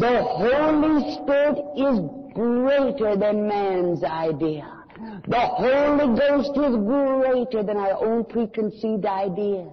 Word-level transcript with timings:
The 0.00 0.22
Holy 0.22 1.12
Spirit 1.12 1.58
is 1.76 2.00
greater 2.32 3.16
than 3.16 3.46
man's 3.46 4.02
idea. 4.02 4.66
The 5.28 5.38
Holy 5.38 6.18
Ghost 6.18 6.56
is 6.56 6.74
greater 6.74 7.62
than 7.62 7.76
our 7.76 8.02
own 8.02 8.24
preconceived 8.24 9.04
ideas. 9.04 9.68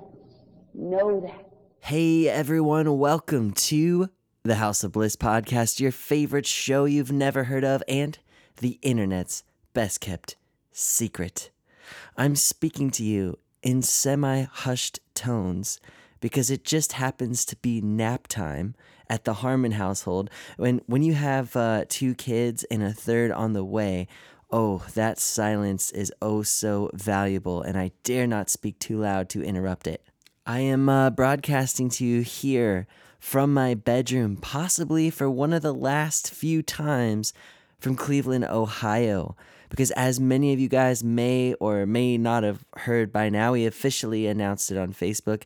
Know 0.73 1.21
that. 1.21 1.49
Hey 1.79 2.27
everyone, 2.27 2.97
welcome 2.97 3.53
to 3.53 4.09
the 4.43 4.55
House 4.55 4.83
of 4.83 4.91
Bliss 4.91 5.15
podcast, 5.15 5.79
your 5.79 5.93
favorite 5.93 6.45
show 6.45 6.83
you've 6.83 7.13
never 7.13 7.45
heard 7.45 7.63
of, 7.63 7.81
and 7.87 8.19
the 8.57 8.79
internet's 8.81 9.45
best 9.71 10.01
kept 10.01 10.35
secret. 10.73 11.51
I'm 12.17 12.35
speaking 12.35 12.91
to 12.91 13.03
you 13.05 13.39
in 13.63 13.81
semi 13.81 14.41
hushed 14.41 14.99
tones 15.15 15.79
because 16.19 16.49
it 16.49 16.63
just 16.63 16.93
happens 16.93 17.45
to 17.45 17.55
be 17.57 17.81
nap 17.81 18.27
time 18.27 18.75
at 19.09 19.23
the 19.23 19.35
Harmon 19.35 19.73
household. 19.73 20.29
When 20.57 20.81
when 20.87 21.03
you 21.03 21.13
have 21.13 21.55
uh, 21.55 21.85
two 21.87 22.15
kids 22.15 22.63
and 22.65 22.83
a 22.83 22.93
third 22.93 23.31
on 23.31 23.53
the 23.53 23.63
way, 23.63 24.07
oh, 24.51 24.85
that 24.93 25.19
silence 25.19 25.91
is 25.91 26.11
oh 26.21 26.43
so 26.43 26.89
valuable, 26.93 27.61
and 27.61 27.77
I 27.77 27.91
dare 28.03 28.27
not 28.27 28.49
speak 28.49 28.79
too 28.79 28.99
loud 28.99 29.29
to 29.29 29.43
interrupt 29.43 29.87
it. 29.87 30.03
I 30.45 30.59
am 30.59 30.87
uh, 30.87 31.09
broadcasting 31.09 31.89
to 31.91 32.05
you 32.05 32.21
here 32.21 32.87
from 33.19 33.53
my 33.53 33.73
bedroom, 33.73 34.37
possibly 34.37 35.09
for 35.09 35.29
one 35.29 35.51
of 35.51 35.61
the 35.61 35.73
last 35.73 36.31
few 36.31 36.61
times 36.61 37.33
from 37.79 37.95
Cleveland, 37.95 38.45
Ohio. 38.45 39.35
Because 39.69 39.91
as 39.91 40.19
many 40.19 40.53
of 40.53 40.59
you 40.59 40.69
guys 40.69 41.03
may 41.03 41.53
or 41.55 41.85
may 41.85 42.17
not 42.17 42.43
have 42.43 42.63
heard 42.77 43.11
by 43.11 43.29
now, 43.29 43.53
we 43.53 43.65
officially 43.65 44.27
announced 44.27 44.71
it 44.71 44.77
on 44.77 44.93
Facebook 44.93 45.43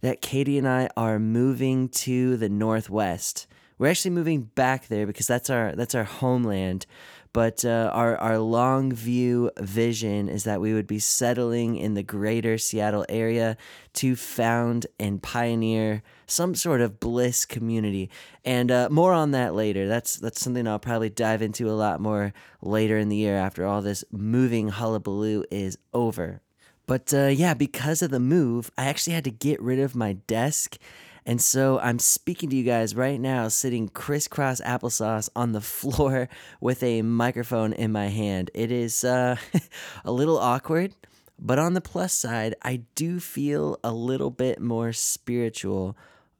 that 0.00 0.20
Katie 0.20 0.58
and 0.58 0.68
I 0.68 0.88
are 0.96 1.18
moving 1.18 1.88
to 1.90 2.36
the 2.36 2.48
Northwest. 2.48 3.46
We're 3.78 3.88
actually 3.88 4.12
moving 4.12 4.42
back 4.54 4.86
there 4.86 5.06
because 5.06 5.26
that's 5.26 5.50
our 5.50 5.72
that's 5.74 5.94
our 5.94 6.04
homeland. 6.04 6.86
But 7.34 7.64
uh, 7.64 7.90
our, 7.92 8.16
our 8.18 8.38
long 8.38 8.92
view 8.92 9.50
vision 9.58 10.28
is 10.28 10.44
that 10.44 10.60
we 10.60 10.72
would 10.72 10.86
be 10.86 11.00
settling 11.00 11.74
in 11.74 11.94
the 11.94 12.04
greater 12.04 12.58
Seattle 12.58 13.04
area 13.08 13.56
to 13.94 14.14
found 14.14 14.86
and 15.00 15.20
pioneer 15.20 16.04
some 16.26 16.54
sort 16.54 16.80
of 16.80 17.00
bliss 17.00 17.44
community. 17.44 18.08
And 18.44 18.70
uh, 18.70 18.88
more 18.88 19.12
on 19.12 19.32
that 19.32 19.52
later. 19.52 19.88
That's, 19.88 20.14
that's 20.16 20.40
something 20.40 20.68
I'll 20.68 20.78
probably 20.78 21.10
dive 21.10 21.42
into 21.42 21.68
a 21.68 21.74
lot 21.74 22.00
more 22.00 22.32
later 22.62 22.98
in 22.98 23.08
the 23.08 23.16
year 23.16 23.36
after 23.36 23.66
all 23.66 23.82
this 23.82 24.04
moving 24.12 24.68
hullabaloo 24.68 25.42
is 25.50 25.76
over. 25.92 26.40
But 26.86 27.12
uh, 27.12 27.26
yeah, 27.26 27.54
because 27.54 28.00
of 28.00 28.12
the 28.12 28.20
move, 28.20 28.70
I 28.78 28.84
actually 28.84 29.14
had 29.14 29.24
to 29.24 29.32
get 29.32 29.60
rid 29.60 29.80
of 29.80 29.96
my 29.96 30.12
desk 30.12 30.78
and 31.26 31.40
so 31.40 31.78
I'm 31.78 31.98
speaking 31.98 32.50
to 32.50 32.56
you 32.56 32.64
guys 32.64 32.94
right 32.94 33.18
now, 33.20 33.48
sitting 33.48 33.88
crisscross 33.88 34.60
applesauce 34.60 35.28
on 35.34 35.52
the 35.52 35.60
floor 35.62 36.28
with 36.60 36.82
a 36.82 37.02
microphone 37.02 37.72
in 37.72 37.92
my 37.92 38.08
hand. 38.08 38.50
It 38.54 38.70
is 38.70 39.04
uh, 39.04 39.36
a 40.04 40.12
little 40.12 40.38
awkward, 40.38 40.94
but 41.38 41.58
on 41.58 41.74
the 41.74 41.80
plus 41.80 42.12
side, 42.12 42.54
I 42.62 42.82
do 42.94 43.20
feel 43.20 43.78
a 43.82 43.92
little 43.92 44.30
bit 44.30 44.60
more 44.60 44.92
spiritual 44.92 45.96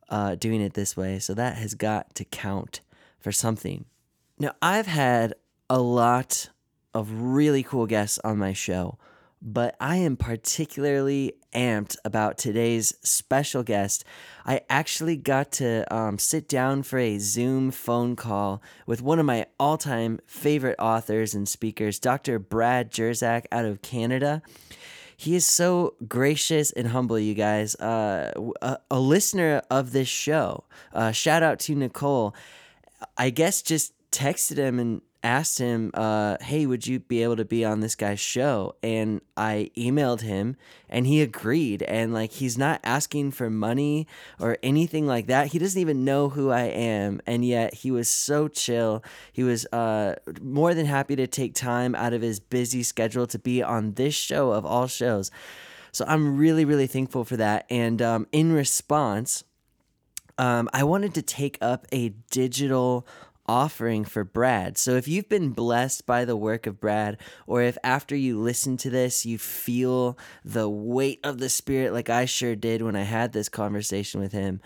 uh, 0.09 0.35
doing 0.35 0.61
it 0.61 0.75
this 0.75 0.97
way. 0.97 1.19
So 1.19 1.35
that 1.35 1.57
has 1.57 1.75
got 1.75 2.15
to 2.17 2.25
count 2.25 2.81
for 3.19 3.33
something. 3.33 3.87
Now, 4.39 4.53
I've 4.61 4.87
had 4.87 5.35
a 5.71 5.81
lot 5.81 6.51
of 6.93 7.11
really 7.11 7.63
cool 7.63 7.87
guests 7.87 8.19
on 8.23 8.39
my 8.39 8.53
show 8.53 8.99
but 9.45 9.77
I 9.79 9.97
am 9.97 10.17
particularly 10.17 11.35
amped 11.55 11.97
about 12.03 12.39
today's 12.39 12.95
special 13.03 13.63
guest. 13.63 14.03
I 14.47 14.63
actually 14.71 15.17
got 15.17 15.53
to 15.53 15.95
um, 15.95 16.19
sit 16.19 16.49
down 16.49 16.83
for 16.83 16.99
a 16.99 17.19
Zoom 17.19 17.71
phone 17.71 18.17
call 18.17 18.63
with 18.87 19.03
one 19.03 19.19
of 19.19 19.27
my 19.27 19.45
all 19.61 19.77
time 19.77 20.19
favorite 20.27 20.77
authors 20.79 21.35
and 21.35 21.47
speakers, 21.47 21.99
Dr. 21.99 22.39
Brad 22.39 22.91
Jersak 22.91 23.45
out 23.53 23.67
of 23.67 23.83
Canada. 23.83 24.41
He 25.15 25.37
is 25.37 25.47
so 25.47 25.95
gracious 26.09 26.73
and 26.73 26.89
humble, 26.89 27.19
you 27.19 27.35
guys. 27.35 27.75
Uh, 27.77 28.33
a, 28.63 28.79
a, 28.91 28.99
listener 28.99 29.63
of 29.71 29.93
this 29.93 30.09
show, 30.09 30.65
uh, 30.93 31.13
shout 31.13 31.43
out 31.43 31.61
to 31.61 31.75
Nicole. 31.75 32.35
I 33.17 33.31
guess 33.31 33.63
just 33.63 33.93
texted 34.11 34.57
him 34.57 34.79
and 34.81 35.03
asked 35.25 35.59
him, 35.59 35.91
uh, 35.95 36.37
"Hey, 36.41 36.67
would 36.67 36.87
you 36.87 37.01
be 37.01 37.23
able 37.23 37.37
to 37.37 37.45
be 37.45 37.65
on 37.65 37.81
this 37.81 37.97
guy's 37.97 38.21
show?" 38.21 38.77
And 38.83 39.23
I 39.37 39.71
emailed 39.77 40.21
him, 40.21 40.57
and 40.89 41.07
he 41.07 41.23
agreed. 41.23 41.83
And 41.83 42.13
like, 42.13 42.33
he's 42.33 42.57
not 42.57 42.81
asking 42.85 43.33
for 43.33 43.51
money 43.51 44.07
or 44.39 44.59
anything 44.63 45.07
like 45.07 45.27
that. 45.27 45.49
He 45.49 45.59
doesn't 45.59 45.81
even 45.81 46.05
know 46.05 46.29
who 46.29 46.51
I 46.51 46.65
am, 46.65 47.21
and 47.27 47.45
yet 47.45 47.75
he 47.75 47.91
was 47.91 48.09
so 48.09 48.47
chill. 48.47 49.03
He 49.33 49.43
was 49.43 49.67
uh, 49.73 50.17
more 50.41 50.75
than 50.75 50.87
happy 50.87 51.17
to 51.17 51.27
take 51.27 51.55
time 51.55 51.95
out 51.95 52.13
of 52.13 52.23
his 52.23 52.39
busy 52.39 52.83
schedule 52.83 53.27
to 53.27 53.39
be 53.39 53.63
on 53.63 53.95
this 53.95 54.15
show 54.15 54.53
of 54.53 54.65
all 54.65 54.87
shows. 54.87 55.31
So 55.91 56.05
I'm 56.07 56.37
really, 56.37 56.65
really 56.65 56.87
thankful 56.87 57.25
for 57.25 57.37
that. 57.39 57.67
And 57.71 58.01
um, 58.03 58.27
in 58.31 58.53
response. 58.53 59.45
Um, 60.37 60.69
I 60.73 60.83
wanted 60.83 61.15
to 61.15 61.23
take 61.23 61.59
up 61.61 61.87
a 61.93 62.09
digital 62.33 63.07
offering 63.47 64.05
for 64.05 64.25
Brad. 64.25 64.79
So 64.79 64.93
if 64.93 65.07
you've 65.07 65.29
been 65.29 65.51
blessed 65.51 66.07
by 66.07 66.25
the 66.25 66.37
work 66.37 66.67
of 66.67 66.81
Brad, 66.81 67.19
or 67.47 67.63
if 67.63 67.77
after 67.85 68.17
you 68.17 68.39
listen 68.39 68.77
to 68.79 68.91
this, 68.91 69.27
you 69.27 69.39
feel 69.39 70.19
the 70.45 70.69
weight 70.69 71.21
of 71.25 71.39
the 71.39 71.49
Spirit 71.49 71.93
like 71.93 72.11
I 72.11 72.25
sure 72.25 72.57
did 72.57 72.83
when 72.83 72.97
I 72.97 73.03
had 73.03 73.33
this 73.33 73.49
conversation 73.49 74.21
with 74.21 74.33
him, 74.33 74.61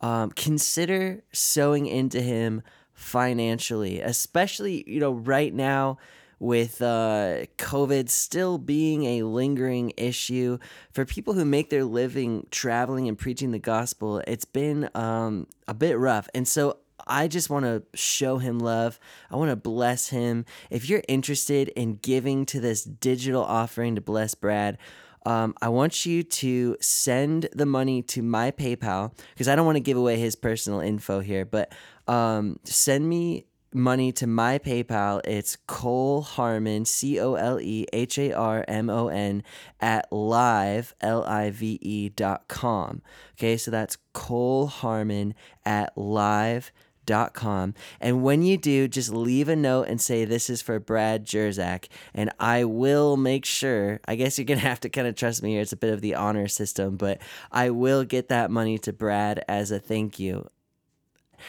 um, 0.00 0.30
consider 0.30 1.22
sowing 1.32 1.86
into 1.86 2.20
him 2.20 2.62
financially, 2.92 4.00
especially, 4.00 4.84
you 4.86 5.00
know, 5.00 5.12
right 5.12 5.52
now 5.52 5.98
with 6.38 6.82
uh, 6.82 7.46
COVID 7.58 8.08
still 8.08 8.58
being 8.58 9.04
a 9.04 9.22
lingering 9.22 9.92
issue 9.96 10.58
for 10.92 11.04
people 11.04 11.34
who 11.34 11.44
make 11.44 11.70
their 11.70 11.84
living 11.84 12.46
traveling 12.50 13.08
and 13.08 13.18
preaching 13.18 13.50
the 13.50 13.58
gospel. 13.58 14.18
It's 14.26 14.44
been 14.44 14.90
um, 14.94 15.46
a 15.66 15.74
bit 15.74 15.98
rough. 15.98 16.28
And 16.34 16.46
so 16.46 16.78
I 17.06 17.28
just 17.28 17.50
want 17.50 17.64
to 17.64 17.82
show 17.94 18.38
him 18.38 18.58
love. 18.58 18.98
I 19.30 19.36
want 19.36 19.50
to 19.50 19.56
bless 19.56 20.08
him. 20.08 20.44
If 20.70 20.88
you're 20.88 21.02
interested 21.08 21.68
in 21.68 21.96
giving 21.96 22.46
to 22.46 22.60
this 22.60 22.84
digital 22.84 23.42
offering 23.42 23.94
to 23.94 24.00
bless 24.00 24.34
Brad, 24.34 24.78
um, 25.26 25.54
I 25.62 25.70
want 25.70 26.04
you 26.04 26.22
to 26.22 26.76
send 26.80 27.48
the 27.52 27.66
money 27.66 28.02
to 28.02 28.22
my 28.22 28.50
PayPal 28.50 29.16
because 29.32 29.48
I 29.48 29.56
don't 29.56 29.66
want 29.66 29.76
to 29.76 29.80
give 29.80 29.96
away 29.96 30.18
his 30.18 30.36
personal 30.36 30.80
info 30.80 31.20
here, 31.20 31.44
but 31.44 31.72
um, 32.06 32.58
send 32.64 33.08
me 33.08 33.46
money 33.72 34.12
to 34.12 34.26
my 34.26 34.58
PayPal. 34.58 35.20
It's 35.26 35.56
Cole 35.66 36.22
Harmon, 36.22 36.84
C 36.84 37.18
O 37.20 37.34
L 37.34 37.58
E 37.60 37.86
H 37.92 38.18
A 38.18 38.32
R 38.32 38.64
M 38.68 38.90
O 38.90 39.08
N, 39.08 39.42
at 39.80 40.10
live, 40.12 40.94
L 41.00 41.24
I 41.24 41.50
V 41.50 41.78
E 41.80 42.08
dot 42.10 42.48
com. 42.48 43.02
Okay, 43.38 43.56
so 43.56 43.70
that's 43.70 43.96
Cole 44.12 44.66
Harmon 44.66 45.34
at 45.64 45.96
live 45.96 46.70
dot 47.06 47.34
com. 47.34 47.74
And 48.00 48.22
when 48.22 48.42
you 48.42 48.56
do 48.56 48.88
just 48.88 49.12
leave 49.12 49.48
a 49.48 49.56
note 49.56 49.88
and 49.88 50.00
say 50.00 50.24
this 50.24 50.48
is 50.48 50.62
for 50.62 50.78
brad 50.78 51.26
jersak 51.26 51.88
and 52.14 52.30
i 52.38 52.64
will 52.64 53.16
make 53.16 53.44
sure 53.44 54.00
i 54.06 54.14
guess 54.14 54.38
you're 54.38 54.44
gonna 54.44 54.60
have 54.60 54.80
to 54.80 54.88
kind 54.88 55.06
of 55.06 55.14
trust 55.14 55.42
me 55.42 55.52
here 55.52 55.60
it's 55.60 55.72
a 55.72 55.76
bit 55.76 55.92
of 55.92 56.00
the 56.00 56.14
honor 56.14 56.48
system 56.48 56.96
but 56.96 57.20
i 57.52 57.70
will 57.70 58.04
get 58.04 58.28
that 58.28 58.50
money 58.50 58.78
to 58.78 58.92
brad 58.92 59.44
as 59.48 59.70
a 59.70 59.78
thank 59.78 60.18
you. 60.18 60.48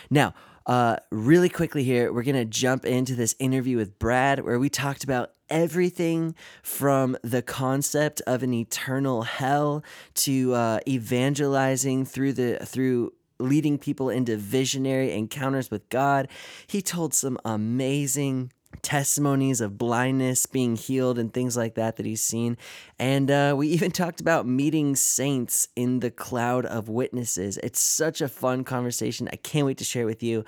Now 0.09 0.33
uh, 0.65 0.95
really 1.11 1.49
quickly 1.49 1.83
here, 1.83 2.11
we're 2.11 2.23
going 2.23 2.35
to 2.35 2.45
jump 2.45 2.85
into 2.85 3.13
this 3.13 3.35
interview 3.37 3.77
with 3.77 3.99
Brad 3.99 4.43
where 4.43 4.57
we 4.57 4.69
talked 4.69 5.03
about 5.03 5.31
everything 5.47 6.33
from 6.63 7.15
the 7.23 7.43
concept 7.43 8.19
of 8.25 8.41
an 8.41 8.51
eternal 8.51 9.21
hell 9.21 9.83
to 10.15 10.53
uh, 10.55 10.79
evangelizing 10.87 12.03
through 12.03 12.33
the 12.33 12.57
through 12.65 13.13
leading 13.39 13.77
people 13.77 14.09
into 14.09 14.37
visionary 14.37 15.11
encounters 15.11 15.69
with 15.69 15.87
God. 15.89 16.27
He 16.67 16.81
told 16.81 17.13
some 17.13 17.37
amazing 17.45 18.51
testimonies 18.81 19.61
of 19.61 19.77
blindness 19.77 20.45
being 20.45 20.75
healed 20.75 21.17
and 21.17 21.33
things 21.33 21.55
like 21.57 21.75
that 21.75 21.95
that 21.95 22.05
he's 22.05 22.21
seen. 22.21 22.57
And 22.99 23.31
uh, 23.31 23.55
we 23.57 23.67
even 23.69 23.91
talked 23.91 24.21
about 24.21 24.47
meeting 24.47 24.95
saints 24.95 25.67
in 25.75 25.99
the 25.99 26.11
cloud 26.11 26.65
of 26.65 26.89
witnesses. 26.89 27.57
It's 27.63 27.79
such 27.79 28.21
a 28.21 28.27
fun 28.27 28.63
conversation. 28.63 29.29
I 29.31 29.37
can't 29.37 29.65
wait 29.65 29.77
to 29.79 29.83
share 29.83 30.05
with 30.05 30.23
you. 30.23 30.45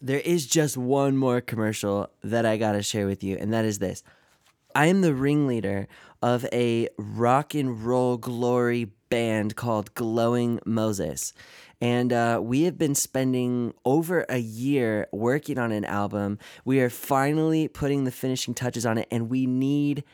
There 0.00 0.20
is 0.20 0.46
just 0.46 0.76
one 0.76 1.16
more 1.16 1.40
commercial 1.40 2.10
that 2.22 2.46
I 2.46 2.56
got 2.56 2.72
to 2.72 2.82
share 2.82 3.06
with 3.06 3.22
you, 3.22 3.36
and 3.38 3.52
that 3.52 3.64
is 3.64 3.78
this. 3.78 4.02
I 4.74 4.86
am 4.86 5.02
the 5.02 5.14
ringleader 5.14 5.86
of 6.20 6.46
a 6.52 6.88
rock 6.96 7.54
and 7.54 7.84
roll 7.84 8.16
glory 8.16 8.90
band 9.08 9.54
called 9.54 9.94
Glowing 9.94 10.58
Moses. 10.66 11.32
And 11.80 12.12
uh, 12.12 12.40
we 12.42 12.62
have 12.62 12.78
been 12.78 12.94
spending 12.94 13.74
over 13.84 14.24
a 14.28 14.38
year 14.38 15.06
working 15.12 15.58
on 15.58 15.72
an 15.72 15.84
album. 15.84 16.38
We 16.64 16.80
are 16.80 16.90
finally 16.90 17.68
putting 17.68 18.04
the 18.04 18.10
finishing 18.10 18.54
touches 18.54 18.86
on 18.86 18.98
it, 18.98 19.08
and 19.10 19.28
we 19.28 19.46
need 19.46 20.04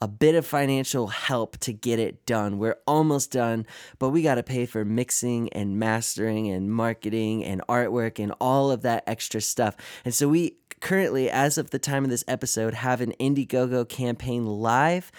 a 0.00 0.08
bit 0.08 0.34
of 0.34 0.46
financial 0.46 1.08
help 1.08 1.58
to 1.58 1.72
get 1.72 1.98
it 1.98 2.24
done. 2.24 2.58
We're 2.58 2.78
almost 2.86 3.32
done, 3.32 3.66
but 3.98 4.10
we 4.10 4.22
got 4.22 4.36
to 4.36 4.42
pay 4.42 4.64
for 4.64 4.84
mixing 4.84 5.48
and 5.52 5.78
mastering 5.78 6.48
and 6.48 6.70
marketing 6.70 7.44
and 7.44 7.60
artwork 7.68 8.22
and 8.22 8.32
all 8.40 8.70
of 8.70 8.82
that 8.82 9.02
extra 9.06 9.40
stuff. 9.40 9.76
And 10.04 10.14
so 10.14 10.28
we 10.28 10.56
currently, 10.80 11.28
as 11.28 11.58
of 11.58 11.70
the 11.70 11.78
time 11.80 12.04
of 12.04 12.10
this 12.10 12.24
episode, 12.28 12.74
have 12.74 13.00
an 13.00 13.12
Indiegogo 13.18 13.88
campaign 13.88 14.46
live. 14.46 15.10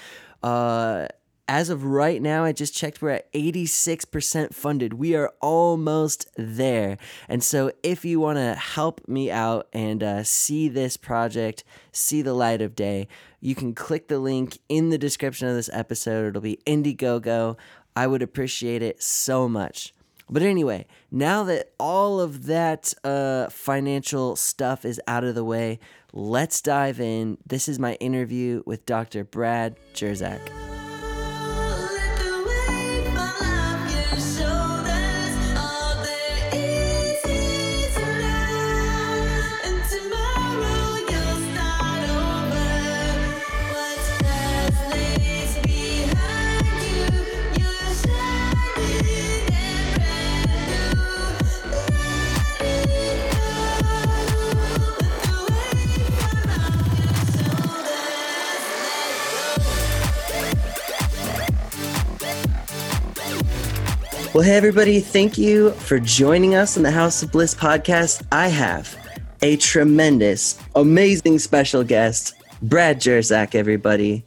Uh, 0.42 1.08
as 1.50 1.72
of 1.72 1.84
right 1.84 2.22
now, 2.22 2.44
I 2.44 2.52
just 2.52 2.76
checked, 2.76 3.02
we're 3.02 3.10
at 3.10 3.34
86% 3.34 4.54
funded. 4.54 4.94
We 4.94 5.16
are 5.16 5.34
almost 5.42 6.30
there. 6.38 7.00
And 7.28 7.44
so, 7.44 7.72
if 7.82 8.06
you 8.06 8.20
want 8.20 8.38
to 8.38 8.54
help 8.54 9.02
me 9.08 9.32
out 9.32 9.68
and 9.74 10.04
uh, 10.04 10.24
see 10.24 10.70
this 10.70 10.96
project 10.96 11.64
see 11.92 12.22
the 12.22 12.36
light 12.36 12.62
of 12.62 12.76
day, 12.76 13.08
you 13.42 13.56
can 13.56 13.74
click 13.74 14.10
the 14.10 14.20
link 14.20 14.60
in 14.70 14.92
the 14.92 14.98
description 15.00 15.48
of 15.48 15.56
this 15.56 15.72
episode. 15.74 16.28
It'll 16.28 16.42
be 16.42 16.60
Indiegogo. 16.68 17.58
I 17.96 18.06
would 18.06 18.22
appreciate 18.22 18.84
it 18.84 19.02
so 19.02 19.50
much. 19.50 19.92
But 20.30 20.44
anyway, 20.44 20.86
now 21.10 21.44
that 21.46 21.72
all 21.80 22.22
of 22.22 22.46
that 22.46 22.94
uh, 23.04 23.50
financial 23.50 24.36
stuff 24.36 24.86
is 24.86 25.02
out 25.08 25.24
of 25.24 25.34
the 25.34 25.44
way, 25.44 25.80
let's 26.14 26.62
dive 26.62 27.00
in. 27.00 27.40
This 27.44 27.68
is 27.68 27.80
my 27.80 27.96
interview 27.96 28.62
with 28.68 28.86
Dr. 28.86 29.24
Brad 29.24 29.78
Jersak. 29.96 30.79
Well, 64.40 64.48
hey, 64.48 64.56
everybody, 64.56 65.02
thank 65.02 65.38
you 65.38 65.72
for 65.72 66.00
joining 66.00 66.56
us 66.56 66.78
on 66.78 66.84
the 66.84 66.92
House 66.92 67.22
of 67.22 67.30
Bliss 67.30 67.54
podcast. 67.54 68.26
I 68.32 68.48
have 68.48 68.98
a 69.42 69.58
tremendous, 69.58 70.58
amazing 70.76 71.40
special 71.40 71.84
guest, 71.84 72.36
Brad 72.62 73.02
Jersak, 73.02 73.54
everybody. 73.54 74.24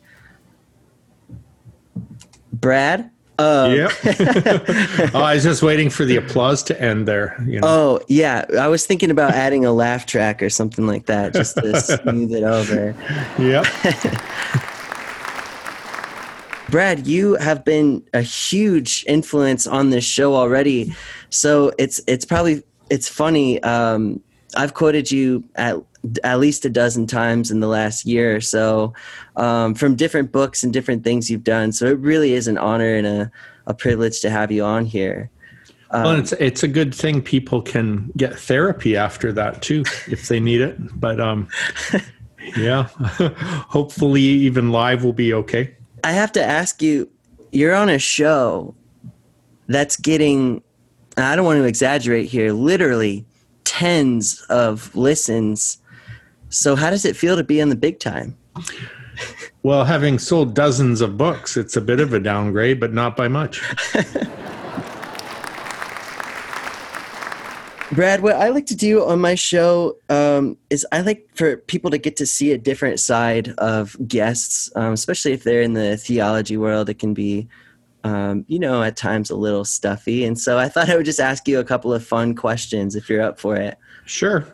Brad? 2.53 3.11
Um, 3.39 3.73
yeah. 3.73 3.91
oh, 5.15 5.23
I 5.23 5.37
was 5.37 5.45
just 5.45 5.63
waiting 5.63 5.89
for 5.89 6.05
the 6.05 6.17
applause 6.19 6.63
to 6.65 6.79
end 6.79 7.09
there. 7.09 7.43
You 7.47 7.61
know? 7.61 7.67
Oh, 7.67 8.01
yeah. 8.07 8.45
I 8.61 8.69
was 8.69 8.85
thinking 8.85 9.11
about 9.11 9.33
adding 9.33 9.65
a 9.65 9.73
laugh 9.73 10.05
track 10.05 10.43
or 10.43 10.51
something 10.51 10.87
like 10.87 11.07
that 11.07 11.33
just 11.33 11.57
to 11.57 11.81
smooth 11.81 12.35
it 12.35 12.43
over. 12.43 12.95
Yeah. 13.39 13.63
Brad, 16.69 17.07
you 17.07 17.35
have 17.35 17.65
been 17.65 18.03
a 18.15 18.23
huge 18.23 19.05
influence 19.07 19.67
on 19.67 19.91
this 19.91 20.05
show 20.05 20.35
already. 20.35 20.95
So 21.31 21.73
it's 21.79 22.01
it's 22.07 22.25
probably 22.25 22.63
it's 22.91 23.09
funny. 23.09 23.63
Um, 23.63 24.23
I've 24.57 24.75
quoted 24.75 25.11
you 25.11 25.45
at 25.57 25.77
at 26.25 26.41
least 26.41 26.65
a 26.65 26.71
dozen 26.71 27.07
times 27.07 27.51
in 27.51 27.61
the 27.61 27.69
last 27.69 28.05
year 28.05 28.37
or 28.37 28.41
so 28.41 28.93
um, 29.37 29.75
from 29.75 29.95
different 29.95 30.33
books 30.33 30.65
and 30.65 30.73
different 30.73 31.05
things 31.05 31.31
you've 31.31 31.45
done. 31.45 31.73
So 31.73 31.87
it 31.87 31.99
really 31.99 32.33
is 32.33 32.49
an 32.49 32.59
honor 32.59 32.95
and 32.95 33.07
a, 33.07 33.33
a 33.67 33.75
privilege 33.75 34.21
to 34.21 34.31
have 34.31 34.51
you 34.51 34.65
on 34.65 34.85
here. 34.85 35.31
Um, 35.91 36.03
well, 36.05 36.17
it's 36.17 36.33
it's 36.33 36.63
a 36.63 36.69
good 36.69 36.95
thing 36.95 37.21
people 37.21 37.61
can 37.61 38.11
get 38.17 38.39
therapy 38.39 38.97
after 38.97 39.33
that 39.33 39.63
too 39.63 39.85
if 40.09 40.29
they 40.29 40.41
need 40.41 40.61
it. 40.61 40.79
But 40.99 41.21
um, 41.21 41.49
yeah, 42.57 42.85
hopefully 43.69 44.23
even 44.23 44.71
live 44.71 45.05
will 45.05 45.13
be 45.13 45.35
okay. 45.35 45.77
I 46.05 46.13
have 46.13 46.33
to 46.33 46.43
ask 46.43 46.83
you, 46.83 47.09
you're 47.53 47.75
on 47.75 47.89
a 47.89 47.99
show 47.99 48.75
that's 49.69 49.97
getting, 49.97 50.63
I 51.17 51.37
don't 51.37 51.45
want 51.45 51.59
to 51.59 51.65
exaggerate 51.65 52.29
here, 52.29 52.53
literally 52.53 53.25
tens 53.65 54.41
of 54.49 54.95
listens. 54.95 55.79
So, 56.49 56.77
how 56.77 56.91
does 56.91 57.05
it 57.05 57.17
feel 57.17 57.37
to 57.37 57.45
be 57.45 57.63
on 57.63 57.69
the 57.69 57.77
big 57.77 57.99
time? 58.01 58.37
Well, 59.63 59.85
having 59.85 60.19
sold 60.19 60.55
dozens 60.55 61.01
of 61.01 61.17
books, 61.17 61.57
it's 61.57 61.77
a 61.77 61.81
bit 61.81 62.01
of 62.01 62.13
a 62.13 62.19
downgrade, 62.19 62.81
but 62.81 62.93
not 62.93 63.17
by 63.17 63.29
much. 63.29 63.63
Brad, 67.93 68.23
what 68.23 68.37
I 68.37 68.49
like 68.49 68.65
to 68.67 68.77
do 68.77 69.05
on 69.05 69.21
my 69.21 69.35
show 69.35 69.99
um, 70.09 70.57
is 70.71 70.87
I 70.93 71.03
like 71.03 71.29
for 71.35 71.59
people 71.59 71.91
to 71.91 71.99
get 71.99 72.17
to 72.17 72.27
see 72.27 72.51
a 72.53 72.57
different 72.57 73.01
side 73.01 73.51
of 73.59 73.97
guests, 74.09 74.71
um, 74.77 74.95
especially 74.95 75.33
if 75.33 75.45
they're 75.45 75.61
in 75.61 75.75
the 75.75 75.99
theology 75.99 76.57
world. 76.57 76.89
It 76.89 76.99
can 76.99 77.13
be, 77.13 77.49
um, 78.03 78.47
you 78.49 78.59
know, 78.59 78.83
at 78.83 78.97
times 78.97 79.29
a 79.29 79.37
little 79.37 79.67
stuffy. 79.67 80.25
And 80.25 80.41
so 80.41 80.59
I 80.59 80.71
thought 80.71 80.89
I 80.89 80.97
would 80.97 81.05
just 81.05 81.21
ask 81.21 81.47
you 81.47 81.61
a 81.61 81.65
couple 81.65 81.93
of 81.93 82.03
fun 82.03 82.35
questions 82.35 82.97
if 82.97 83.11
you're 83.11 83.21
up 83.21 83.39
for 83.39 83.57
it. 83.57 83.77
Sure. 84.07 84.47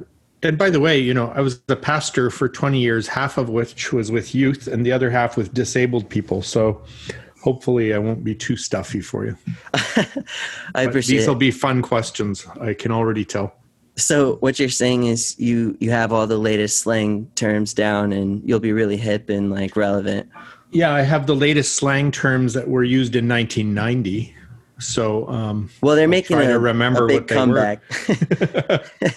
And 0.43 0.59
by 0.59 0.69
the 0.69 0.81
way, 0.81 0.99
you 0.99 1.15
know, 1.15 1.29
I 1.29 1.41
was 1.41 1.61
the 1.63 1.77
pastor 1.77 2.31
for 2.31 2.49
20 2.49 2.81
years, 2.81 3.07
half 3.07 3.39
of 3.39 3.49
which 3.51 3.93
was 3.93 4.11
with 4.11 4.35
youth 4.35 4.67
and 4.67 4.85
the 4.85 4.91
other 4.91 5.11
half 5.11 5.37
with 5.37 5.55
disabled 5.55 6.09
people. 6.09 6.43
So 6.43 6.83
hopefully 7.41 7.95
I 7.95 7.99
won't 7.99 8.25
be 8.25 8.35
too 8.35 8.57
stuffy 8.57 9.01
for 9.01 9.25
you. 9.25 9.37
I 10.75 10.83
appreciate 10.83 11.19
these 11.19 11.29
will 11.29 11.35
be 11.35 11.51
fun 11.51 11.83
questions. 11.83 12.47
I 12.61 12.75
can 12.75 12.93
already 12.93 13.25
tell. 13.25 13.55
So 13.97 14.37
what 14.37 14.59
you're 14.59 14.69
saying 14.69 15.05
is 15.05 15.39
you 15.41 15.77
you 15.81 15.91
have 15.91 16.13
all 16.13 16.27
the 16.27 16.39
latest 16.39 16.79
slang 16.79 17.29
terms 17.35 17.75
down 17.75 18.13
and 18.13 18.41
you'll 18.49 18.61
be 18.61 18.73
really 18.73 18.97
hip 18.97 19.29
and 19.29 19.51
like 19.51 19.77
relevant. 19.77 20.29
Yeah, 20.71 20.93
I 20.93 21.03
have 21.03 21.27
the 21.27 21.35
latest 21.35 21.75
slang 21.77 22.11
terms 22.11 22.55
that 22.55 22.69
were 22.69 22.85
used 22.85 23.17
in 23.17 23.27
1990. 23.27 24.35
So, 24.79 25.29
um, 25.29 25.71
well, 25.83 25.97
they're 25.97 26.07
making 26.07 26.39
a, 26.39 26.47
to 26.47 26.59
remember 26.59 27.05
a 27.05 27.09
big 27.09 27.27
comeback, 27.27 27.83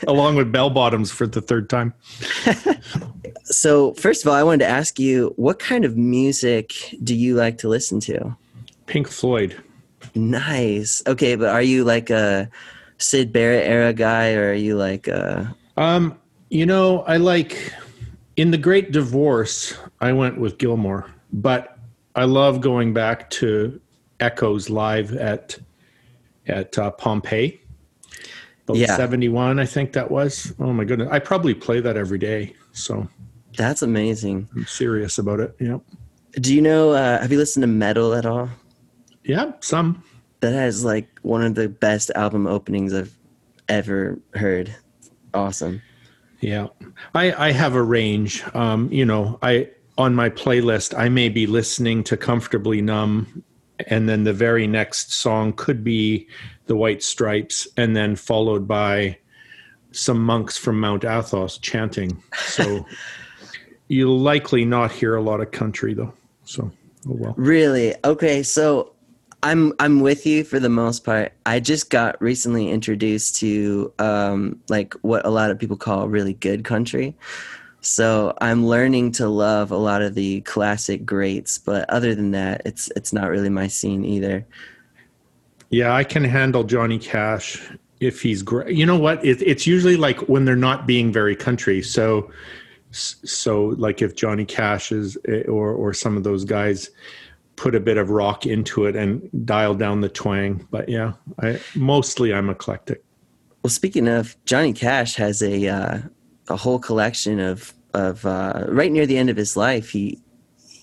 along 0.08 0.36
with 0.36 0.52
bell 0.52 0.72
bottoms 0.72 1.12
for 1.12 1.28
the 1.28 1.42
third 1.42 1.70
time. 1.70 1.94
so, 3.44 3.94
first 3.94 4.24
of 4.24 4.30
all, 4.30 4.34
I 4.34 4.42
wanted 4.42 4.66
to 4.66 4.68
ask 4.68 5.00
you, 5.00 5.34
what 5.36 5.60
kind 5.60 5.86
of 5.86 5.96
music 5.96 6.96
do 7.04 7.16
you 7.16 7.36
like 7.36 7.60
to 7.60 7.70
listen 7.70 8.00
to? 8.02 8.36
Pink 8.88 9.08
Floyd. 9.08 9.62
Nice. 10.16 11.04
Okay, 11.06 11.36
but 11.36 11.50
are 11.50 11.62
you 11.62 11.84
like 11.84 12.10
a 12.10 12.50
Syd 12.98 13.32
Barrett 13.32 13.68
era 13.68 13.94
guy, 13.94 14.34
or 14.34 14.52
are 14.52 14.56
you 14.56 14.78
like 14.78 15.08
a? 15.08 15.56
Um, 15.78 16.18
you 16.50 16.66
know, 16.66 17.02
I 17.02 17.18
like 17.18 17.72
in 18.36 18.50
the 18.50 18.58
Great 18.58 18.92
Divorce. 18.92 19.78
I 20.00 20.12
went 20.12 20.40
with 20.40 20.58
Gilmour, 20.58 21.10
but 21.32 21.78
I 22.16 22.24
love 22.24 22.62
going 22.62 22.94
back 22.94 23.30
to 23.32 23.80
Echoes 24.22 24.70
live 24.70 25.16
at 25.16 25.58
at 26.48 26.78
uh, 26.78 26.92
Pompeii. 26.92 27.60
yeah. 28.74 28.96
71, 28.96 29.60
I 29.60 29.66
think 29.66 29.94
that 29.94 30.10
was. 30.10 30.54
Oh 30.60 30.74
my 30.74 30.84
goodness. 30.86 31.10
I 31.12 31.20
probably 31.20 31.54
play 31.54 31.80
that 31.82 31.98
every 31.98 32.18
day. 32.18 32.56
So 32.72 33.08
that's 33.58 33.82
amazing. 33.82 34.48
I'm 34.56 34.66
serious 34.66 35.18
about 35.18 35.40
it. 35.40 35.56
Yep. 35.60 35.82
Do 36.36 36.56
you 36.56 36.62
know, 36.62 36.92
uh, 36.92 37.22
have 37.22 37.32
you 37.32 37.38
listened 37.38 37.64
to 37.64 37.68
Meddle 37.68 38.14
at 38.14 38.26
all? 38.26 38.50
Yeah, 39.24 39.52
some. 39.60 40.04
That 40.40 40.54
has 40.54 40.86
like 40.86 41.20
one 41.22 41.44
of 41.44 41.56
the 41.56 41.68
best 41.68 42.10
album 42.16 42.48
openings 42.48 42.94
I've 42.94 43.16
ever 43.68 44.20
heard. 44.34 44.74
Awesome. 45.34 45.82
Yeah. 46.40 46.68
I, 47.14 47.50
I 47.50 47.52
have 47.52 47.76
a 47.76 47.82
range. 47.84 48.44
Um, 48.56 48.92
you 48.92 49.06
know, 49.06 49.38
I, 49.42 49.70
on 49.98 50.16
my 50.16 50.30
playlist, 50.30 50.98
I 50.98 51.10
may 51.10 51.30
be 51.30 51.46
listening 51.46 52.04
to 52.06 52.18
Comfortably 52.18 52.82
Numb 52.82 53.44
and 53.88 54.08
then 54.08 54.24
the 54.24 54.34
very 54.34 54.68
next 54.68 55.14
song 55.14 55.54
could 55.54 55.84
be 55.84 56.28
the 56.66 56.76
White 56.76 57.04
Stripes, 57.04 57.68
and 57.78 57.96
then 57.96 58.16
followed 58.16 58.68
by 58.68 59.18
some 59.92 60.24
monks 60.24 60.58
from 60.58 60.80
Mount 60.80 61.04
Athos 61.04 61.58
chanting. 61.58 62.22
So 62.38 62.86
you'll 63.88 64.20
likely 64.20 64.66
not 64.66 64.92
hear 64.92 65.16
a 65.16 65.22
lot 65.22 65.42
of 65.42 65.52
country 65.52 65.94
though. 65.94 66.14
So 66.46 66.72
oh 67.08 67.16
well. 67.16 67.34
Really? 67.38 67.94
Okay, 68.04 68.44
so 68.44 68.94
I'm 69.44 69.74
I'm 69.80 70.02
with 70.02 70.26
you 70.26 70.44
for 70.44 70.60
the 70.60 70.70
most 70.70 71.04
part. 71.04 71.34
I 71.46 71.60
just 71.60 71.90
got 71.90 72.22
recently 72.22 72.70
introduced 72.70 73.36
to 73.38 73.92
um, 74.00 74.60
like 74.70 74.94
what 75.02 75.26
a 75.26 75.30
lot 75.30 75.52
of 75.52 75.60
people 75.60 75.78
call 75.78 76.08
really 76.08 76.34
good 76.34 76.64
country. 76.64 77.16
So 77.82 78.36
I'm 78.40 78.66
learning 78.66 79.14
to 79.14 79.28
love 79.28 79.72
a 79.72 79.78
lot 79.78 80.04
of 80.04 80.14
the 80.14 80.42
classic 80.42 81.04
greats, 81.06 81.58
but 81.58 81.90
other 81.90 82.14
than 82.14 82.32
that, 82.32 82.62
it's 82.64 82.92
it's 82.96 83.12
not 83.12 83.30
really 83.30 83.50
my 83.50 83.68
scene 83.68 84.06
either. 84.06 84.46
Yeah, 85.72 85.94
I 85.94 86.04
can 86.04 86.24
handle 86.24 86.64
Johnny 86.64 87.00
Cash 87.00 87.60
if 88.00 88.22
he's 88.22 88.44
great. 88.44 88.76
You 88.76 88.86
know 88.86 88.98
what? 88.98 89.24
It, 89.26 89.42
it's 89.42 89.66
usually 89.66 89.98
like 89.98 90.20
when 90.30 90.46
they're 90.46 90.56
not 90.56 90.86
being 90.86 91.12
very 91.12 91.36
country. 91.36 91.82
So 91.82 92.32
so 92.92 93.68
like 93.78 94.02
if 94.02 94.16
Johnny 94.16 94.46
Cash 94.46 94.92
is 94.92 95.18
eh, 95.28 95.44
or 95.48 95.74
or 95.74 95.94
some 95.94 96.18
of 96.18 96.24
those 96.24 96.46
guys 96.46 96.92
put 97.56 97.74
a 97.74 97.80
bit 97.80 97.98
of 97.98 98.10
rock 98.10 98.46
into 98.46 98.86
it 98.86 98.96
and 98.96 99.28
dial 99.46 99.74
down 99.74 100.02
the 100.02 100.10
twang. 100.10 100.68
But 100.70 100.88
yeah, 100.88 101.14
I 101.42 101.60
mostly 101.76 102.34
I'm 102.34 102.50
eclectic. 102.50 103.04
Well, 103.64 103.72
speaking 103.72 104.08
of 104.08 104.36
Johnny 104.46 104.74
Cash 104.74 105.16
has 105.16 105.42
a 105.42 105.68
uh, 105.68 106.00
a 106.52 106.58
whole 106.58 106.80
collection 106.80 107.40
of 107.40 107.74
of 107.94 108.26
uh, 108.26 108.66
right 108.70 108.92
near 108.92 109.06
the 109.06 109.18
end 109.18 109.30
of 109.30 109.36
his 109.36 109.58
life 109.58 109.90
he 109.90 110.20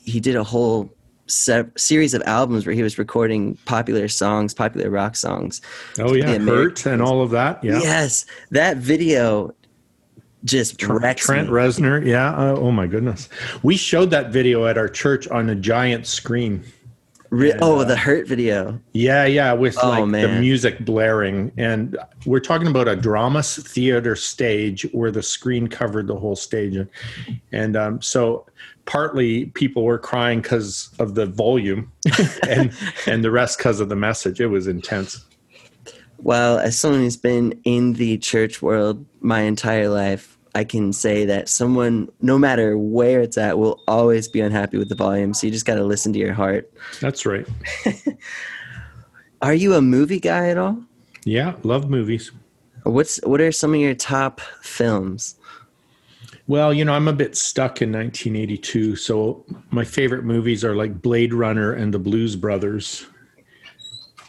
he 0.04 0.20
did 0.20 0.36
a 0.36 0.44
whole 0.44 0.90
se- 1.26 1.70
series 1.76 2.14
of 2.14 2.22
albums 2.26 2.66
where 2.66 2.74
he 2.74 2.82
was 2.82 2.98
recording 2.98 3.56
popular 3.64 4.08
songs, 4.08 4.54
popular 4.54 4.90
rock 4.90 5.16
songs. 5.16 5.60
Oh 5.98 6.14
yeah, 6.14 6.38
Hurt 6.38 6.86
and 6.86 7.02
all 7.02 7.22
of 7.22 7.30
that. 7.30 7.62
Yeah. 7.62 7.78
Yes, 7.80 8.26
that 8.50 8.78
video 8.78 9.54
just 10.44 10.78
Trent, 10.78 11.18
Trent 11.18 11.48
Reznor. 11.48 12.04
Yeah. 12.04 12.30
Uh, 12.30 12.54
oh 12.56 12.70
my 12.70 12.86
goodness. 12.86 13.28
We 13.62 13.76
showed 13.76 14.10
that 14.10 14.30
video 14.30 14.66
at 14.66 14.78
our 14.78 14.88
church 14.88 15.28
on 15.28 15.50
a 15.50 15.54
giant 15.54 16.06
screen. 16.06 16.64
Re- 17.30 17.50
and, 17.50 17.62
oh, 17.62 17.80
uh, 17.80 17.84
the 17.84 17.96
Hurt 17.96 18.26
video. 18.26 18.80
Yeah, 18.92 19.26
yeah, 19.26 19.52
with 19.52 19.76
oh, 19.82 19.88
like 19.88 20.06
man. 20.06 20.22
the 20.22 20.40
music 20.40 20.84
blaring, 20.84 21.52
and 21.58 21.98
we're 22.24 22.40
talking 22.40 22.68
about 22.68 22.88
a 22.88 22.96
drama 22.96 23.42
theater 23.42 24.16
stage 24.16 24.86
where 24.92 25.10
the 25.10 25.22
screen 25.22 25.68
covered 25.68 26.06
the 26.06 26.16
whole 26.16 26.36
stage, 26.36 26.74
and, 26.76 26.88
and 27.52 27.76
um, 27.76 28.00
so 28.00 28.46
partly 28.86 29.46
people 29.46 29.84
were 29.84 29.98
crying 29.98 30.40
because 30.40 30.88
of 30.98 31.14
the 31.14 31.26
volume, 31.26 31.92
and 32.48 32.72
and 33.06 33.22
the 33.22 33.30
rest 33.30 33.58
because 33.58 33.80
of 33.80 33.90
the 33.90 33.96
message. 33.96 34.40
It 34.40 34.46
was 34.46 34.66
intense. 34.66 35.24
Well, 36.16 36.58
as 36.58 36.78
someone 36.78 37.00
who's 37.00 37.16
been 37.16 37.60
in 37.64 37.92
the 37.92 38.16
church 38.18 38.62
world 38.62 39.04
my 39.20 39.42
entire 39.42 39.88
life, 39.88 40.37
I 40.58 40.64
can 40.64 40.92
say 40.92 41.24
that 41.24 41.48
someone, 41.48 42.08
no 42.20 42.36
matter 42.36 42.76
where 42.76 43.20
it's 43.20 43.38
at, 43.38 43.60
will 43.60 43.80
always 43.86 44.26
be 44.26 44.40
unhappy 44.40 44.76
with 44.76 44.88
the 44.88 44.96
volume. 44.96 45.32
So 45.32 45.46
you 45.46 45.52
just 45.52 45.66
got 45.66 45.76
to 45.76 45.84
listen 45.84 46.12
to 46.14 46.18
your 46.18 46.32
heart. 46.32 46.68
That's 47.00 47.24
right. 47.24 47.46
are 49.42 49.54
you 49.54 49.74
a 49.74 49.80
movie 49.80 50.18
guy 50.18 50.48
at 50.48 50.58
all? 50.58 50.82
Yeah, 51.24 51.54
love 51.62 51.88
movies. 51.88 52.32
What's 52.82 53.20
what 53.22 53.40
are 53.40 53.52
some 53.52 53.72
of 53.72 53.78
your 53.78 53.94
top 53.94 54.40
films? 54.62 55.36
Well, 56.48 56.74
you 56.74 56.84
know, 56.84 56.94
I'm 56.94 57.06
a 57.06 57.12
bit 57.12 57.36
stuck 57.36 57.80
in 57.80 57.92
1982, 57.92 58.96
so 58.96 59.44
my 59.70 59.84
favorite 59.84 60.24
movies 60.24 60.64
are 60.64 60.74
like 60.74 61.00
Blade 61.00 61.32
Runner 61.32 61.72
and 61.72 61.94
The 61.94 62.00
Blues 62.00 62.34
Brothers. 62.34 63.06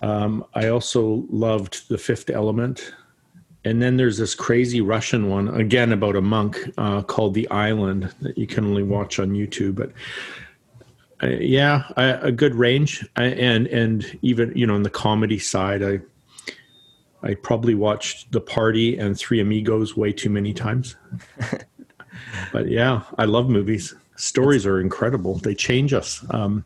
Um, 0.04 0.46
I 0.54 0.68
also 0.68 1.26
loved 1.32 1.90
The 1.90 1.98
Fifth 1.98 2.30
Element. 2.30 2.94
And 3.70 3.84
then 3.84 3.98
there's 3.98 4.18
this 4.18 4.34
crazy 4.34 4.82
Russian 4.82 5.30
one, 5.30 5.48
again 5.50 5.94
about 5.94 6.16
a 6.16 6.22
monk, 6.22 6.58
uh, 6.80 7.04
called 7.04 7.36
The 7.36 7.48
Island 7.52 8.12
that 8.22 8.36
you 8.36 8.48
can 8.48 8.66
only 8.66 8.82
watch 8.82 9.20
on 9.20 9.30
YouTube. 9.30 9.76
But 9.76 9.92
uh, 11.22 11.38
yeah, 11.40 11.84
I, 11.96 12.06
a 12.06 12.32
good 12.32 12.56
range. 12.56 13.08
I, 13.16 13.26
and 13.26 13.68
and 13.68 14.18
even 14.24 14.52
you 14.56 14.66
know 14.66 14.74
on 14.74 14.82
the 14.82 14.90
comedy 14.90 15.38
side, 15.38 15.84
I 15.84 16.00
I 17.22 17.36
probably 17.36 17.76
watched 17.76 18.32
The 18.32 18.42
Party 18.42 18.98
and 18.98 19.16
Three 19.16 19.40
Amigos 19.40 19.96
way 19.96 20.14
too 20.14 20.32
many 20.32 20.52
times. 20.52 20.96
but 22.52 22.70
yeah, 22.70 23.04
I 23.20 23.26
love 23.26 23.50
movies. 23.50 23.94
Stories 24.16 24.66
are 24.66 24.82
incredible. 24.82 25.36
They 25.36 25.54
change 25.54 25.94
us. 25.94 26.26
Um, 26.32 26.66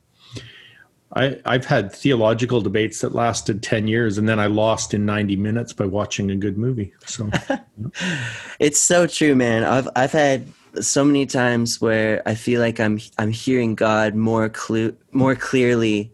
I, 1.16 1.40
I've 1.46 1.66
had 1.66 1.94
theological 1.94 2.62
debates 2.62 3.02
that 3.02 3.14
lasted 3.14 3.62
10 3.62 3.88
years 3.88 4.18
and 4.18 4.28
then 4.28 4.40
I 4.40 4.48
lost 4.48 4.94
in 4.94 5.06
90 5.06 5.36
minutes 5.36 5.72
by 5.72 5.86
watching 5.86 6.32
a 6.32 6.36
good 6.36 6.58
movie. 6.58 6.94
So 7.06 7.30
it's 8.60 8.80
so 8.80 9.06
true, 9.06 9.36
man. 9.36 9.64
I've, 9.64 9.88
I've 9.96 10.12
had 10.12 10.48
so 10.82 11.04
many 11.04 11.28
times 11.28 11.80
where 11.80 12.24
I 12.26 12.34
feel 12.34 12.60
like 12.62 12.80
I'm, 12.80 13.00
I'm 13.20 13.32
hearing 13.32 13.76
God 13.76 14.16
more 14.16 14.50
clue, 14.50 14.96
more 15.12 15.36
clearly 15.36 16.12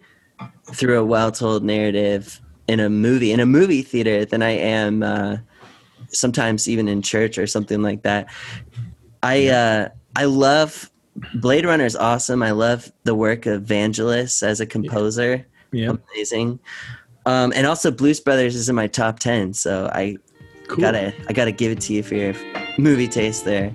through 0.65 1.00
a 1.00 1.06
well-told 1.06 1.63
narrative 1.63 2.41
in 2.68 2.82
a 2.82 2.89
movie, 2.89 3.32
in 3.32 3.39
a 3.39 3.46
movie 3.46 3.82
theater 3.82 4.25
than 4.25 4.41
I 4.41 4.51
am, 4.51 5.01
uh, 5.01 5.38
sometimes 6.10 6.68
even 6.68 6.89
in 6.89 7.01
church 7.01 7.38
or 7.38 7.48
something 7.48 7.82
like 7.82 8.03
that. 8.03 8.27
I, 9.24 9.48
uh, 9.48 9.89
I 10.15 10.25
love 10.25 10.91
Blade 11.36 11.66
Runner 11.66 11.86
is 11.86 11.96
awesome. 11.96 12.44
I 12.44 12.52
love 12.52 12.92
the 13.04 13.16
work 13.16 13.46
of 13.46 13.64
Vangelis 13.64 14.44
as 14.44 14.60
a 14.60 14.66
composer. 14.66 15.46
Yeah. 15.72 15.94
Amazing. 16.14 16.60
Um, 17.26 17.54
and 17.56 17.68
also 17.68 17.92
Blues 17.92 18.20
Brothers 18.20 18.56
is 18.56 18.70
in 18.70 18.76
my 18.76 18.88
top 18.88 19.20
10. 19.20 19.54
So 19.54 19.90
I 19.94 20.18
cool. 20.68 20.82
gotta, 20.82 21.14
I 21.28 21.34
gotta 21.34 21.52
give 21.52 21.72
it 21.72 21.82
to 21.82 21.94
you 21.94 22.04
for 22.04 22.16
your 22.16 22.34
movie 22.78 23.08
taste 23.08 23.46
there. 23.46 23.72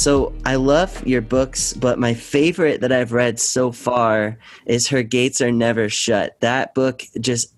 So 0.00 0.32
I 0.46 0.54
love 0.54 1.06
your 1.06 1.20
books, 1.20 1.74
but 1.74 1.98
my 1.98 2.14
favorite 2.14 2.80
that 2.80 2.90
I've 2.90 3.12
read 3.12 3.38
so 3.38 3.70
far 3.70 4.38
is 4.64 4.88
Her 4.88 5.02
Gates 5.02 5.42
Are 5.42 5.52
Never 5.52 5.90
Shut. 5.90 6.40
That 6.40 6.74
book 6.74 7.02
just 7.20 7.54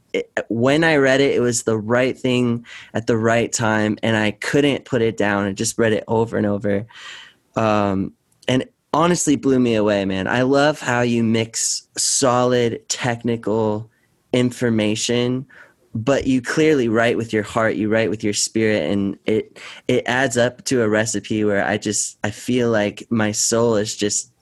when 0.49 0.83
I 0.83 0.97
read 0.97 1.21
it, 1.21 1.37
it 1.37 1.41
was 1.41 1.63
the 1.63 1.79
right 1.79 2.19
thing 2.19 2.67
at 2.95 3.07
the 3.07 3.17
right 3.17 3.53
time, 3.53 3.97
and 4.03 4.17
I 4.17 4.33
couldn't 4.33 4.87
put 4.87 5.03
it 5.03 5.17
down. 5.17 5.47
I 5.47 5.53
just 5.53 5.79
read 5.79 5.93
it 5.93 6.03
over 6.09 6.37
and 6.37 6.45
over, 6.45 6.85
um, 7.55 8.13
and 8.49 8.65
honestly 8.93 9.37
blew 9.37 9.61
me 9.61 9.77
away, 9.77 10.05
man. 10.05 10.27
I 10.27 10.43
love 10.43 10.81
how 10.81 11.03
you 11.03 11.23
mix 11.23 11.87
solid 11.97 12.89
technical 12.89 13.89
information 14.33 15.47
but 15.95 16.27
you 16.27 16.41
clearly 16.41 16.89
write 16.89 17.17
with 17.17 17.33
your 17.33 17.43
heart 17.43 17.77
you 17.77 17.89
write 17.89 18.11
with 18.11 18.25
your 18.25 18.33
spirit 18.33 18.91
and 18.91 19.19
it 19.27 19.59
it 19.89 20.03
adds 20.07 20.37
up 20.37 20.65
to 20.65 20.83
a 20.83 20.89
recipe 20.89 21.45
where 21.45 21.65
i 21.67 21.77
just 21.77 22.19
i 22.25 22.31
feel 22.31 22.71
like 22.71 23.07
my 23.11 23.31
soul 23.31 23.77
is 23.77 23.95
just 23.97 24.33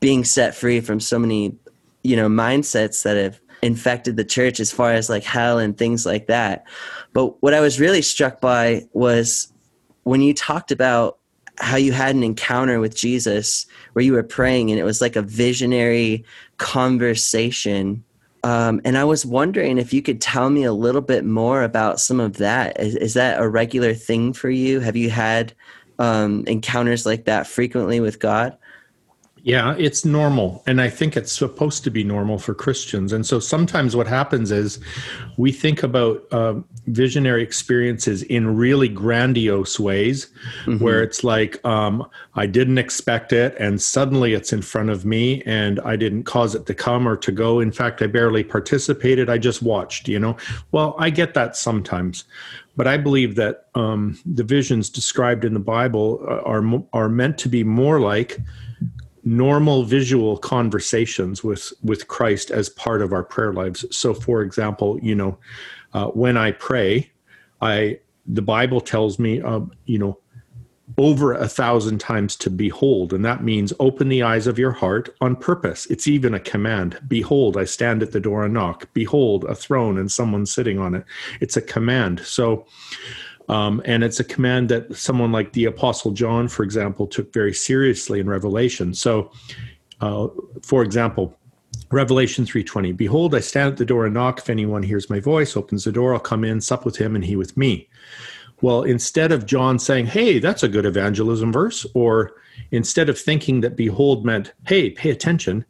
being 0.00 0.24
set 0.24 0.54
free 0.54 0.80
from 0.80 1.00
so 1.00 1.18
many 1.18 1.54
you 2.02 2.16
know 2.16 2.28
mindsets 2.28 3.02
that 3.02 3.16
have 3.16 3.40
infected 3.62 4.16
the 4.16 4.24
church 4.24 4.58
as 4.58 4.72
far 4.72 4.92
as 4.92 5.10
like 5.10 5.22
hell 5.22 5.58
and 5.58 5.76
things 5.76 6.06
like 6.06 6.26
that. 6.26 6.64
But 7.12 7.42
what 7.42 7.54
i 7.54 7.60
was 7.60 7.80
really 7.80 8.02
struck 8.02 8.40
by 8.40 8.86
was 8.92 9.52
when 10.04 10.20
you 10.22 10.32
talked 10.34 10.72
about 10.72 11.18
how 11.58 11.76
you 11.76 11.92
had 11.92 12.14
an 12.14 12.22
encounter 12.22 12.80
with 12.80 12.96
jesus 12.96 13.66
where 13.92 14.02
you 14.02 14.14
were 14.14 14.22
praying 14.22 14.70
and 14.70 14.80
it 14.80 14.84
was 14.84 15.02
like 15.02 15.14
a 15.14 15.22
visionary 15.22 16.24
conversation 16.56 18.02
um, 18.42 18.80
and 18.84 18.96
I 18.96 19.04
was 19.04 19.26
wondering 19.26 19.78
if 19.78 19.92
you 19.92 20.02
could 20.02 20.20
tell 20.20 20.48
me 20.50 20.64
a 20.64 20.72
little 20.72 21.02
bit 21.02 21.24
more 21.24 21.62
about 21.62 22.00
some 22.00 22.20
of 22.20 22.38
that. 22.38 22.80
Is, 22.80 22.96
is 22.96 23.14
that 23.14 23.40
a 23.40 23.48
regular 23.48 23.94
thing 23.94 24.32
for 24.32 24.48
you? 24.48 24.80
Have 24.80 24.96
you 24.96 25.10
had 25.10 25.52
um, 25.98 26.44
encounters 26.46 27.04
like 27.04 27.26
that 27.26 27.46
frequently 27.46 28.00
with 28.00 28.18
God? 28.18 28.56
Yeah, 29.42 29.74
it's 29.78 30.04
normal. 30.04 30.62
And 30.66 30.82
I 30.82 30.90
think 30.90 31.16
it's 31.16 31.32
supposed 31.32 31.82
to 31.84 31.90
be 31.90 32.04
normal 32.04 32.38
for 32.38 32.52
Christians. 32.52 33.12
And 33.12 33.24
so 33.24 33.40
sometimes 33.40 33.96
what 33.96 34.06
happens 34.06 34.50
is 34.50 34.80
we 35.38 35.50
think 35.50 35.82
about 35.82 36.22
uh, 36.30 36.54
visionary 36.86 37.42
experiences 37.42 38.22
in 38.24 38.54
really 38.54 38.88
grandiose 38.88 39.80
ways, 39.80 40.30
mm-hmm. 40.64 40.84
where 40.84 41.02
it's 41.02 41.24
like, 41.24 41.64
um, 41.64 42.06
I 42.34 42.46
didn't 42.46 42.76
expect 42.76 43.32
it, 43.32 43.56
and 43.58 43.80
suddenly 43.80 44.34
it's 44.34 44.52
in 44.52 44.60
front 44.60 44.90
of 44.90 45.06
me, 45.06 45.42
and 45.46 45.80
I 45.80 45.96
didn't 45.96 46.24
cause 46.24 46.54
it 46.54 46.66
to 46.66 46.74
come 46.74 47.08
or 47.08 47.16
to 47.16 47.32
go. 47.32 47.60
In 47.60 47.72
fact, 47.72 48.02
I 48.02 48.08
barely 48.08 48.44
participated, 48.44 49.30
I 49.30 49.38
just 49.38 49.62
watched, 49.62 50.06
you 50.06 50.18
know? 50.18 50.36
Well, 50.70 50.96
I 50.98 51.08
get 51.08 51.32
that 51.34 51.56
sometimes. 51.56 52.24
But 52.76 52.86
I 52.86 52.96
believe 52.98 53.36
that 53.36 53.66
um, 53.74 54.18
the 54.24 54.44
visions 54.44 54.90
described 54.90 55.44
in 55.44 55.54
the 55.54 55.60
Bible 55.60 56.20
uh, 56.28 56.40
are, 56.42 56.62
are 56.92 57.08
meant 57.08 57.36
to 57.38 57.48
be 57.48 57.64
more 57.64 58.00
like 58.00 58.38
normal 59.24 59.84
visual 59.84 60.38
conversations 60.38 61.44
with 61.44 61.72
with 61.82 62.08
Christ 62.08 62.50
as 62.50 62.68
part 62.68 63.02
of 63.02 63.12
our 63.12 63.22
prayer 63.22 63.52
lives. 63.52 63.84
So, 63.94 64.14
for 64.14 64.42
example, 64.42 64.98
you 65.02 65.14
know, 65.14 65.38
uh, 65.92 66.06
when 66.08 66.36
I 66.36 66.52
pray, 66.52 67.10
I 67.60 68.00
the 68.26 68.42
Bible 68.42 68.80
tells 68.80 69.18
me, 69.18 69.40
uh, 69.40 69.60
you 69.86 69.98
know, 69.98 70.18
over 70.98 71.32
a 71.32 71.48
thousand 71.48 71.98
times 71.98 72.36
to 72.36 72.50
behold, 72.50 73.12
and 73.12 73.24
that 73.24 73.44
means 73.44 73.72
open 73.78 74.08
the 74.08 74.22
eyes 74.22 74.46
of 74.46 74.58
your 74.58 74.72
heart 74.72 75.14
on 75.20 75.36
purpose. 75.36 75.86
It's 75.86 76.06
even 76.06 76.34
a 76.34 76.40
command. 76.40 76.98
Behold, 77.06 77.56
I 77.56 77.64
stand 77.64 78.02
at 78.02 78.12
the 78.12 78.20
door 78.20 78.44
and 78.44 78.54
knock. 78.54 78.88
Behold, 78.92 79.44
a 79.44 79.54
throne 79.54 79.98
and 79.98 80.10
someone 80.10 80.46
sitting 80.46 80.78
on 80.78 80.94
it. 80.94 81.04
It's 81.40 81.56
a 81.56 81.62
command. 81.62 82.20
So 82.20 82.66
um, 83.50 83.82
and 83.84 84.04
it's 84.04 84.20
a 84.20 84.24
command 84.24 84.68
that 84.68 84.94
someone 84.96 85.32
like 85.32 85.52
the 85.54 85.64
Apostle 85.64 86.12
John, 86.12 86.46
for 86.46 86.62
example, 86.62 87.08
took 87.08 87.32
very 87.32 87.52
seriously 87.52 88.20
in 88.20 88.28
Revelation. 88.28 88.94
So, 88.94 89.32
uh, 90.00 90.28
for 90.62 90.84
example, 90.84 91.36
Revelation 91.90 92.44
3:20 92.44 92.96
Behold 92.96 93.34
I 93.34 93.40
stand 93.40 93.72
at 93.72 93.76
the 93.76 93.84
door 93.84 94.04
and 94.04 94.14
knock 94.14 94.38
if 94.38 94.48
anyone 94.48 94.84
hears 94.84 95.10
my 95.10 95.18
voice 95.18 95.56
opens 95.56 95.82
the 95.82 95.90
door 95.90 96.14
I'll 96.14 96.20
come 96.20 96.44
in 96.44 96.60
sup 96.60 96.84
with 96.84 96.96
him 96.96 97.16
and 97.16 97.24
he 97.24 97.34
with 97.34 97.56
me. 97.56 97.88
Well, 98.62 98.82
instead 98.82 99.32
of 99.32 99.46
John 99.46 99.80
saying, 99.80 100.06
Hey, 100.06 100.38
that's 100.38 100.62
a 100.62 100.68
good 100.68 100.86
evangelism 100.86 101.52
verse, 101.52 101.84
or 101.94 102.32
instead 102.70 103.08
of 103.08 103.18
thinking 103.18 103.62
that 103.62 103.76
behold 103.76 104.24
meant, 104.24 104.52
Hey, 104.64 104.90
pay 104.90 105.10
attention, 105.10 105.64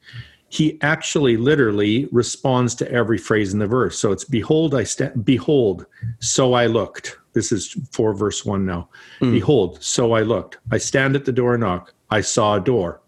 he 0.51 0.79
actually 0.83 1.39
literally 1.39 2.09
responds 2.13 2.75
to 2.75 2.93
every 2.93 3.17
phrase 3.17 3.55
in 3.55 3.59
the 3.59 3.67
verse. 3.67 3.99
So 3.99 4.13
it's 4.13 4.25
behold, 4.25 4.75
I 4.75 4.85
stand, 4.85 5.25
behold, 5.25 5.87
so 6.19 6.53
I 6.53 6.67
looked. 6.67 7.17
This 7.33 7.53
is 7.53 7.77
4 7.93 8.15
verse 8.15 8.45
one 8.45 8.67
now. 8.67 8.89
Mm. 9.21 9.33
Behold, 9.33 9.83
so 9.83 10.13
I 10.13 10.23
looked. 10.23 10.59
I 10.71 10.79
stand 10.79 11.17
at 11.17 11.25
the 11.25 11.33
door 11.33 11.55
and 11.55 11.63
knock. 11.63 11.95
I 12.11 12.21
saw 12.21 12.57
a 12.57 12.61
door, 12.61 13.01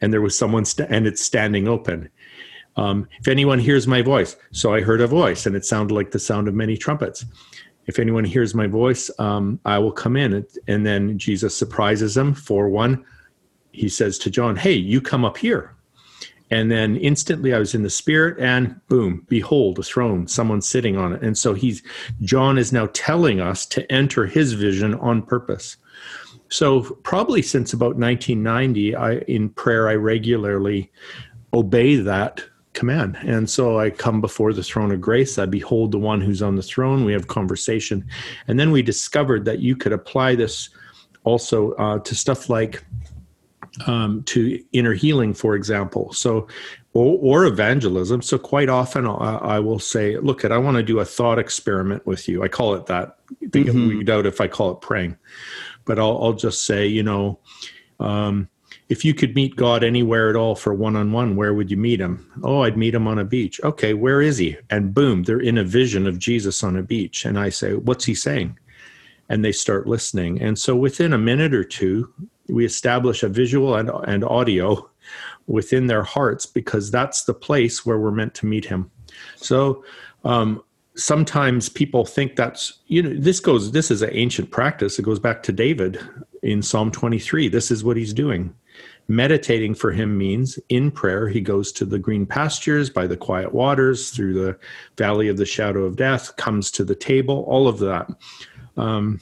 and 0.00 0.12
there 0.12 0.20
was 0.20 0.36
someone, 0.36 0.64
st- 0.64 0.90
and 0.90 1.06
it's 1.06 1.22
standing 1.22 1.68
open. 1.68 2.08
Um, 2.76 3.06
if 3.20 3.28
anyone 3.28 3.58
hears 3.58 3.86
my 3.86 4.02
voice, 4.02 4.36
so 4.50 4.72
I 4.72 4.80
heard 4.80 5.00
a 5.00 5.06
voice, 5.06 5.46
and 5.46 5.54
it 5.54 5.64
sounded 5.64 5.94
like 5.94 6.10
the 6.10 6.18
sound 6.18 6.48
of 6.48 6.54
many 6.54 6.76
trumpets. 6.76 7.24
If 7.86 7.98
anyone 7.98 8.24
hears 8.24 8.54
my 8.54 8.66
voice, 8.66 9.10
um, 9.18 9.60
I 9.64 9.78
will 9.78 9.92
come 9.92 10.16
in. 10.16 10.46
And 10.68 10.86
then 10.86 11.18
Jesus 11.18 11.56
surprises 11.56 12.16
him. 12.16 12.32
For 12.32 12.68
one, 12.68 13.04
he 13.72 13.88
says 13.88 14.18
to 14.18 14.30
John, 14.30 14.56
Hey, 14.56 14.74
you 14.74 15.00
come 15.00 15.24
up 15.24 15.36
here. 15.36 15.74
And 16.52 16.70
then 16.70 16.96
instantly 16.98 17.54
I 17.54 17.58
was 17.58 17.74
in 17.74 17.82
the 17.82 17.88
spirit, 17.88 18.38
and 18.38 18.78
boom, 18.88 19.24
behold, 19.26 19.78
a 19.78 19.82
throne, 19.82 20.28
someone 20.28 20.60
sitting 20.60 20.98
on 20.98 21.14
it. 21.14 21.22
And 21.22 21.36
so 21.38 21.54
he's, 21.54 21.82
John 22.20 22.58
is 22.58 22.74
now 22.74 22.90
telling 22.92 23.40
us 23.40 23.64
to 23.66 23.90
enter 23.90 24.26
his 24.26 24.52
vision 24.52 24.94
on 24.96 25.22
purpose. 25.22 25.78
So 26.50 26.82
probably 27.04 27.40
since 27.40 27.72
about 27.72 27.96
1990, 27.96 28.94
I, 28.94 29.12
in 29.20 29.48
prayer, 29.48 29.88
I 29.88 29.94
regularly 29.94 30.92
obey 31.54 31.96
that 31.96 32.44
command. 32.74 33.16
And 33.22 33.48
so 33.48 33.78
I 33.78 33.88
come 33.88 34.20
before 34.20 34.52
the 34.52 34.62
throne 34.62 34.92
of 34.92 35.00
grace. 35.00 35.38
I 35.38 35.46
behold 35.46 35.90
the 35.92 35.98
one 35.98 36.20
who's 36.20 36.42
on 36.42 36.56
the 36.56 36.62
throne. 36.62 37.06
We 37.06 37.14
have 37.14 37.28
conversation. 37.28 38.06
And 38.46 38.60
then 38.60 38.70
we 38.72 38.82
discovered 38.82 39.46
that 39.46 39.60
you 39.60 39.74
could 39.74 39.92
apply 39.94 40.34
this 40.34 40.68
also 41.24 41.72
uh, 41.72 42.00
to 42.00 42.14
stuff 42.14 42.50
like 42.50 42.84
um, 43.86 44.22
to 44.24 44.62
inner 44.72 44.92
healing, 44.92 45.34
for 45.34 45.54
example. 45.54 46.12
So, 46.12 46.48
or, 46.94 47.18
or 47.20 47.44
evangelism. 47.46 48.22
So, 48.22 48.38
quite 48.38 48.68
often 48.68 49.06
I, 49.06 49.36
I 49.36 49.58
will 49.58 49.78
say, 49.78 50.18
Look, 50.18 50.44
at 50.44 50.52
I 50.52 50.58
want 50.58 50.76
to 50.76 50.82
do 50.82 51.00
a 51.00 51.04
thought 51.04 51.38
experiment 51.38 52.06
with 52.06 52.28
you. 52.28 52.42
I 52.42 52.48
call 52.48 52.74
it 52.74 52.86
that. 52.86 53.18
They 53.40 53.64
mm-hmm. 53.64 54.10
out 54.10 54.26
if 54.26 54.40
I 54.40 54.48
call 54.48 54.72
it 54.72 54.80
praying. 54.80 55.16
But 55.84 55.98
I'll, 55.98 56.22
I'll 56.22 56.32
just 56.32 56.64
say, 56.64 56.86
you 56.86 57.02
know, 57.02 57.40
um, 57.98 58.48
if 58.88 59.06
you 59.06 59.14
could 59.14 59.34
meet 59.34 59.56
God 59.56 59.82
anywhere 59.82 60.28
at 60.28 60.36
all 60.36 60.54
for 60.54 60.74
one 60.74 60.96
on 60.96 61.12
one, 61.12 61.34
where 61.34 61.54
would 61.54 61.70
you 61.70 61.78
meet 61.78 61.98
him? 61.98 62.30
Oh, 62.42 62.60
I'd 62.60 62.76
meet 62.76 62.94
him 62.94 63.08
on 63.08 63.18
a 63.18 63.24
beach. 63.24 63.58
Okay, 63.64 63.94
where 63.94 64.20
is 64.20 64.36
he? 64.36 64.56
And 64.68 64.92
boom, 64.92 65.22
they're 65.22 65.40
in 65.40 65.56
a 65.56 65.64
vision 65.64 66.06
of 66.06 66.18
Jesus 66.18 66.62
on 66.62 66.76
a 66.76 66.82
beach. 66.82 67.24
And 67.24 67.38
I 67.38 67.48
say, 67.48 67.74
What's 67.74 68.04
he 68.04 68.14
saying? 68.14 68.58
And 69.30 69.42
they 69.42 69.52
start 69.52 69.86
listening. 69.86 70.42
And 70.42 70.58
so 70.58 70.76
within 70.76 71.14
a 71.14 71.18
minute 71.18 71.54
or 71.54 71.64
two, 71.64 72.12
we 72.48 72.64
establish 72.64 73.22
a 73.22 73.28
visual 73.28 73.76
and, 73.76 73.90
and 74.06 74.24
audio 74.24 74.88
within 75.46 75.86
their 75.86 76.02
hearts 76.02 76.46
because 76.46 76.90
that's 76.90 77.24
the 77.24 77.34
place 77.34 77.84
where 77.84 77.98
we're 77.98 78.10
meant 78.10 78.34
to 78.34 78.46
meet 78.46 78.64
him. 78.64 78.90
So, 79.36 79.84
um, 80.24 80.62
sometimes 80.94 81.70
people 81.70 82.04
think 82.04 82.36
that's 82.36 82.80
you 82.86 83.02
know 83.02 83.14
this 83.18 83.40
goes 83.40 83.72
this 83.72 83.90
is 83.90 84.02
an 84.02 84.10
ancient 84.12 84.50
practice 84.50 84.98
it 84.98 85.02
goes 85.02 85.18
back 85.18 85.42
to 85.42 85.50
david 85.50 85.98
in 86.42 86.60
psalm 86.60 86.90
23 86.90 87.48
this 87.48 87.70
is 87.70 87.82
what 87.82 87.96
he's 87.96 88.12
doing 88.12 88.54
Meditating 89.08 89.74
for 89.74 89.90
him 89.90 90.16
means 90.16 90.58
in 90.68 90.90
prayer, 90.90 91.28
he 91.28 91.40
goes 91.40 91.72
to 91.72 91.84
the 91.84 91.98
green 91.98 92.24
pastures 92.24 92.88
by 92.88 93.06
the 93.06 93.16
quiet 93.16 93.52
waters, 93.52 94.10
through 94.10 94.32
the 94.32 94.56
valley 94.96 95.26
of 95.26 95.36
the 95.36 95.44
shadow 95.44 95.84
of 95.84 95.96
death, 95.96 96.36
comes 96.36 96.70
to 96.70 96.84
the 96.84 96.94
table, 96.94 97.44
all 97.48 97.66
of 97.66 97.78
that. 97.80 98.08
Um, 98.76 99.20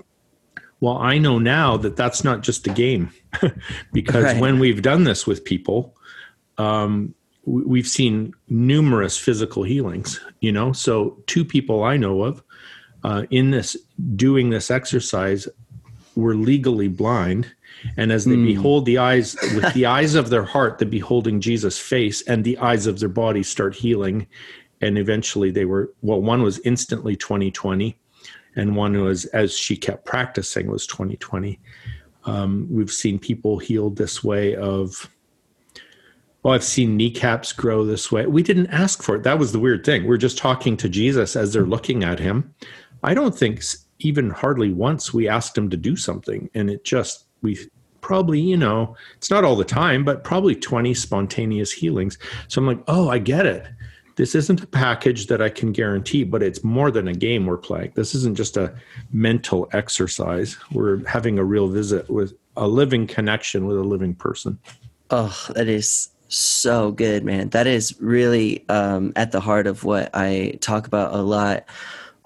well, 0.80 0.98
I 0.98 1.18
know 1.18 1.38
now 1.38 1.76
that 1.76 1.96
that's 1.96 2.24
not 2.24 2.42
just 2.42 2.66
a 2.66 2.70
game, 2.70 3.12
because 3.92 4.24
right. 4.24 4.40
when 4.40 4.58
we've 4.58 4.82
done 4.82 5.04
this 5.04 5.26
with 5.26 5.44
people, 5.44 5.96
um, 6.58 7.14
we've 7.44 7.88
seen 7.88 8.34
numerous 8.48 9.16
physical 9.16 9.62
healings. 9.62 10.20
You 10.40 10.52
know, 10.52 10.72
so 10.72 11.22
two 11.26 11.44
people 11.44 11.84
I 11.84 11.96
know 11.96 12.24
of 12.24 12.42
uh, 13.04 13.24
in 13.30 13.50
this 13.50 13.76
doing 14.16 14.50
this 14.50 14.70
exercise 14.70 15.48
were 16.16 16.34
legally 16.34 16.88
blind 16.88 17.52
and 17.96 18.12
as 18.12 18.24
they 18.24 18.36
mm. 18.36 18.46
behold 18.46 18.84
the 18.84 18.98
eyes 18.98 19.36
with 19.54 19.72
the 19.74 19.86
eyes 19.98 20.14
of 20.14 20.30
their 20.30 20.44
heart, 20.44 20.78
the 20.78 20.86
beholding 20.86 21.40
Jesus' 21.40 21.78
face, 21.78 22.22
and 22.22 22.44
the 22.44 22.58
eyes 22.58 22.86
of 22.86 23.00
their 23.00 23.08
body 23.08 23.42
start 23.42 23.74
healing. 23.74 24.26
And 24.80 24.98
eventually 24.98 25.50
they 25.50 25.64
were, 25.64 25.92
well, 26.02 26.20
one 26.20 26.42
was 26.42 26.58
instantly 26.60 27.16
2020, 27.16 27.98
and 28.56 28.76
one 28.76 29.00
was, 29.00 29.26
as 29.26 29.56
she 29.56 29.76
kept 29.76 30.04
practicing, 30.04 30.70
was 30.70 30.86
2020. 30.86 31.58
Um, 32.24 32.66
we've 32.70 32.90
seen 32.90 33.18
people 33.18 33.58
healed 33.58 33.96
this 33.96 34.22
way 34.22 34.56
of, 34.56 35.08
well, 36.42 36.54
I've 36.54 36.64
seen 36.64 36.96
kneecaps 36.96 37.52
grow 37.52 37.84
this 37.84 38.10
way. 38.10 38.26
We 38.26 38.42
didn't 38.42 38.68
ask 38.68 39.02
for 39.02 39.16
it. 39.16 39.22
That 39.22 39.38
was 39.38 39.52
the 39.52 39.58
weird 39.58 39.84
thing. 39.84 40.06
We're 40.06 40.16
just 40.16 40.38
talking 40.38 40.76
to 40.78 40.88
Jesus 40.88 41.36
as 41.36 41.52
they're 41.52 41.64
looking 41.64 42.04
at 42.04 42.18
him. 42.18 42.54
I 43.02 43.14
don't 43.14 43.36
think 43.36 43.62
even 44.00 44.30
hardly 44.30 44.72
once 44.72 45.14
we 45.14 45.28
asked 45.28 45.56
him 45.56 45.70
to 45.70 45.76
do 45.76 45.96
something, 45.96 46.50
and 46.54 46.70
it 46.70 46.84
just 46.84 47.26
we 47.42 47.58
probably, 48.00 48.40
you 48.40 48.56
know, 48.56 48.96
it's 49.16 49.30
not 49.30 49.44
all 49.44 49.56
the 49.56 49.64
time, 49.64 50.04
but 50.04 50.24
probably 50.24 50.54
20 50.54 50.94
spontaneous 50.94 51.70
healings. 51.70 52.18
So 52.48 52.60
I'm 52.60 52.66
like, 52.66 52.82
oh, 52.88 53.08
I 53.08 53.18
get 53.18 53.46
it. 53.46 53.66
This 54.20 54.34
isn't 54.34 54.62
a 54.62 54.66
package 54.66 55.28
that 55.28 55.40
I 55.40 55.48
can 55.48 55.72
guarantee, 55.72 56.24
but 56.24 56.42
it's 56.42 56.62
more 56.62 56.90
than 56.90 57.08
a 57.08 57.14
game 57.14 57.46
we're 57.46 57.56
playing. 57.56 57.92
This 57.94 58.14
isn't 58.14 58.36
just 58.36 58.58
a 58.58 58.70
mental 59.12 59.66
exercise. 59.72 60.58
We're 60.72 61.02
having 61.06 61.38
a 61.38 61.42
real 61.42 61.68
visit 61.68 62.10
with 62.10 62.34
a 62.54 62.68
living 62.68 63.06
connection 63.06 63.64
with 63.64 63.78
a 63.78 63.82
living 63.82 64.14
person. 64.14 64.58
Oh, 65.08 65.34
that 65.54 65.68
is 65.68 66.10
so 66.28 66.92
good, 66.92 67.24
man. 67.24 67.48
That 67.48 67.66
is 67.66 67.98
really 67.98 68.68
um, 68.68 69.14
at 69.16 69.32
the 69.32 69.40
heart 69.40 69.66
of 69.66 69.84
what 69.84 70.10
I 70.12 70.58
talk 70.60 70.86
about 70.86 71.14
a 71.14 71.22
lot 71.22 71.64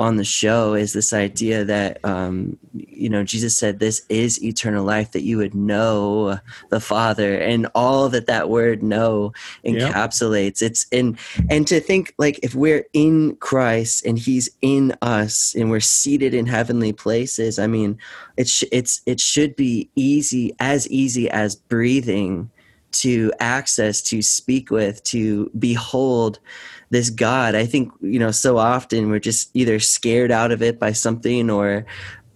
on 0.05 0.17
the 0.17 0.25
show 0.25 0.75
is 0.75 0.93
this 0.93 1.14
idea 1.14 1.64
that 1.64 1.99
um, 2.05 2.59
you 2.75 3.09
know 3.09 3.25
jesus 3.25 3.57
said 3.57 3.79
this 3.79 4.05
is 4.11 4.43
eternal 4.45 4.85
life 4.85 5.12
that 5.12 5.23
you 5.23 5.38
would 5.38 5.55
know 5.55 6.38
the 6.69 6.79
father 6.79 7.38
and 7.38 7.67
all 7.75 8.11
that 8.11 8.27
that 8.27 8.51
word 8.51 8.83
know 8.83 9.33
encapsulates 9.64 10.61
yep. 10.61 10.71
it's 10.71 10.87
in 10.90 11.17
and 11.49 11.67
to 11.67 11.81
think 11.81 12.12
like 12.19 12.38
if 12.43 12.55
we're 12.55 12.85
in 12.93 13.35
christ 13.37 14.05
and 14.05 14.19
he's 14.19 14.51
in 14.61 14.95
us 15.01 15.55
and 15.55 15.71
we're 15.71 15.81
seated 15.81 16.35
in 16.35 16.45
heavenly 16.45 16.93
places 16.93 17.59
i 17.59 17.67
mean 17.67 17.97
it's 18.37 18.62
it's 18.71 19.01
it 19.07 19.19
should 19.19 19.57
be 19.57 19.88
easy 19.97 20.55
as 20.61 20.87
easy 20.90 21.31
as 21.31 21.57
breathing 21.57 22.51
to 22.93 23.33
access 23.40 24.03
to 24.03 24.21
speak 24.21 24.71
with 24.71 25.03
to 25.03 25.51
behold 25.59 26.38
this 26.95 27.11
God. 27.11 27.55
I 27.55 27.67
think, 27.67 27.93
you 28.01 28.19
know, 28.19 28.31
so 28.31 28.57
often 28.57 29.11
we're 29.11 29.19
just 29.19 29.51
either 29.55 29.81
scared 29.81 30.31
out 30.31 30.53
of 30.53 30.63
it 30.63 30.79
by 30.79 30.93
something 30.93 31.51
or 31.51 31.87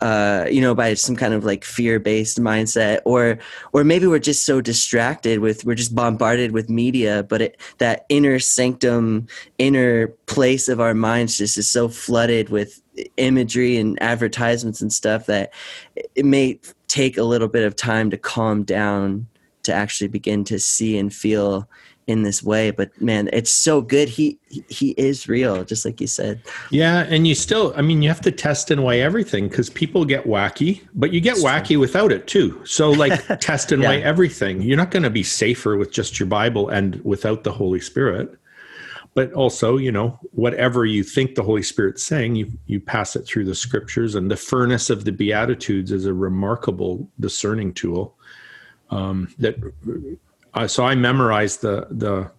uh, 0.00 0.46
you 0.48 0.60
know, 0.60 0.74
by 0.74 0.94
some 0.94 1.16
kind 1.16 1.34
of 1.34 1.44
like 1.44 1.64
fear-based 1.64 2.40
mindset, 2.40 3.00
or 3.04 3.38
or 3.72 3.82
maybe 3.82 4.06
we're 4.06 4.20
just 4.20 4.46
so 4.46 4.60
distracted 4.60 5.40
with 5.40 5.64
we're 5.64 5.74
just 5.74 5.94
bombarded 5.94 6.52
with 6.52 6.70
media, 6.70 7.24
but 7.24 7.42
it, 7.42 7.60
that 7.78 8.06
inner 8.08 8.38
sanctum, 8.38 9.26
inner 9.58 10.08
place 10.26 10.68
of 10.68 10.80
our 10.80 10.94
minds 10.94 11.38
just 11.38 11.58
is 11.58 11.68
so 11.68 11.88
flooded 11.88 12.48
with 12.48 12.80
imagery 13.16 13.76
and 13.76 14.00
advertisements 14.00 14.80
and 14.80 14.92
stuff 14.92 15.26
that 15.26 15.52
it 16.14 16.24
may 16.24 16.60
take 16.86 17.18
a 17.18 17.24
little 17.24 17.48
bit 17.48 17.64
of 17.64 17.74
time 17.74 18.08
to 18.10 18.16
calm 18.16 18.62
down 18.62 19.26
to 19.64 19.72
actually 19.72 20.08
begin 20.08 20.44
to 20.44 20.58
see 20.60 20.96
and 20.96 21.12
feel 21.12 21.68
in 22.08 22.22
this 22.22 22.42
way 22.42 22.70
but 22.70 22.90
man 23.00 23.28
it's 23.32 23.52
so 23.52 23.80
good. 23.80 24.08
He 24.08 24.38
he 24.68 24.90
is 24.92 25.28
real 25.28 25.62
just 25.64 25.84
like 25.84 26.00
you 26.00 26.06
said. 26.06 26.40
Yeah 26.70 27.06
and 27.08 27.28
you 27.28 27.34
still 27.34 27.72
i 27.76 27.82
mean 27.82 28.02
you 28.02 28.08
have 28.08 28.22
to 28.22 28.32
test 28.32 28.70
and 28.70 28.82
weigh 28.82 29.02
everything 29.02 29.48
because 29.48 29.70
people 29.70 30.04
get 30.04 30.24
wacky 30.24 30.80
but 30.94 31.12
you 31.12 31.20
get 31.20 31.36
That's 31.36 31.44
wacky 31.44 31.74
true. 31.74 31.80
without 31.80 32.10
it 32.10 32.26
too. 32.26 32.60
So 32.64 32.90
like 32.90 33.24
test 33.40 33.70
and 33.72 33.82
yeah. 33.82 33.90
weigh 33.90 34.02
everything. 34.02 34.62
You're 34.62 34.76
not 34.76 34.90
going 34.90 35.02
to 35.02 35.10
be 35.10 35.22
safer 35.22 35.76
with 35.76 35.92
just 35.92 36.18
your 36.18 36.28
bible 36.28 36.68
and 36.70 37.02
without 37.04 37.44
the 37.44 37.52
holy 37.52 37.80
spirit. 37.80 38.34
But 39.14 39.32
also 39.32 39.76
you 39.76 39.92
know 39.92 40.18
whatever 40.32 40.86
you 40.86 41.02
think 41.02 41.34
the 41.34 41.42
holy 41.42 41.62
spirit's 41.62 42.04
saying 42.04 42.36
you 42.36 42.50
you 42.66 42.80
pass 42.80 43.16
it 43.16 43.26
through 43.26 43.44
the 43.44 43.54
scriptures 43.54 44.14
and 44.14 44.30
the 44.30 44.36
furnace 44.36 44.90
of 44.90 45.04
the 45.04 45.12
beatitudes 45.12 45.92
is 45.92 46.06
a 46.06 46.14
remarkable 46.14 47.08
discerning 47.18 47.72
tool 47.74 48.14
um, 48.90 49.34
that 49.38 49.56
uh, 50.58 50.66
so 50.68 50.84
I 50.84 50.94
memorize 50.94 51.58
the 51.58 51.86
the 51.90 52.30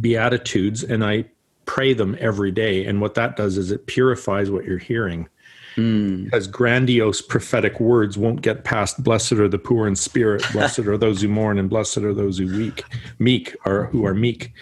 beatitudes 0.00 0.82
and 0.82 1.04
I 1.04 1.24
pray 1.66 1.94
them 1.94 2.16
every 2.20 2.50
day. 2.50 2.84
And 2.84 3.00
what 3.00 3.14
that 3.14 3.36
does 3.36 3.58
is 3.58 3.70
it 3.70 3.86
purifies 3.86 4.50
what 4.50 4.64
you're 4.64 4.78
hearing. 4.78 5.28
Mm. 5.76 6.26
Because 6.26 6.46
grandiose 6.46 7.20
prophetic 7.20 7.80
words 7.80 8.16
won't 8.16 8.42
get 8.42 8.64
past 8.64 9.02
blessed 9.02 9.32
are 9.32 9.48
the 9.48 9.58
poor 9.58 9.86
in 9.88 9.96
spirit, 9.96 10.44
blessed 10.52 10.80
are 10.80 10.96
those 10.96 11.22
who 11.22 11.28
mourn, 11.28 11.58
and 11.58 11.68
blessed 11.68 11.98
are 11.98 12.14
those 12.14 12.38
who 12.38 12.46
weak, 12.46 12.84
meek 13.18 13.56
are 13.64 13.86
who 13.86 14.06
are 14.06 14.14
meek 14.14 14.52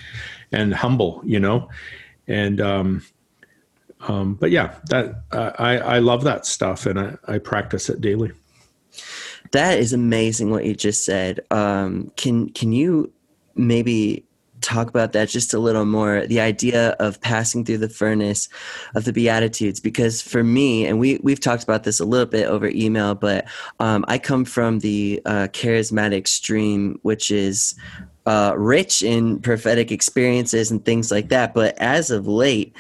and 0.51 0.73
humble, 0.73 1.21
you 1.25 1.41
know. 1.41 1.69
And 2.27 2.61
um, 2.61 3.03
Um, 4.09 4.35
but 4.35 4.51
yeah, 4.51 4.75
that 4.89 5.23
I 5.33 5.79
I 5.79 5.99
love 6.01 6.25
that 6.25 6.47
stuff, 6.47 6.87
and 6.87 6.99
I 6.99 7.17
I 7.29 7.39
practice 7.39 7.89
it 7.89 8.01
daily. 8.01 8.33
That 9.51 9.79
is 9.79 9.93
amazing 9.93 10.51
what 10.51 10.65
you 10.65 10.75
just 10.75 11.05
said. 11.05 11.41
Um, 11.51 12.11
can 12.17 12.49
can 12.51 12.73
you 12.73 13.13
maybe 13.55 14.25
talk 14.61 14.89
about 14.89 15.13
that 15.13 15.29
just 15.29 15.53
a 15.53 15.59
little 15.59 15.85
more? 15.85 16.27
The 16.27 16.41
idea 16.41 16.91
of 17.01 17.21
passing 17.21 17.65
through 17.65 17.79
the 17.79 17.89
furnace 17.89 18.49
of 18.95 19.05
the 19.05 19.13
Beatitudes, 19.13 19.81
because 19.81 20.23
for 20.23 20.43
me, 20.43 20.87
and 20.87 20.99
we 20.99 21.19
we've 21.23 21.41
talked 21.41 21.65
about 21.65 21.85
this 21.85 22.01
a 22.01 22.05
little 22.05 22.27
bit 22.27 22.47
over 22.47 22.69
email, 22.69 23.15
but 23.15 23.47
um, 23.81 24.05
I 24.09 24.19
come 24.19 24.45
from 24.45 24.79
the 24.79 25.21
uh, 25.27 25.49
charismatic 25.53 26.29
stream, 26.29 26.99
which 27.03 27.31
is 27.31 27.75
uh, 28.27 28.55
rich 28.57 29.03
in 29.03 29.41
prophetic 29.41 29.91
experiences 29.91 30.71
and 30.71 30.85
things 30.85 31.11
like 31.11 31.29
that. 31.29 31.53
But 31.55 31.77
as 31.79 32.11
of 32.11 32.27
late, 32.27 32.75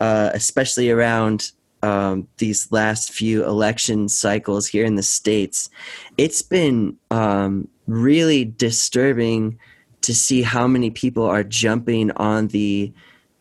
uh, 0.00 0.30
especially 0.34 0.90
around 0.90 1.52
um, 1.82 2.26
these 2.38 2.70
last 2.72 3.12
few 3.12 3.44
election 3.44 4.08
cycles 4.08 4.66
here 4.66 4.84
in 4.84 4.96
the 4.96 5.02
states, 5.02 5.70
it's 6.16 6.42
been 6.42 6.96
um, 7.10 7.68
really 7.86 8.44
disturbing 8.44 9.58
to 10.02 10.14
see 10.14 10.42
how 10.42 10.66
many 10.66 10.90
people 10.90 11.24
are 11.24 11.44
jumping 11.44 12.10
on 12.12 12.48
the 12.48 12.92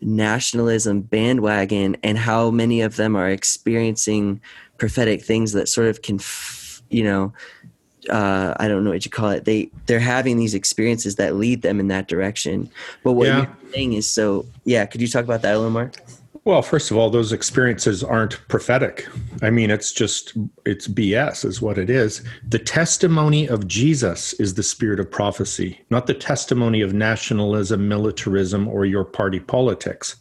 nationalism 0.02 1.02
bandwagon 1.02 1.97
and 2.04 2.17
how 2.17 2.52
many 2.52 2.82
of 2.82 2.95
them 2.97 3.15
are 3.15 3.30
experiencing 3.30 4.39
prophetic 4.78 5.23
things 5.23 5.54
that 5.54 5.67
sort 5.67 5.88
of 5.88 6.02
can, 6.02 6.19
you 6.89 7.04
know, 7.04 7.34
uh, 8.10 8.54
I 8.60 8.67
don't 8.67 8.84
know 8.84 8.91
what 8.91 9.04
you 9.06 9.12
call 9.12 9.32
it. 9.32 9.45
They 9.45 9.69
they're 9.86 10.00
having 10.00 10.38
these 10.38 10.54
experiences 10.54 11.15
that 11.15 11.36
lead 11.36 11.62
them 11.62 11.80
in 11.80 11.88
that 11.89 12.08
direction. 12.08 12.69
But 13.04 13.13
what 13.13 13.28
Yeah. 13.28 13.38
you're 13.38 13.71
saying 13.73 13.93
is 13.93 14.10
so. 14.10 14.45
Yeah, 14.63 14.86
could 14.86 15.02
you 15.02 15.08
talk 15.08 15.26
about 15.26 15.41
that 15.41 15.56
a 15.56 15.58
little 15.58 15.71
more? 15.71 15.91
Well, 16.47 16.62
first 16.62 16.91
of 16.91 16.95
all, 16.95 17.10
those 17.10 17.33
experiences 17.33 18.05
aren't 18.05 18.39
prophetic. 18.47 19.05
I 19.41 19.49
mean, 19.49 19.69
it's 19.69 19.91
just 19.91 20.31
it's 20.65 20.88
BS, 20.88 21.43
is 21.43 21.62
what 21.62 21.77
it 21.77 21.89
is. 21.89 22.23
The 22.47 22.57
testimony 22.57 23.49
of 23.49 23.67
Jesus 23.67 24.31
is 24.36 24.53
the 24.53 24.63
spirit 24.63 25.01
of 25.01 25.12
prophecy, 25.12 25.81
not 25.89 26.07
the 26.07 26.13
testimony 26.13 26.79
of 26.79 26.93
nationalism, 26.93 27.89
militarism, 27.89 28.65
or 28.65 28.86
your 28.86 29.03
party 29.03 29.41
politics. 29.41 30.15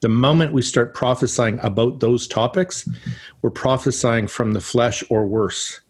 The 0.00 0.08
moment 0.08 0.54
we 0.54 0.62
start 0.62 0.94
prophesying 0.94 1.58
about 1.62 2.00
those 2.00 2.26
topics, 2.26 2.88
we're 3.42 3.50
prophesying 3.50 4.28
from 4.28 4.54
the 4.54 4.62
flesh 4.62 5.04
or 5.10 5.26
worse. 5.26 5.82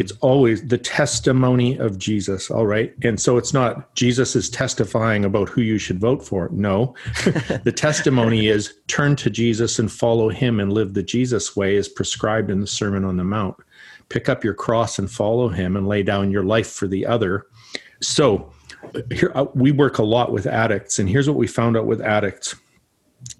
It's 0.00 0.12
always 0.20 0.66
the 0.66 0.78
testimony 0.78 1.76
of 1.78 1.98
Jesus. 1.98 2.50
All 2.50 2.66
right. 2.66 2.92
And 3.02 3.20
so 3.20 3.36
it's 3.36 3.52
not 3.52 3.94
Jesus 3.94 4.34
is 4.34 4.50
testifying 4.50 5.24
about 5.24 5.48
who 5.48 5.60
you 5.60 5.78
should 5.78 6.00
vote 6.00 6.24
for. 6.24 6.48
No. 6.52 6.94
the 7.64 7.72
testimony 7.74 8.48
is 8.48 8.74
turn 8.88 9.16
to 9.16 9.30
Jesus 9.30 9.78
and 9.78 9.90
follow 9.90 10.28
him 10.28 10.58
and 10.60 10.72
live 10.72 10.94
the 10.94 11.02
Jesus 11.02 11.54
way 11.54 11.76
as 11.76 11.88
prescribed 11.88 12.50
in 12.50 12.60
the 12.60 12.66
Sermon 12.66 13.04
on 13.04 13.16
the 13.16 13.24
Mount. 13.24 13.56
Pick 14.08 14.28
up 14.28 14.42
your 14.42 14.54
cross 14.54 14.98
and 14.98 15.10
follow 15.10 15.48
him 15.48 15.76
and 15.76 15.86
lay 15.86 16.02
down 16.02 16.30
your 16.30 16.44
life 16.44 16.70
for 16.70 16.86
the 16.88 17.06
other. 17.06 17.46
So 18.00 18.52
here 19.10 19.32
uh, 19.34 19.46
we 19.54 19.70
work 19.70 19.98
a 19.98 20.02
lot 20.02 20.32
with 20.32 20.46
addicts. 20.46 20.98
And 20.98 21.08
here's 21.08 21.28
what 21.28 21.38
we 21.38 21.46
found 21.46 21.76
out 21.76 21.86
with 21.86 22.00
addicts 22.00 22.54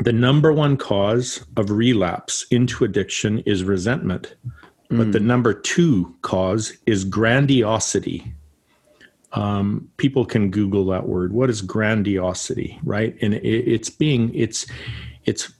the 0.01 0.13
number 0.13 0.53
one 0.53 0.77
cause 0.77 1.45
of 1.57 1.71
relapse 1.71 2.47
into 2.51 2.85
addiction 2.85 3.39
is 3.41 3.63
resentment. 3.63 4.35
But 4.91 5.13
the 5.13 5.21
number 5.21 5.53
two 5.53 6.17
cause 6.23 6.73
is 6.87 7.05
grandiosity. 7.05 8.33
Um, 9.33 9.91
people 9.99 10.25
can 10.25 10.51
Google 10.51 10.87
that 10.87 11.07
word. 11.07 11.33
What 11.33 11.51
is 11.51 11.61
grandiosity, 11.61 12.79
right? 12.83 13.15
And 13.21 13.35
it, 13.35 13.45
it's 13.45 13.91
being 13.91 14.35
it's 14.35 14.67
it's 15.27 15.53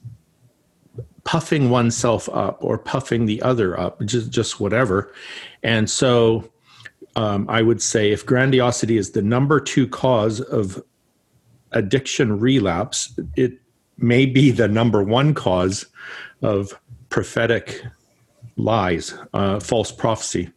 puffing 1.23 1.69
oneself 1.69 2.27
up 2.29 2.57
or 2.63 2.79
puffing 2.79 3.27
the 3.27 3.39
other 3.43 3.79
up, 3.79 4.03
just 4.03 4.31
just 4.31 4.59
whatever. 4.59 5.13
And 5.61 5.87
so, 5.87 6.49
um, 7.15 7.45
I 7.47 7.61
would 7.61 7.83
say 7.83 8.11
if 8.11 8.25
grandiosity 8.25 8.97
is 8.97 9.11
the 9.11 9.21
number 9.21 9.59
two 9.59 9.87
cause 9.87 10.41
of 10.41 10.83
addiction 11.71 12.39
relapse, 12.39 13.13
it 13.35 13.59
may 13.99 14.25
be 14.25 14.49
the 14.49 14.67
number 14.67 15.03
one 15.03 15.35
cause 15.35 15.85
of 16.41 16.73
prophetic 17.09 17.83
lies, 18.59 19.13
uh, 19.33 19.59
false 19.59 19.91
prophecy, 19.91 20.51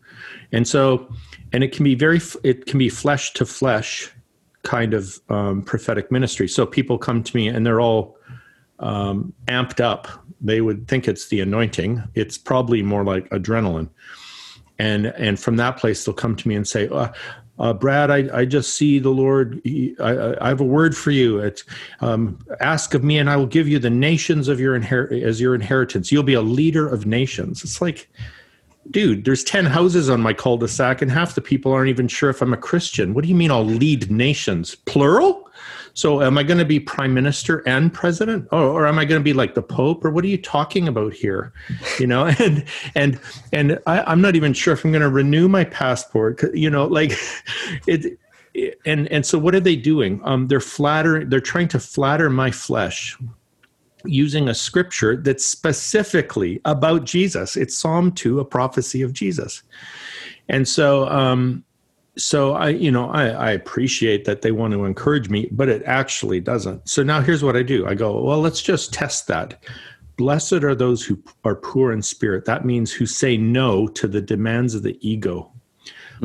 and 0.53 0.67
so, 0.67 1.09
and 1.53 1.65
it 1.65 1.73
can 1.73 1.85
be 1.85 1.95
very, 1.95 2.21
it 2.43 2.67
can 2.67 2.79
be 2.79 2.89
flesh 2.89 3.33
to 3.35 3.47
flesh 3.47 4.11
kind 4.63 4.95
of 4.95 5.19
um, 5.29 5.63
prophetic 5.63 6.11
ministry. 6.11 6.49
So 6.49 6.67
people 6.67 6.99
come 6.99 7.23
to 7.23 7.37
me 7.37 7.49
and 7.49 7.67
they're 7.67 7.81
all 7.81 8.17
um, 8.79 9.33
amped 9.47 9.81
up. 9.81 10.09
They 10.41 10.61
would 10.61 10.89
think 10.89 11.09
it's 11.09 11.29
the 11.29 11.41
anointing. 11.41 12.03
It's 12.15 12.37
probably 12.37 12.83
more 12.83 13.05
like 13.05 13.29
adrenaline, 13.31 13.89
and 14.79 15.07
and 15.07 15.39
from 15.39 15.57
that 15.57 15.77
place 15.77 16.05
they'll 16.05 16.15
come 16.15 16.37
to 16.37 16.49
me 16.49 16.55
and 16.55 16.67
say. 16.67 16.89
Uh, 16.89 17.09
uh, 17.63 17.73
Brad, 17.73 18.11
I, 18.11 18.29
I 18.41 18.45
just 18.45 18.75
see 18.77 18.99
the 18.99 19.11
Lord. 19.11 19.61
He, 19.65 19.95
I, 20.01 20.35
I- 20.45 20.49
have 20.49 20.61
a 20.61 20.65
word 20.65 20.97
for 20.97 21.13
you. 21.13 21.39
It's 21.39 21.65
um, 22.01 22.39
ask 22.61 22.93
of 22.93 23.03
me, 23.05 23.17
and 23.19 23.31
I 23.31 23.37
will 23.37 23.47
give 23.47 23.69
you 23.69 23.79
the 23.79 23.89
nations 23.89 24.49
of 24.49 24.59
your 24.61 24.79
inher- 24.79 25.23
as 25.23 25.41
your 25.41 25.55
inheritance. 25.55 26.11
You'll 26.11 26.25
be 26.25 26.35
a 26.35 26.43
leader 26.43 26.89
of 26.89 27.07
nations. 27.07 27.63
It's 27.63 27.81
like, 27.81 28.11
dude, 28.91 29.25
there's 29.25 29.45
10 29.45 29.65
houses 29.67 30.11
on 30.11 30.21
my 30.21 30.33
cul-de-sac 30.35 31.01
and 31.01 31.11
half 31.11 31.37
the 31.37 31.41
people 31.41 31.73
aren't 31.73 31.89
even 31.89 32.09
sure 32.09 32.31
if 32.31 32.43
I'm 32.43 32.53
a 32.53 32.57
Christian. 32.57 33.15
What 33.15 33.23
do 33.23 33.29
you 33.29 33.37
mean 33.37 33.53
I'll 33.53 33.65
lead 33.65 34.11
nations? 34.11 34.75
Plural? 34.75 35.42
So 35.95 36.23
am 36.23 36.39
I 36.39 36.43
going 36.43 36.59
to 36.59 36.65
be 36.65 36.81
prime 36.81 37.13
minister 37.13 37.63
and 37.67 37.93
president? 37.93 38.49
Or, 38.51 38.63
or 38.63 38.87
am 38.87 38.99
I 38.99 39.05
going 39.05 39.21
to 39.21 39.25
be 39.25 39.33
like 39.33 39.55
the 39.55 39.63
pope? 39.63 40.05
Or 40.05 40.11
what 40.11 40.25
are 40.25 40.29
you 40.29 40.39
talking 40.39 40.89
about 40.89 41.13
here? 41.13 41.53
You 41.99 42.07
know, 42.07 42.27
and, 42.39 42.65
and, 42.95 43.21
and 43.53 43.79
I, 43.87 44.03
I'm 44.03 44.21
not 44.21 44.37
even 44.37 44.53
sure 44.53 44.75
if 44.75 44.85
I'm 44.85 44.93
going 44.93 45.03
to 45.03 45.09
renew 45.09 45.49
my 45.49 45.65
passport. 45.65 46.43
You 46.55 46.71
know, 46.71 46.87
like 46.87 47.13
it, 47.87 48.19
and, 48.85 49.09
and 49.09 49.25
so 49.25 49.39
what 49.39 49.55
are 49.55 49.61
they 49.61 49.77
doing? 49.77 50.21
Um, 50.25 50.49
they're 50.49 50.61
flattering, 50.61 51.29
they're 51.29 51.41
trying 51.41 51.69
to 51.69 51.81
flatter 51.81 52.29
my 52.31 52.51
flesh 52.51 53.17
using 54.05 54.49
a 54.49 54.55
scripture 54.55 55.17
that's 55.17 55.47
specifically 55.47 56.61
about 56.65 57.05
Jesus. 57.05 57.57
It's 57.57 57.77
Psalm 57.77 58.13
2, 58.13 58.41
a 58.41 58.45
prophecy 58.45 59.03
of 59.03 59.13
Jesus. 59.13 59.63
And 60.49 60.67
so, 60.67 61.09
um, 61.09 61.65
so 62.17 62.53
I, 62.55 62.69
you 62.69 62.91
know, 62.91 63.11
I, 63.11 63.29
I 63.29 63.51
appreciate 63.53 64.25
that 64.27 64.43
they 64.43 64.53
want 64.53 64.73
to 64.75 64.85
encourage 64.85 65.31
me, 65.31 65.49
but 65.51 65.69
it 65.69 65.83
actually 65.87 66.41
doesn't. 66.41 66.89
So 66.89 67.03
now 67.03 67.21
here's 67.21 67.43
what 67.43 67.57
I 67.57 67.63
do. 67.63 67.87
I 67.87 67.95
go, 67.95 68.23
well, 68.23 68.41
let's 68.41 68.61
just 68.61 68.93
test 68.93 69.29
that. 69.29 69.63
Blessed 70.19 70.53
are 70.65 70.75
those 70.75 71.03
who 71.03 71.19
are 71.45 71.57
poor 71.57 71.91
in 71.91 72.03
spirit. 72.03 72.45
That 72.45 72.67
means 72.67 72.93
who 72.93 73.07
say 73.07 73.37
no 73.39 73.87
to 73.89 74.07
the 74.07 74.21
demands 74.21 74.75
of 74.75 74.83
the 74.83 74.99
ego. 75.01 75.51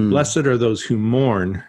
Blessed 0.09 0.37
are 0.37 0.57
those 0.57 0.83
who 0.83 0.97
mourn. 0.97 1.63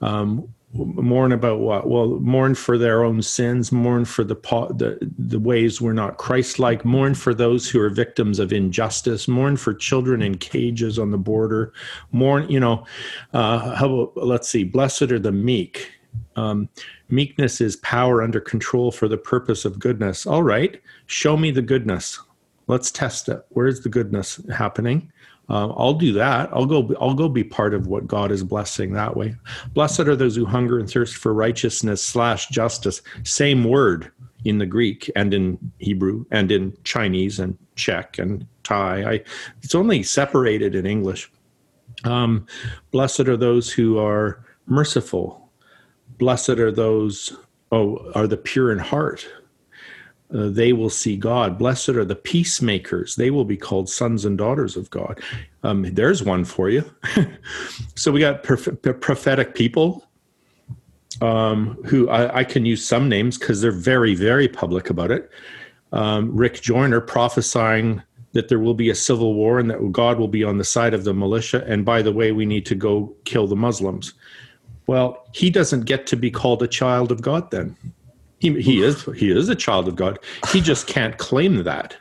Um, 0.00 0.53
mourn 0.74 1.32
about 1.32 1.60
what? 1.60 1.88
Well, 1.88 2.18
mourn 2.20 2.54
for 2.54 2.76
their 2.76 3.04
own 3.04 3.22
sins, 3.22 3.72
mourn 3.72 4.04
for 4.04 4.24
the 4.24 4.34
the, 4.34 4.98
the 5.18 5.38
ways 5.38 5.80
we're 5.80 5.92
not 5.92 6.18
Christ-like, 6.18 6.84
mourn 6.84 7.14
for 7.14 7.32
those 7.32 7.68
who 7.68 7.80
are 7.80 7.90
victims 7.90 8.38
of 8.38 8.52
injustice, 8.52 9.28
mourn 9.28 9.56
for 9.56 9.72
children 9.72 10.20
in 10.20 10.36
cages 10.38 10.98
on 10.98 11.10
the 11.10 11.18
border, 11.18 11.72
mourn. 12.12 12.48
You 12.50 12.60
know, 12.60 12.86
uh, 13.32 13.74
how 13.76 14.12
let's 14.16 14.48
see. 14.48 14.64
Blessed 14.64 15.12
are 15.12 15.18
the 15.18 15.32
meek. 15.32 15.90
Um, 16.36 16.68
meekness 17.08 17.60
is 17.60 17.76
power 17.76 18.22
under 18.22 18.40
control 18.40 18.90
for 18.90 19.08
the 19.08 19.18
purpose 19.18 19.64
of 19.64 19.78
goodness. 19.78 20.26
All 20.26 20.42
right, 20.42 20.80
show 21.06 21.36
me 21.36 21.50
the 21.50 21.62
goodness. 21.62 22.18
Let's 22.66 22.90
test 22.90 23.28
it. 23.28 23.44
Where's 23.50 23.80
the 23.82 23.88
goodness 23.88 24.40
happening? 24.52 25.12
Um, 25.48 25.74
I'll 25.76 25.94
do 25.94 26.12
that. 26.14 26.48
I'll 26.52 26.66
go. 26.66 26.94
I'll 27.00 27.14
go 27.14 27.28
be 27.28 27.44
part 27.44 27.74
of 27.74 27.86
what 27.86 28.06
God 28.06 28.32
is 28.32 28.42
blessing 28.42 28.92
that 28.92 29.16
way. 29.16 29.34
Blessed 29.74 30.00
are 30.00 30.16
those 30.16 30.36
who 30.36 30.46
hunger 30.46 30.78
and 30.78 30.90
thirst 30.90 31.16
for 31.16 31.34
righteousness 31.34 32.04
slash 32.04 32.48
justice. 32.48 33.02
Same 33.24 33.64
word 33.64 34.10
in 34.44 34.58
the 34.58 34.66
Greek 34.66 35.10
and 35.16 35.34
in 35.34 35.58
Hebrew 35.78 36.24
and 36.30 36.50
in 36.50 36.76
Chinese 36.84 37.38
and 37.38 37.58
Czech 37.76 38.18
and 38.18 38.46
Thai. 38.62 39.10
I, 39.10 39.24
it's 39.62 39.74
only 39.74 40.02
separated 40.02 40.74
in 40.74 40.86
English. 40.86 41.30
Um, 42.04 42.46
blessed 42.90 43.20
are 43.20 43.36
those 43.36 43.70
who 43.70 43.98
are 43.98 44.44
merciful. 44.66 45.50
Blessed 46.18 46.50
are 46.50 46.72
those. 46.72 47.36
Oh, 47.72 48.10
are 48.14 48.28
the 48.28 48.36
pure 48.36 48.70
in 48.70 48.78
heart 48.78 49.26
uh, 50.32 50.48
they 50.48 50.72
will 50.72 50.90
see 50.90 51.16
God. 51.16 51.58
Blessed 51.58 51.90
are 51.90 52.04
the 52.04 52.16
peacemakers; 52.16 53.16
they 53.16 53.30
will 53.30 53.44
be 53.44 53.56
called 53.56 53.88
sons 53.88 54.24
and 54.24 54.38
daughters 54.38 54.76
of 54.76 54.90
God. 54.90 55.20
Um, 55.62 55.82
there's 55.94 56.22
one 56.22 56.44
for 56.44 56.70
you. 56.70 56.84
so 57.94 58.12
we 58.12 58.20
got 58.20 58.42
prof- 58.42 58.80
prophetic 59.00 59.54
people 59.54 60.06
um, 61.20 61.78
who 61.84 62.08
I, 62.08 62.38
I 62.38 62.44
can 62.44 62.64
use 62.64 62.86
some 62.86 63.08
names 63.08 63.38
because 63.38 63.60
they're 63.60 63.70
very, 63.70 64.14
very 64.14 64.48
public 64.48 64.90
about 64.90 65.10
it. 65.10 65.30
Um, 65.92 66.34
Rick 66.34 66.60
Joyner 66.60 67.00
prophesying 67.00 68.02
that 68.32 68.48
there 68.48 68.58
will 68.58 68.74
be 68.74 68.90
a 68.90 68.94
civil 68.94 69.34
war 69.34 69.60
and 69.60 69.70
that 69.70 69.92
God 69.92 70.18
will 70.18 70.28
be 70.28 70.42
on 70.42 70.58
the 70.58 70.64
side 70.64 70.92
of 70.92 71.04
the 71.04 71.14
militia. 71.14 71.64
And 71.68 71.84
by 71.84 72.02
the 72.02 72.12
way, 72.12 72.32
we 72.32 72.44
need 72.44 72.66
to 72.66 72.74
go 72.74 73.14
kill 73.24 73.46
the 73.46 73.56
Muslims. 73.56 74.12
Well, 74.88 75.24
he 75.32 75.50
doesn't 75.50 75.84
get 75.84 76.06
to 76.08 76.16
be 76.16 76.30
called 76.30 76.62
a 76.62 76.68
child 76.68 77.12
of 77.12 77.22
God 77.22 77.50
then 77.50 77.76
He, 78.44 78.60
he 78.60 78.82
is 78.82 79.06
he 79.16 79.30
is 79.30 79.48
a 79.48 79.54
child 79.54 79.88
of 79.88 79.96
God. 79.96 80.18
He 80.52 80.60
just 80.60 80.86
can't 80.86 81.16
claim 81.16 81.62
that 81.62 81.96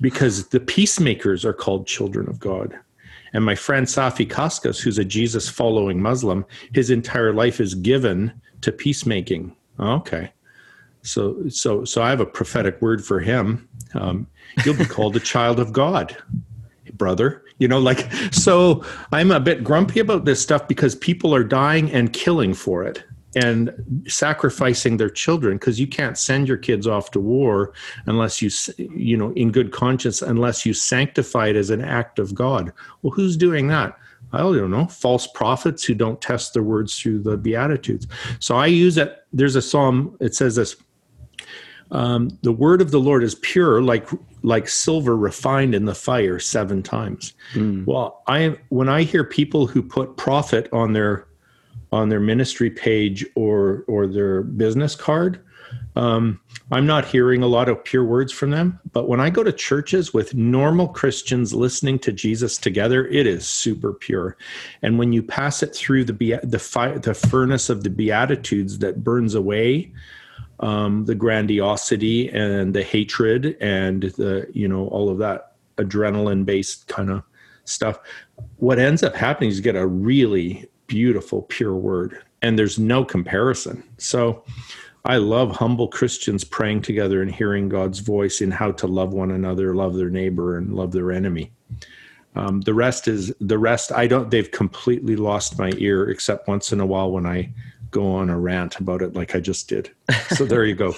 because 0.00 0.46
the 0.50 0.60
peacemakers 0.60 1.44
are 1.44 1.52
called 1.52 1.88
children 1.88 2.28
of 2.28 2.38
God. 2.38 2.78
And 3.32 3.44
my 3.44 3.56
friend 3.56 3.84
Safi 3.84 4.24
Kaskas, 4.24 4.80
who's 4.80 4.98
a 4.98 5.04
Jesus 5.04 5.48
following 5.48 6.00
Muslim, 6.00 6.46
his 6.72 6.90
entire 6.90 7.32
life 7.32 7.60
is 7.60 7.74
given 7.74 8.40
to 8.60 8.70
peacemaking. 8.70 9.56
Okay. 9.80 10.30
So, 11.02 11.48
so, 11.48 11.84
so 11.84 12.02
I 12.02 12.10
have 12.10 12.20
a 12.20 12.26
prophetic 12.26 12.80
word 12.80 13.04
for 13.04 13.18
him. 13.18 13.68
Um, 13.94 14.28
you'll 14.64 14.76
be 14.76 14.84
called 14.84 15.16
a 15.16 15.20
child 15.20 15.58
of 15.58 15.72
God, 15.72 16.16
brother. 16.92 17.42
You 17.58 17.66
know, 17.66 17.80
like, 17.80 18.12
so 18.30 18.84
I'm 19.10 19.32
a 19.32 19.40
bit 19.40 19.64
grumpy 19.64 19.98
about 19.98 20.24
this 20.24 20.40
stuff 20.40 20.68
because 20.68 20.94
people 20.94 21.34
are 21.34 21.42
dying 21.42 21.90
and 21.90 22.12
killing 22.12 22.54
for 22.54 22.84
it 22.84 23.02
and 23.36 24.04
sacrificing 24.06 24.96
their 24.96 25.10
children 25.10 25.56
because 25.58 25.80
you 25.80 25.86
can't 25.86 26.16
send 26.16 26.48
your 26.48 26.56
kids 26.56 26.86
off 26.86 27.10
to 27.12 27.20
war 27.20 27.72
unless 28.06 28.40
you 28.40 28.50
you 28.78 29.16
know 29.16 29.32
in 29.32 29.50
good 29.50 29.72
conscience 29.72 30.22
unless 30.22 30.64
you 30.64 30.72
sanctify 30.72 31.48
it 31.48 31.56
as 31.56 31.70
an 31.70 31.82
act 31.82 32.18
of 32.18 32.34
god. 32.34 32.72
Well 33.02 33.12
who's 33.12 33.36
doing 33.36 33.68
that? 33.68 33.96
I 34.32 34.38
don't 34.38 34.70
know. 34.70 34.86
False 34.86 35.26
prophets 35.28 35.84
who 35.84 35.94
don't 35.94 36.20
test 36.20 36.54
their 36.54 36.62
words 36.62 36.98
through 36.98 37.20
the 37.20 37.36
beatitudes. 37.36 38.06
So 38.38 38.56
i 38.56 38.66
use 38.66 38.96
it 38.98 39.24
there's 39.32 39.56
a 39.56 39.62
psalm 39.62 40.16
it 40.20 40.34
says 40.34 40.56
this 40.56 40.76
um, 41.90 42.36
the 42.42 42.52
word 42.52 42.80
of 42.80 42.90
the 42.90 43.00
lord 43.00 43.22
is 43.22 43.34
pure 43.36 43.82
like 43.82 44.08
like 44.42 44.68
silver 44.68 45.16
refined 45.16 45.74
in 45.74 45.86
the 45.86 45.94
fire 45.94 46.38
seven 46.38 46.82
times. 46.82 47.34
Mm. 47.54 47.86
well 47.86 48.22
i 48.26 48.56
when 48.68 48.88
i 48.88 49.02
hear 49.02 49.24
people 49.24 49.66
who 49.66 49.82
put 49.82 50.16
prophet 50.16 50.68
on 50.72 50.92
their 50.92 51.26
on 51.94 52.08
their 52.08 52.20
ministry 52.20 52.70
page 52.70 53.24
or 53.36 53.84
or 53.86 54.06
their 54.06 54.42
business 54.42 54.96
card. 54.96 55.40
Um, 55.96 56.40
I'm 56.72 56.86
not 56.86 57.04
hearing 57.04 57.42
a 57.42 57.46
lot 57.46 57.68
of 57.68 57.82
pure 57.84 58.04
words 58.04 58.32
from 58.32 58.50
them, 58.50 58.80
but 58.92 59.08
when 59.08 59.20
I 59.20 59.30
go 59.30 59.44
to 59.44 59.52
churches 59.52 60.12
with 60.12 60.34
normal 60.34 60.88
Christians 60.88 61.54
listening 61.54 61.98
to 62.00 62.12
Jesus 62.12 62.58
together, 62.58 63.06
it 63.06 63.26
is 63.26 63.46
super 63.46 63.92
pure. 63.92 64.36
And 64.82 64.98
when 64.98 65.12
you 65.12 65.22
pass 65.22 65.62
it 65.62 65.74
through 65.74 66.04
the 66.04 66.40
the 66.42 66.58
fire, 66.58 66.98
the 66.98 67.14
furnace 67.14 67.70
of 67.70 67.84
the 67.84 67.90
beatitudes 67.90 68.78
that 68.80 69.04
burns 69.04 69.34
away 69.34 69.92
um, 70.60 71.04
the 71.04 71.14
grandiosity 71.14 72.28
and 72.30 72.74
the 72.74 72.82
hatred 72.82 73.56
and 73.60 74.02
the 74.02 74.48
you 74.52 74.66
know 74.66 74.88
all 74.88 75.08
of 75.10 75.18
that 75.18 75.52
adrenaline 75.76 76.44
based 76.44 76.88
kind 76.88 77.10
of 77.10 77.22
stuff, 77.64 77.98
what 78.56 78.78
ends 78.78 79.02
up 79.02 79.14
happening 79.14 79.50
is 79.50 79.56
you 79.56 79.62
get 79.62 79.76
a 79.76 79.86
really 79.86 80.68
beautiful, 80.94 81.42
pure 81.42 81.74
word. 81.74 82.22
And 82.40 82.56
there's 82.56 82.78
no 82.78 83.04
comparison. 83.04 83.82
So 83.98 84.44
I 85.04 85.16
love 85.16 85.50
humble 85.50 85.88
Christians 85.88 86.44
praying 86.44 86.82
together 86.82 87.20
and 87.20 87.34
hearing 87.34 87.68
God's 87.68 87.98
voice 87.98 88.40
in 88.40 88.52
how 88.52 88.70
to 88.70 88.86
love 88.86 89.12
one 89.12 89.32
another, 89.32 89.74
love 89.74 89.96
their 89.96 90.08
neighbor, 90.08 90.56
and 90.56 90.72
love 90.72 90.92
their 90.92 91.10
enemy. 91.10 91.50
Um, 92.36 92.60
the 92.60 92.74
rest 92.74 93.08
is 93.08 93.32
the 93.40 93.58
rest. 93.58 93.90
I 93.90 94.06
don't. 94.06 94.30
They've 94.30 94.50
completely 94.52 95.16
lost 95.16 95.58
my 95.58 95.72
ear, 95.78 96.08
except 96.10 96.46
once 96.46 96.72
in 96.72 96.78
a 96.78 96.86
while 96.86 97.10
when 97.10 97.26
I 97.26 97.52
go 97.94 98.16
on 98.16 98.28
a 98.28 98.36
rant 98.36 98.76
about 98.80 99.00
it 99.02 99.14
like 99.14 99.36
I 99.36 99.40
just 99.40 99.68
did. 99.68 99.88
So 100.30 100.44
there 100.44 100.64
you 100.64 100.74
go. 100.74 100.96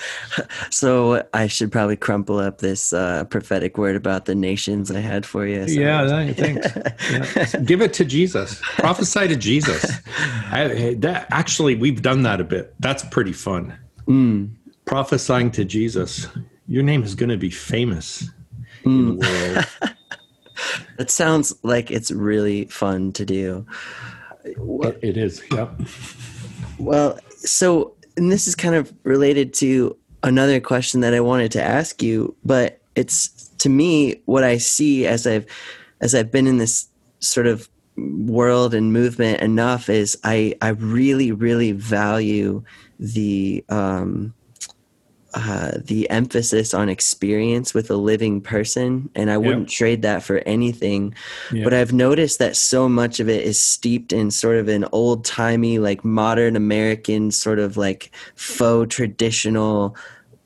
so 0.70 1.26
I 1.32 1.46
should 1.46 1.72
probably 1.72 1.96
crumple 1.96 2.38
up 2.38 2.58
this 2.58 2.92
uh, 2.92 3.24
prophetic 3.24 3.78
word 3.78 3.96
about 3.96 4.26
the 4.26 4.34
nations 4.34 4.90
I 4.90 5.00
had 5.00 5.24
for 5.24 5.46
you. 5.46 5.66
So. 5.66 5.80
Yeah, 5.80 6.32
thanks. 6.34 6.68
yeah. 7.10 7.60
Give 7.64 7.80
it 7.80 7.94
to 7.94 8.04
Jesus. 8.04 8.60
Prophesy 8.60 9.28
to 9.28 9.36
Jesus. 9.36 9.90
I, 10.52 10.94
that, 10.98 11.26
actually, 11.30 11.74
we've 11.74 12.02
done 12.02 12.22
that 12.24 12.38
a 12.38 12.44
bit. 12.44 12.74
That's 12.80 13.02
pretty 13.04 13.32
fun. 13.32 13.74
Mm. 14.06 14.50
Prophesying 14.84 15.50
to 15.52 15.64
Jesus. 15.64 16.26
Your 16.68 16.82
name 16.82 17.02
is 17.02 17.14
going 17.14 17.30
to 17.30 17.38
be 17.38 17.50
famous 17.50 18.28
mm. 18.84 18.84
in 18.84 19.06
the 19.06 19.26
world. 19.26 19.96
that 20.98 21.10
sounds 21.10 21.54
like 21.62 21.90
it's 21.90 22.10
really 22.10 22.66
fun 22.66 23.12
to 23.12 23.24
do. 23.24 23.66
It, 24.46 24.98
it 25.02 25.16
is. 25.16 25.42
Yep. 25.50 25.80
Well, 26.78 27.18
so 27.30 27.94
and 28.16 28.30
this 28.30 28.46
is 28.46 28.54
kind 28.54 28.74
of 28.74 28.92
related 29.04 29.52
to 29.54 29.96
another 30.22 30.60
question 30.60 31.00
that 31.00 31.14
I 31.14 31.20
wanted 31.20 31.52
to 31.52 31.62
ask 31.62 32.02
you, 32.02 32.34
but 32.44 32.80
it's 32.94 33.28
to 33.58 33.68
me 33.68 34.22
what 34.24 34.44
I 34.44 34.58
see 34.58 35.06
as 35.06 35.26
I've 35.26 35.46
as 36.00 36.14
I've 36.14 36.30
been 36.30 36.46
in 36.46 36.58
this 36.58 36.88
sort 37.20 37.46
of 37.46 37.68
world 37.96 38.74
and 38.74 38.92
movement 38.92 39.40
enough 39.40 39.88
is 39.88 40.18
I 40.24 40.54
I 40.60 40.68
really 40.68 41.32
really 41.32 41.72
value 41.72 42.62
the 42.98 43.64
um 43.68 44.34
uh, 45.36 45.72
the 45.84 46.08
emphasis 46.08 46.72
on 46.72 46.88
experience 46.88 47.74
with 47.74 47.90
a 47.90 47.96
living 47.96 48.40
person, 48.40 49.10
and 49.14 49.30
I 49.30 49.36
wouldn't 49.36 49.70
yep. 49.70 49.76
trade 49.76 50.02
that 50.02 50.22
for 50.22 50.38
anything. 50.38 51.14
Yep. 51.52 51.62
But 51.62 51.74
I've 51.74 51.92
noticed 51.92 52.38
that 52.38 52.56
so 52.56 52.88
much 52.88 53.20
of 53.20 53.28
it 53.28 53.44
is 53.44 53.62
steeped 53.62 54.14
in 54.14 54.30
sort 54.30 54.56
of 54.56 54.68
an 54.68 54.86
old 54.92 55.26
timey, 55.26 55.78
like 55.78 56.06
modern 56.06 56.56
American, 56.56 57.30
sort 57.30 57.58
of 57.58 57.76
like 57.76 58.10
faux 58.34 58.94
traditional 58.94 59.94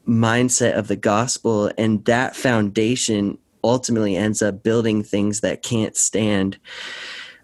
mindset 0.09 0.76
of 0.76 0.88
the 0.88 0.96
gospel, 0.96 1.70
and 1.79 2.05
that 2.07 2.35
foundation 2.35 3.38
ultimately 3.62 4.16
ends 4.16 4.42
up 4.42 4.64
building 4.64 5.05
things 5.05 5.40
that 5.40 5.62
can't 5.62 5.96
stand. 5.96 6.59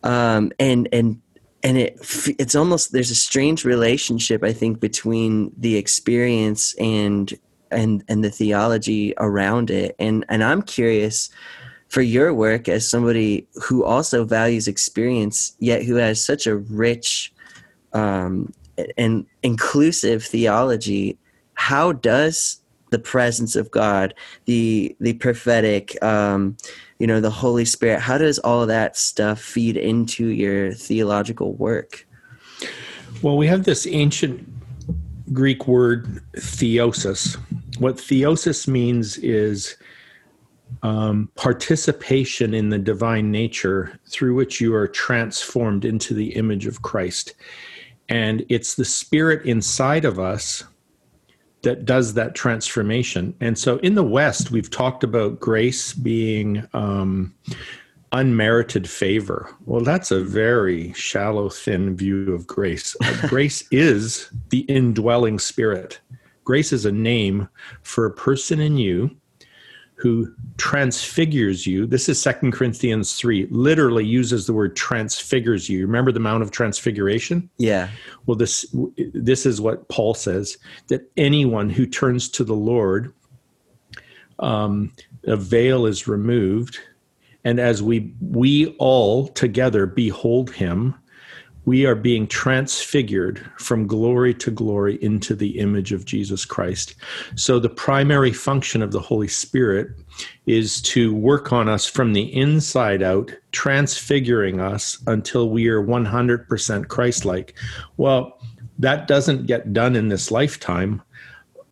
Um, 0.03 0.51
and 0.59 0.89
and 0.93 1.23
and 1.67 1.77
it 1.77 1.99
it's 2.39 2.55
almost 2.55 2.93
there's 2.93 3.11
a 3.11 3.17
strange 3.17 3.65
relationship 3.65 4.45
I 4.45 4.53
think 4.53 4.79
between 4.79 5.51
the 5.59 5.77
experience 5.77 6.77
and 6.77 7.35
and 7.73 8.05
and 8.09 8.23
the 8.23 8.31
theology 8.31 9.15
around 9.19 9.71
it. 9.71 9.97
And 9.99 10.25
and 10.29 10.45
I'm 10.45 10.63
curious 10.63 11.29
for 11.89 12.03
your 12.03 12.33
work 12.33 12.69
as 12.69 12.89
somebody 12.89 13.49
who 13.55 13.85
also 13.85 14.25
values 14.25 14.69
experience 14.69 15.57
yet 15.59 15.83
who 15.83 15.97
has 15.97 16.25
such 16.25 16.47
a 16.47 16.57
rich 16.57 17.33
um, 17.93 18.53
and 18.97 19.27
inclusive 19.43 20.23
theology 20.25 21.19
how 21.55 21.93
does 21.93 22.61
the 22.91 22.99
presence 22.99 23.57
of 23.57 23.73
God 23.73 24.15
the 24.45 24.95
the 25.01 25.15
prophetic 25.15 26.01
um, 26.03 26.57
you 26.99 27.07
know 27.07 27.21
the 27.21 27.31
holy 27.31 27.65
spirit 27.65 28.01
how 28.01 28.19
does 28.19 28.39
all 28.41 28.67
that 28.67 28.97
stuff 28.97 29.41
feed 29.41 29.77
into 29.77 30.29
your 30.29 30.73
theological 30.73 31.55
work? 31.55 32.07
Well 33.23 33.37
we 33.37 33.47
have 33.47 33.65
this 33.65 33.87
ancient 33.87 34.47
greek 35.33 35.67
word 35.67 36.21
theosis. 36.37 37.37
What 37.79 37.97
theosis 37.97 38.69
means 38.69 39.19
is 39.19 39.77
um, 40.83 41.31
participation 41.37 42.55
in 42.55 42.71
the 42.71 42.79
divine 42.79 43.31
nature 43.31 43.99
through 44.09 44.35
which 44.35 44.61
you 44.61 44.75
are 44.75 44.89
transformed 44.89 45.85
into 45.85 46.15
the 46.15 46.35
image 46.35 46.67
of 46.67 46.83
christ. 46.83 47.35
And 48.09 48.45
it's 48.49 48.75
the 48.75 48.85
spirit 48.85 49.45
inside 49.47 50.05
of 50.05 50.19
us 50.19 50.65
that 51.63 51.85
does 51.85 52.15
that 52.15 52.35
transformation. 52.35 53.35
And 53.41 53.59
so 53.59 53.79
in 53.79 53.95
the 53.95 54.05
West, 54.05 54.51
we've 54.51 54.71
talked 54.71 55.03
about 55.03 55.41
grace 55.41 55.93
being 55.93 56.67
um, 56.75 57.35
unmerited 58.13 58.89
favor. 58.89 59.51
Well, 59.65 59.83
that's 59.83 60.11
a 60.11 60.23
very 60.23 60.93
shallow, 60.93 61.49
thin 61.49 61.97
view 61.97 62.33
of 62.33 62.47
grace. 62.47 62.97
Uh, 63.03 63.27
grace 63.29 63.67
is 63.71 64.31
the 64.51 64.61
indwelling 64.61 65.39
spirit. 65.39 66.01
Grace 66.45 66.73
is 66.73 66.85
a 66.85 66.93
name 66.93 67.49
for 67.83 68.07
a 68.07 68.13
person 68.13 68.61
in 68.61 68.79
you 68.79 69.11
who 69.97 70.31
transfigures 70.59 71.67
you. 71.67 71.87
This 71.87 72.09
is 72.09 72.21
Second 72.21 72.53
Corinthians 72.53 73.15
3, 73.15 73.49
literally 73.51 74.05
uses 74.05 74.47
the 74.47 74.53
word 74.53 74.77
transfigures 74.77 75.71
you. 75.71 75.87
Remember 75.87 76.13
the 76.13 76.21
Mount 76.21 76.43
of 76.43 76.51
Transfiguration? 76.51 77.49
Yeah. 77.57 77.89
Well, 78.27 78.37
this 78.37 78.67
this 79.15 79.47
is 79.47 79.61
what 79.61 79.89
Paul 79.89 80.13
says 80.13 80.59
that 80.89 81.11
anyone 81.17 81.71
who 81.71 81.87
turns 81.87 82.29
to 82.31 82.45
the 82.45 82.55
Lord, 82.55 83.15
um, 84.39 84.93
a 85.25 85.37
veil 85.37 85.87
is 85.87 86.07
removed, 86.07 86.79
and 87.45 87.59
as 87.59 87.83
we 87.83 88.13
we 88.21 88.77
all 88.79 89.29
together 89.29 89.87
behold 89.87 90.53
him, 90.53 90.95
we 91.67 91.85
are 91.85 91.97
being 91.97 92.29
transfigured 92.29 93.45
from 93.59 93.89
glory 93.89 94.33
to 94.33 94.51
glory 94.53 95.03
into 95.03 95.35
the 95.35 95.59
image 95.59 95.93
of 95.93 96.05
Jesus 96.05 96.45
Christ. 96.45 96.95
So, 97.35 97.59
the 97.59 97.69
primary 97.69 98.33
function 98.33 98.83
of 98.83 98.93
the 98.93 99.01
Holy 99.01 99.29
Spirit 99.29 99.91
is 100.47 100.81
to 100.83 101.13
work 101.13 101.53
on 101.53 101.69
us 101.69 101.87
from 101.87 102.13
the 102.13 102.35
inside 102.35 103.03
out, 103.03 103.33
transfiguring 103.51 104.61
us 104.61 105.03
until 105.09 105.51
we 105.51 105.67
are 105.67 105.83
100% 105.83 106.89
Christ 106.89 107.25
like. 107.25 107.55
Well, 107.97 108.41
that 108.79 109.09
doesn't 109.09 109.47
get 109.47 109.73
done 109.73 109.97
in 109.97 110.09
this 110.09 110.31
lifetime, 110.31 111.03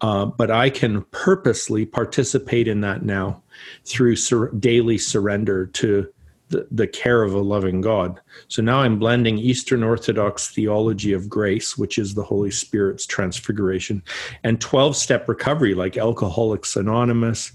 uh, 0.01 0.27
but 0.27 0.51
I 0.51 0.71
can 0.71 1.03
purposely 1.13 1.87
participate 1.87 2.67
in 2.67 2.81
that 2.81 3.05
now 3.05 3.43
through 3.85 4.17
sur- 4.17 4.51
daily 4.51 4.99
surrender 4.99 5.67
to 5.67 6.09
the, 6.49 6.67
the 6.71 6.87
care 6.87 7.23
of 7.23 7.35
a 7.35 7.41
loving 7.41 7.81
God. 7.81 8.21
So 8.49 8.63
now 8.63 8.81
I'm 8.81 8.99
blending 8.99 9.39
Eastern 9.39 9.83
Orthodox 9.83 10.49
theology 10.49 11.13
of 11.13 11.29
grace, 11.29 11.77
which 11.79 11.99
is 11.99 12.15
the 12.15 12.23
Holy 12.23 12.51
Spirit's 12.51 13.07
transfiguration, 13.07 14.03
and 14.43 14.61
12 14.61 14.97
step 14.97 15.29
recovery 15.29 15.75
like 15.75 15.97
Alcoholics 15.97 16.77
Anonymous, 16.77 17.53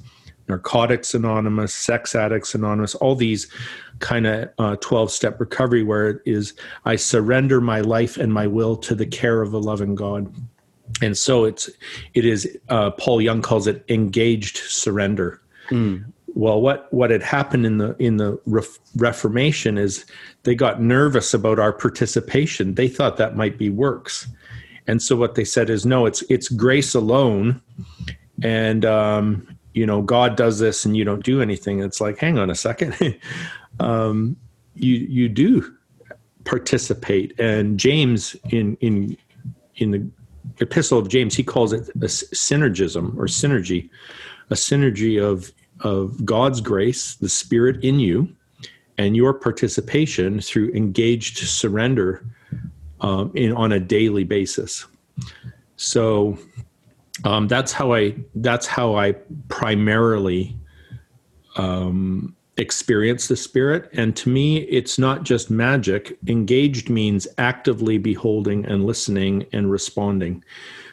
Narcotics 0.48 1.14
Anonymous, 1.14 1.74
Sex 1.74 2.16
Addicts 2.16 2.56
Anonymous, 2.56 2.96
all 2.96 3.16
these 3.16 3.48
kind 4.00 4.26
of 4.26 4.80
12 4.80 5.08
uh, 5.08 5.12
step 5.12 5.40
recovery 5.40 5.84
where 5.84 6.10
it 6.10 6.22
is 6.26 6.54
I 6.86 6.96
surrender 6.96 7.62
my 7.62 7.82
life 7.82 8.18
and 8.18 8.34
my 8.34 8.48
will 8.48 8.76
to 8.78 8.96
the 8.96 9.06
care 9.06 9.42
of 9.42 9.54
a 9.54 9.60
loving 9.60 9.94
God. 9.94 10.34
And 11.02 11.16
so 11.16 11.46
it's 11.46 11.70
it 12.16 12.26
is 12.26 12.58
uh, 12.70 12.92
Paul 12.92 13.22
Young 13.22 13.44
calls 13.44 13.68
it 13.68 13.86
engaged 13.90 14.58
surrender. 14.58 15.42
Mm 15.70 16.06
well 16.36 16.62
what 16.62 16.92
what 16.94 17.12
had 17.12 17.24
happened 17.24 17.66
in 17.66 17.78
the 17.78 17.96
in 17.98 18.18
the 18.18 18.38
reformation 18.96 19.78
is 19.78 20.06
they 20.44 20.56
got 20.56 20.82
nervous 20.82 21.34
about 21.34 21.60
our 21.60 21.74
participation. 21.74 22.76
They 22.76 22.88
thought 22.88 23.18
that 23.18 23.36
might 23.36 23.58
be 23.58 23.70
works. 23.70 24.28
And 24.88 25.02
so 25.02 25.16
what 25.16 25.36
they 25.36 25.44
said 25.44 25.70
is 25.70 25.86
no 25.86 26.06
it's 26.06 26.22
it's 26.24 26.50
grace 26.50 26.96
alone. 26.96 27.62
And 28.42 28.86
um, 28.86 29.48
you 29.74 29.86
know 29.86 30.02
god 30.02 30.36
does 30.36 30.60
this 30.60 30.86
and 30.86 30.96
you 30.98 31.04
don't 31.04 31.24
do 31.24 31.42
anything. 31.42 31.80
It's 31.82 32.02
like 32.02 32.18
hang 32.18 32.38
on 32.38 32.50
a 32.50 32.56
second. 32.56 32.96
Um, 33.80 34.36
you 34.76 34.96
you 34.96 35.30
do 35.30 35.74
participate. 36.44 37.40
And 37.40 37.80
james 37.80 38.36
in 38.50 38.76
in 38.82 39.16
in 39.76 39.92
the 39.92 40.06
epistle 40.60 41.00
of 41.00 41.08
james 41.08 41.34
he 41.34 41.44
calls 41.44 41.72
it 41.72 41.88
a 41.90 42.08
synergism 42.08 43.16
or 43.16 43.26
synergy 43.26 43.90
a 44.50 44.56
synergy 44.56 45.22
of 45.22 45.54
of 45.82 46.26
God's 46.26 46.62
grace, 46.62 47.16
the 47.16 47.30
Spirit 47.30 47.84
in 47.84 48.00
you, 48.00 48.36
and 48.98 49.16
your 49.16 49.34
participation 49.34 50.42
through 50.42 50.72
engaged 50.74 51.38
surrender 51.38 52.26
um, 53.02 53.32
in 53.36 53.54
on 53.54 53.72
a 53.72 53.80
daily 53.80 54.24
basis. 54.24 54.86
So 55.78 56.38
um, 57.24 57.48
that's 57.48 57.72
how 57.72 57.94
I 57.94 58.16
that's 58.36 58.68
how 58.68 58.96
I 58.96 59.14
primarily 59.48 60.58
um, 61.56 62.36
experience 62.58 63.28
the 63.28 63.38
Spirit. 63.38 63.90
And 63.94 64.16
to 64.18 64.30
me, 64.30 64.60
it's 64.64 65.00
not 65.00 65.24
just 65.24 65.50
magic. 65.50 66.18
Engaged 66.28 66.90
means 66.90 67.28
actively 67.38 67.98
beholding 67.98 68.66
and 68.66 68.86
listening 68.86 69.46
and 69.54 69.72
responding. 69.72 70.44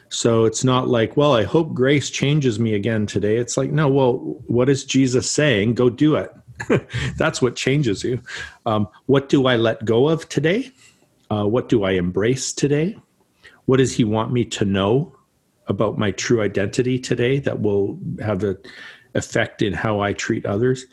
So 0.09 0.45
it's 0.45 0.63
not 0.63 0.87
like, 0.87 1.17
well, 1.17 1.33
I 1.33 1.43
hope 1.43 1.73
grace 1.73 2.09
changes 2.09 2.59
me 2.59 2.73
again 2.73 3.05
today. 3.05 3.37
It's 3.37 3.57
like, 3.57 3.71
no, 3.71 3.87
well, 3.89 4.13
what 4.47 4.69
is 4.69 4.85
Jesus 4.85 5.29
saying? 5.29 5.73
Go 5.73 5.89
do 5.89 6.15
it. 6.15 6.33
That's 7.17 7.41
what 7.41 7.55
changes 7.55 8.03
you. 8.03 8.21
Um, 8.65 8.87
what 9.05 9.29
do 9.29 9.47
I 9.47 9.57
let 9.57 9.85
go 9.85 10.07
of 10.07 10.27
today? 10.29 10.71
Uh, 11.29 11.45
what 11.45 11.69
do 11.69 11.83
I 11.83 11.91
embrace 11.91 12.53
today? 12.53 12.97
What 13.65 13.77
does 13.77 13.93
he 13.93 14.03
want 14.03 14.31
me 14.31 14.45
to 14.45 14.65
know 14.65 15.13
about 15.67 15.97
my 15.97 16.11
true 16.11 16.41
identity 16.41 16.97
today 16.97 17.39
that 17.39 17.61
will 17.61 17.99
have 18.21 18.43
an 18.43 18.57
effect 19.13 19.61
in 19.61 19.73
how 19.73 19.99
I 19.99 20.13
treat 20.13 20.45
others? 20.45 20.85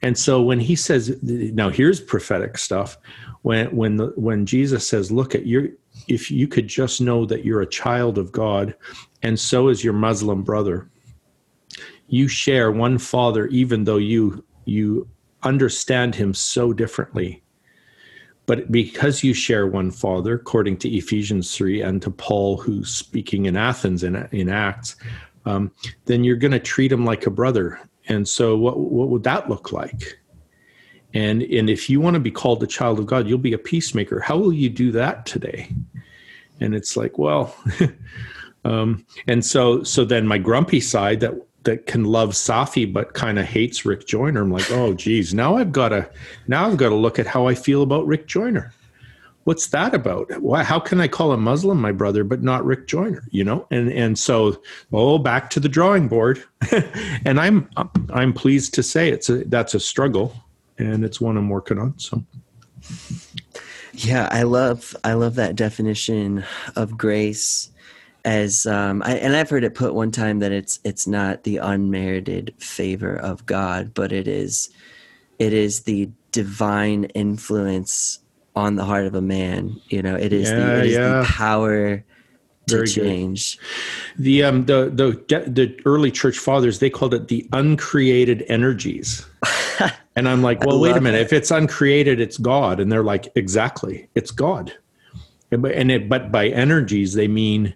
And 0.00 0.16
so 0.16 0.40
when 0.40 0.60
he 0.60 0.76
says, 0.76 1.18
now 1.22 1.70
here's 1.70 2.00
prophetic 2.00 2.56
stuff. 2.56 2.96
When 3.42 3.74
when 3.74 3.96
the, 3.96 4.12
when 4.16 4.46
Jesus 4.46 4.86
says, 4.86 5.10
look 5.10 5.34
at 5.34 5.46
your 5.46 5.68
if 6.08 6.30
you 6.30 6.48
could 6.48 6.68
just 6.68 7.00
know 7.00 7.24
that 7.26 7.44
you're 7.44 7.62
a 7.62 7.66
child 7.66 8.18
of 8.18 8.32
God, 8.32 8.74
and 9.22 9.38
so 9.38 9.68
is 9.68 9.84
your 9.84 9.92
Muslim 9.92 10.42
brother. 10.42 10.88
You 12.08 12.28
share 12.28 12.72
one 12.72 12.98
father, 12.98 13.46
even 13.48 13.84
though 13.84 13.98
you 13.98 14.44
you 14.64 15.08
understand 15.42 16.14
him 16.14 16.34
so 16.34 16.72
differently. 16.72 17.42
But 18.46 18.72
because 18.72 19.22
you 19.22 19.32
share 19.32 19.66
one 19.66 19.90
father, 19.90 20.34
according 20.34 20.78
to 20.78 20.88
Ephesians 20.88 21.56
3 21.56 21.82
and 21.82 22.02
to 22.02 22.10
Paul, 22.10 22.56
who's 22.56 22.90
speaking 22.90 23.46
in 23.46 23.56
Athens 23.56 24.02
in, 24.02 24.16
in 24.32 24.48
Acts, 24.48 24.96
um, 25.46 25.70
then 26.06 26.24
you're 26.24 26.36
going 26.36 26.52
to 26.52 26.58
treat 26.58 26.90
him 26.90 27.04
like 27.04 27.26
a 27.26 27.30
brother. 27.30 27.78
And 28.08 28.26
so, 28.26 28.56
what, 28.56 28.78
what 28.78 29.08
would 29.08 29.22
that 29.22 29.48
look 29.48 29.72
like? 29.72 30.18
And, 31.14 31.42
and 31.42 31.68
if 31.68 31.88
you 31.90 32.00
want 32.00 32.14
to 32.14 32.20
be 32.20 32.30
called 32.30 32.62
a 32.62 32.66
child 32.66 32.98
of 32.98 33.06
God, 33.06 33.28
you'll 33.28 33.38
be 33.38 33.52
a 33.52 33.58
peacemaker. 33.58 34.20
How 34.20 34.36
will 34.36 34.52
you 34.52 34.68
do 34.68 34.92
that 34.92 35.26
today? 35.26 35.72
And 36.60 36.74
it's 36.74 36.96
like, 36.96 37.18
well, 37.18 37.54
um, 38.64 39.04
and 39.26 39.44
so 39.44 39.82
so 39.82 40.04
then 40.04 40.26
my 40.26 40.38
grumpy 40.38 40.80
side 40.80 41.20
that 41.20 41.34
that 41.64 41.86
can 41.86 42.04
love 42.04 42.30
Safi 42.30 42.90
but 42.90 43.14
kind 43.14 43.38
of 43.38 43.46
hates 43.46 43.84
Rick 43.84 44.06
Joyner. 44.06 44.42
I'm 44.42 44.50
like, 44.50 44.70
oh 44.70 44.94
geez, 44.94 45.34
now 45.34 45.56
I've 45.56 45.72
got 45.72 45.90
to 45.90 46.08
now 46.48 46.66
I've 46.66 46.76
got 46.76 46.88
to 46.90 46.94
look 46.94 47.18
at 47.18 47.26
how 47.26 47.46
I 47.46 47.54
feel 47.54 47.82
about 47.82 48.06
Rick 48.06 48.26
Joyner. 48.26 48.72
What's 49.44 49.68
that 49.68 49.94
about? 49.94 50.30
Why, 50.40 50.62
how 50.62 50.78
can 50.78 51.00
I 51.00 51.08
call 51.08 51.32
a 51.32 51.36
Muslim 51.36 51.80
my 51.80 51.92
brother 51.92 52.24
but 52.24 52.42
not 52.42 52.64
Rick 52.64 52.86
Joyner? 52.86 53.24
You 53.30 53.44
know, 53.44 53.66
and 53.70 53.90
and 53.90 54.18
so 54.18 54.60
oh, 54.92 55.18
back 55.18 55.50
to 55.50 55.60
the 55.60 55.68
drawing 55.68 56.08
board. 56.08 56.42
and 57.24 57.40
I'm 57.40 57.68
I'm 58.12 58.32
pleased 58.32 58.74
to 58.74 58.82
say 58.82 59.10
it's 59.10 59.28
a 59.28 59.44
that's 59.44 59.74
a 59.74 59.80
struggle 59.80 60.34
and 60.78 61.04
it's 61.04 61.20
one 61.20 61.36
I'm 61.36 61.48
working 61.48 61.78
on. 61.78 61.98
So. 61.98 62.24
Yeah, 63.92 64.28
I 64.30 64.42
love 64.42 64.94
I 65.04 65.14
love 65.14 65.34
that 65.36 65.56
definition 65.56 66.44
of 66.76 66.96
grace 66.96 67.70
as 68.24 68.66
um, 68.66 69.02
I, 69.04 69.14
and 69.16 69.34
I've 69.34 69.50
heard 69.50 69.64
it 69.64 69.74
put 69.74 69.94
one 69.94 70.10
time 70.10 70.40
that 70.40 70.52
it's 70.52 70.78
it's 70.84 71.06
not 71.06 71.44
the 71.44 71.58
unmerited 71.58 72.54
favor 72.58 73.16
of 73.16 73.46
God, 73.46 73.92
but 73.94 74.12
it 74.12 74.28
is 74.28 74.70
it 75.38 75.52
is 75.52 75.82
the 75.82 76.10
divine 76.32 77.04
influence 77.04 78.20
on 78.54 78.76
the 78.76 78.84
heart 78.84 79.06
of 79.06 79.14
a 79.14 79.22
man. 79.22 79.80
You 79.88 80.02
know, 80.02 80.14
it 80.14 80.32
is 80.32 80.50
yeah, 80.50 80.56
the 80.56 80.78
it 80.78 80.86
is 80.86 80.94
yeah. 80.94 81.20
the 81.20 81.24
power 81.26 82.04
to 82.66 82.76
Very 82.76 82.86
change. 82.86 83.58
Good. 84.16 84.24
The 84.24 84.44
um 84.44 84.66
the 84.66 84.90
the 84.90 85.50
the 85.50 85.80
early 85.84 86.10
church 86.10 86.38
fathers 86.38 86.78
they 86.78 86.90
called 86.90 87.14
it 87.14 87.28
the 87.28 87.48
uncreated 87.52 88.44
energies. 88.48 89.26
and 90.16 90.28
I'm 90.28 90.42
like, 90.42 90.64
well, 90.64 90.80
wait 90.80 90.96
a 90.96 91.00
minute. 91.00 91.20
It. 91.20 91.26
If 91.26 91.32
it's 91.32 91.50
uncreated, 91.50 92.20
it's 92.20 92.36
God. 92.36 92.80
And 92.80 92.90
they're 92.90 93.04
like, 93.04 93.28
exactly, 93.34 94.08
it's 94.14 94.30
God. 94.30 94.72
And, 95.50 95.64
and 95.66 95.90
it, 95.90 96.08
but 96.08 96.30
by 96.30 96.48
energies, 96.48 97.14
they 97.14 97.28
mean 97.28 97.74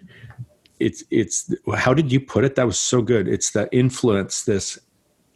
it's 0.79 1.03
it's. 1.09 1.53
How 1.75 1.93
did 1.93 2.11
you 2.11 2.19
put 2.19 2.43
it? 2.43 2.55
That 2.55 2.65
was 2.65 2.79
so 2.79 3.01
good. 3.01 3.27
It's 3.27 3.51
the 3.51 3.69
influence. 3.71 4.43
This 4.43 4.79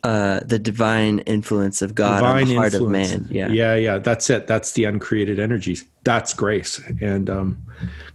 uh, 0.03 0.39
the 0.45 0.59
divine 0.59 1.19
influence 1.19 1.81
of 1.81 1.93
God 1.95 2.19
divine 2.19 2.43
on 2.43 2.47
the 2.47 2.55
heart 2.55 2.73
influence. 2.73 3.13
of 3.13 3.21
man. 3.21 3.27
Yeah, 3.29 3.49
yeah, 3.49 3.75
yeah. 3.75 3.97
That's 3.97 4.29
it. 4.29 4.47
That's 4.47 4.73
the 4.73 4.85
uncreated 4.85 5.39
energies. 5.39 5.85
That's 6.03 6.33
grace. 6.33 6.81
And 7.01 7.29
um, 7.29 7.61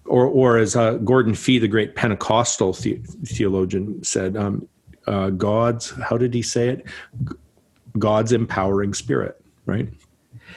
or 0.06 0.26
or 0.26 0.56
as 0.56 0.76
uh, 0.76 0.94
Gordon 0.94 1.34
Fee, 1.34 1.58
the 1.58 1.68
great 1.68 1.94
Pentecostal 1.94 2.72
the- 2.72 3.00
theologian, 3.26 4.02
said, 4.02 4.36
um, 4.36 4.66
uh, 5.06 5.30
God's. 5.30 5.90
How 5.90 6.16
did 6.16 6.32
he 6.32 6.42
say 6.42 6.68
it? 6.70 6.86
God's 7.98 8.32
empowering 8.32 8.94
spirit, 8.94 9.40
right? 9.66 9.88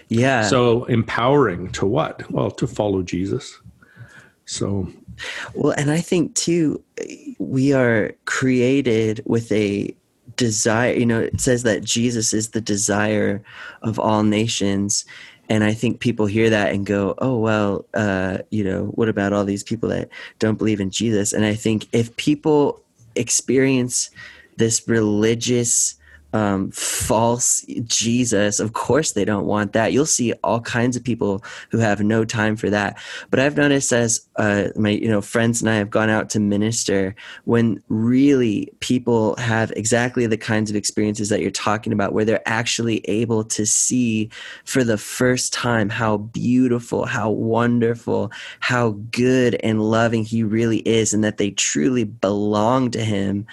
Yeah. 0.09 0.43
So 0.43 0.85
empowering 0.85 1.71
to 1.73 1.85
what? 1.85 2.29
Well, 2.31 2.51
to 2.51 2.67
follow 2.67 3.03
Jesus. 3.03 3.59
So 4.45 4.87
well, 5.53 5.73
and 5.77 5.91
I 5.91 5.99
think 5.99 6.35
too 6.35 6.83
we 7.39 7.73
are 7.73 8.13
created 8.25 9.21
with 9.25 9.51
a 9.51 9.93
desire, 10.35 10.93
you 10.93 11.05
know, 11.05 11.21
it 11.21 11.41
says 11.41 11.63
that 11.63 11.83
Jesus 11.83 12.33
is 12.33 12.49
the 12.49 12.61
desire 12.61 13.41
of 13.81 13.99
all 13.99 14.23
nations 14.23 15.05
and 15.49 15.63
I 15.63 15.73
think 15.73 15.99
people 15.99 16.25
hear 16.25 16.49
that 16.49 16.73
and 16.73 16.85
go, 16.85 17.15
"Oh 17.19 17.37
well, 17.37 17.85
uh, 17.93 18.39
you 18.49 18.63
know, 18.63 18.85
what 18.95 19.09
about 19.09 19.33
all 19.33 19.45
these 19.45 19.63
people 19.63 19.89
that 19.89 20.09
don't 20.39 20.57
believe 20.57 20.79
in 20.79 20.89
Jesus?" 20.89 21.33
And 21.33 21.45
I 21.45 21.55
think 21.55 21.87
if 21.93 22.15
people 22.17 22.81
experience 23.15 24.09
this 24.57 24.87
religious 24.87 25.95
um, 26.33 26.71
false 26.71 27.65
Jesus. 27.85 28.59
Of 28.59 28.73
course, 28.73 29.13
they 29.13 29.25
don't 29.25 29.45
want 29.45 29.73
that. 29.73 29.93
You'll 29.93 30.05
see 30.05 30.33
all 30.43 30.59
kinds 30.59 30.97
of 30.97 31.03
people 31.03 31.43
who 31.71 31.77
have 31.77 32.01
no 32.01 32.25
time 32.25 32.55
for 32.55 32.69
that. 32.69 32.97
But 33.29 33.39
I've 33.39 33.55
noticed 33.55 33.93
as 33.93 34.27
uh, 34.35 34.69
my 34.75 34.89
you 34.89 35.07
know 35.07 35.21
friends 35.21 35.61
and 35.61 35.69
I 35.69 35.75
have 35.75 35.89
gone 35.89 36.09
out 36.09 36.29
to 36.31 36.39
minister 36.39 37.15
when 37.45 37.81
really 37.87 38.71
people 38.81 39.35
have 39.37 39.71
exactly 39.75 40.27
the 40.27 40.37
kinds 40.37 40.69
of 40.69 40.75
experiences 40.75 41.29
that 41.29 41.41
you're 41.41 41.51
talking 41.51 41.93
about, 41.93 42.13
where 42.13 42.25
they're 42.25 42.47
actually 42.47 42.99
able 43.05 43.43
to 43.45 43.65
see 43.65 44.29
for 44.65 44.83
the 44.83 44.97
first 44.97 45.53
time 45.53 45.89
how 45.89 46.17
beautiful, 46.17 47.05
how 47.05 47.29
wonderful, 47.29 48.31
how 48.59 48.91
good 49.11 49.55
and 49.63 49.81
loving 49.81 50.25
He 50.25 50.43
really 50.43 50.79
is, 50.79 51.13
and 51.13 51.23
that 51.23 51.37
they 51.37 51.51
truly 51.51 52.03
belong 52.03 52.91
to 52.91 53.03
Him 53.03 53.47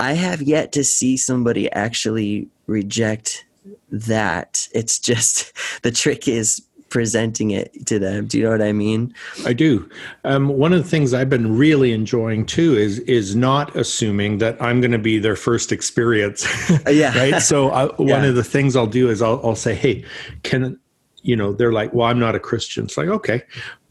I 0.00 0.14
have 0.14 0.42
yet 0.42 0.72
to 0.72 0.82
see 0.84 1.16
somebody 1.16 1.70
actually 1.72 2.48
reject 2.66 3.44
that. 3.90 4.66
It's 4.72 4.98
just 4.98 5.52
the 5.82 5.90
trick 5.90 6.26
is 6.26 6.62
presenting 6.88 7.52
it 7.52 7.86
to 7.86 8.00
them. 8.00 8.26
Do 8.26 8.36
you 8.38 8.44
know 8.44 8.50
what 8.50 8.62
I 8.62 8.72
mean? 8.72 9.14
I 9.46 9.52
do. 9.52 9.88
Um, 10.24 10.48
one 10.48 10.72
of 10.72 10.82
the 10.82 10.88
things 10.88 11.14
I've 11.14 11.30
been 11.30 11.56
really 11.56 11.92
enjoying 11.92 12.46
too 12.46 12.74
is 12.76 12.98
is 13.00 13.36
not 13.36 13.74
assuming 13.76 14.38
that 14.38 14.60
I'm 14.60 14.80
going 14.80 14.90
to 14.90 14.98
be 14.98 15.18
their 15.20 15.36
first 15.36 15.70
experience. 15.70 16.44
yeah. 16.88 17.16
right. 17.16 17.40
So 17.40 17.70
I, 17.80 17.84
Yeah. 17.84 18.16
one 18.16 18.24
of 18.24 18.34
the 18.34 18.42
things 18.42 18.74
I'll 18.74 18.86
do 18.88 19.08
is 19.08 19.22
I'll, 19.22 19.40
I'll 19.44 19.54
say, 19.54 19.74
"Hey, 19.74 20.04
can 20.42 20.80
you 21.22 21.36
know?" 21.36 21.52
They're 21.52 21.72
like, 21.72 21.92
"Well, 21.94 22.06
I'm 22.06 22.18
not 22.18 22.34
a 22.34 22.40
Christian." 22.40 22.84
It's 22.84 22.96
like, 22.98 23.08
okay, 23.08 23.42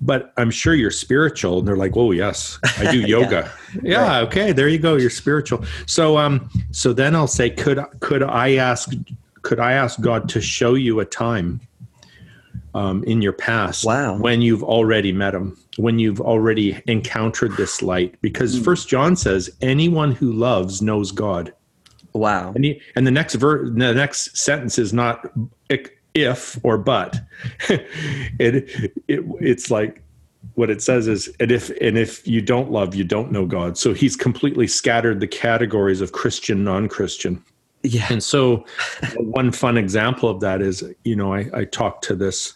but 0.01 0.34
I'm 0.38 0.51
sure 0.51 0.73
you're 0.75 0.91
spiritual, 0.91 1.59
and 1.59 1.67
they're 1.67 1.77
like, 1.77 1.95
"Oh, 1.95 2.11
yes, 2.11 2.59
I 2.77 2.91
do 2.91 2.99
yoga." 3.15 3.51
yeah. 3.84 4.19
Okay. 4.21 4.51
There 4.51 4.67
you 4.67 4.80
go. 4.80 4.95
You're 4.95 5.09
spiritual. 5.09 5.63
So 5.86 6.17
um, 6.17 6.49
so 6.71 6.93
then 6.93 7.15
I'll 7.15 7.27
say, 7.27 7.49
"Could 7.49 7.80
could 7.99 8.23
I 8.23 8.55
ask?" 8.55 8.91
Could 9.41 9.59
I 9.61 9.71
ask 9.71 10.01
God 10.01 10.27
to 10.30 10.41
show 10.41 10.73
you 10.73 10.99
a 10.99 11.05
time 11.05 11.61
um, 12.73 13.03
in 13.05 13.21
your 13.21 13.32
past 13.32 13.86
Wow. 13.86 14.17
when 14.17 14.41
you've 14.41 14.63
already 14.63 15.11
met 15.13 15.34
him 15.34 15.57
when 15.77 15.97
you've 15.97 16.19
already 16.19 16.77
encountered 16.88 17.55
this 17.55 17.82
light 17.82 18.15
because 18.21 18.57
Hmm. 18.57 18.63
first 18.63 18.89
john 18.89 19.15
says 19.15 19.49
anyone 19.61 20.11
who 20.11 20.34
loves 20.34 20.82
knows 20.82 21.11
god 21.13 21.53
Wow. 22.13 22.51
and, 22.53 22.65
he, 22.65 22.82
and 22.95 23.07
the 23.07 23.11
next 23.11 23.36
ver- 23.36 23.69
the 23.69 23.93
next 23.93 24.38
sentence 24.38 24.77
is 24.77 24.91
not 24.91 25.25
if 26.14 26.60
or 26.64 26.78
but 26.78 27.20
it, 27.70 28.93
it 29.07 29.24
it's 29.39 29.70
like 29.72 30.01
what 30.55 30.70
it 30.70 30.82
says 30.82 31.07
is 31.07 31.30
and 31.39 31.51
if 31.51 31.70
and 31.82 31.97
if 31.97 32.26
you 32.28 32.41
don't 32.41 32.72
love 32.72 32.95
you 32.95 33.03
don't 33.03 33.32
know 33.32 33.45
god 33.45 33.78
so 33.78 33.93
he's 33.93 34.16
completely 34.16 34.68
scattered 34.68 35.20
the 35.20 35.28
categories 35.28 36.01
of 36.01 36.12
christian 36.12 36.64
non-christian 36.64 37.43
Yeah. 37.84 38.07
and 38.10 38.22
so, 38.22 38.66
one 39.20 39.51
fun 39.53 39.78
example 39.78 40.28
of 40.28 40.41
that 40.41 40.62
is, 40.62 40.84
you 41.05 41.16
know, 41.16 41.34
I, 41.34 41.49
I 41.53 41.64
talked 41.64 42.03
to 42.10 42.16
this 42.16 42.53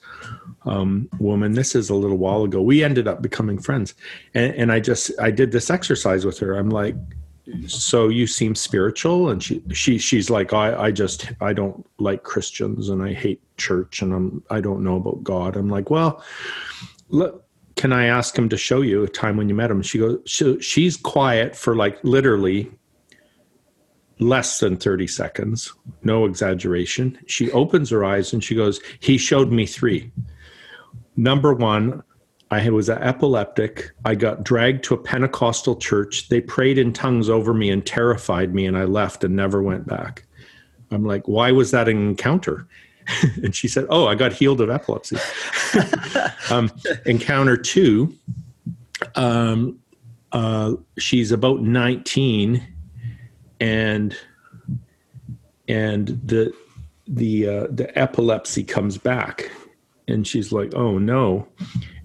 um, 0.65 1.07
woman. 1.17 1.53
This 1.53 1.75
is 1.75 1.89
a 1.89 1.95
little 1.95 2.17
while 2.17 2.43
ago. 2.43 2.61
We 2.61 2.83
ended 2.83 3.07
up 3.07 3.21
becoming 3.21 3.57
friends, 3.57 3.93
and, 4.33 4.53
and 4.55 4.69
I 4.69 4.81
just 4.81 5.11
I 5.21 5.31
did 5.31 5.53
this 5.53 5.69
exercise 5.69 6.25
with 6.25 6.39
her. 6.39 6.55
I'm 6.57 6.69
like, 6.69 6.95
so 7.67 8.07
you 8.07 8.27
seem 8.27 8.55
spiritual, 8.55 9.29
and 9.29 9.43
she 9.43 9.61
she 9.73 9.97
she's 9.97 10.29
like, 10.29 10.53
I 10.53 10.85
I 10.85 10.91
just 10.91 11.31
I 11.41 11.53
don't 11.53 11.85
like 11.99 12.23
Christians, 12.23 12.89
and 12.89 13.01
I 13.03 13.13
hate 13.13 13.41
church, 13.57 14.01
and 14.01 14.13
I'm 14.13 14.43
I 14.49 14.61
don't 14.61 14.83
know 14.83 14.97
about 14.97 15.23
God. 15.23 15.55
I'm 15.57 15.69
like, 15.69 15.89
well, 15.89 16.23
look. 17.09 17.41
Can 17.75 17.91
I 17.91 18.05
ask 18.05 18.37
him 18.37 18.49
to 18.49 18.55
show 18.55 18.81
you 18.81 19.03
a 19.03 19.07
time 19.07 19.35
when 19.35 19.49
you 19.49 19.55
met 19.55 19.71
him? 19.71 19.81
She 19.81 19.97
goes. 19.97 20.19
She, 20.25 20.61
she's 20.61 20.95
quiet 20.95 21.55
for 21.55 21.75
like 21.75 21.97
literally 22.03 22.71
less 24.19 24.59
than 24.59 24.77
30 24.77 25.07
seconds, 25.07 25.73
no 26.03 26.25
exaggeration. 26.25 27.17
She 27.25 27.51
opens 27.51 27.89
her 27.89 28.03
eyes 28.03 28.33
and 28.33 28.43
she 28.43 28.55
goes, 28.55 28.79
He 28.99 29.17
showed 29.17 29.51
me 29.51 29.65
three. 29.65 30.11
Number 31.15 31.53
one, 31.53 32.03
I 32.51 32.69
was 32.69 32.89
an 32.89 32.99
epileptic. 32.99 33.91
I 34.05 34.15
got 34.15 34.43
dragged 34.43 34.83
to 34.85 34.93
a 34.93 34.97
Pentecostal 34.97 35.75
church. 35.75 36.29
They 36.29 36.41
prayed 36.41 36.77
in 36.77 36.93
tongues 36.93 37.29
over 37.29 37.53
me 37.53 37.69
and 37.69 37.85
terrified 37.85 38.53
me, 38.53 38.65
and 38.65 38.77
I 38.77 38.83
left 38.83 39.23
and 39.23 39.35
never 39.35 39.61
went 39.63 39.87
back. 39.87 40.25
I'm 40.91 41.03
like, 41.03 41.27
Why 41.27 41.51
was 41.51 41.71
that 41.71 41.89
an 41.89 41.97
encounter? 41.97 42.67
and 43.43 43.55
she 43.55 43.67
said, 43.67 43.85
Oh, 43.89 44.07
I 44.07 44.15
got 44.15 44.33
healed 44.33 44.61
of 44.61 44.69
epilepsy. 44.69 45.17
um, 46.51 46.71
encounter 47.05 47.57
two, 47.57 48.13
um, 49.15 49.79
uh, 50.31 50.73
she's 50.97 51.31
about 51.31 51.61
19 51.61 52.67
and 53.59 54.17
and 55.67 56.07
the 56.25 56.53
the 57.07 57.47
uh, 57.47 57.67
the 57.69 57.97
epilepsy 57.97 58.63
comes 58.63 58.97
back 58.97 59.51
and 60.07 60.27
she's 60.27 60.51
like 60.51 60.73
oh 60.73 60.97
no 60.97 61.47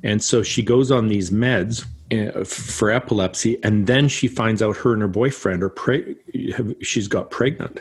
and 0.02 0.22
so 0.22 0.42
she 0.42 0.62
goes 0.62 0.90
on 0.90 1.08
these 1.08 1.30
meds 1.30 1.84
uh, 2.12 2.44
for 2.44 2.90
epilepsy 2.90 3.62
and 3.62 3.86
then 3.86 4.08
she 4.08 4.28
finds 4.28 4.62
out 4.62 4.76
her 4.76 4.92
and 4.92 5.02
her 5.02 5.08
boyfriend 5.08 5.62
are 5.62 5.68
pre- 5.68 6.16
have, 6.56 6.74
she's 6.82 7.08
got 7.08 7.30
pregnant. 7.30 7.80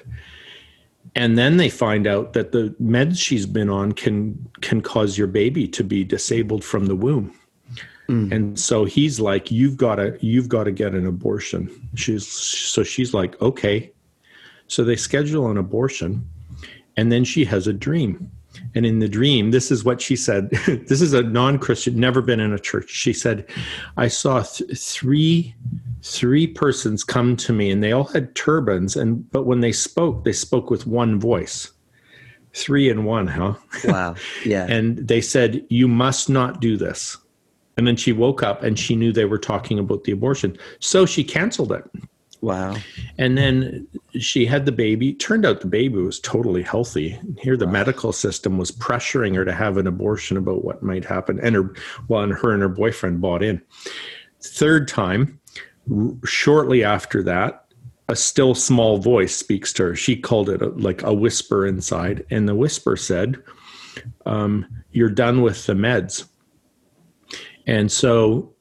And 1.16 1.38
then 1.38 1.58
they 1.58 1.70
find 1.70 2.06
out 2.06 2.34
that 2.34 2.52
the 2.52 2.76
meds 2.82 3.18
she's 3.18 3.46
been 3.46 3.70
on 3.70 3.94
can 3.94 4.50
can 4.62 4.82
cause 4.82 5.18
your 5.18 5.28
baby 5.28 5.68
to 5.70 5.84
be 5.84 6.04
disabled 6.04 6.64
from 6.64 6.86
the 6.86 6.96
womb. 6.96 7.34
And 8.32 8.60
so 8.60 8.86
he's 8.86 9.20
like 9.20 9.50
you've 9.52 9.78
got 9.78 9.96
to 9.96 10.18
you've 10.22 10.50
got 10.50 10.66
to 10.66 10.72
get 10.72 10.94
an 10.94 11.08
abortion. 11.08 11.90
She's 11.96 12.28
so 12.28 12.84
she's 12.84 13.14
like 13.14 13.40
okay. 13.42 13.92
So 14.68 14.84
they 14.84 14.96
schedule 14.96 15.50
an 15.50 15.58
abortion 15.58 16.30
and 16.98 17.12
then 17.12 17.24
she 17.24 17.46
has 17.46 17.68
a 17.68 17.74
dream 17.74 18.32
and 18.78 18.86
in 18.86 19.00
the 19.00 19.10
dream 19.10 19.52
this 19.52 19.72
is 19.72 19.84
what 19.84 20.00
she 20.02 20.16
said. 20.16 20.50
This 20.88 21.02
is 21.02 21.14
a 21.14 21.24
non-christian 21.24 22.00
never 22.00 22.22
been 22.22 22.40
in 22.40 22.54
a 22.54 22.60
church. 22.60 22.90
She 22.90 23.14
said 23.14 23.46
i 23.98 24.08
saw 24.08 24.44
th- 24.44 24.80
three 24.80 25.56
three 26.04 26.48
persons 26.48 27.04
come 27.04 27.36
to 27.38 27.52
me 27.52 27.72
and 27.72 27.84
they 27.84 27.92
all 27.92 28.06
had 28.06 28.36
turbans 28.36 28.96
and 28.96 29.30
but 29.32 29.46
when 29.46 29.60
they 29.62 29.72
spoke 29.74 30.24
they 30.24 30.34
spoke 30.34 30.70
with 30.70 30.88
one 30.88 31.20
voice. 31.20 31.72
Three 32.54 32.90
in 32.90 33.04
one 33.04 33.28
huh? 33.28 33.56
Wow. 33.86 34.16
Yeah. 34.46 34.66
and 34.70 34.98
they 34.98 35.22
said 35.22 35.66
you 35.70 35.88
must 35.88 36.30
not 36.30 36.62
do 36.62 36.78
this. 36.78 37.18
And 37.78 37.86
then 37.86 37.96
she 37.96 38.12
woke 38.12 38.42
up 38.42 38.64
and 38.64 38.80
she 38.80 38.96
knew 38.96 39.12
they 39.12 39.26
were 39.26 39.38
talking 39.38 39.78
about 39.78 40.04
the 40.06 40.12
abortion. 40.12 40.58
So 40.80 41.06
she 41.06 41.24
canceled 41.24 41.72
it 41.72 41.84
wow. 42.48 42.76
and 43.18 43.38
then 43.38 43.88
she 44.20 44.46
had 44.46 44.66
the 44.66 44.72
baby. 44.72 45.14
Turned 45.14 45.46
out 45.46 45.62
the 45.62 45.68
baby 45.68 45.98
was 45.98 46.20
totally 46.20 46.64
healthy. 46.64 47.20
Here 47.40 47.58
the 47.58 47.68
medical 47.68 48.12
system 48.12 48.58
was 48.58 48.72
pressuring 48.72 49.36
her 49.36 49.46
to 49.46 49.54
have 49.54 49.78
an 49.78 49.88
abortion 49.88 50.38
about 50.38 50.64
what 50.64 50.84
might 50.84 51.06
happen. 51.06 51.40
And 51.42 51.56
her 51.56 51.74
well 52.08 52.24
and 52.24 52.34
her 52.34 52.52
and 52.52 52.62
her 52.62 52.70
boyfriend 52.70 53.22
bought 53.22 53.44
in. 53.44 53.62
Third 54.42 54.88
time 54.88 55.40
r- 55.92 56.14
shortly 56.26 56.84
after 56.84 57.24
that 57.24 57.68
a 58.10 58.16
still 58.16 58.56
small 58.56 58.98
voice 58.98 59.36
speaks 59.36 59.74
to 59.74 59.84
her. 59.84 59.96
She 59.96 60.16
called 60.16 60.50
it 60.50 60.62
a, 60.62 60.70
like 60.70 61.04
a 61.04 61.14
whisper 61.14 61.66
inside. 61.66 62.26
And 62.30 62.48
the 62.48 62.56
whisper 62.56 62.96
said 62.96 63.42
um, 64.26 64.66
you're 64.92 65.10
done 65.10 65.42
with 65.42 65.66
the 65.66 65.74
meds. 65.74 66.28
And 67.66 67.92
so 67.92 68.54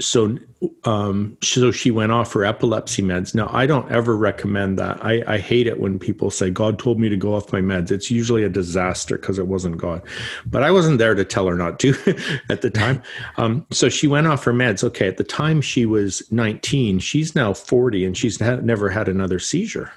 so 0.00 0.38
um 0.84 1.36
so 1.42 1.70
she 1.70 1.90
went 1.90 2.12
off 2.12 2.32
her 2.32 2.44
epilepsy 2.44 3.02
meds. 3.02 3.34
Now 3.34 3.48
i 3.52 3.66
don't 3.66 3.90
ever 3.90 4.16
recommend 4.16 4.78
that. 4.78 5.04
I 5.04 5.22
i 5.26 5.38
hate 5.38 5.66
it 5.66 5.80
when 5.80 5.98
people 5.98 6.30
say 6.30 6.50
god 6.50 6.78
told 6.78 6.98
me 6.98 7.08
to 7.08 7.16
go 7.16 7.34
off 7.34 7.52
my 7.52 7.60
meds. 7.60 7.90
It's 7.90 8.10
usually 8.10 8.44
a 8.44 8.48
disaster 8.48 9.18
because 9.18 9.38
it 9.38 9.46
wasn't 9.46 9.76
god. 9.76 10.02
But 10.46 10.62
i 10.62 10.70
wasn't 10.70 10.98
there 10.98 11.14
to 11.14 11.24
tell 11.24 11.46
her 11.46 11.56
not 11.56 11.78
to 11.80 11.94
at 12.48 12.62
the 12.62 12.70
time. 12.70 13.02
Um 13.36 13.66
so 13.70 13.88
she 13.88 14.06
went 14.06 14.26
off 14.26 14.44
her 14.44 14.52
meds. 14.52 14.82
Okay 14.84 15.08
at 15.08 15.16
the 15.16 15.24
time 15.24 15.60
she 15.60 15.86
was 15.86 16.22
19 16.32 16.98
she's 16.98 17.34
now 17.34 17.52
40 17.52 18.04
and 18.04 18.16
she's 18.16 18.40
ha- 18.40 18.56
never 18.56 18.88
had 18.88 19.08
another 19.08 19.38
seizure. 19.38 19.92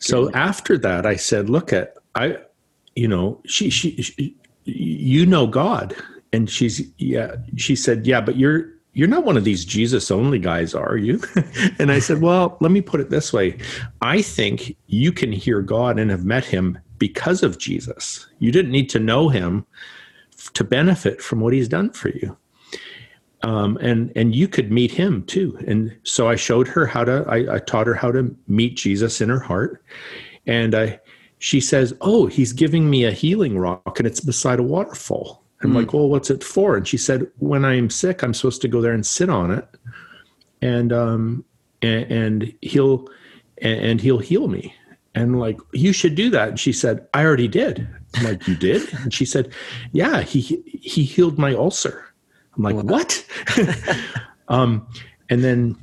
So 0.00 0.30
after 0.32 0.78
that 0.78 1.06
i 1.06 1.16
said 1.16 1.48
look 1.50 1.72
at 1.72 1.96
i 2.14 2.38
you 2.94 3.06
know 3.06 3.40
she, 3.46 3.70
she 3.70 4.02
she 4.02 4.34
you 4.64 5.24
know 5.26 5.46
god 5.46 5.94
and 6.36 6.50
she's 6.50 6.86
yeah 6.98 7.34
she 7.56 7.74
said 7.74 8.06
yeah 8.06 8.20
but 8.20 8.36
you're 8.36 8.68
you're 8.92 9.08
not 9.08 9.24
one 9.24 9.36
of 9.36 9.44
these 9.44 9.64
jesus 9.64 10.10
only 10.10 10.38
guys 10.38 10.74
are 10.74 10.96
you? 10.96 11.20
And 11.78 11.90
i 11.90 11.98
said 11.98 12.20
well 12.20 12.58
let 12.60 12.70
me 12.70 12.82
put 12.82 13.00
it 13.00 13.10
this 13.10 13.32
way. 13.32 13.58
I 14.02 14.22
think 14.22 14.76
you 14.86 15.10
can 15.12 15.32
hear 15.32 15.62
god 15.62 15.98
and 15.98 16.10
have 16.10 16.24
met 16.24 16.44
him 16.44 16.78
because 16.98 17.42
of 17.42 17.58
jesus. 17.58 18.26
You 18.38 18.52
didn't 18.52 18.70
need 18.70 18.90
to 18.90 19.00
know 19.00 19.28
him 19.30 19.66
to 20.52 20.62
benefit 20.62 21.22
from 21.22 21.40
what 21.40 21.54
he's 21.54 21.68
done 21.68 21.90
for 21.90 22.10
you. 22.10 22.36
Um, 23.42 23.78
and 23.80 24.12
and 24.14 24.34
you 24.34 24.48
could 24.48 24.70
meet 24.70 24.90
him 24.90 25.24
too. 25.24 25.58
And 25.66 25.96
so 26.02 26.28
i 26.28 26.36
showed 26.36 26.68
her 26.68 26.84
how 26.86 27.04
to 27.04 27.24
I, 27.28 27.56
I 27.56 27.58
taught 27.60 27.86
her 27.86 27.94
how 27.94 28.12
to 28.12 28.34
meet 28.46 28.76
jesus 28.76 29.20
in 29.22 29.30
her 29.30 29.40
heart. 29.40 29.82
And 30.46 30.74
I, 30.74 31.00
she 31.38 31.60
says, 31.60 31.92
"Oh, 32.00 32.26
he's 32.26 32.52
giving 32.52 32.88
me 32.88 33.04
a 33.04 33.10
healing 33.10 33.58
rock, 33.58 33.98
and 33.98 34.06
it's 34.06 34.20
beside 34.20 34.58
a 34.60 34.62
waterfall." 34.74 35.45
I'm 35.62 35.74
like, 35.74 35.92
"Well, 35.92 36.08
what's 36.08 36.30
it 36.30 36.44
for?" 36.44 36.76
And 36.76 36.86
she 36.86 36.96
said, 36.96 37.26
"When 37.38 37.64
I'm 37.64 37.90
sick, 37.90 38.22
I'm 38.22 38.34
supposed 38.34 38.62
to 38.62 38.68
go 38.68 38.80
there 38.80 38.92
and 38.92 39.04
sit 39.04 39.30
on 39.30 39.50
it, 39.50 39.66
and 40.60 40.92
um, 40.92 41.44
and, 41.82 42.12
and 42.12 42.54
he'll 42.62 43.08
and, 43.62 43.80
and 43.80 44.00
he'll 44.00 44.18
heal 44.18 44.48
me." 44.48 44.74
And 45.14 45.40
like, 45.40 45.58
you 45.72 45.94
should 45.94 46.14
do 46.14 46.28
that. 46.30 46.48
And 46.50 46.60
she 46.60 46.72
said, 46.72 47.06
"I 47.14 47.24
already 47.24 47.48
did." 47.48 47.88
I'm 48.16 48.24
like, 48.24 48.46
"You 48.46 48.54
did?" 48.54 48.92
And 48.94 49.12
she 49.12 49.24
said, 49.24 49.52
"Yeah, 49.92 50.20
he 50.20 50.40
he 50.40 51.04
healed 51.04 51.38
my 51.38 51.54
ulcer." 51.54 52.04
I'm 52.56 52.62
like, 52.62 52.76
"What?" 52.76 53.24
um, 54.48 54.86
and 55.30 55.42
then 55.42 55.76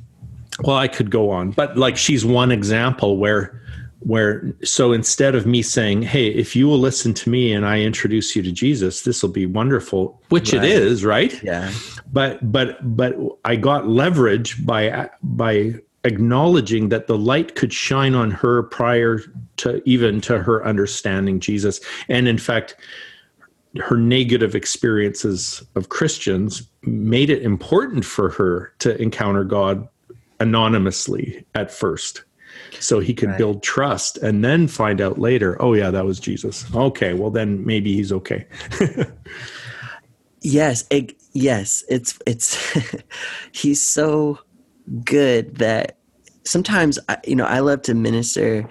well 0.62 0.76
i 0.76 0.86
could 0.86 1.10
go 1.10 1.30
on 1.30 1.50
but 1.50 1.76
like 1.76 1.96
she's 1.96 2.24
one 2.24 2.52
example 2.52 3.16
where 3.16 3.60
where 4.04 4.54
so 4.62 4.92
instead 4.92 5.34
of 5.34 5.46
me 5.46 5.62
saying 5.62 6.02
hey 6.02 6.28
if 6.28 6.54
you 6.54 6.66
will 6.68 6.78
listen 6.78 7.14
to 7.14 7.30
me 7.30 7.52
and 7.52 7.64
i 7.66 7.80
introduce 7.80 8.36
you 8.36 8.42
to 8.42 8.52
jesus 8.52 9.02
this 9.02 9.22
will 9.22 9.30
be 9.30 9.46
wonderful 9.46 10.20
which 10.28 10.52
Right. 10.52 10.62
it 10.64 10.70
is 10.70 11.04
right 11.04 11.42
Yeah. 11.42 11.72
but 12.12 12.52
but 12.52 12.78
but 12.96 13.16
i 13.44 13.56
got 13.56 13.88
leverage 13.88 14.64
by 14.66 15.08
by 15.22 15.74
acknowledging 16.04 16.90
that 16.90 17.06
the 17.06 17.16
light 17.16 17.54
could 17.54 17.72
shine 17.72 18.14
on 18.14 18.30
her 18.30 18.62
prior 18.64 19.20
to 19.56 19.80
even 19.88 20.20
to 20.22 20.38
her 20.38 20.64
understanding 20.66 21.40
jesus 21.40 21.80
and 22.08 22.28
in 22.28 22.36
fact 22.38 22.76
her 23.78 23.96
negative 23.96 24.54
experiences 24.54 25.60
of 25.74 25.88
Christians 25.88 26.62
made 26.82 27.28
it 27.28 27.42
important 27.42 28.04
for 28.04 28.30
her 28.30 28.72
to 28.78 28.96
encounter 29.02 29.42
God 29.42 29.88
anonymously 30.38 31.44
at 31.56 31.72
first 31.72 32.22
so 32.80 33.00
he 33.00 33.14
could 33.14 33.30
Right. 33.30 33.38
build 33.38 33.62
trust 33.62 34.18
and 34.18 34.44
then 34.44 34.68
find 34.68 35.00
out 35.00 35.18
later 35.18 35.56
oh 35.62 35.74
yeah 35.74 35.90
that 35.90 36.04
was 36.04 36.18
jesus. 36.20 36.64
Okay 36.74 37.14
well 37.14 37.30
then 37.30 37.64
maybe 37.64 37.94
he's 37.94 38.12
okay. 38.12 38.46
Yes, 40.46 40.84
it, 40.90 41.14
yes, 41.32 41.82
it's 41.88 42.18
it's 42.26 42.58
he's 43.52 43.82
so 43.82 44.38
good 45.04 45.56
that 45.56 45.96
sometimes 46.44 46.98
I- 47.08 47.16
you 47.26 47.34
know 47.34 47.46
I 47.46 47.60
love 47.60 47.80
to 47.82 47.94
minister 47.94 48.68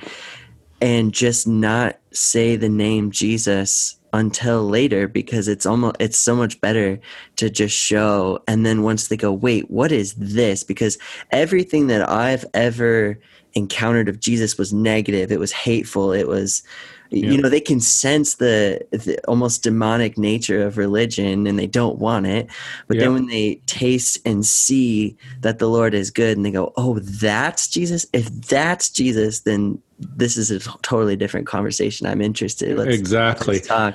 and 0.81 1.11
just 1.13 1.47
not 1.47 1.99
say 2.11 2.55
the 2.57 2.69
name 2.69 3.09
Jesus 3.09 3.97
until 4.13 4.63
later 4.67 5.07
because 5.07 5.47
it's 5.47 5.65
almost 5.65 5.95
it's 5.99 6.19
so 6.19 6.35
much 6.35 6.61
better 6.61 6.99
to 7.37 7.49
just 7.49 7.75
show 7.75 8.37
and 8.47 8.63
then 8.63 8.83
once 8.83 9.07
they 9.07 9.17
go 9.17 9.31
wait 9.33 9.71
what 9.71 9.91
is 9.91 10.13
this? 10.13 10.63
Because 10.63 10.99
everything 11.31 11.87
that 11.87 12.07
I've 12.07 12.45
ever 12.53 13.19
encountered 13.53 14.09
of 14.09 14.19
Jesus 14.19 14.57
was 14.57 14.73
negative 14.73 15.31
it 15.31 15.39
was 15.39 15.51
hateful 15.51 16.11
it 16.11 16.27
was 16.27 16.63
Yeah. 17.09 17.31
you 17.31 17.41
know 17.41 17.49
they 17.49 17.61
can 17.61 17.79
sense 17.79 18.35
the, 18.35 18.81
the 18.91 19.19
almost 19.27 19.63
demonic 19.63 20.17
nature 20.17 20.65
of 20.65 20.77
religion 20.77 21.45
and 21.45 21.59
they 21.59 21.67
don't 21.67 21.99
want 21.99 22.25
it 22.25 22.47
but 22.87 22.97
Yeah. 22.97 23.03
then 23.03 23.13
when 23.13 23.27
they 23.27 23.61
taste 23.67 24.17
and 24.25 24.43
see 24.45 25.15
that 25.41 25.59
the 25.59 25.67
lord 25.69 25.93
is 25.93 26.09
good 26.09 26.35
and 26.37 26.45
they 26.45 26.51
go 26.51 26.73
oh 26.75 26.97
that's 26.99 27.67
jesus 27.67 28.05
if 28.13 28.25
that's 28.49 28.89
jesus 28.89 29.41
then 29.41 29.77
this 29.99 30.35
is 30.37 30.49
a 30.49 30.59
totally 30.81 31.15
different 31.15 31.45
conversation 31.45 32.07
i'm 32.07 32.21
interested 32.21 32.75
let's, 32.77 32.97
exactly 32.97 33.55
let's 33.55 33.67
talk 33.67 33.93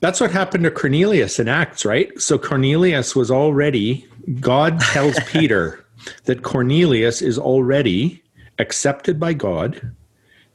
That's 0.00 0.20
what 0.20 0.30
happened 0.30 0.64
to 0.64 0.70
Cornelius 0.70 1.38
in 1.38 1.48
Acts, 1.48 1.84
right? 1.84 2.08
So 2.20 2.38
Cornelius 2.38 3.14
was 3.14 3.30
already, 3.30 4.06
God 4.40 4.80
tells 4.80 5.18
Peter 5.26 5.84
that 6.24 6.42
Cornelius 6.42 7.20
is 7.20 7.38
already 7.38 8.22
accepted 8.58 9.18
by 9.20 9.32
God, 9.32 9.94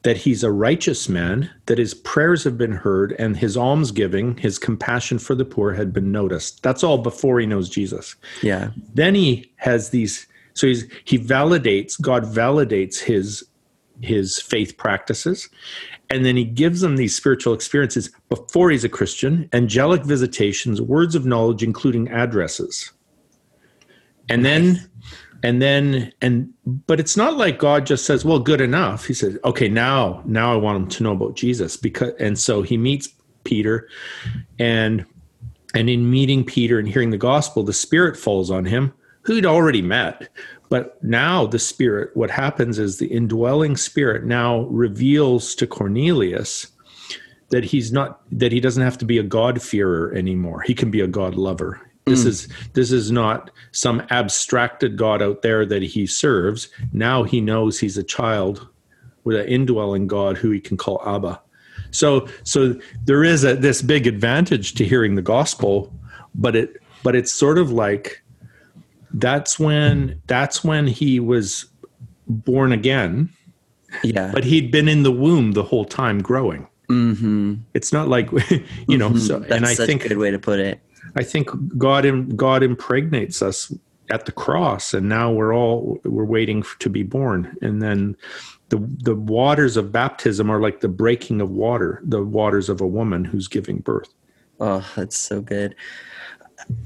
that 0.04 0.18
he's 0.18 0.44
a 0.44 0.52
righteous 0.52 1.08
man, 1.08 1.50
that 1.68 1.78
his 1.78 1.94
prayers 1.94 2.44
have 2.44 2.58
been 2.58 2.74
heard, 2.74 3.14
and 3.14 3.38
his 3.38 3.56
almsgiving, 3.56 4.38
his 4.38 4.60
compassion 4.60 5.18
for 5.18 5.34
the 5.34 5.46
poor 5.46 5.74
had 5.74 5.94
been 5.94 6.12
noticed. 6.12 6.62
That's 6.62 6.84
all 6.84 6.98
before 6.98 7.40
he 7.40 7.46
knows 7.46 7.70
Jesus. 7.70 8.16
yeah 8.42 8.72
Then 8.94 9.16
he 9.16 9.52
has 9.58 9.90
these, 9.90 10.28
so 10.54 10.68
he's, 10.68 10.86
he 11.06 11.18
validates, 11.18 12.00
God 12.00 12.24
validates 12.26 13.00
his 13.00 13.46
his 14.02 14.42
faith 14.42 14.76
practices 14.78 15.50
and 16.10 16.26
then 16.26 16.36
he 16.36 16.44
gives 16.44 16.82
them 16.82 16.98
these 16.98 17.16
spiritual 17.16 17.54
experiences 17.54 18.10
before 18.30 18.72
he's 18.72 18.84
a 18.84 18.90
christian 18.90 19.48
angelic 19.54 20.04
visitations 20.04 20.82
words 20.82 21.16
of 21.16 21.26
knowledge 21.26 21.64
including 21.64 22.10
addresses 22.10 22.92
and 24.30 24.44
then 24.44 24.90
and 25.44 25.62
then 25.62 26.12
and 26.22 26.52
but 26.66 27.00
it's 27.00 27.16
not 27.16 27.38
like 27.38 27.60
god 27.60 27.86
just 27.86 28.06
says 28.06 28.26
well 28.26 28.40
good 28.40 28.62
enough. 28.62 29.06
He 29.06 29.14
says 29.14 29.38
okay 29.46 29.68
now 29.70 30.22
now 30.26 30.54
i 30.54 30.56
want 30.56 30.78
him 30.78 30.88
to 30.90 31.04
know 31.04 31.12
about 31.12 31.36
jesus 31.36 31.78
because 31.78 32.14
and 32.20 32.40
so 32.40 32.62
he 32.62 32.78
meets 32.78 33.10
peter 33.44 33.88
and 34.58 35.06
and 35.76 35.90
in 35.90 36.10
meeting 36.10 36.44
peter 36.44 36.80
and 36.80 36.88
hearing 36.88 37.10
the 37.10 37.18
gospel 37.18 37.64
the 37.64 37.74
spirit 37.74 38.16
falls 38.18 38.50
on 38.50 38.66
him 38.66 38.94
who 39.24 39.36
he'd 39.36 39.46
already 39.46 39.82
met. 39.82 40.30
But 40.70 41.02
now 41.04 41.46
the 41.46 41.60
spirit 41.60 42.16
what 42.16 42.30
happens 42.30 42.80
is 42.80 42.98
the 42.98 43.08
indwelling 43.08 43.78
spirit 43.78 44.26
now 44.26 44.62
reveals 44.64 45.56
to 45.56 45.68
cornelius 45.68 46.68
that 47.50 47.64
he's 47.64 47.92
not 47.92 48.22
that 48.32 48.52
he 48.52 48.60
doesn't 48.60 48.84
have 48.84 48.98
to 49.00 49.06
be 49.06 49.18
a 49.18 49.24
god-fearer 49.24 50.14
anymore. 50.14 50.62
He 50.62 50.74
can 50.74 50.90
be 50.90 51.02
a 51.02 51.08
god 51.08 51.36
this 52.06 52.26
is 52.26 52.48
this 52.74 52.92
is 52.92 53.12
not 53.12 53.50
some 53.72 54.06
abstracted 54.10 54.98
god 54.98 55.22
out 55.22 55.42
there 55.42 55.66
that 55.66 55.82
he 55.82 56.06
serves. 56.06 56.70
Now 56.92 57.24
he 57.24 57.40
knows 57.40 57.80
he's 57.80 57.98
a 57.98 58.04
child 58.04 58.68
with 59.24 59.38
an 59.38 59.48
indwelling 59.48 60.08
god 60.08 60.38
who 60.38 60.52
he 60.52 60.60
can 60.60 60.78
call 60.78 61.02
abba. 61.06 61.42
So 61.92 62.28
so 62.44 62.80
there 63.06 63.24
is 63.24 63.44
a 63.44 63.56
this 63.56 63.82
big 63.82 64.08
advantage 64.08 64.74
to 64.76 64.86
hearing 64.86 65.16
the 65.16 65.22
gospel 65.22 65.94
but 66.36 66.56
it 66.56 66.82
but 67.04 67.16
it's 67.16 67.34
sort 67.34 67.58
of 67.58 67.72
like 67.72 68.24
that's 69.14 69.60
when 69.60 70.22
that's 70.28 70.64
when 70.64 70.88
he 70.88 71.20
was 71.20 71.66
born 72.28 72.72
again 72.72 73.30
yeah. 74.04 74.32
but 74.34 74.44
he'd 74.44 74.72
been 74.72 74.88
in 74.88 75.04
the 75.04 75.12
womb 75.12 75.52
the 75.52 75.64
whole 75.64 75.86
time 75.86 76.22
growing. 76.22 76.68
Mm-hmm. 76.90 77.56
it's 77.74 77.94
not 77.94 78.10
like 78.10 78.30
you 78.88 78.98
know 78.98 79.16
so 79.16 79.40
that's 79.40 79.54
and 79.54 79.66
i 79.66 79.74
think 79.74 80.04
a 80.04 80.10
good 80.10 80.18
way 80.18 80.30
to 80.30 80.38
put 80.38 80.60
it 80.60 80.82
i 81.16 81.24
think 81.24 81.50
god 81.78 82.36
god 82.36 82.64
impregnates 82.64 83.42
us 83.42 83.74
at 84.10 84.26
the 84.26 84.32
cross 84.32 84.94
and 84.94 85.08
now 85.08 85.32
we're 85.32 85.56
all 85.56 86.00
we're 86.04 86.26
waiting 86.26 86.64
to 86.80 86.90
be 86.90 87.04
born 87.04 87.56
and 87.62 87.82
then 87.82 88.16
the 88.70 88.78
the 89.04 89.16
waters 89.16 89.78
of 89.78 89.92
baptism 89.92 90.50
are 90.50 90.60
like 90.60 90.82
the 90.82 90.90
breaking 90.90 91.40
of 91.40 91.50
water 91.50 92.02
the 92.04 92.24
waters 92.24 92.70
of 92.70 92.82
a 92.82 92.88
woman 92.88 93.24
who's 93.24 93.48
giving 93.48 93.78
birth 93.78 94.14
Oh, 94.60 94.90
that's 94.96 95.18
so 95.18 95.42
good. 95.42 95.76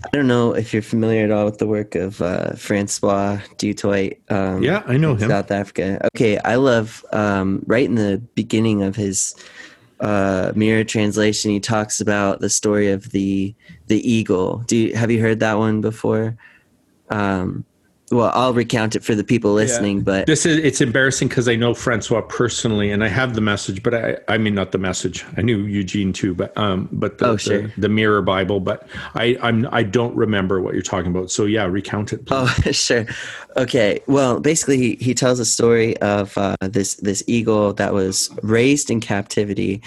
I 0.05 0.09
don't 0.11 0.27
know 0.27 0.55
if 0.55 0.73
you're 0.73 0.81
familiar 0.81 1.25
at 1.25 1.31
all 1.31 1.45
with 1.45 1.59
the 1.59 1.67
work 1.67 1.93
of 1.93 2.21
uh, 2.21 2.53
Francois 2.53 3.39
du 3.57 3.75
Toit. 3.75 4.13
Um, 4.29 4.63
yeah 4.63 4.81
i 4.87 4.97
know 4.97 5.13
him 5.13 5.29
South 5.29 5.51
Africa. 5.51 6.09
Okay, 6.15 6.39
I 6.39 6.55
love 6.55 7.05
um, 7.13 7.61
right 7.67 7.85
in 7.85 7.95
the 7.95 8.17
beginning 8.33 8.81
of 8.81 8.95
his 8.95 9.35
uh, 9.99 10.51
mirror 10.55 10.83
translation. 10.83 11.51
He 11.51 11.59
talks 11.59 12.01
about 12.01 12.39
the 12.39 12.49
story 12.49 12.91
of 12.91 13.11
the 13.11 13.55
the 13.87 14.09
eagle. 14.09 14.63
Do 14.67 14.77
you, 14.77 14.95
have 14.95 15.11
you 15.11 15.21
heard 15.21 15.39
that 15.39 15.57
one 15.57 15.81
before? 15.81 16.37
Um, 17.09 17.65
well, 18.09 18.31
I'll 18.33 18.53
recount 18.53 18.95
it 18.95 19.03
for 19.03 19.15
the 19.15 19.23
people 19.23 19.53
listening, 19.53 20.01
but 20.01 20.27
This 20.27 20.45
is 20.45 20.57
it's 20.59 20.79
embarrassing 20.79 21.27
because 21.27 21.49
I 21.49 21.57
know 21.57 21.73
Francois 21.73 22.21
personally, 22.21 22.89
and 22.89 23.03
I 23.03 23.09
have 23.09 23.35
the 23.35 23.41
message, 23.41 23.83
but 23.83 23.93
I 23.93 24.17
I 24.29 24.37
mean 24.37 24.55
not 24.55 24.71
the 24.71 24.77
message. 24.77 25.25
I 25.35 25.41
knew 25.41 25.63
Eugene 25.63 26.13
too, 26.13 26.33
but 26.33 26.57
um, 26.57 26.87
but 26.93 27.17
the 27.17 27.27
Oh, 27.27 27.37
sure. 27.37 27.63
the, 27.63 27.81
the 27.81 27.89
Mirror 27.89 28.21
Bible, 28.21 28.61
but 28.61 28.87
I 29.15 29.37
I'm 29.41 29.67
I 29.73 29.83
don't 29.83 30.15
remember 30.15 30.61
what 30.61 30.73
you're 30.73 30.83
talking 30.83 31.11
about. 31.11 31.31
So 31.31 31.45
yeah, 31.45 31.65
recount 31.65 32.13
it. 32.13 32.25
Please. 32.25 32.35
Oh, 32.65 32.71
sure. 32.71 33.05
Okay. 33.57 33.99
Well, 34.07 34.39
basically, 34.39 34.77
he, 34.77 34.95
he 34.95 35.13
tells 35.13 35.39
a 35.41 35.45
story 35.45 35.97
of 35.97 36.37
uh, 36.37 36.55
this 36.61 36.95
this 36.95 37.23
eagle 37.27 37.73
that 37.73 37.93
was 37.93 38.29
raised 38.41 38.89
in 38.89 39.01
captivity, 39.01 39.81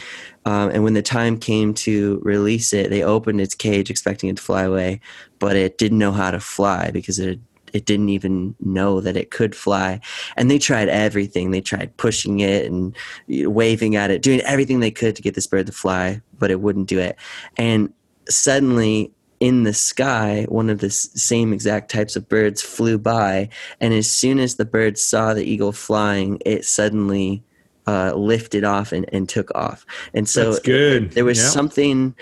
um, 0.44 0.68
and 0.70 0.84
when 0.84 0.92
the 0.92 1.02
time 1.02 1.38
came 1.38 1.72
to 1.74 2.20
release 2.22 2.74
it, 2.74 2.90
they 2.90 3.02
opened 3.02 3.40
its 3.40 3.54
cage 3.54 3.88
expecting 3.88 4.28
it 4.28 4.36
to 4.36 4.42
fly 4.42 4.64
away, 4.64 5.00
but 5.38 5.56
it 5.56 5.78
didn't 5.78 5.98
know 5.98 6.12
how 6.12 6.30
to 6.30 6.40
fly 6.40 6.90
because 6.90 7.18
it 7.18 7.40
it 7.72 7.84
didn't 7.86 8.08
even 8.08 8.54
know 8.60 9.00
that 9.00 9.16
it 9.16 9.30
could 9.30 9.54
fly. 9.54 10.00
And 10.36 10.50
they 10.50 10.58
tried 10.58 10.88
everything. 10.88 11.50
They 11.50 11.60
tried 11.60 11.96
pushing 11.96 12.40
it 12.40 12.66
and 12.66 12.96
waving 13.28 13.96
at 13.96 14.10
it, 14.10 14.22
doing 14.22 14.40
everything 14.42 14.80
they 14.80 14.90
could 14.90 15.16
to 15.16 15.22
get 15.22 15.34
this 15.34 15.46
bird 15.46 15.66
to 15.66 15.72
fly, 15.72 16.20
but 16.38 16.50
it 16.50 16.60
wouldn't 16.60 16.88
do 16.88 16.98
it. 16.98 17.16
And 17.56 17.92
suddenly 18.28 19.12
in 19.40 19.62
the 19.64 19.72
sky, 19.74 20.44
one 20.48 20.68
of 20.68 20.78
the 20.80 20.90
same 20.90 21.52
exact 21.52 21.90
types 21.90 22.14
of 22.14 22.28
birds 22.28 22.60
flew 22.60 22.98
by, 22.98 23.48
and 23.80 23.94
as 23.94 24.10
soon 24.10 24.38
as 24.38 24.56
the 24.56 24.66
bird 24.66 24.98
saw 24.98 25.32
the 25.32 25.44
eagle 25.44 25.72
flying, 25.72 26.38
it 26.44 26.64
suddenly 26.64 27.42
uh, 27.86 28.12
lifted 28.14 28.62
off 28.62 28.92
and, 28.92 29.06
and 29.12 29.28
took 29.28 29.50
off. 29.54 29.86
And 30.12 30.28
so 30.28 30.50
That's 30.52 30.58
good. 30.62 31.12
there 31.12 31.24
was 31.24 31.38
Yeah. 31.38 31.48
something. 31.48 32.14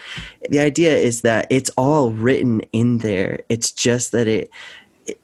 The 0.48 0.60
idea 0.60 0.96
is 0.96 1.22
that 1.22 1.48
it's 1.50 1.70
all 1.76 2.12
written 2.12 2.60
in 2.72 2.98
there. 2.98 3.40
It's 3.48 3.72
just 3.72 4.12
that 4.12 4.28
it 4.28 4.48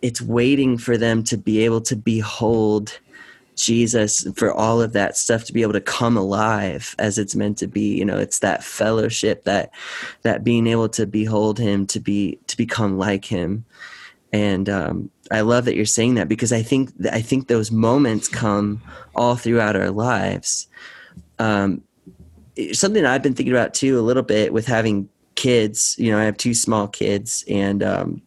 it's 0.02 0.20
waiting 0.20 0.78
for 0.78 0.96
them 0.96 1.24
to 1.24 1.36
be 1.36 1.64
able 1.64 1.80
to 1.82 1.96
behold 1.96 2.98
Jesus 3.56 4.26
for 4.34 4.52
all 4.52 4.82
of 4.82 4.92
that 4.92 5.16
stuff 5.16 5.44
to 5.44 5.52
be 5.52 5.62
able 5.62 5.72
to 5.74 5.80
come 5.80 6.16
alive 6.16 6.94
as 6.98 7.18
it's 7.18 7.36
meant 7.36 7.58
to 7.58 7.66
be. 7.66 7.96
You 7.96 8.04
know, 8.04 8.18
it's 8.18 8.40
that 8.40 8.64
fellowship 8.64 9.44
that 9.44 9.70
that 10.22 10.44
being 10.44 10.66
able 10.66 10.88
to 10.90 11.06
behold 11.06 11.58
him 11.58 11.86
to 11.88 12.00
be 12.00 12.38
to 12.46 12.56
become 12.56 12.98
like 12.98 13.24
him. 13.24 13.64
And 14.32 14.68
um, 14.68 15.10
I 15.30 15.42
love 15.42 15.64
that 15.66 15.76
you're 15.76 15.84
saying 15.84 16.14
that 16.14 16.28
because 16.28 16.52
I 16.52 16.62
think 16.62 16.90
I 17.12 17.20
think 17.20 17.46
those 17.46 17.70
moments 17.70 18.28
come 18.28 18.82
all 19.14 19.36
throughout 19.36 19.76
our 19.76 19.90
lives. 19.90 20.66
Um, 21.38 21.82
something 22.72 23.04
I've 23.04 23.22
been 23.22 23.34
thinking 23.34 23.54
about 23.54 23.74
too 23.74 23.98
a 23.98 24.02
little 24.02 24.22
bit 24.22 24.52
with 24.52 24.66
having 24.66 25.08
kids. 25.34 25.94
You 25.98 26.10
know, 26.10 26.18
I 26.18 26.24
have 26.24 26.36
two 26.36 26.54
small 26.54 26.88
kids, 26.88 27.44
and 27.48 27.82
um, 27.82 28.22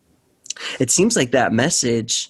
it 0.79 0.91
seems 0.91 1.15
like 1.15 1.31
that 1.31 1.53
message 1.53 2.29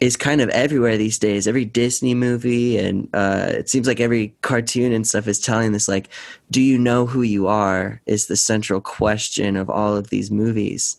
is 0.00 0.16
kind 0.16 0.40
of 0.40 0.48
everywhere 0.50 0.96
these 0.96 1.18
days. 1.18 1.48
Every 1.48 1.64
Disney 1.64 2.14
movie 2.14 2.78
and 2.78 3.08
uh, 3.14 3.46
it 3.50 3.68
seems 3.68 3.86
like 3.86 4.00
every 4.00 4.34
cartoon 4.42 4.92
and 4.92 5.06
stuff 5.06 5.26
is 5.26 5.40
telling 5.40 5.72
this 5.72 5.88
like, 5.88 6.08
"Do 6.50 6.60
you 6.60 6.78
know 6.78 7.06
who 7.06 7.22
you 7.22 7.48
are?" 7.48 8.00
is 8.06 8.26
the 8.26 8.36
central 8.36 8.80
question 8.80 9.56
of 9.56 9.68
all 9.68 9.96
of 9.96 10.10
these 10.10 10.30
movies. 10.30 10.96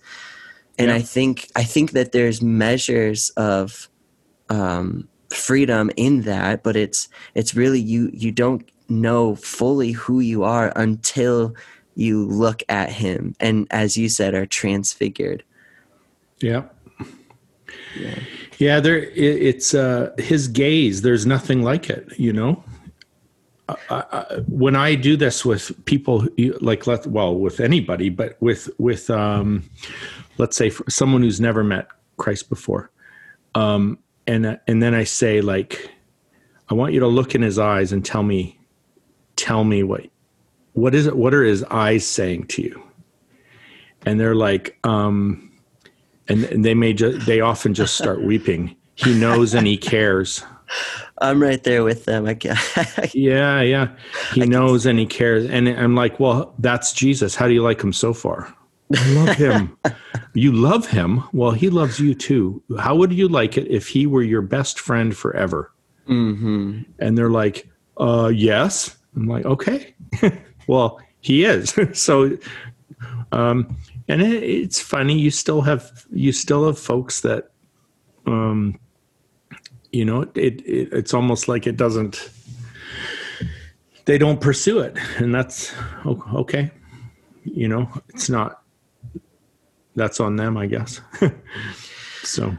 And 0.78 0.90
Yeah. 0.90 0.96
I 0.96 1.02
think 1.02 1.50
I 1.56 1.64
think 1.64 1.92
that 1.92 2.12
there's 2.12 2.42
measures 2.42 3.30
of 3.32 3.90
um, 4.50 5.08
freedom 5.30 5.92
in 5.96 6.22
that, 6.22 6.64
but 6.64 6.76
it's 6.76 7.08
it's 7.36 7.56
really 7.56 7.80
you 7.80 8.10
you 8.14 8.32
don't 8.32 8.70
know 8.90 9.36
fully 9.36 9.92
who 9.92 10.20
you 10.20 10.44
are 10.44 10.74
until 10.76 11.54
you 11.96 12.26
look 12.26 12.64
at 12.70 12.90
him 12.90 13.36
and 13.40 13.68
as 13.72 13.98
you 13.98 14.10
said 14.10 14.34
are 14.34 14.46
transfigured 14.46 15.44
Yeah. 16.42 16.64
Yeah, 18.58 18.80
there 18.80 18.98
it, 18.98 19.14
it's 19.18 19.74
uh 19.74 20.14
his 20.18 20.48
gaze, 20.48 21.02
there's 21.02 21.26
nothing 21.26 21.64
like 21.64 21.90
it, 21.90 22.08
you 22.20 22.34
know. 22.34 22.64
I, 23.68 23.76
I, 23.90 24.26
when 24.48 24.76
I 24.76 24.96
do 24.96 25.16
this 25.16 25.46
with 25.46 25.86
people 25.86 26.28
like 26.60 26.88
let 26.88 27.06
well 27.06 27.36
with 27.36 27.60
anybody, 27.60 28.10
but 28.10 28.36
with 28.42 28.70
with 28.80 29.10
um 29.10 29.64
let's 30.38 30.58
say 30.58 30.70
for 30.70 30.90
someone 30.90 31.22
who's 31.22 31.40
never 31.40 31.64
met 31.64 31.88
Christ 32.18 32.50
before. 32.50 32.92
Um 33.56 34.00
and 34.28 34.60
and 34.68 34.82
then 34.84 34.94
I 34.94 35.04
say 35.04 35.42
like 35.42 35.90
I 36.70 36.74
want 36.74 36.94
you 36.94 37.00
to 37.00 37.08
look 37.08 37.36
in 37.36 37.42
his 37.42 37.58
eyes 37.58 37.92
and 37.92 38.04
tell 38.04 38.24
me 38.24 38.60
tell 39.36 39.64
me 39.64 39.84
what 39.84 40.08
what 40.74 40.94
is 40.94 41.08
it 41.08 41.16
what 41.16 41.34
are 41.34 41.44
his 41.44 41.64
eyes 41.66 42.06
saying 42.06 42.48
to 42.48 42.62
you? 42.62 42.84
And 44.06 44.20
they're 44.20 44.36
like 44.36 44.78
um 44.84 45.49
and, 46.30 46.46
and 46.46 46.64
they 46.64 46.74
may 46.74 46.94
just 46.94 47.26
they 47.26 47.42
often 47.42 47.74
just 47.74 47.96
start 47.96 48.22
weeping. 48.24 48.76
He 48.96 49.14
knows 49.20 49.54
and 49.54 49.66
he 49.68 49.78
cares. 49.78 50.44
I'm 51.22 51.42
right 51.42 51.64
there 51.64 51.84
with 51.84 52.06
them 52.06 52.28
i 52.28 52.36
can 52.36 52.56
yeah 53.14 53.62
yeah. 53.62 53.90
He 54.34 54.46
knows 54.46 54.86
and 54.86 55.00
he 55.00 55.06
cares. 55.06 55.46
And 55.50 55.68
i'm 55.68 55.96
like 55.96 56.20
well 56.20 56.54
that's 56.60 56.94
jesus. 56.94 57.36
How 57.36 57.48
do 57.48 57.54
you 57.54 57.64
like 57.64 57.82
him 57.82 57.92
so 57.92 58.14
far? 58.14 58.54
I 58.96 59.10
love 59.12 59.36
him. 59.36 59.78
You 60.36 60.52
love 60.52 60.86
him? 60.88 61.24
Well 61.34 61.52
he 61.52 61.72
loves 61.72 62.00
you 62.00 62.14
too. 62.14 62.62
How 62.78 62.96
would 62.96 63.12
you 63.12 63.28
like 63.28 63.58
it 63.58 63.68
if 63.68 63.88
he 63.88 64.06
were 64.06 64.22
your 64.22 64.44
best 64.44 64.80
friend 64.80 65.16
forever? 65.18 65.72
Hmm 66.06 66.82
and 67.00 67.18
they're 67.18 67.32
like 67.32 67.68
uh 67.98 68.32
yes. 68.34 68.96
I'm 69.16 69.28
like 69.28 69.46
okay. 69.46 69.96
Well 70.68 71.00
he 71.22 71.46
is. 71.46 71.76
So 71.94 72.38
um 73.32 73.76
and 74.10 74.22
it, 74.22 74.44
it's 74.44 74.82
funny 74.82 75.18
you 75.18 75.32
still 75.32 75.62
have 75.62 76.06
you 76.12 76.32
still 76.34 76.66
have 76.66 76.78
folks 76.78 77.22
that 77.22 77.52
um 78.26 78.78
you 79.92 80.04
know 80.04 80.24
it, 80.36 80.36
it 80.36 80.90
it's 80.92 81.14
almost 81.14 81.48
like 81.48 81.66
it 81.66 81.78
doesn't 81.78 82.30
they 84.10 84.18
don't 84.18 84.42
pursue 84.42 84.80
it. 84.80 84.98
And 85.18 85.36
that's 85.36 85.72
okay. 86.34 86.72
You 87.44 87.68
know 87.68 87.88
it's 88.10 88.28
not 88.28 88.64
that's 89.96 90.20
on 90.20 90.36
them 90.36 90.58
i 90.58 90.66
guess. 90.66 91.02
So. 92.24 92.56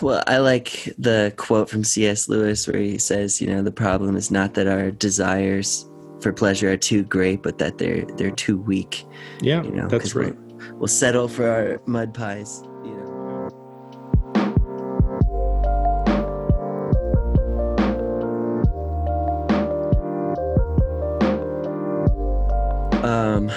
Well 0.00 0.22
i 0.26 0.38
like 0.38 0.94
the 0.96 1.34
quote 1.36 1.68
from 1.68 1.82
cs 1.82 2.28
lewis 2.28 2.68
where 2.68 2.80
he 2.80 2.98
says 2.98 3.40
you 3.40 3.46
know 3.46 3.62
the 3.62 3.72
problem 3.72 4.16
is 4.16 4.30
not 4.30 4.54
that 4.54 4.66
our 4.66 4.90
desires 4.90 5.88
for 6.20 6.32
pleasure 6.32 6.72
are 6.72 6.76
too 6.76 7.02
great 7.02 7.42
but 7.42 7.58
that 7.58 7.78
they're 7.78 8.04
they're 8.16 8.30
too 8.30 8.58
weak. 8.58 9.04
Yeah 9.40 9.62
you 9.64 9.72
know 9.72 9.88
that's 9.88 10.14
right 10.14 10.36
we'll, 10.74 10.88
settle 10.88 11.28
for 11.28 11.48
our 11.48 11.80
mud 11.86 12.14
pies 12.14 12.62
you 12.84 12.94
know. 12.96 13.02
Um 23.02 23.50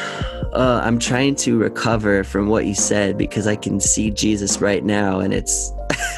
uh, 0.53 0.81
i'm 0.83 0.99
trying 0.99 1.35
to 1.35 1.57
recover 1.57 2.23
from 2.23 2.47
what 2.47 2.65
you 2.65 2.73
said 2.73 3.17
because 3.17 3.47
i 3.47 3.55
can 3.55 3.79
see 3.79 4.09
jesus 4.11 4.61
right 4.61 4.83
now 4.83 5.19
and 5.19 5.33
it's 5.33 5.71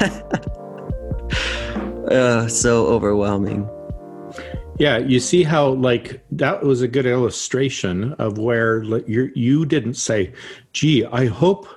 uh, 2.10 2.48
so 2.48 2.86
overwhelming 2.86 3.68
Yeah, 4.78 4.98
you 4.98 5.20
see 5.20 5.42
how 5.42 5.70
like 5.70 6.24
that 6.32 6.64
was 6.64 6.82
a 6.82 6.88
good 6.88 7.06
illustration 7.06 8.14
of 8.14 8.38
where 8.38 8.84
like, 8.84 9.06
you 9.06 9.30
you 9.34 9.66
didn't 9.66 9.94
say, 9.94 10.32
"Gee, 10.72 11.04
I 11.04 11.26
hope 11.26 11.68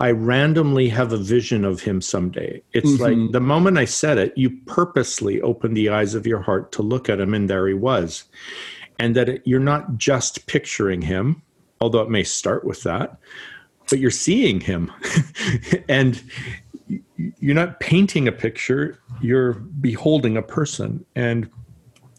I 0.00 0.10
randomly 0.12 0.88
have 0.88 1.12
a 1.12 1.18
vision 1.18 1.64
of 1.64 1.82
him 1.82 2.00
someday." 2.00 2.62
It's 2.72 2.98
like 2.98 3.14
mm-hmm. 3.14 3.32
the 3.32 3.40
moment 3.40 3.78
I 3.78 3.84
said 3.84 4.18
it, 4.18 4.32
you 4.36 4.50
purposely 4.66 5.40
opened 5.42 5.76
the 5.76 5.90
eyes 5.90 6.14
of 6.14 6.26
your 6.26 6.40
heart 6.40 6.72
to 6.72 6.82
look 6.82 7.08
at 7.08 7.20
him, 7.20 7.34
and 7.34 7.50
there 7.50 7.68
he 7.68 7.74
was, 7.74 8.24
and 8.98 9.14
that 9.14 9.28
it, 9.28 9.42
you're 9.44 9.60
not 9.60 9.96
just 9.98 10.46
picturing 10.46 11.02
him, 11.02 11.42
although 11.80 12.02
it 12.02 12.10
may 12.10 12.24
start 12.24 12.64
with 12.64 12.82
that, 12.82 13.18
but 13.90 13.98
you're 13.98 14.10
seeing 14.10 14.60
him, 14.60 14.90
and 15.88 16.22
you're 17.38 17.54
not 17.54 17.78
painting 17.78 18.26
a 18.26 18.32
picture; 18.32 18.98
you're 19.20 19.52
beholding 19.52 20.36
a 20.36 20.42
person, 20.42 21.04
and 21.14 21.50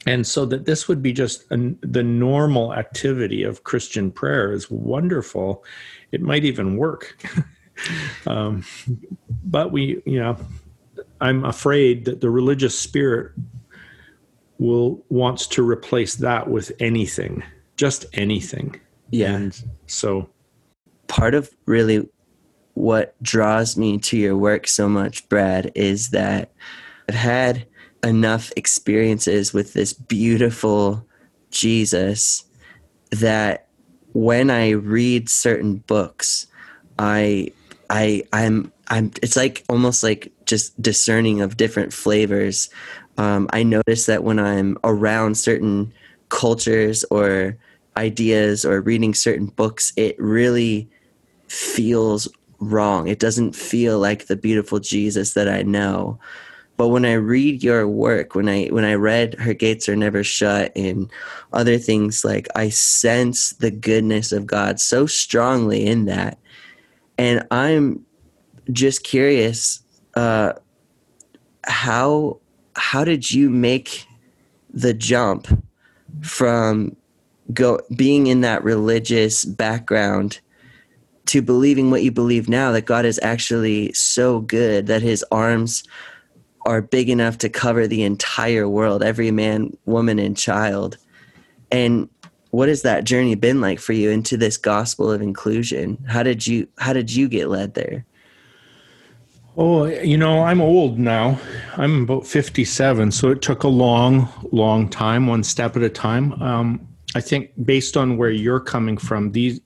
and 0.06 0.26
so 0.26 0.46
that 0.46 0.66
this 0.66 0.88
would 0.88 1.02
be 1.02 1.12
just 1.12 1.50
an, 1.52 1.78
the 1.82 2.04
normal 2.04 2.74
activity 2.74 3.44
of 3.44 3.64
christian 3.64 4.12
prayer 4.12 4.52
is 4.52 4.70
wonderful. 4.72 5.64
It 6.12 6.22
might 6.22 6.46
even 6.46 6.78
work. 6.78 7.18
Um, 8.28 8.66
but 9.46 9.72
we 9.72 10.02
you 10.06 10.20
know 10.20 10.36
i'm 11.22 11.46
afraid 11.46 12.04
that 12.04 12.20
the 12.20 12.30
religious 12.30 12.78
spirit 12.78 13.32
will 14.58 15.02
wants 15.08 15.48
to 15.48 15.66
replace 15.66 16.16
that 16.16 16.50
with 16.50 16.74
anything 16.82 17.42
just 17.80 18.06
anything. 18.12 18.76
Yeah. 19.10 19.34
And 19.34 19.64
so 19.88 20.30
part 21.08 21.34
of 21.34 21.50
really 21.66 22.08
what 22.74 23.16
draws 23.24 23.78
me 23.78 23.98
to 24.00 24.18
your 24.18 24.38
work 24.38 24.68
so 24.68 24.90
much, 24.90 25.28
Brad, 25.30 25.72
is 25.76 26.10
that 26.10 26.52
I've 27.08 27.16
had 27.16 27.66
enough 28.04 28.52
experiences 28.56 29.54
with 29.54 29.74
this 29.74 29.94
beautiful 29.94 31.06
Jesus 31.52 32.46
that 33.12 33.68
when 34.14 34.50
I 34.50 34.72
read 34.72 35.30
certain 35.30 35.78
books, 35.78 36.48
I 36.98 37.52
I 37.90 38.24
I'm 38.34 38.72
I'm 38.88 39.12
it's 39.22 39.36
like 39.36 39.64
almost 39.70 40.04
like 40.04 40.32
just 40.46 40.80
discerning 40.82 41.42
of 41.42 41.58
different 41.58 41.94
flavors. 41.94 42.70
Um, 43.18 43.50
I 43.52 43.64
notice 43.64 44.06
that 44.06 44.24
when 44.24 44.40
I'm 44.40 44.78
around 44.84 45.36
certain 45.36 45.94
cultures 46.30 47.04
or 47.12 47.58
ideas 47.98 48.64
or 48.64 48.82
reading 48.82 49.14
certain 49.14 49.48
books, 49.48 49.92
it 49.98 50.16
really 50.20 50.90
feels 51.48 52.28
wrong. 52.60 53.08
It 53.08 53.20
doesn't 53.20 53.56
feel 53.56 54.00
like 54.00 54.28
the 54.28 54.36
beautiful 54.36 54.80
Jesus 54.80 55.34
that 55.34 55.50
I 55.50 55.64
know. 55.64 56.20
But 56.80 56.88
when 56.88 57.04
I 57.04 57.16
read 57.16 57.62
your 57.62 57.90
work, 57.90 58.36
when 58.36 58.48
I 58.48 58.68
when 58.68 58.86
I 58.86 58.94
read 58.94 59.34
Her 59.34 59.54
Gates 59.54 59.90
Are 59.90 59.98
Never 59.98 60.24
Shut 60.24 60.72
and 60.78 61.12
other 61.52 61.78
things 61.78 62.24
like 62.24 62.48
I 62.56 62.70
sense 62.70 63.50
the 63.50 63.70
goodness 63.70 64.32
of 64.32 64.46
God 64.46 64.80
so 64.80 65.06
strongly 65.06 65.86
in 65.86 66.06
that. 66.06 66.40
And 67.18 67.46
I'm 67.52 68.06
just 68.72 69.04
curious, 69.04 69.82
uh, 70.16 70.54
how 71.66 72.40
how 72.78 73.04
did 73.04 73.30
you 73.30 73.50
make 73.50 74.08
the 74.74 74.94
jump 74.94 75.50
from 76.22 76.96
go 77.54 77.82
being 77.98 78.28
in 78.28 78.40
that 78.40 78.64
religious 78.64 79.44
background 79.44 80.40
to 81.26 81.42
believing 81.42 81.92
what 81.92 82.04
you 82.04 82.12
believe 82.14 82.48
now 82.48 82.72
that 82.72 82.86
God 82.86 83.04
is 83.04 83.20
actually 83.22 83.92
so 83.92 84.40
good 84.40 84.88
that 84.88 85.02
his 85.02 85.26
arms 85.30 85.84
are 86.70 86.84
big 86.84 87.10
enough 87.10 87.40
to 87.40 87.50
cover 87.50 87.88
the 87.88 88.04
entire 88.04 88.70
world, 88.70 89.02
every 89.02 89.32
man, 89.32 89.76
woman, 89.86 90.20
and 90.20 90.38
child. 90.38 90.98
And 91.72 92.08
what 92.52 92.70
has 92.70 92.84
that 92.84 93.06
journey 93.06 93.34
been 93.34 93.60
like 93.60 93.80
for 93.80 93.94
you 93.94 94.12
into 94.12 94.38
this 94.38 94.56
gospel 94.56 95.12
of 95.12 95.20
inclusion? 95.20 95.98
How 96.08 96.22
did 96.22 96.46
you 96.46 96.68
how 96.78 96.94
did 96.94 97.12
you 97.12 97.28
get 97.28 97.50
led 97.50 97.74
there? 97.74 98.06
Oh, 99.58 99.86
you 99.86 100.16
know, 100.16 100.44
I'm 100.44 100.62
old 100.62 101.00
now. 101.00 101.40
I'm 101.76 102.04
about 102.04 102.26
57, 102.26 103.12
so 103.12 103.30
it 103.30 103.42
took 103.42 103.64
a 103.64 103.68
long, 103.68 104.30
long 104.52 104.88
time, 104.88 105.26
one 105.26 105.44
step 105.44 105.76
at 105.76 105.82
a 105.82 105.90
time. 105.90 106.40
Um, 106.42 106.88
I 107.16 107.20
think 107.20 107.52
based 107.66 107.98
on 107.98 108.16
where 108.16 108.30
you're 108.30 108.60
coming 108.60 108.96
from, 108.96 109.32
these 109.32 109.60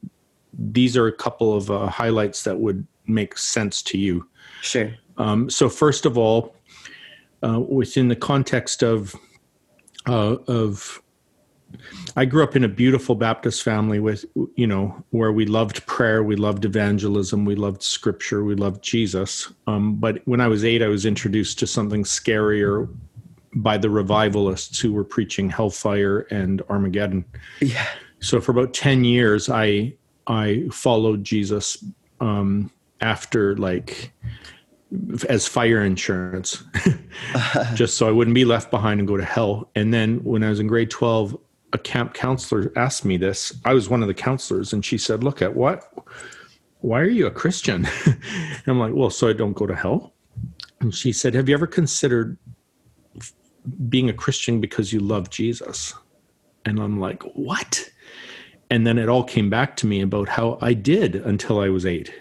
these 0.57 0.95
are 0.95 1.07
a 1.07 1.13
couple 1.13 1.53
of 1.53 1.69
uh, 1.69 1.87
highlights 1.87 2.45
that 2.45 2.59
would 2.59 2.87
make 3.07 3.37
sense 3.37 3.81
to 3.81 3.97
you. 3.97 4.25
Sure. 4.61 4.93
Um, 5.17 5.49
so, 5.49 5.69
first 5.69 6.05
of 6.05 6.17
all, 6.17 6.55
uh, 7.45 7.59
within 7.59 8.07
the 8.07 8.15
context 8.15 8.83
of 8.83 9.15
uh, 10.05 10.37
of, 10.47 11.01
I 12.15 12.25
grew 12.25 12.43
up 12.43 12.55
in 12.55 12.63
a 12.63 12.67
beautiful 12.67 13.15
Baptist 13.15 13.63
family 13.63 13.99
with, 13.99 14.25
you 14.55 14.67
know, 14.67 15.03
where 15.11 15.31
we 15.31 15.45
loved 15.45 15.85
prayer, 15.85 16.23
we 16.23 16.35
loved 16.35 16.65
evangelism, 16.65 17.45
we 17.45 17.55
loved 17.55 17.81
Scripture, 17.81 18.43
we 18.43 18.55
loved 18.55 18.83
Jesus. 18.83 19.51
Um, 19.65 19.95
but 19.95 20.21
when 20.25 20.41
I 20.41 20.47
was 20.47 20.65
eight, 20.65 20.81
I 20.81 20.87
was 20.87 21.05
introduced 21.05 21.59
to 21.59 21.67
something 21.67 22.03
scarier 22.03 22.93
by 23.55 23.77
the 23.77 23.89
revivalists 23.89 24.79
who 24.79 24.91
were 24.91 25.03
preaching 25.03 25.49
hellfire 25.49 26.21
and 26.31 26.61
Armageddon. 26.69 27.23
Yeah. 27.61 27.87
So 28.19 28.41
for 28.41 28.51
about 28.51 28.73
ten 28.73 29.03
years, 29.03 29.49
I 29.49 29.93
I 30.27 30.63
followed 30.71 31.23
Jesus 31.23 31.83
um, 32.19 32.71
after 33.01 33.55
like 33.57 34.11
as 35.29 35.47
fire 35.47 35.83
insurance, 35.83 36.63
just 37.73 37.97
so 37.97 38.07
I 38.07 38.11
wouldn't 38.11 38.35
be 38.35 38.45
left 38.45 38.71
behind 38.71 38.99
and 38.99 39.07
go 39.07 39.17
to 39.17 39.25
hell. 39.25 39.69
And 39.75 39.93
then 39.93 40.23
when 40.23 40.43
I 40.43 40.49
was 40.49 40.59
in 40.59 40.67
grade 40.67 40.91
twelve, 40.91 41.37
a 41.73 41.77
camp 41.77 42.13
counselor 42.13 42.71
asked 42.75 43.05
me 43.05 43.17
this. 43.17 43.53
I 43.65 43.73
was 43.73 43.89
one 43.89 44.01
of 44.01 44.07
the 44.07 44.13
counselors, 44.13 44.73
and 44.73 44.83
she 44.83 44.97
said, 44.97 45.23
"Look 45.23 45.41
at 45.41 45.55
what? 45.55 45.91
Why 46.79 47.01
are 47.01 47.09
you 47.09 47.27
a 47.27 47.31
Christian?" 47.31 47.87
I'm 48.67 48.79
like, 48.79 48.93
"Well, 48.93 49.09
so 49.09 49.29
I 49.29 49.33
don't 49.33 49.53
go 49.53 49.65
to 49.65 49.75
hell." 49.75 50.13
And 50.79 50.93
she 50.93 51.11
said, 51.11 51.33
"Have 51.33 51.49
you 51.49 51.55
ever 51.55 51.67
considered 51.67 52.37
being 53.87 54.09
a 54.09 54.13
Christian 54.13 54.61
because 54.61 54.93
you 54.93 54.99
love 54.99 55.29
Jesus?" 55.29 55.93
And 56.65 56.79
I'm 56.79 56.99
like, 56.99 57.23
"What?" 57.33 57.89
And 58.69 58.87
then 58.87 58.97
it 58.97 59.09
all 59.09 59.23
came 59.23 59.49
back 59.49 59.75
to 59.77 59.87
me 59.87 60.01
about 60.01 60.29
how 60.29 60.57
I 60.61 60.73
did 60.73 61.15
until 61.15 61.59
I 61.59 61.69
was 61.69 61.85
eight 61.85 62.11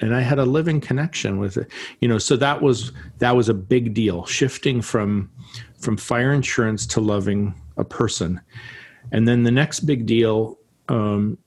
and 0.00 0.14
I 0.14 0.20
had 0.20 0.38
a 0.38 0.44
living 0.44 0.80
connection 0.80 1.38
with 1.38 1.56
it. 1.56 1.70
You 2.00 2.08
know, 2.08 2.18
so 2.18 2.36
that 2.36 2.62
was 2.62 2.92
that 3.18 3.36
was 3.36 3.48
a 3.48 3.54
big 3.54 3.94
deal, 3.94 4.24
shifting 4.26 4.82
from 4.82 5.30
from 5.78 5.96
fire 5.96 6.32
insurance 6.32 6.86
to 6.88 7.00
loving 7.00 7.54
a 7.76 7.84
person. 7.84 8.40
And 9.12 9.26
then 9.26 9.42
the 9.42 9.50
next 9.50 9.80
big 9.80 10.06
deal, 10.06 10.58
um, 10.88 11.38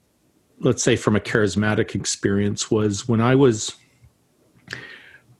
let's 0.59 0.83
say 0.83 0.95
from 0.95 1.15
a 1.15 1.19
charismatic 1.19 1.95
experience, 1.95 2.71
was 2.71 3.07
when 3.07 3.21
I 3.21 3.35
was 3.35 3.75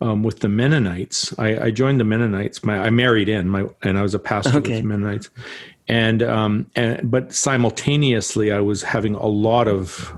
um, 0.02 0.22
with 0.22 0.40
the 0.40 0.50
Mennonites. 0.50 1.34
I, 1.40 1.66
I, 1.66 1.72
joined 1.72 2.00
the 2.00 2.04
Mennonites. 2.04 2.64
My, 2.64 2.78
I 2.78 2.90
married 2.90 3.30
in 3.30 3.48
my, 3.48 3.66
and 3.84 3.98
I 3.98 4.02
was 4.02 4.14
a 4.14 4.20
pastor 4.20 4.58
okay. 4.58 4.74
with 4.74 4.82
the 4.82 4.88
Mennonites. 4.88 5.30
And, 5.88 6.22
um, 6.22 6.70
and 6.76 7.10
but 7.10 7.34
simultaneously, 7.34 8.52
I 8.52 8.60
was 8.60 8.84
having 8.84 9.16
a 9.16 9.28
lot 9.28 9.70
of 9.70 10.14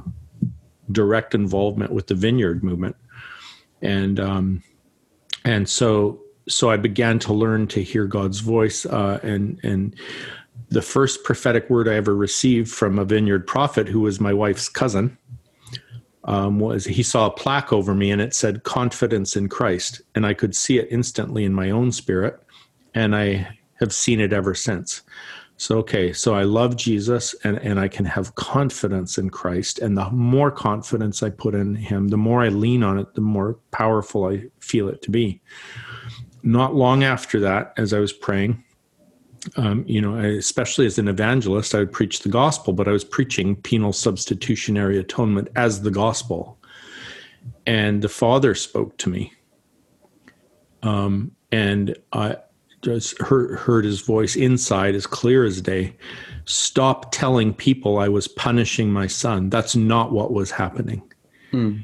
direct 0.91 1.35
involvement 1.35 1.91
with 1.91 2.07
the 2.07 2.15
Vineyard 2.15 2.63
movement, 2.63 2.95
and 3.81 4.19
um, 4.19 4.63
and 5.43 5.67
so 5.67 6.21
so 6.47 6.69
I 6.69 6.77
began 6.77 7.19
to 7.19 7.33
learn 7.33 7.67
to 7.67 7.81
hear 7.81 8.05
God's 8.05 8.39
voice, 8.39 8.85
uh, 8.85 9.19
and 9.23 9.59
and 9.63 9.95
the 10.69 10.81
first 10.81 11.23
prophetic 11.23 11.69
word 11.69 11.87
I 11.87 11.95
ever 11.95 12.15
received 12.15 12.69
from 12.69 12.99
a 12.99 13.05
Vineyard 13.05 13.47
prophet, 13.47 13.87
who 13.87 14.01
was 14.01 14.19
my 14.19 14.33
wife's 14.33 14.69
cousin, 14.69 15.17
um, 16.25 16.59
was 16.59 16.85
he 16.85 17.03
saw 17.03 17.27
a 17.27 17.31
plaque 17.31 17.71
over 17.71 17.93
me 17.93 18.11
and 18.11 18.21
it 18.21 18.33
said 18.33 18.63
"Confidence 18.63 19.35
in 19.35 19.49
Christ," 19.49 20.01
and 20.13 20.25
I 20.25 20.33
could 20.33 20.55
see 20.55 20.77
it 20.77 20.87
instantly 20.91 21.45
in 21.45 21.53
my 21.53 21.69
own 21.69 21.91
spirit, 21.91 22.39
and 22.93 23.15
I 23.15 23.47
have 23.79 23.93
seen 23.93 24.19
it 24.19 24.33
ever 24.33 24.55
since. 24.55 25.01
So, 25.57 25.77
okay, 25.79 26.11
so 26.11 26.35
I 26.35 26.43
love 26.43 26.75
Jesus 26.75 27.33
and, 27.45 27.57
and 27.59 27.79
I 27.79 27.87
can 27.87 28.05
have 28.05 28.35
confidence 28.35 29.17
in 29.17 29.29
Christ. 29.29 29.79
And 29.79 29.97
the 29.97 30.09
more 30.09 30.51
confidence 30.51 31.23
I 31.23 31.29
put 31.29 31.55
in 31.55 31.75
him, 31.75 32.09
the 32.09 32.17
more 32.17 32.43
I 32.43 32.49
lean 32.49 32.83
on 32.83 32.99
it, 32.99 33.13
the 33.15 33.21
more 33.21 33.57
powerful 33.71 34.25
I 34.25 34.45
feel 34.59 34.89
it 34.89 35.01
to 35.03 35.11
be. 35.11 35.41
Not 36.43 36.75
long 36.75 37.03
after 37.03 37.39
that, 37.39 37.73
as 37.77 37.93
I 37.93 37.99
was 37.99 38.11
praying, 38.11 38.63
um, 39.55 39.85
you 39.87 40.01
know, 40.01 40.17
especially 40.17 40.85
as 40.85 40.97
an 40.97 41.07
evangelist, 41.07 41.73
I 41.73 41.79
would 41.79 41.91
preach 41.91 42.19
the 42.19 42.29
gospel, 42.29 42.73
but 42.73 42.87
I 42.87 42.91
was 42.91 43.03
preaching 43.03 43.55
penal 43.55 43.93
substitutionary 43.93 44.97
atonement 44.97 45.49
as 45.55 45.81
the 45.81 45.91
gospel. 45.91 46.59
And 47.65 48.01
the 48.01 48.09
Father 48.09 48.55
spoke 48.55 48.97
to 48.97 49.09
me. 49.09 49.33
Um, 50.83 51.31
and 51.51 51.97
I, 52.11 52.37
just 52.85 53.19
heard, 53.19 53.57
heard 53.59 53.83
his 53.83 54.01
voice 54.01 54.35
inside 54.35 54.93
as 54.93 55.07
clear 55.07 55.43
as 55.43 55.59
day. 55.59 55.95
Stop 56.45 57.11
telling 57.11 57.53
people 57.53 57.97
I 57.97 58.07
was 58.07 58.27
punishing 58.27 58.91
my 58.91 59.07
son. 59.07 59.49
That's 59.49 59.75
not 59.75 60.11
what 60.11 60.31
was 60.31 60.51
happening. 60.51 61.01
Hmm. 61.49 61.77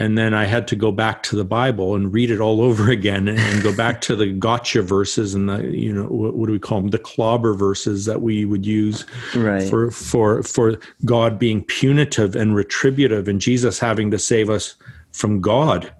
And 0.00 0.16
then 0.16 0.32
I 0.32 0.46
had 0.46 0.66
to 0.68 0.76
go 0.76 0.90
back 0.92 1.22
to 1.24 1.36
the 1.36 1.44
Bible 1.44 1.94
and 1.94 2.12
read 2.12 2.30
it 2.30 2.40
all 2.40 2.62
over 2.68 2.90
again 2.90 3.28
and 3.28 3.62
go 3.62 3.76
back 3.76 4.00
to 4.02 4.16
the 4.16 4.28
gotcha 4.28 4.80
verses 4.80 5.34
and 5.34 5.50
the, 5.50 5.66
you 5.66 5.92
know, 5.92 6.04
what, 6.04 6.34
what 6.34 6.46
do 6.46 6.52
we 6.52 6.58
call 6.58 6.80
them? 6.80 6.90
The 6.90 6.98
clobber 6.98 7.52
verses 7.52 8.06
that 8.06 8.22
we 8.22 8.46
would 8.46 8.64
use 8.64 9.04
right. 9.34 9.68
for, 9.68 9.90
for, 9.90 10.42
for 10.42 10.78
God 11.04 11.38
being 11.38 11.62
punitive 11.62 12.34
and 12.34 12.54
retributive 12.54 13.28
and 13.28 13.38
Jesus 13.40 13.78
having 13.78 14.10
to 14.12 14.18
save 14.18 14.48
us 14.48 14.76
from 15.12 15.42
God 15.42 15.92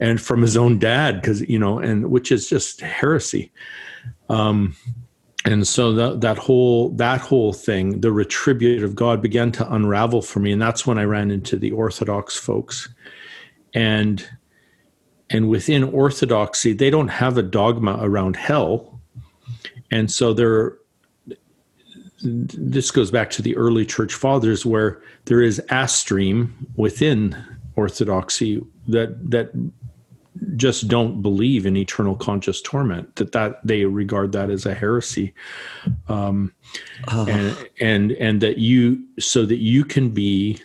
and 0.00 0.20
from 0.20 0.42
his 0.42 0.56
own 0.56 0.78
dad 0.78 1.20
because 1.20 1.40
you 1.48 1.58
know 1.58 1.78
and 1.78 2.10
which 2.10 2.30
is 2.32 2.48
just 2.48 2.80
heresy. 2.80 3.50
Um 4.28 4.76
and 5.44 5.66
so 5.66 5.92
that 5.92 6.20
that 6.20 6.38
whole 6.38 6.90
that 6.90 7.20
whole 7.20 7.52
thing 7.52 8.00
the 8.00 8.12
retributive 8.12 8.94
god 8.94 9.22
began 9.22 9.52
to 9.52 9.72
unravel 9.72 10.20
for 10.20 10.40
me 10.40 10.52
and 10.52 10.60
that's 10.60 10.86
when 10.86 10.98
i 10.98 11.04
ran 11.04 11.30
into 11.30 11.56
the 11.56 11.72
orthodox 11.72 12.36
folks. 12.36 12.88
And 13.74 14.26
and 15.30 15.48
within 15.48 15.84
orthodoxy 15.84 16.72
they 16.72 16.90
don't 16.90 17.08
have 17.08 17.38
a 17.38 17.42
dogma 17.42 17.98
around 18.00 18.36
hell. 18.36 19.00
And 19.90 20.10
so 20.10 20.32
there 20.32 20.76
this 22.20 22.90
goes 22.90 23.10
back 23.10 23.30
to 23.30 23.42
the 23.42 23.56
early 23.56 23.86
church 23.86 24.14
fathers 24.14 24.66
where 24.66 25.00
there 25.26 25.40
is 25.40 25.62
a 25.70 25.86
stream 25.86 26.66
within 26.76 27.36
orthodoxy 27.76 28.60
that 28.88 29.30
that 29.30 29.50
just 30.56 30.88
don't 30.88 31.22
believe 31.22 31.66
in 31.66 31.76
eternal 31.76 32.14
conscious 32.16 32.60
torment 32.60 33.16
that 33.16 33.32
that 33.32 33.60
they 33.64 33.84
regard 33.84 34.32
that 34.32 34.50
as 34.50 34.66
a 34.66 34.74
heresy 34.74 35.34
um, 36.08 36.52
oh. 37.08 37.26
and 37.28 37.68
and 37.80 38.12
and 38.12 38.40
that 38.40 38.58
you 38.58 39.02
so 39.18 39.44
that 39.46 39.58
you 39.58 39.84
can 39.84 40.10
be 40.10 40.60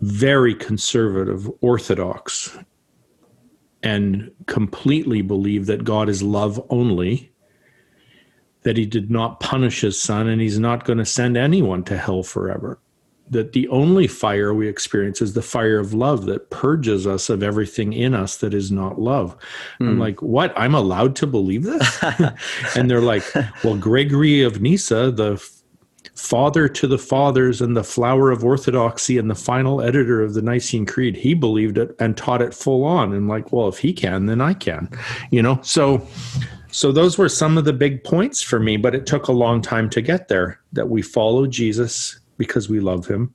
very 0.00 0.54
conservative 0.54 1.50
orthodox 1.60 2.56
and 3.82 4.30
completely 4.46 5.22
believe 5.22 5.66
that 5.66 5.84
God 5.84 6.08
is 6.08 6.22
love 6.22 6.64
only 6.70 7.32
that 8.62 8.76
he 8.76 8.84
did 8.84 9.10
not 9.10 9.40
punish 9.40 9.80
his 9.80 10.00
son 10.00 10.28
and 10.28 10.40
he's 10.40 10.58
not 10.58 10.84
going 10.84 10.98
to 10.98 11.04
send 11.04 11.36
anyone 11.36 11.82
to 11.84 11.96
hell 11.96 12.22
forever 12.22 12.78
that 13.30 13.52
the 13.52 13.68
only 13.68 14.06
fire 14.06 14.52
we 14.52 14.68
experience 14.68 15.22
is 15.22 15.34
the 15.34 15.42
fire 15.42 15.78
of 15.78 15.94
love 15.94 16.26
that 16.26 16.50
purges 16.50 17.06
us 17.06 17.30
of 17.30 17.42
everything 17.42 17.92
in 17.92 18.12
us 18.12 18.36
that 18.38 18.52
is 18.52 18.72
not 18.72 19.00
love. 19.00 19.36
Mm. 19.80 19.88
I'm 19.88 19.94
hmm. 19.94 20.00
like, 20.00 20.22
what? 20.22 20.52
I'm 20.56 20.74
allowed 20.74 21.16
to 21.16 21.26
believe 21.26 21.62
this? 21.62 22.04
and 22.76 22.90
they're 22.90 23.00
like, 23.00 23.24
well, 23.64 23.76
Gregory 23.76 24.42
of 24.42 24.60
Nyssa, 24.60 25.12
the 25.12 25.42
father 26.14 26.68
to 26.68 26.86
the 26.86 26.98
fathers 26.98 27.60
and 27.60 27.76
the 27.76 27.84
flower 27.84 28.30
of 28.30 28.44
orthodoxy 28.44 29.16
and 29.16 29.30
the 29.30 29.34
final 29.34 29.80
editor 29.80 30.22
of 30.22 30.34
the 30.34 30.42
Nicene 30.42 30.84
Creed, 30.84 31.16
he 31.16 31.34
believed 31.34 31.78
it 31.78 31.94
and 31.98 32.16
taught 32.16 32.42
it 32.42 32.52
full 32.52 32.84
on. 32.84 33.12
And 33.12 33.28
like, 33.28 33.52
well, 33.52 33.68
if 33.68 33.78
he 33.78 33.92
can, 33.92 34.26
then 34.26 34.40
I 34.40 34.54
can, 34.54 34.90
you 35.30 35.40
know? 35.40 35.60
So, 35.62 36.06
so 36.70 36.92
those 36.92 37.16
were 37.16 37.28
some 37.28 37.56
of 37.56 37.64
the 37.64 37.72
big 37.72 38.04
points 38.04 38.42
for 38.42 38.60
me, 38.60 38.76
but 38.76 38.94
it 38.94 39.06
took 39.06 39.28
a 39.28 39.32
long 39.32 39.62
time 39.62 39.88
to 39.90 40.02
get 40.02 40.28
there 40.28 40.60
that 40.72 40.88
we 40.88 41.02
follow 41.02 41.46
Jesus 41.46 42.19
because 42.40 42.70
we 42.70 42.80
love 42.80 43.06
him, 43.06 43.34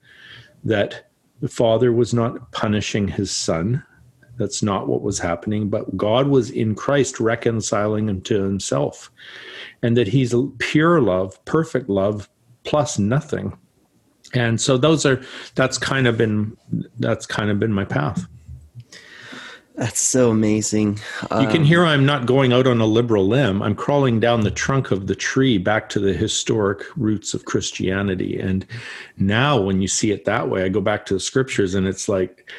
that 0.64 1.12
the 1.40 1.48
father 1.48 1.94
was 1.94 2.12
not 2.12 2.52
punishing 2.52 3.08
his 3.08 3.30
son. 3.30 3.86
That's 4.38 4.64
not 4.64 4.88
what 4.88 5.04
was 5.04 5.20
happening, 5.20 5.70
but 5.70 5.96
God 5.96 6.28
was 6.28 6.50
in 6.50 6.74
Christ 6.74 7.20
reconciling 7.20 8.10
him 8.10 8.22
to 8.22 8.42
himself. 8.42 9.12
And 9.84 9.96
that 9.96 10.08
he's 10.08 10.34
pure 10.58 11.02
love, 11.02 11.38
perfect 11.46 11.88
love, 11.88 12.28
plus 12.64 12.98
nothing. 12.98 13.56
And 14.34 14.60
so 14.60 14.76
those 14.76 15.06
are 15.06 15.24
that's 15.54 15.78
kind 15.78 16.08
of 16.08 16.18
been 16.18 16.58
that's 16.98 17.28
kind 17.28 17.52
of 17.52 17.60
been 17.60 17.72
my 17.72 17.86
path. 17.86 18.26
That's 19.78 20.00
so 20.00 20.32
amazing. 20.32 21.00
Um, 21.32 21.44
you 21.44 21.50
can 21.50 21.62
um, 21.62 21.66
hear 21.66 21.86
I'm 21.86 22.06
not 22.06 22.26
going 22.26 22.54
out 22.54 22.66
on 22.66 22.80
a 22.80 22.86
liberal 22.86 23.28
limb. 23.28 23.62
I'm 23.62 23.76
crawling 23.76 24.22
down 24.22 24.42
the 24.42 24.52
trunk 24.52 24.92
of 24.92 25.08
the 25.08 25.16
tree 25.16 25.58
back 25.58 25.90
to 25.90 26.00
the 26.00 26.14
historic 26.14 26.84
roots 26.96 27.34
of 27.34 27.44
Christianity. 27.44 28.40
And 28.40 28.66
now, 29.18 29.60
when 29.60 29.82
you 29.82 29.90
see 29.90 30.12
it 30.12 30.24
that 30.26 30.50
way, 30.50 30.64
I 30.64 30.70
go 30.70 30.80
back 30.80 31.06
to 31.08 31.14
the 31.14 31.20
scriptures 31.20 31.76
and 31.76 31.88
it's 31.88 32.08
like 32.08 32.50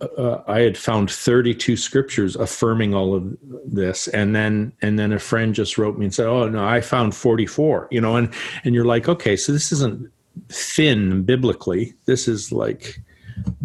uh, 0.00 0.06
uh 0.18 0.44
I 0.48 0.60
had 0.60 0.76
found 0.76 1.12
32 1.12 1.76
scriptures 1.76 2.34
affirming 2.34 2.92
all 2.92 3.14
of 3.14 3.36
this. 3.64 4.08
And 4.08 4.34
then, 4.34 4.72
and 4.82 4.98
then 4.98 5.12
a 5.12 5.20
friend 5.20 5.54
just 5.54 5.78
wrote 5.78 5.96
me 5.96 6.06
and 6.06 6.14
said, 6.14 6.26
Oh, 6.26 6.48
no, 6.48 6.66
I 6.66 6.80
found 6.80 7.14
44, 7.14 7.86
you 7.92 8.00
know, 8.00 8.16
and, 8.16 8.34
and 8.64 8.74
you're 8.74 8.84
like, 8.84 9.08
okay, 9.08 9.36
so 9.36 9.52
this 9.52 9.70
isn't 9.70 10.10
thin 10.48 11.22
biblically. 11.22 11.94
This 12.06 12.26
is 12.26 12.50
like, 12.50 13.00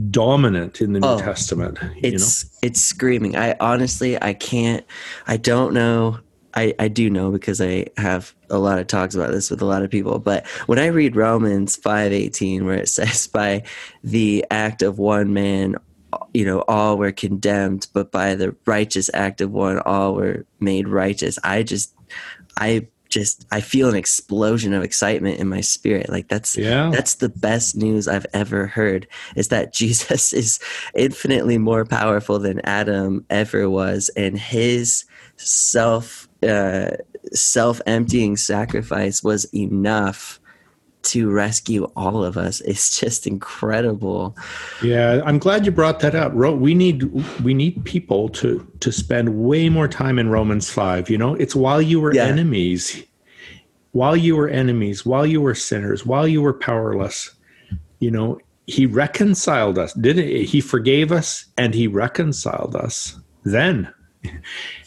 dominant 0.10 0.82
in 0.82 0.94
the 0.94 1.00
New 1.00 1.08
oh, 1.08 1.20
Testament. 1.20 1.80
it's 1.98 2.44
know? 2.44 2.50
it's 2.64 2.82
screaming. 2.82 3.36
I 3.36 3.56
honestly 3.60 4.22
I 4.22 4.34
can't 4.34 4.86
I 5.28 5.38
don't 5.38 5.74
know 5.74 6.20
I, 6.54 6.74
I 6.80 6.88
do 6.88 7.10
know 7.10 7.32
because 7.32 7.62
I 7.62 7.88
have 7.98 8.34
a 8.50 8.58
lot 8.58 8.80
of 8.80 8.88
talks 8.88 9.16
about 9.16 9.32
this 9.32 9.50
with 9.50 9.62
a 9.62 9.66
lot 9.66 9.84
of 9.84 9.90
people. 9.90 10.20
But 10.20 10.48
when 10.66 10.80
I 10.80 10.88
read 10.88 11.16
Romans 11.16 11.76
five 11.76 12.12
eighteen, 12.12 12.66
where 12.66 12.76
it 12.76 12.90
says, 12.90 13.28
"By 13.28 13.64
the 14.04 14.46
act 14.52 14.82
of 14.82 15.00
one 15.00 15.34
man, 15.34 15.76
you 16.34 16.46
know, 16.46 16.64
all 16.68 16.98
were 16.98 17.12
condemned, 17.12 17.88
but 17.94 18.12
by 18.12 18.36
the 18.36 18.56
righteous 18.66 19.10
act 19.14 19.42
of 19.42 19.52
one, 19.52 19.80
all 19.80 20.16
were 20.16 20.46
made 20.60 20.88
righteous," 20.88 21.40
I 21.44 21.64
just, 21.64 21.96
I 22.60 22.88
just 23.12 23.46
I 23.52 23.62
feel 23.62 23.90
an 23.90 23.96
explosion 23.96 24.74
of 24.74 24.84
excitement 24.84 25.40
in 25.40 25.48
my 25.48 25.62
spirit. 25.62 26.10
Like 26.10 26.28
that's 26.28 26.58
yeah. 26.58 26.90
that's 26.90 27.16
the 27.16 27.30
best 27.30 27.76
news 27.76 28.08
I've 28.08 28.26
ever 28.34 28.68
heard 28.68 29.08
is 29.36 29.50
that 29.50 29.74
Jesus 29.82 30.34
is 30.34 30.60
infinitely 30.96 31.58
more 31.58 31.86
powerful 31.86 32.40
than 32.40 32.62
Adam 32.62 33.26
ever 33.30 33.70
was 33.70 34.10
and 34.16 34.38
his 34.38 35.06
self 35.38 36.28
uh, 36.44 36.92
self 37.34 37.82
emptying 37.86 38.38
sacrifice 38.38 39.24
was 39.24 39.46
enough 39.54 40.40
to 41.04 41.32
rescue 41.32 41.86
all 41.96 42.24
of 42.24 42.38
us 42.38 42.62
is 42.62 42.98
just 42.98 43.28
incredible. 43.28 44.36
Yeah, 44.84 45.22
I'm 45.26 45.40
glad 45.40 45.66
you 45.66 45.72
brought 45.72 46.00
that 46.02 46.16
up. 46.16 46.34
We 46.34 46.74
need 46.74 47.04
we 47.42 47.54
need 47.54 47.84
people 47.86 48.30
to 48.30 48.66
to 48.80 48.92
spend 48.92 49.44
way 49.44 49.70
more 49.70 49.88
time 49.88 50.20
in 50.20 50.30
Romans 50.30 50.70
5, 50.70 51.10
you 51.10 51.18
know? 51.18 51.36
It's 51.36 51.56
while 51.56 51.82
you 51.82 52.00
were 52.00 52.14
yeah. 52.14 52.26
enemies, 52.26 53.04
while 53.92 54.16
you 54.16 54.36
were 54.36 54.48
enemies, 54.48 55.06
while 55.06 55.26
you 55.26 55.42
were 55.42 55.56
sinners, 55.56 56.06
while 56.06 56.28
you 56.28 56.42
were 56.42 56.54
powerless, 56.54 57.32
you 58.00 58.12
know, 58.12 58.40
he 58.68 58.86
reconciled 58.86 59.78
us. 59.78 59.94
Didn't 59.94 60.28
he 60.28 60.62
forgave 60.62 61.12
us 61.12 61.46
and 61.58 61.74
he 61.74 61.88
reconciled 61.88 62.76
us 62.76 63.20
then. 63.44 63.94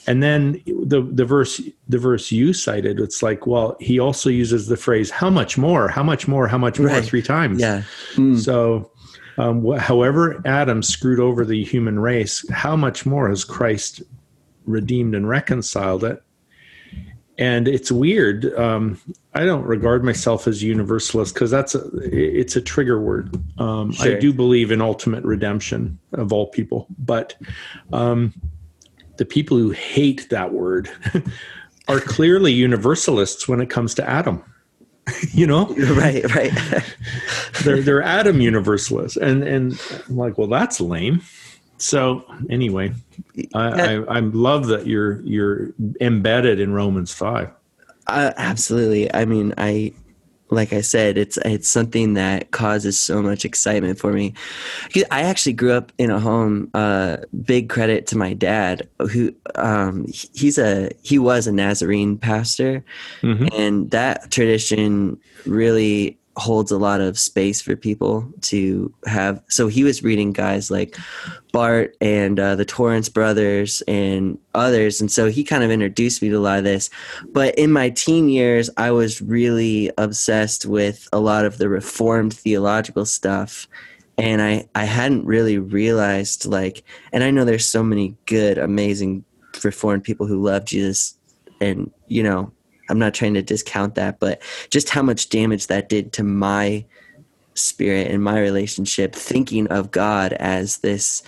And 0.07 0.23
then 0.23 0.63
the 0.67 1.01
the 1.01 1.25
verse 1.25 1.61
the 1.89 1.99
verse 1.99 2.31
you 2.31 2.53
cited, 2.53 3.01
it's 3.01 3.23
like, 3.23 3.47
well, 3.47 3.77
he 3.81 3.99
also 3.99 4.29
uses 4.29 4.67
the 4.67 4.77
phrase 4.77 5.11
"how 5.11 5.31
much 5.31 5.57
more, 5.57 5.89
how 5.89 6.03
much 6.03 6.29
more, 6.29 6.47
how 6.47 6.59
much 6.59 6.79
more" 6.79 6.89
right. 6.89 7.05
three 7.05 7.23
times. 7.23 7.61
Yeah. 7.61 7.83
Mm. 8.15 8.39
So, 8.39 8.91
um, 9.39 9.65
wh- 9.65 9.79
however 9.79 10.43
Adam 10.45 10.83
screwed 10.83 11.21
over 11.21 11.45
the 11.45 11.65
human 11.65 11.99
race, 11.99 12.45
how 12.51 12.77
much 12.77 13.07
more 13.07 13.29
has 13.29 13.45
Christ 13.45 14.03
redeemed 14.67 15.15
and 15.15 15.29
reconciled 15.29 16.05
it? 16.05 16.23
And 17.37 17.67
it's 17.67 17.91
weird. 17.91 18.55
Um, 18.55 19.01
I 19.35 19.45
don't 19.45 19.65
regard 19.65 20.05
myself 20.05 20.47
as 20.47 20.63
universalist 20.63 21.35
because 21.35 21.51
that's 21.51 21.75
a 21.75 21.89
it's 22.03 22.55
a 22.57 22.61
trigger 22.61 23.01
word. 23.01 23.37
Um, 23.59 23.91
sure. 23.91 24.17
I 24.17 24.21
do 24.21 24.33
believe 24.33 24.71
in 24.71 24.81
ultimate 24.81 25.25
redemption 25.25 25.99
of 26.13 26.33
all 26.33 26.47
people, 26.47 26.87
but 26.99 27.35
um, 27.93 28.33
the 29.17 29.25
people 29.25 29.57
who 29.57 29.71
hate 29.71 30.29
that 30.31 30.53
word 30.53 30.91
are 31.89 32.01
clearly 32.01 32.53
universalists 32.53 33.49
when 33.49 33.61
it 33.61 33.71
comes 33.71 33.95
to 33.95 34.09
Adam. 34.09 34.43
you 35.33 35.47
know, 35.47 35.67
right, 35.97 36.25
right. 36.35 36.53
they're 37.63 37.83
they're 37.83 38.03
Adam 38.03 38.41
universalists, 38.41 39.19
and 39.19 39.43
and 39.43 39.79
I'm 40.09 40.17
like, 40.17 40.39
well, 40.39 40.49
that's 40.49 40.81
lame. 40.81 41.21
So 41.77 42.25
anyway, 42.49 42.95
I, 43.55 43.69
I, 43.69 43.93
I 44.05 44.21
love 44.21 44.69
that 44.69 44.87
you're 44.87 45.21
you're 45.21 45.75
embedded 46.01 46.59
in 46.59 46.73
Romans 46.73 47.13
five. 47.13 47.51
Uh, 48.07 48.33
absolutely. 48.37 49.13
I 49.15 49.27
mean, 49.27 49.53
I 49.59 49.93
like 50.51 50.73
I 50.73 50.81
said, 50.81 51.17
it's 51.19 51.37
it's 51.39 51.69
something 51.69 52.15
that 52.15 52.51
causes 52.51 52.99
so 52.99 53.23
much 53.23 53.45
excitement 53.45 53.99
for 53.99 54.13
me. 54.13 54.35
I 55.11 55.23
actually 55.23 55.55
grew 55.55 55.73
up 55.73 55.93
in 55.99 56.11
a 56.11 56.21
home. 56.21 56.71
Uh, 56.75 57.19
big 57.45 57.69
credit 57.69 58.07
to 58.09 58.19
my 58.19 58.35
dad, 58.35 58.89
who 59.11 59.35
um, 59.55 60.07
he's 60.35 60.59
a 60.59 60.91
he 61.03 61.19
was 61.19 61.47
a 61.47 61.53
Nazarene 61.53 62.19
pastor, 62.19 62.85
mm-hmm. 63.23 63.47
and 63.53 63.91
that 63.91 64.31
tradition 64.31 65.19
really 65.47 66.19
holds 66.37 66.73
a 66.73 66.79
lot 66.79 67.01
of 67.01 67.19
space 67.19 67.63
for 67.63 67.77
people 67.77 68.29
to 68.41 68.93
have. 69.07 69.41
So 69.49 69.69
he 69.69 69.85
was 69.85 70.03
reading 70.03 70.33
guys 70.33 70.71
like 70.71 70.97
Barth 71.53 71.91
and 72.01 72.41
uh, 72.41 72.57
the 72.57 72.65
Torrance 72.65 73.09
brothers 73.09 73.83
and 73.87 74.39
others. 74.55 75.01
And 75.01 75.13
so 75.13 75.29
he 75.29 75.45
kind 75.45 75.63
of 75.63 75.71
introduced 75.71 76.23
me 76.23 76.31
to 76.31 76.37
a 76.37 76.39
lot 76.39 76.59
of 76.59 76.65
this. 76.65 76.91
But 77.33 77.55
in 77.55 77.71
my 77.71 77.91
teen 77.91 78.29
years, 78.29 78.69
I 78.77 78.91
was 78.91 79.23
really 79.23 79.91
obsessed 79.97 80.67
with 80.67 81.09
a 81.13 81.21
lot 81.21 81.45
of 81.45 81.59
the 81.59 81.69
Reformed 81.69 82.35
theological 82.35 83.07
stuff. 83.07 83.69
And 84.19 84.43
I, 84.43 84.69
I 84.75 84.85
hadn't 84.85 85.27
really 85.27 85.59
realized, 85.59 86.47
like, 86.47 86.85
and 87.13 87.25
I 87.25 87.31
know 87.31 87.45
there's 87.45 87.69
so 87.69 87.83
many 87.83 88.17
good, 88.27 88.59
amazing 88.59 89.25
Reformed 89.63 90.05
people 90.05 90.27
who 90.27 90.43
love 90.43 90.65
Jesus 90.65 91.17
and, 91.61 91.91
you 92.09 92.23
know, 92.23 92.53
I'm 92.89 92.99
not 92.99 93.15
trying 93.15 93.35
to 93.35 93.43
discount 93.43 93.95
that, 93.95 94.21
but 94.21 94.43
just 94.71 94.91
how 94.91 95.03
much 95.03 95.29
damage 95.29 95.69
that 95.69 95.89
did 95.89 96.13
to 96.15 96.23
my 96.23 96.85
spirit 97.55 98.11
and 98.11 98.23
my 98.23 98.41
relationship, 98.41 99.15
thinking 99.15 99.67
of 99.69 99.91
God 99.91 100.33
as 100.35 100.79
this 100.79 101.23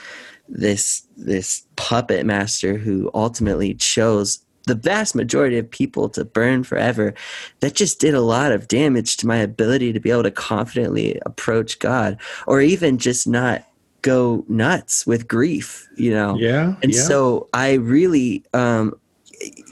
this 0.49 1.07
this 1.17 1.65
puppet 1.77 2.25
master 2.25 2.77
who 2.77 3.11
ultimately 3.15 3.75
chose 3.75 4.41
the 4.67 4.75
vast 4.75 5.15
majority 5.15 5.59
of 5.59 5.71
people 5.71 6.09
to 6.09 6.25
burn 6.25 6.63
forever 6.65 7.15
that 7.61 7.75
just 7.75 8.01
did 8.01 8.15
a 8.15 8.21
lot 8.21 8.53
of 8.53 8.69
damage 8.69 9.17
to 9.17 9.27
my 9.27 9.37
ability 9.37 9.93
to 9.93 10.01
be 10.01 10.11
able 10.11 10.23
to 10.23 10.31
confidently 10.31 11.21
approach 11.27 11.79
god 11.79 12.19
or 12.47 12.61
even 12.61 12.99
just 12.99 13.27
not 13.27 13.65
go 14.03 14.45
nuts 14.49 15.07
with 15.07 15.27
grief 15.27 15.89
you 15.97 16.13
know 16.13 16.37
yeah 16.37 16.75
and 16.83 16.93
yeah. 16.93 17.01
so 17.01 17.49
i 17.53 17.75
really 17.75 18.45
um 18.55 18.95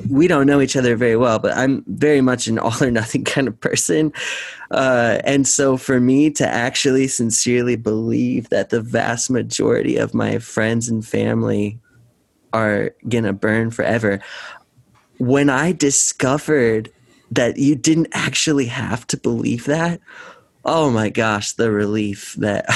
we 0.09 0.27
don't 0.27 0.47
know 0.47 0.61
each 0.61 0.77
other 0.77 0.97
very 0.97 1.17
well, 1.17 1.39
but 1.39 1.57
I'm 1.57 1.85
very 1.87 2.21
much 2.21 2.47
an 2.47 2.59
all 2.61 2.83
or 2.83 2.91
nothing 2.91 3.25
kind 3.25 3.49
of 3.49 3.59
person. 3.61 4.13
Uh, 4.71 5.21
and 5.25 5.47
so 5.47 5.77
for 5.77 6.01
me 6.01 6.31
to 6.31 6.47
actually 6.47 7.09
sincerely 7.09 7.77
believe 7.77 8.49
that 8.51 8.71
the 8.71 8.81
vast 8.81 9.31
majority 9.31 9.97
of 9.97 10.15
my 10.15 10.39
friends 10.39 10.89
and 10.89 11.07
family 11.07 11.79
are 12.53 12.95
going 13.09 13.25
to 13.25 13.33
burn 13.33 13.71
forever, 13.71 14.21
when 15.19 15.51
I 15.51 15.73
discovered 15.73 16.91
that 17.31 17.57
you 17.57 17.75
didn't 17.75 18.09
actually 18.13 18.67
have 18.67 19.07
to 19.09 19.17
believe 19.17 19.65
that, 19.65 20.01
oh 20.65 20.91
my 20.91 21.09
gosh, 21.09 21.53
the 21.53 21.71
relief 21.71 22.35
that 22.39 22.67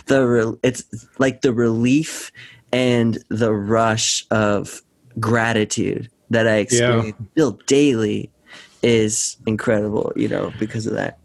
the 0.06 0.26
re- 0.26 0.58
it's 0.62 0.84
like 1.18 1.40
the 1.40 1.52
relief 1.52 2.30
and 2.72 3.18
the 3.28 3.52
rush 3.52 4.26
of 4.30 4.82
gratitude 5.18 6.10
that 6.30 6.46
I 6.46 6.56
experience 6.56 7.16
yeah. 7.18 7.26
still 7.32 7.52
daily 7.66 8.30
is 8.82 9.36
incredible, 9.46 10.12
you 10.16 10.28
know, 10.28 10.52
because 10.58 10.86
of 10.86 10.94
that. 10.94 11.18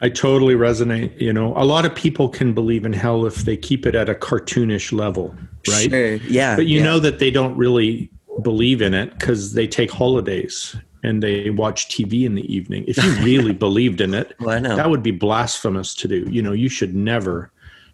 I 0.00 0.08
totally 0.08 0.54
resonate. 0.54 1.18
You 1.20 1.32
know, 1.32 1.56
a 1.56 1.64
lot 1.64 1.84
of 1.84 1.94
people 1.94 2.28
can 2.28 2.52
believe 2.52 2.84
in 2.84 2.92
hell 2.92 3.24
if 3.24 3.36
they 3.36 3.56
keep 3.56 3.86
it 3.86 3.94
at 3.94 4.08
a 4.08 4.14
cartoonish 4.14 4.92
level, 4.92 5.34
right? 5.68 5.90
Sure. 5.90 6.14
Yeah. 6.16 6.56
But 6.56 6.66
you 6.66 6.78
yeah. 6.78 6.84
know 6.84 6.98
that 6.98 7.20
they 7.20 7.30
don't 7.30 7.56
really 7.56 8.10
believe 8.42 8.82
in 8.82 8.94
it 8.94 9.16
because 9.18 9.52
they 9.52 9.66
take 9.66 9.90
holidays 9.90 10.74
and 11.04 11.22
they 11.22 11.50
watch 11.50 11.88
TV 11.88 12.24
in 12.24 12.34
the 12.34 12.52
evening. 12.52 12.84
If 12.88 13.02
you 13.02 13.12
really 13.24 13.52
believed 13.52 14.00
in 14.00 14.12
it, 14.12 14.34
well, 14.40 14.60
that 14.60 14.90
would 14.90 15.02
be 15.02 15.12
blasphemous 15.12 15.94
to 15.96 16.08
do. 16.08 16.26
You 16.28 16.42
know, 16.42 16.52
you 16.52 16.68
should 16.68 16.94
never 16.94 17.52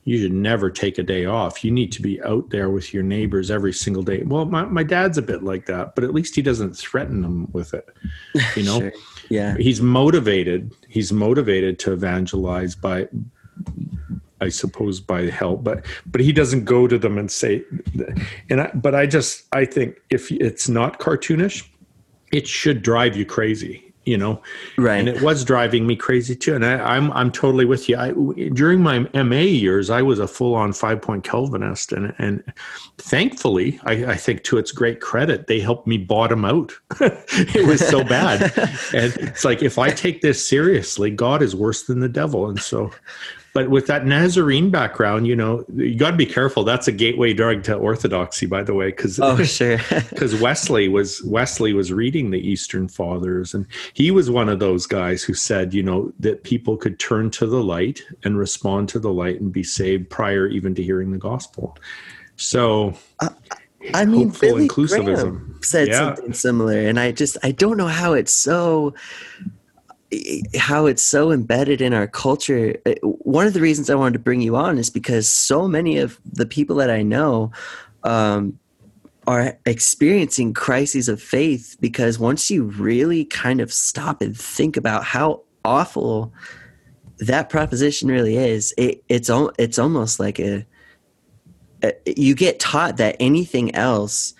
you 0.08 0.18
should 0.18 0.32
never 0.32 0.70
take 0.70 0.96
a 0.96 1.02
day 1.02 1.26
off. 1.26 1.62
You 1.62 1.70
need 1.70 1.92
to 1.92 2.00
be 2.00 2.18
out 2.22 2.48
there 2.48 2.70
with 2.70 2.94
your 2.94 3.02
neighbors 3.02 3.50
every 3.50 3.74
single 3.74 4.02
day. 4.02 4.22
Well, 4.24 4.46
my, 4.46 4.64
my 4.64 4.82
dad's 4.82 5.18
a 5.18 5.22
bit 5.22 5.42
like 5.42 5.66
that, 5.66 5.94
but 5.94 6.02
at 6.02 6.14
least 6.14 6.34
he 6.34 6.40
doesn't 6.40 6.74
threaten 6.74 7.20
them 7.20 7.46
with 7.52 7.74
it. 7.74 7.86
You 8.56 8.62
know? 8.62 8.78
sure. 8.80 8.92
Yeah. 9.28 9.58
He's 9.58 9.82
motivated. 9.82 10.74
He's 10.88 11.12
motivated 11.12 11.78
to 11.80 11.92
evangelize 11.92 12.74
by 12.74 13.08
I 14.40 14.48
suppose 14.48 14.98
by 14.98 15.24
help, 15.24 15.62
but 15.62 15.84
but 16.06 16.22
he 16.22 16.32
doesn't 16.32 16.64
go 16.64 16.86
to 16.86 16.96
them 16.96 17.18
and 17.18 17.30
say 17.30 17.64
and 18.48 18.62
I, 18.62 18.70
but 18.72 18.94
I 18.94 19.04
just 19.04 19.44
I 19.52 19.66
think 19.66 20.00
if 20.08 20.32
it's 20.32 20.70
not 20.70 21.00
cartoonish, 21.00 21.68
it 22.32 22.46
should 22.46 22.82
drive 22.82 23.14
you 23.14 23.26
crazy 23.26 23.87
you 24.08 24.16
know? 24.16 24.40
Right. 24.76 24.98
and 24.98 25.08
it 25.08 25.22
was 25.22 25.44
driving 25.44 25.86
me 25.86 25.94
crazy 25.96 26.34
too. 26.34 26.54
And 26.54 26.64
I, 26.64 26.96
am 26.96 27.10
I'm, 27.10 27.12
I'm 27.12 27.32
totally 27.32 27.64
with 27.64 27.88
you. 27.88 27.96
I, 27.96 28.12
during 28.50 28.80
my 28.82 29.00
ma 29.22 29.36
years 29.36 29.90
i 29.90 30.02
was 30.02 30.18
a 30.18 30.26
full-on 30.26 30.72
five-point 30.72 31.24
calvinist. 31.24 31.92
And 31.92 32.14
and 32.18 32.42
thankfully 32.96 33.78
I, 33.84 34.12
I 34.12 34.16
think 34.16 34.44
to 34.44 34.58
its 34.58 34.72
great 34.72 35.00
credit 35.00 35.46
they 35.46 35.60
helped 35.60 35.86
me 35.86 35.98
bottom 35.98 36.44
out. 36.44 36.72
It 37.30 37.66
was 37.66 37.86
so 37.86 38.02
bad. 38.02 38.52
And 38.94 39.14
it's 39.16 39.44
like 39.44 39.62
if 39.62 39.78
i 39.78 39.90
take 39.90 40.22
this 40.22 40.46
seriously 40.46 41.10
god 41.10 41.42
is 41.42 41.54
worse 41.54 41.82
than 41.82 42.00
the 42.00 42.08
devil. 42.08 42.48
And 42.48 42.60
so 42.60 42.90
but 43.54 43.70
with 43.70 43.86
that 43.86 44.06
Nazarene 44.06 44.70
background, 44.70 45.26
you 45.26 45.34
know, 45.34 45.64
you 45.74 45.96
got 45.96 46.12
to 46.12 46.16
be 46.16 46.26
careful. 46.26 46.64
That's 46.64 46.86
a 46.86 46.92
gateway 46.92 47.32
drug 47.32 47.64
to 47.64 47.74
orthodoxy, 47.74 48.46
by 48.46 48.62
the 48.62 48.74
way, 48.74 48.88
because 48.88 49.18
oh 49.20 49.42
sure, 49.44 49.78
because 50.10 50.40
Wesley 50.40 50.88
was 50.88 51.22
Wesley 51.24 51.72
was 51.72 51.92
reading 51.92 52.30
the 52.30 52.40
Eastern 52.40 52.88
Fathers, 52.88 53.54
and 53.54 53.66
he 53.94 54.10
was 54.10 54.30
one 54.30 54.48
of 54.48 54.58
those 54.58 54.86
guys 54.86 55.22
who 55.22 55.34
said, 55.34 55.72
you 55.72 55.82
know, 55.82 56.12
that 56.20 56.44
people 56.44 56.76
could 56.76 56.98
turn 56.98 57.30
to 57.32 57.46
the 57.46 57.62
light 57.62 58.02
and 58.24 58.38
respond 58.38 58.88
to 58.90 58.98
the 58.98 59.12
light 59.12 59.40
and 59.40 59.52
be 59.52 59.62
saved 59.62 60.10
prior 60.10 60.46
even 60.46 60.74
to 60.74 60.82
hearing 60.82 61.10
the 61.10 61.18
gospel. 61.18 61.76
So. 62.36 62.94
Uh, 63.20 63.30
I 63.94 64.04
mean, 64.04 64.30
Billy 64.30 64.66
Graham 64.66 65.58
said 65.62 65.88
yeah. 65.88 65.98
something 65.98 66.32
similar, 66.32 66.78
and 66.78 66.98
I 66.98 67.12
just 67.12 67.36
I 67.44 67.52
don't 67.52 67.76
know 67.76 67.86
how 67.86 68.12
it's 68.12 68.34
so 68.34 68.92
how 70.56 70.86
it's 70.86 71.02
so 71.02 71.30
embedded 71.30 71.80
in 71.80 71.92
our 71.92 72.06
culture. 72.06 72.76
Uh, 72.86 72.94
one 73.02 73.46
of 73.46 73.52
the 73.52 73.60
reasons 73.60 73.90
I 73.90 73.94
wanted 73.94 74.14
to 74.14 74.18
bring 74.18 74.40
you 74.40 74.56
on 74.56 74.78
is 74.78 74.90
because 74.90 75.30
so 75.30 75.68
many 75.68 75.98
of 75.98 76.18
the 76.24 76.46
people 76.46 76.76
that 76.76 76.90
I 76.90 77.02
know 77.02 77.52
um, 78.04 78.58
are 79.26 79.58
experiencing 79.66 80.54
crises 80.54 81.08
of 81.08 81.20
faith 81.20 81.76
because 81.80 82.18
once 82.18 82.50
you 82.50 82.64
really 82.64 83.26
kind 83.26 83.60
of 83.60 83.72
stop 83.72 84.22
and 84.22 84.36
think 84.36 84.76
about 84.76 85.04
how 85.04 85.42
awful 85.64 86.32
that 87.18 87.50
proposition 87.50 88.08
really 88.08 88.36
is, 88.36 88.72
it, 88.78 89.02
it's 89.08 89.30
it's 89.58 89.78
almost 89.78 90.18
like 90.18 90.38
a, 90.38 90.64
a 91.82 91.92
you 92.06 92.34
get 92.34 92.58
taught 92.58 92.96
that 92.96 93.16
anything 93.20 93.74
else 93.74 94.32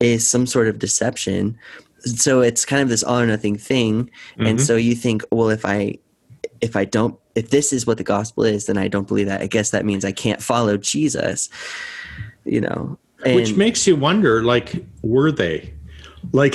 is 0.00 0.28
some 0.28 0.46
sort 0.46 0.66
of 0.66 0.80
deception 0.80 1.56
so 2.04 2.40
it's 2.40 2.64
kind 2.64 2.82
of 2.82 2.88
this 2.88 3.02
all 3.02 3.18
or 3.18 3.26
nothing 3.26 3.56
thing 3.56 4.04
mm-hmm. 4.04 4.46
and 4.46 4.60
so 4.60 4.76
you 4.76 4.94
think 4.94 5.24
well 5.30 5.48
if 5.48 5.64
i 5.64 5.96
if 6.62 6.76
I 6.76 6.84
don't, 6.86 7.18
if 7.34 7.50
this 7.50 7.72
is 7.72 7.86
what 7.86 7.98
the 7.98 8.04
gospel 8.04 8.44
is, 8.44 8.66
then 8.66 8.78
I 8.78 8.88
don't 8.88 9.06
believe 9.06 9.26
that. 9.26 9.42
I 9.42 9.48
guess 9.48 9.70
that 9.70 9.84
means 9.84 10.04
I 10.04 10.12
can't 10.12 10.40
follow 10.40 10.76
Jesus, 10.78 11.50
you 12.44 12.60
know. 12.60 12.98
And, 13.26 13.36
Which 13.36 13.54
makes 13.56 13.86
you 13.86 13.96
wonder, 13.96 14.42
like, 14.42 14.84
were 15.02 15.32
they? 15.32 15.74
Like, 16.32 16.54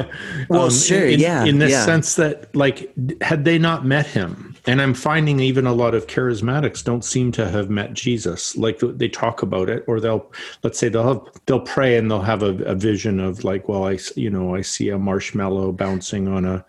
well, 0.48 0.70
sure, 0.70 1.06
in, 1.06 1.18
yeah, 1.18 1.44
in 1.44 1.58
the 1.58 1.70
yeah. 1.70 1.84
sense 1.84 2.16
that, 2.16 2.54
like, 2.54 2.92
had 3.22 3.44
they 3.44 3.58
not 3.58 3.86
met 3.86 4.06
him? 4.06 4.47
And 4.68 4.82
I'm 4.82 4.92
finding 4.92 5.40
even 5.40 5.66
a 5.66 5.72
lot 5.72 5.94
of 5.94 6.08
charismatics 6.08 6.84
don't 6.84 7.02
seem 7.02 7.32
to 7.32 7.48
have 7.48 7.70
met 7.70 7.94
Jesus. 7.94 8.54
Like 8.54 8.80
they 8.80 9.08
talk 9.08 9.40
about 9.40 9.70
it, 9.70 9.82
or 9.88 9.98
they'll, 9.98 10.30
let's 10.62 10.78
say 10.78 10.90
they'll 10.90 11.14
have, 11.14 11.22
they'll 11.46 11.60
pray 11.60 11.96
and 11.96 12.10
they'll 12.10 12.20
have 12.20 12.42
a, 12.42 12.54
a 12.64 12.74
vision 12.74 13.18
of 13.18 13.44
like, 13.44 13.66
well, 13.66 13.88
I, 13.88 13.98
you 14.14 14.28
know, 14.28 14.54
I 14.54 14.60
see 14.60 14.90
a 14.90 14.98
marshmallow 14.98 15.72
bouncing 15.72 16.28
on 16.28 16.44
a, 16.44 16.66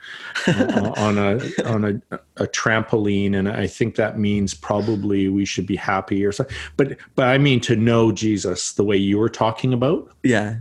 uh, 0.48 0.52
uh, 0.52 0.94
on 0.96 1.18
a, 1.18 1.42
on 1.66 1.84
a, 1.84 2.20
a 2.38 2.48
trampoline, 2.48 3.38
and 3.38 3.50
I 3.50 3.68
think 3.68 3.96
that 3.96 4.18
means 4.18 4.54
probably 4.54 5.28
we 5.28 5.44
should 5.44 5.68
be 5.68 5.76
happy 5.76 6.26
or 6.26 6.32
something. 6.32 6.56
But, 6.78 6.98
but 7.16 7.28
I 7.28 7.38
mean 7.38 7.60
to 7.62 7.76
know 7.76 8.14
Jesus 8.14 8.72
the 8.72 8.86
way 8.86 8.96
you 8.96 9.18
were 9.18 9.28
talking 9.28 9.74
about. 9.74 10.10
Yeah, 10.24 10.56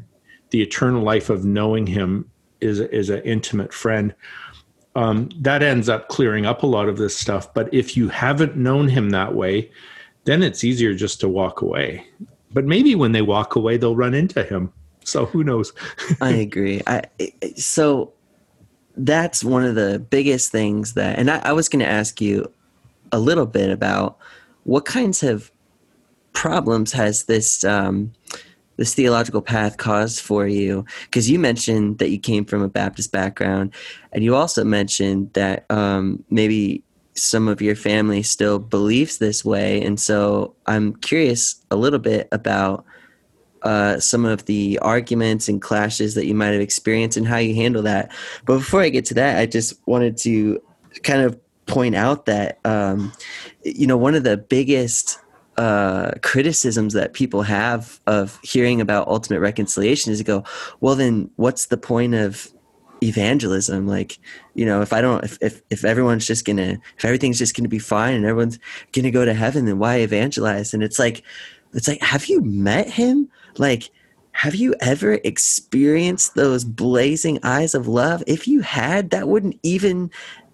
the 0.50 0.60
eternal 0.60 1.04
life 1.04 1.30
of 1.30 1.44
knowing 1.44 1.86
Him 1.86 2.28
is 2.60 2.80
is 2.80 3.08
an 3.08 3.22
intimate 3.22 3.72
friend 3.72 4.12
um, 4.94 5.28
that 5.40 5.62
ends 5.62 5.88
up 5.88 6.08
clearing 6.08 6.46
up 6.46 6.62
a 6.62 6.66
lot 6.66 6.88
of 6.88 6.96
this 6.96 7.16
stuff. 7.16 7.52
But 7.54 7.72
if 7.72 7.96
you 7.96 8.08
haven't 8.08 8.56
known 8.56 8.88
him 8.88 9.10
that 9.10 9.34
way, 9.34 9.70
then 10.24 10.42
it's 10.42 10.64
easier 10.64 10.94
just 10.94 11.20
to 11.20 11.28
walk 11.28 11.62
away. 11.62 12.06
But 12.52 12.64
maybe 12.64 12.94
when 12.94 13.12
they 13.12 13.22
walk 13.22 13.56
away, 13.56 13.76
they'll 13.76 13.96
run 13.96 14.14
into 14.14 14.42
him. 14.42 14.72
So 15.04 15.26
who 15.26 15.44
knows? 15.44 15.72
I 16.20 16.32
agree. 16.32 16.82
I 16.86 17.02
so 17.56 18.12
that's 18.96 19.44
one 19.44 19.64
of 19.64 19.74
the 19.74 19.98
biggest 19.98 20.50
things 20.50 20.94
that, 20.94 21.18
and 21.18 21.30
I, 21.30 21.38
I 21.38 21.52
was 21.52 21.68
going 21.68 21.80
to 21.80 21.90
ask 21.90 22.20
you 22.20 22.52
a 23.12 23.18
little 23.18 23.46
bit 23.46 23.70
about 23.70 24.18
what 24.64 24.84
kinds 24.84 25.22
of 25.22 25.50
problems 26.32 26.92
has 26.92 27.24
this 27.24 27.64
um, 27.64 28.12
this 28.78 28.94
theological 28.94 29.42
path 29.42 29.76
caused 29.76 30.20
for 30.20 30.46
you? 30.46 30.86
Because 31.04 31.28
you 31.28 31.38
mentioned 31.38 31.98
that 31.98 32.08
you 32.08 32.18
came 32.18 32.46
from 32.46 32.62
a 32.62 32.68
Baptist 32.68 33.12
background, 33.12 33.74
and 34.12 34.24
you 34.24 34.34
also 34.34 34.64
mentioned 34.64 35.30
that 35.34 35.66
um, 35.70 36.24
maybe 36.30 36.82
some 37.14 37.48
of 37.48 37.60
your 37.60 37.76
family 37.76 38.22
still 38.22 38.58
believes 38.58 39.18
this 39.18 39.44
way. 39.44 39.82
And 39.82 40.00
so 40.00 40.54
I'm 40.66 40.94
curious 40.96 41.56
a 41.70 41.76
little 41.76 41.98
bit 41.98 42.28
about 42.32 42.84
uh, 43.62 43.98
some 43.98 44.24
of 44.24 44.44
the 44.44 44.78
arguments 44.82 45.48
and 45.48 45.60
clashes 45.60 46.14
that 46.14 46.26
you 46.26 46.34
might 46.34 46.52
have 46.52 46.60
experienced 46.60 47.16
and 47.16 47.26
how 47.26 47.38
you 47.38 47.54
handle 47.54 47.82
that. 47.82 48.12
But 48.46 48.58
before 48.58 48.82
I 48.82 48.88
get 48.88 49.04
to 49.06 49.14
that, 49.14 49.38
I 49.38 49.46
just 49.46 49.74
wanted 49.86 50.16
to 50.18 50.62
kind 51.02 51.22
of 51.22 51.38
point 51.66 51.96
out 51.96 52.26
that, 52.26 52.60
um, 52.64 53.12
you 53.64 53.86
know, 53.86 53.96
one 53.96 54.14
of 54.14 54.24
the 54.24 54.36
biggest 54.36 55.18
uh, 55.58 56.12
criticisms 56.22 56.94
that 56.94 57.12
people 57.14 57.42
have 57.42 58.00
of 58.06 58.38
hearing 58.44 58.80
about 58.80 59.08
ultimate 59.08 59.40
reconciliation 59.40 60.12
is 60.12 60.18
to 60.18 60.24
go, 60.24 60.44
well, 60.80 60.94
then 60.94 61.28
what's 61.34 61.66
the 61.66 61.76
point 61.76 62.14
of 62.14 62.50
evangelism? 63.02 63.88
Like, 63.88 64.20
you 64.54 64.64
know, 64.64 64.82
if 64.82 64.92
I 64.92 65.00
don't, 65.00 65.24
if, 65.24 65.36
if, 65.42 65.60
if 65.68 65.84
everyone's 65.84 66.26
just 66.26 66.44
gonna, 66.44 66.78
if 66.96 67.04
everything's 67.04 67.38
just 67.38 67.56
gonna 67.56 67.68
be 67.68 67.80
fine 67.80 68.14
and 68.14 68.24
everyone's 68.24 68.60
gonna 68.92 69.10
go 69.10 69.24
to 69.24 69.34
heaven, 69.34 69.64
then 69.64 69.80
why 69.80 69.96
evangelize? 69.96 70.72
And 70.72 70.82
it's 70.82 70.98
like, 70.98 71.24
it's 71.74 71.88
like, 71.88 72.00
have 72.02 72.26
you 72.26 72.40
met 72.40 72.88
him? 72.88 73.28
Like, 73.58 73.90
have 74.32 74.54
you 74.54 74.76
ever 74.80 75.14
experienced 75.24 76.36
those 76.36 76.64
blazing 76.64 77.40
eyes 77.42 77.74
of 77.74 77.88
love? 77.88 78.22
If 78.28 78.46
you 78.46 78.60
had, 78.60 79.10
that 79.10 79.26
wouldn't 79.26 79.58
even 79.64 80.12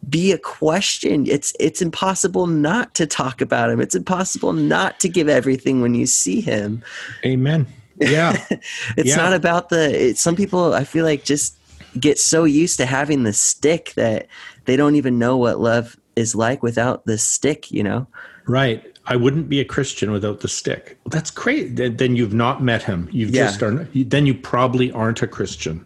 be 0.08 0.32
a 0.32 0.38
question. 0.38 1.26
It's 1.26 1.54
it's 1.60 1.80
impossible 1.80 2.46
not 2.46 2.94
to 2.94 3.06
talk 3.06 3.40
about 3.40 3.70
him. 3.70 3.80
It's 3.80 3.94
impossible 3.94 4.52
not 4.52 5.00
to 5.00 5.08
give 5.08 5.28
everything 5.28 5.80
when 5.80 5.94
you 5.94 6.06
see 6.06 6.40
him. 6.40 6.82
Amen. 7.24 7.66
Yeah. 8.00 8.36
it's 8.96 9.10
yeah. 9.10 9.16
not 9.16 9.32
about 9.32 9.68
the 9.68 10.08
it, 10.08 10.18
some 10.18 10.36
people 10.36 10.74
I 10.74 10.84
feel 10.84 11.04
like 11.04 11.24
just 11.24 11.56
get 11.98 12.18
so 12.18 12.44
used 12.44 12.76
to 12.78 12.86
having 12.86 13.22
the 13.22 13.32
stick 13.32 13.92
that 13.94 14.26
they 14.64 14.76
don't 14.76 14.96
even 14.96 15.18
know 15.18 15.36
what 15.36 15.60
love 15.60 15.96
is 16.16 16.34
like 16.34 16.62
without 16.62 17.04
the 17.06 17.18
stick, 17.18 17.70
you 17.70 17.82
know. 17.82 18.06
Right. 18.46 18.84
I 19.06 19.16
wouldn't 19.16 19.48
be 19.48 19.60
a 19.60 19.64
Christian 19.64 20.10
without 20.10 20.40
the 20.40 20.48
stick. 20.48 20.98
Well, 21.04 21.10
that's 21.10 21.30
great. 21.30 21.76
Then, 21.76 21.96
then 21.96 22.16
you've 22.16 22.32
not 22.32 22.62
met 22.62 22.82
him. 22.82 23.08
You've 23.12 23.30
Yeah. 23.30 23.46
just 23.46 23.62
are. 23.62 23.86
Then 23.94 24.26
you 24.26 24.34
probably 24.34 24.90
aren't 24.92 25.22
a 25.22 25.26
Christian, 25.26 25.84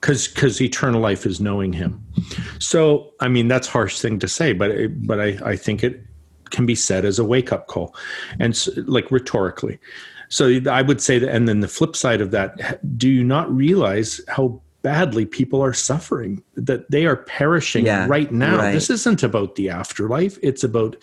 because 0.00 0.28
because 0.28 0.60
eternal 0.60 1.00
life 1.00 1.26
is 1.26 1.40
knowing 1.40 1.72
Him. 1.72 2.04
So 2.58 3.12
I 3.20 3.28
mean 3.28 3.48
that's 3.48 3.68
a 3.68 3.70
harsh 3.70 4.00
thing 4.00 4.18
to 4.20 4.28
say, 4.28 4.52
but 4.52 4.70
it, 4.70 5.06
but 5.06 5.20
I 5.20 5.38
I 5.44 5.56
think 5.56 5.82
it 5.82 6.02
can 6.50 6.66
be 6.66 6.74
said 6.74 7.04
as 7.04 7.18
a 7.18 7.24
wake 7.24 7.52
up 7.52 7.66
call, 7.66 7.94
and 8.38 8.52
s 8.54 8.68
like 8.86 9.10
rhetorically. 9.10 9.78
So 10.30 10.60
I 10.70 10.82
would 10.82 11.00
say 11.00 11.18
that, 11.18 11.30
and 11.30 11.48
then 11.48 11.60
the 11.60 11.68
flip 11.68 11.96
side 11.96 12.20
of 12.20 12.32
that, 12.32 12.80
do 12.98 13.08
you 13.08 13.24
not 13.24 13.50
realize 13.50 14.20
how 14.28 14.60
badly 14.82 15.24
people 15.24 15.62
are 15.62 15.72
suffering? 15.72 16.42
That 16.54 16.90
they 16.90 17.06
are 17.06 17.16
perishing 17.16 17.86
Yeah, 17.86 18.06
right 18.08 18.30
now. 18.30 18.58
right. 18.58 18.72
This 18.72 18.90
isn't 18.90 19.22
about 19.22 19.54
the 19.54 19.70
afterlife. 19.70 20.38
It's 20.42 20.62
about 20.64 20.96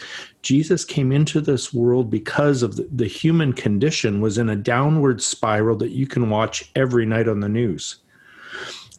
Jesus 0.44 0.86
came 0.86 1.12
into 1.12 1.42
this 1.42 1.74
world 1.74 2.10
because 2.12 2.62
of 2.62 2.76
the, 2.76 2.88
the 2.92 3.08
human 3.08 3.52
condition 3.52 4.22
was 4.22 4.38
in 4.38 4.48
a 4.48 4.56
downward 4.56 5.22
spiral 5.24 5.76
that 5.78 5.92
you 5.92 6.06
can 6.06 6.30
watch 6.30 6.72
every 6.76 7.06
night 7.06 7.28
on 7.28 7.40
the 7.40 7.50
news. 7.50 7.98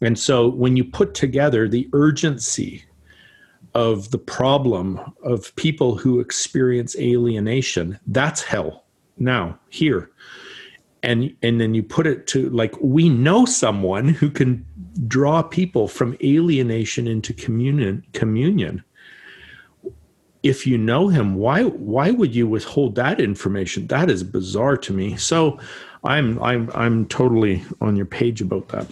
And 0.01 0.17
so 0.17 0.47
when 0.47 0.77
you 0.77 0.83
put 0.83 1.13
together 1.13 1.67
the 1.67 1.89
urgency 1.93 2.83
of 3.73 4.11
the 4.11 4.17
problem 4.17 4.99
of 5.23 5.55
people 5.55 5.97
who 5.97 6.19
experience 6.19 6.95
alienation, 6.97 7.99
that's 8.07 8.41
hell 8.41 8.85
now, 9.19 9.59
here. 9.69 10.11
And 11.03 11.35
and 11.41 11.61
then 11.61 11.73
you 11.73 11.83
put 11.83 12.07
it 12.07 12.27
to 12.27 12.49
like 12.49 12.75
we 12.81 13.07
know 13.09 13.45
someone 13.45 14.09
who 14.09 14.29
can 14.29 14.65
draw 15.07 15.41
people 15.43 15.87
from 15.87 16.17
alienation 16.23 17.07
into 17.07 17.33
communion 17.33 18.05
communion. 18.13 18.83
If 20.43 20.65
you 20.65 20.77
know 20.77 21.07
him, 21.07 21.35
why 21.35 21.63
why 21.63 22.11
would 22.11 22.35
you 22.35 22.47
withhold 22.47 22.95
that 22.95 23.21
information? 23.21 23.87
That 23.87 24.09
is 24.09 24.23
bizarre 24.23 24.77
to 24.77 24.93
me. 24.93 25.17
So 25.17 25.59
I'm 26.03 26.41
I'm 26.41 26.71
I'm 26.73 27.05
totally 27.07 27.63
on 27.79 27.95
your 27.95 28.05
page 28.05 28.41
about 28.41 28.69
that. 28.69 28.87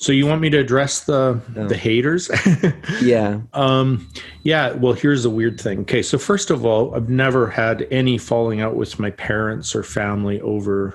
So 0.00 0.12
you 0.12 0.26
want 0.26 0.40
me 0.40 0.48
to 0.48 0.56
address 0.56 1.04
the 1.04 1.38
the 1.54 1.76
haters? 1.76 2.30
Yeah. 3.02 3.40
um, 3.52 4.08
yeah. 4.44 4.72
Well, 4.72 4.94
here's 4.94 5.24
the 5.24 5.30
weird 5.30 5.60
thing. 5.60 5.80
Okay, 5.80 6.00
so 6.02 6.16
first 6.16 6.50
of 6.50 6.64
all, 6.64 6.94
I've 6.94 7.10
never 7.10 7.48
had 7.48 7.86
any 7.90 8.16
falling 8.16 8.62
out 8.62 8.76
with 8.76 8.98
my 8.98 9.10
parents 9.10 9.74
or 9.74 9.82
family 9.82 10.40
over 10.40 10.94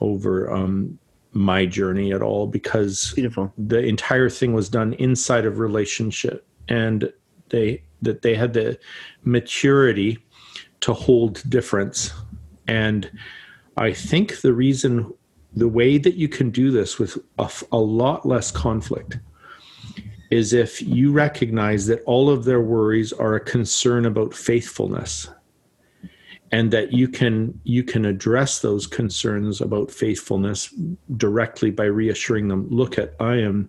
over 0.00 0.52
um, 0.52 1.00
my 1.32 1.66
journey 1.66 2.12
at 2.12 2.22
all 2.22 2.46
because 2.46 3.12
Beautiful. 3.14 3.52
the 3.58 3.80
entire 3.80 4.30
thing 4.30 4.52
was 4.52 4.68
done 4.68 4.92
inside 4.94 5.44
of 5.44 5.58
relationship 5.58 6.46
and 6.68 7.12
they 7.48 7.82
that 8.02 8.22
they 8.22 8.36
had 8.36 8.52
the 8.52 8.78
maturity 9.24 10.18
to 10.80 10.92
hold 10.92 11.42
difference 11.48 12.12
and 12.68 13.10
i 13.76 13.92
think 13.92 14.40
the 14.40 14.52
reason 14.52 15.12
the 15.56 15.68
way 15.68 15.96
that 15.98 16.14
you 16.14 16.28
can 16.28 16.50
do 16.50 16.70
this 16.70 16.98
with 16.98 17.18
a 17.72 17.78
lot 17.78 18.26
less 18.26 18.50
conflict 18.50 19.18
is 20.30 20.52
if 20.52 20.82
you 20.82 21.12
recognize 21.12 21.86
that 21.86 22.02
all 22.04 22.28
of 22.28 22.44
their 22.44 22.60
worries 22.60 23.12
are 23.12 23.34
a 23.34 23.40
concern 23.40 24.04
about 24.04 24.34
faithfulness 24.34 25.28
and 26.52 26.70
that 26.70 26.92
you 26.92 27.08
can 27.08 27.58
you 27.64 27.82
can 27.82 28.04
address 28.04 28.60
those 28.60 28.86
concerns 28.86 29.60
about 29.60 29.90
faithfulness 29.90 30.72
directly 31.16 31.70
by 31.70 31.84
reassuring 31.84 32.48
them 32.48 32.68
look 32.70 32.98
at 32.98 33.14
i 33.18 33.34
am 33.34 33.68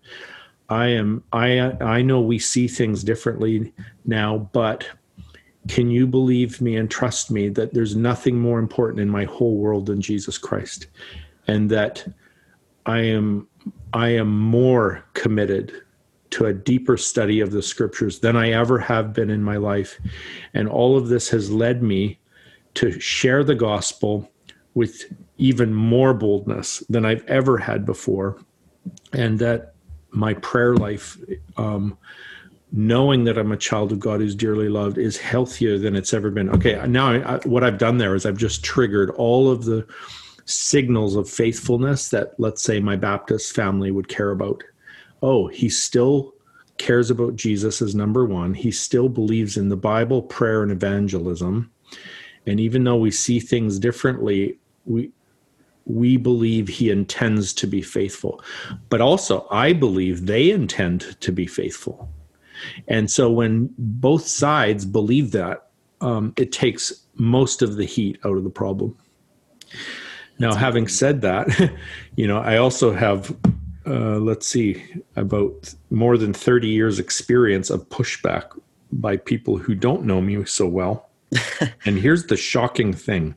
i 0.69 0.87
am 0.87 1.23
i 1.33 1.59
i 1.81 2.01
know 2.01 2.21
we 2.21 2.37
see 2.37 2.67
things 2.67 3.03
differently 3.03 3.73
now 4.05 4.37
but 4.51 4.87
can 5.67 5.89
you 5.89 6.05
believe 6.05 6.61
me 6.61 6.75
and 6.75 6.89
trust 6.89 7.31
me 7.31 7.49
that 7.49 7.73
there's 7.73 7.95
nothing 7.95 8.39
more 8.39 8.59
important 8.59 9.01
in 9.01 9.09
my 9.09 9.25
whole 9.25 9.57
world 9.57 9.87
than 9.87 9.99
jesus 9.99 10.37
christ 10.37 10.87
and 11.47 11.69
that 11.69 12.05
i 12.85 12.99
am 12.99 13.47
i 13.93 14.09
am 14.09 14.39
more 14.39 15.03
committed 15.13 15.71
to 16.29 16.45
a 16.45 16.53
deeper 16.53 16.97
study 16.97 17.39
of 17.39 17.51
the 17.51 17.61
scriptures 17.61 18.19
than 18.19 18.35
i 18.35 18.51
ever 18.51 18.77
have 18.79 19.13
been 19.13 19.29
in 19.29 19.43
my 19.43 19.57
life 19.57 19.99
and 20.53 20.67
all 20.67 20.97
of 20.97 21.07
this 21.07 21.29
has 21.29 21.51
led 21.51 21.81
me 21.81 22.19
to 22.77 22.99
share 22.99 23.43
the 23.43 23.55
gospel 23.55 24.29
with 24.75 25.11
even 25.39 25.73
more 25.73 26.13
boldness 26.13 26.83
than 26.87 27.03
I've 27.03 27.25
ever 27.25 27.57
had 27.57 27.83
before. 27.83 28.37
And 29.13 29.39
that 29.39 29.73
my 30.11 30.35
prayer 30.35 30.75
life, 30.75 31.17
um, 31.57 31.97
knowing 32.71 33.23
that 33.23 33.39
I'm 33.39 33.51
a 33.51 33.57
child 33.57 33.91
of 33.91 33.99
God 33.99 34.19
who's 34.19 34.35
dearly 34.35 34.69
loved, 34.69 34.99
is 34.99 35.17
healthier 35.17 35.79
than 35.79 35.95
it's 35.95 36.13
ever 36.13 36.29
been. 36.29 36.51
Okay, 36.51 36.79
now 36.87 37.09
I, 37.09 37.35
I, 37.35 37.37
what 37.45 37.63
I've 37.63 37.79
done 37.79 37.97
there 37.97 38.13
is 38.13 38.27
I've 38.27 38.37
just 38.37 38.63
triggered 38.63 39.09
all 39.11 39.49
of 39.49 39.65
the 39.65 39.87
signals 40.47 41.15
of 41.15 41.29
faithfulness 41.29 42.09
that, 42.09 42.33
let's 42.39 42.63
say, 42.63 42.79
my 42.79 42.95
Baptist 42.95 43.53
family 43.53 43.91
would 43.91 44.07
care 44.07 44.31
about. 44.31 44.63
Oh, 45.21 45.47
he 45.47 45.69
still 45.69 46.33
cares 46.77 47.11
about 47.11 47.35
Jesus 47.35 47.81
as 47.81 47.93
number 47.93 48.25
one. 48.25 48.53
He 48.53 48.71
still 48.71 49.09
believes 49.09 49.57
in 49.57 49.69
the 49.69 49.77
Bible, 49.77 50.21
prayer, 50.21 50.63
and 50.63 50.71
evangelism. 50.71 51.71
And 52.45 52.59
even 52.59 52.83
though 52.83 52.97
we 52.97 53.11
see 53.11 53.39
things 53.39 53.77
differently, 53.77 54.57
we 54.85 55.11
we 55.85 56.17
believe 56.17 56.67
he 56.67 56.89
intends 56.89 57.53
to 57.53 57.67
be 57.67 57.81
faithful. 57.81 58.41
But 58.89 58.99
also, 58.99 59.47
I 59.49 59.71
believe 59.71 60.25
they 60.25 60.51
intend 60.51 61.19
to 61.21 61.31
be 61.31 61.47
faithful. 61.47 62.09
And 62.89 63.09
so 63.09 63.31
when 63.31 63.73
both 63.77 64.27
sides 64.27 64.85
believe 64.85 65.31
that, 65.31 65.69
um, 66.01 66.33
it 66.35 66.51
takes 66.51 67.05
most 67.15 67.61
of 67.61 67.77
the 67.77 67.85
heat 67.85 68.19
out 68.25 68.37
of 68.37 68.43
the 68.43 68.49
problem. 68.49 68.97
Now, 70.39 70.53
having 70.53 70.87
said 70.87 71.21
that, 71.21 71.71
you 72.15 72.27
know, 72.27 72.39
I 72.39 72.57
also 72.57 72.93
have, 72.93 73.35
uh, 73.85 74.17
let's 74.19 74.47
see, 74.47 74.83
about 75.15 75.73
more 75.89 76.17
than 76.17 76.33
30 76.33 76.67
years' 76.67 76.99
experience 76.99 77.69
of 77.69 77.87
pushback 77.89 78.57
by 78.91 79.17
people 79.17 79.57
who 79.57 79.75
don't 79.75 80.03
know 80.03 80.21
me 80.21 80.45
so 80.45 80.67
well. 80.67 81.09
and 81.85 81.97
here's 81.97 82.25
the 82.27 82.37
shocking 82.37 82.93
thing 82.93 83.35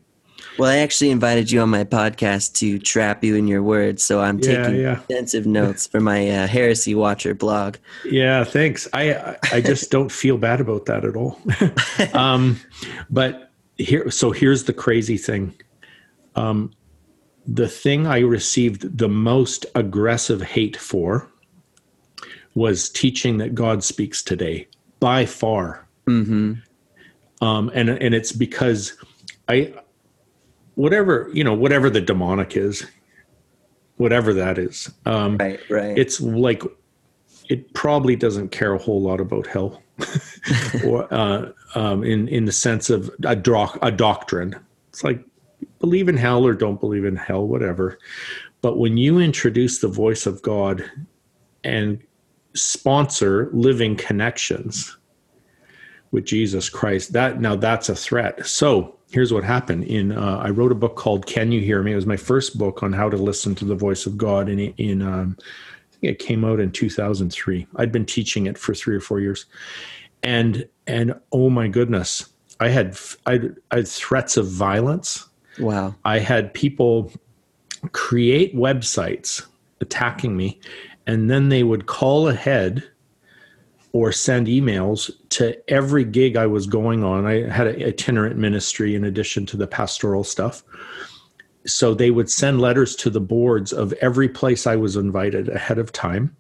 well, 0.59 0.70
I 0.70 0.78
actually 0.78 1.11
invited 1.11 1.51
you 1.51 1.61
on 1.61 1.70
my 1.70 1.84
podcast 1.84 2.55
to 2.57 2.78
trap 2.78 3.24
you 3.24 3.34
in 3.36 3.48
your 3.48 3.62
words, 3.62 4.03
so 4.03 4.20
I'm 4.20 4.38
Yeah, 4.40 4.62
taking 4.62 4.80
yeah. 4.80 4.92
extensive 4.98 5.46
notes 5.46 5.86
for 5.86 6.01
my 6.01 6.28
uh, 6.28 6.46
Heresy 6.46 6.94
Watcher 6.94 7.34
blog. 7.34 7.76
Yeah, 8.05 8.44
thanks. 8.44 8.86
I 8.92 9.36
I 9.53 9.61
just 9.61 9.90
don't 9.96 10.11
feel 10.12 10.36
bad 10.38 10.61
about 10.61 10.86
that 10.86 11.05
at 11.05 11.16
all. 11.16 11.38
um, 12.14 12.61
but 13.09 13.51
here, 13.78 14.11
so 14.11 14.32
here's 14.32 14.64
the 14.64 14.72
crazy 14.72 15.16
thing. 15.16 15.55
Um, 16.36 16.72
the 17.47 17.68
thing 17.68 18.07
I 18.07 18.20
received 18.20 18.99
the 18.99 19.09
most 19.09 19.66
aggressive 19.74 20.43
hate 20.43 20.76
for 20.76 21.28
was 22.55 22.88
teaching 22.91 23.38
that 23.38 23.55
God 23.55 23.82
speaks 23.84 24.22
today, 24.22 24.68
by 24.99 25.26
far. 25.26 25.86
hmm 26.07 26.55
Um, 27.41 27.70
and 27.74 27.88
and 27.88 28.14
it's 28.14 28.32
because 28.32 28.95
I, 29.49 29.72
whatever 30.74 31.30
you 31.32 31.45
know, 31.45 31.55
whatever 31.55 31.88
the 31.91 32.01
demonic 32.01 32.57
is, 32.57 32.86
whatever 33.97 34.34
that 34.34 34.59
is. 34.59 34.91
Um, 35.07 35.36
Right, 35.38 35.61
right. 35.70 35.99
it's 35.99 36.20
like 36.20 36.62
it 37.49 37.72
probably 37.74 38.14
doesn't 38.16 38.51
care 38.51 38.74
a 38.74 38.78
whole 38.78 39.01
lot 39.01 39.20
about 39.20 39.47
hell 39.47 39.82
or 40.84 41.12
uh, 41.12 41.51
um, 41.74 42.05
in 42.05 42.28
in 42.28 42.45
the 42.45 42.53
sense 42.53 42.91
of 42.91 43.11
a, 43.24 43.34
doc, 43.36 43.78
a 43.82 43.91
doctrine 43.91 44.55
it's 44.88 45.05
like 45.05 45.24
believe 45.81 46.09
in 46.09 46.17
hell 46.17 46.47
or 46.47 46.55
don't 46.55 46.81
believe 46.81 47.05
in 47.05 47.17
hell 47.17 47.47
whatever. 47.47 47.99
But 48.61 48.79
when 48.79 48.97
you 48.97 49.19
introduce 49.19 49.81
the 49.81 49.89
voice 49.89 50.27
of 50.27 50.43
god 50.43 50.85
and 51.65 52.01
sponsor 52.55 53.49
living 53.53 53.95
connections 53.95 54.97
with 56.11 56.25
jesus 56.25 56.69
christ 56.69 57.13
that 57.13 57.41
now 57.41 57.57
that's 57.57 57.89
a 57.89 57.95
threat. 57.95 58.45
So 58.47 58.97
here's 59.11 59.33
what 59.33 59.45
happened 59.45 59.85
in 59.85 60.13
uh, 60.13 60.41
i 60.43 60.51
wrote 60.51 60.73
a 60.73 60.77
book 60.77 60.97
called 60.97 61.27
can 61.27 61.53
you 61.53 61.61
hear 61.61 61.83
me? 61.83 61.93
It 61.93 61.97
was 61.97 62.07
my 62.07 62.17
first 62.17 62.59
book 62.59 62.83
on 62.83 62.93
how 62.93 63.09
to 63.09 63.17
listen 63.17 63.55
to 63.57 63.65
the 63.65 63.75
voice 63.75 64.07
of 64.07 64.19
god 64.19 64.49
in 64.49 64.59
in 64.59 65.03
um, 65.03 65.37
I 65.41 65.93
think 65.93 66.13
it 66.13 66.19
came 66.19 66.45
out 66.45 66.61
in 66.61 66.71
2003 66.71 67.67
i'd 67.77 67.93
been 67.93 68.07
teaching 68.07 68.47
it 68.47 68.59
for 68.59 68.75
three 68.75 68.97
or 68.97 69.01
four 69.01 69.21
years. 69.21 69.47
And 70.23 70.69
and 70.87 71.15
oh 71.33 71.49
my 71.49 71.69
goodness 71.69 72.29
i 72.59 72.69
had 72.69 72.99
i 73.27 73.41
I 73.71 73.77
had 73.77 73.89
threats 73.89 74.37
of 74.37 74.49
violence 74.49 75.30
wow. 75.61 75.95
i 76.05 76.19
had 76.19 76.53
people 76.55 77.13
create 77.93 78.55
websites 78.55 79.47
attacking 79.81 80.37
me 80.37 80.61
and 81.07 81.31
then 81.31 81.49
they 81.49 81.63
would 81.63 81.87
call 81.87 82.29
ahead 82.29 82.85
or 83.93 84.13
send 84.13 84.47
emails 84.47 85.11
to 85.31 85.57
every 85.71 86.05
gig 86.05 86.37
i 86.37 86.47
was 86.47 86.67
going 86.67 87.03
on 87.03 87.27
i 87.27 87.49
had 87.49 87.67
an 87.67 87.83
itinerant 87.83 88.37
ministry 88.37 88.95
in 88.95 89.05
addition 89.05 89.47
to 89.47 89.57
the 89.57 89.67
pastoral 89.67 90.25
stuff 90.25 90.63
so 91.67 91.95
they 91.95 92.11
would 92.11 92.31
send 92.31 92.61
letters 92.61 92.97
to 92.97 93.11
the 93.11 93.21
boards 93.21 93.73
of 93.73 93.93
every 93.95 94.29
place 94.29 94.67
I 94.67 94.77
was 94.77 94.97
invited 94.97 95.49
ahead 95.49 95.79
of 95.79 95.93
time. 95.93 96.35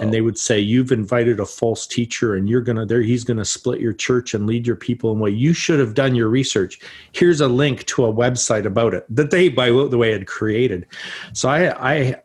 And 0.00 0.12
they 0.12 0.20
would 0.20 0.38
say, 0.38 0.58
You've 0.58 0.92
invited 0.92 1.38
a 1.38 1.46
false 1.46 1.86
teacher 1.86 2.34
and 2.34 2.48
you're 2.48 2.62
gonna 2.62 2.86
there, 2.86 3.02
he's 3.02 3.24
gonna 3.24 3.44
split 3.44 3.80
your 3.80 3.92
church 3.92 4.34
and 4.34 4.46
lead 4.46 4.66
your 4.66 4.76
people 4.76 5.12
in 5.12 5.18
way. 5.18 5.30
You 5.30 5.52
should 5.52 5.80
have 5.80 5.94
done 5.94 6.14
your 6.14 6.28
research. 6.28 6.80
Here's 7.12 7.40
a 7.40 7.48
link 7.48 7.84
to 7.86 8.04
a 8.04 8.12
website 8.12 8.64
about 8.64 8.94
it 8.94 9.04
that 9.08 9.30
they 9.30 9.48
by 9.48 9.66
the 9.68 9.98
way 9.98 10.12
had 10.12 10.26
created. 10.26 10.86
So 11.32 11.48
I 11.48 11.92
I 11.92 12.22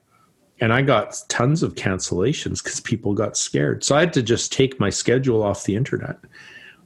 and 0.60 0.74
I 0.74 0.82
got 0.82 1.22
tons 1.30 1.62
of 1.62 1.76
cancellations 1.76 2.64
because 2.64 2.80
people 2.80 3.14
got 3.14 3.38
scared. 3.38 3.84
So 3.84 3.96
I 3.96 4.02
had 4.02 4.14
to 4.14 4.24
just 4.24 4.52
take 4.52 4.80
my 4.80 4.90
schedule 4.90 5.44
off 5.44 5.66
the 5.66 5.76
internet. 5.76 6.18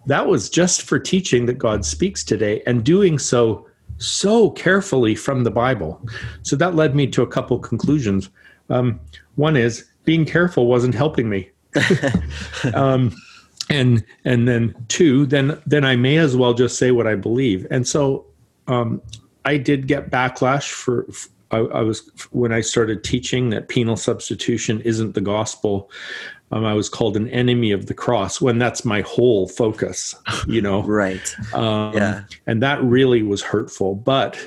That 0.07 0.27
was 0.27 0.49
just 0.49 0.81
for 0.81 0.99
teaching 0.99 1.45
that 1.45 1.57
God 1.57 1.85
speaks 1.85 2.23
today 2.23 2.63
and 2.65 2.83
doing 2.83 3.19
so 3.19 3.67
so 3.97 4.49
carefully 4.49 5.13
from 5.13 5.43
the 5.43 5.51
Bible. 5.51 6.03
So 6.41 6.55
that 6.55 6.75
led 6.75 6.95
me 6.95 7.05
to 7.07 7.21
a 7.21 7.27
couple 7.27 7.59
conclusions. 7.59 8.29
Um, 8.69 8.99
one 9.35 9.55
is 9.55 9.90
being 10.05 10.25
careful 10.25 10.67
wasn't 10.67 10.95
helping 10.95 11.29
me. 11.29 11.49
um, 12.73 13.15
and 13.69 14.03
and 14.25 14.47
then 14.47 14.75
two, 14.87 15.25
then 15.25 15.61
then 15.65 15.85
I 15.85 15.95
may 15.95 16.17
as 16.17 16.35
well 16.35 16.53
just 16.53 16.77
say 16.77 16.91
what 16.91 17.07
I 17.07 17.15
believe. 17.15 17.65
And 17.71 17.87
so 17.87 18.25
um, 18.67 19.01
I 19.45 19.57
did 19.57 19.87
get 19.87 20.09
backlash 20.11 20.69
for. 20.71 21.07
I, 21.51 21.57
I 21.57 21.81
was 21.81 22.09
when 22.31 22.53
I 22.53 22.61
started 22.61 23.03
teaching 23.03 23.49
that 23.49 23.67
penal 23.67 23.97
substitution 23.97 24.81
isn't 24.81 25.15
the 25.15 25.21
gospel. 25.21 25.89
Um, 26.53 26.65
I 26.65 26.73
was 26.73 26.89
called 26.89 27.15
an 27.15 27.29
enemy 27.29 27.71
of 27.71 27.85
the 27.85 27.93
cross 27.93 28.41
when 28.41 28.57
that's 28.57 28.83
my 28.83 29.01
whole 29.01 29.47
focus. 29.47 30.15
You 30.47 30.61
know, 30.61 30.83
Right. 30.85 31.33
um, 31.53 31.93
Yeah. 31.93 32.23
And 32.45 32.61
that 32.61 32.83
really 32.83 33.23
was 33.23 33.41
hurtful, 33.41 33.95
but 33.95 34.37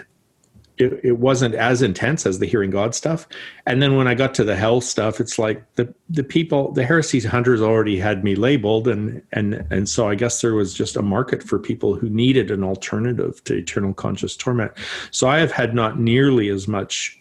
it, 0.79 1.01
it 1.05 1.19
wasn't 1.19 1.55
as 1.55 1.83
intense 1.83 2.27
as 2.27 2.39
the 2.39 2.47
hearing 2.47 2.71
God 2.71 2.95
stuff. 2.95 3.29
And 3.67 3.81
then 3.81 3.97
when 3.97 4.09
I 4.09 4.15
got 4.15 4.35
to 4.35 4.45
the 4.45 4.57
hell 4.57 4.81
stuff, 4.81 5.21
it's 5.21 5.39
like 5.39 5.63
the, 5.75 5.93
the 6.09 6.25
people, 6.25 6.73
the 6.73 6.85
heresy 6.85 7.21
hunters 7.21 7.63
already 7.63 7.99
had 7.99 8.25
me 8.25 8.35
labeled. 8.35 8.89
And, 8.89 9.23
and, 9.33 9.67
and 9.71 9.89
so 9.89 10.09
I 10.09 10.15
guess 10.15 10.41
there 10.41 10.55
was 10.55 10.75
just 10.75 10.97
a 10.97 11.03
market 11.03 11.43
for 11.43 11.59
people 11.59 11.95
who 11.95 12.09
needed 12.09 12.51
an 12.51 12.65
alternative 12.65 13.43
to 13.45 13.55
eternal 13.55 13.95
conscious 13.95 14.37
torment. 14.37 14.73
So 15.11 15.29
I 15.29 15.39
have 15.39 15.53
had 15.53 15.75
not 15.75 15.99
nearly 15.99 16.49
as 16.49 16.67
much 16.67 17.21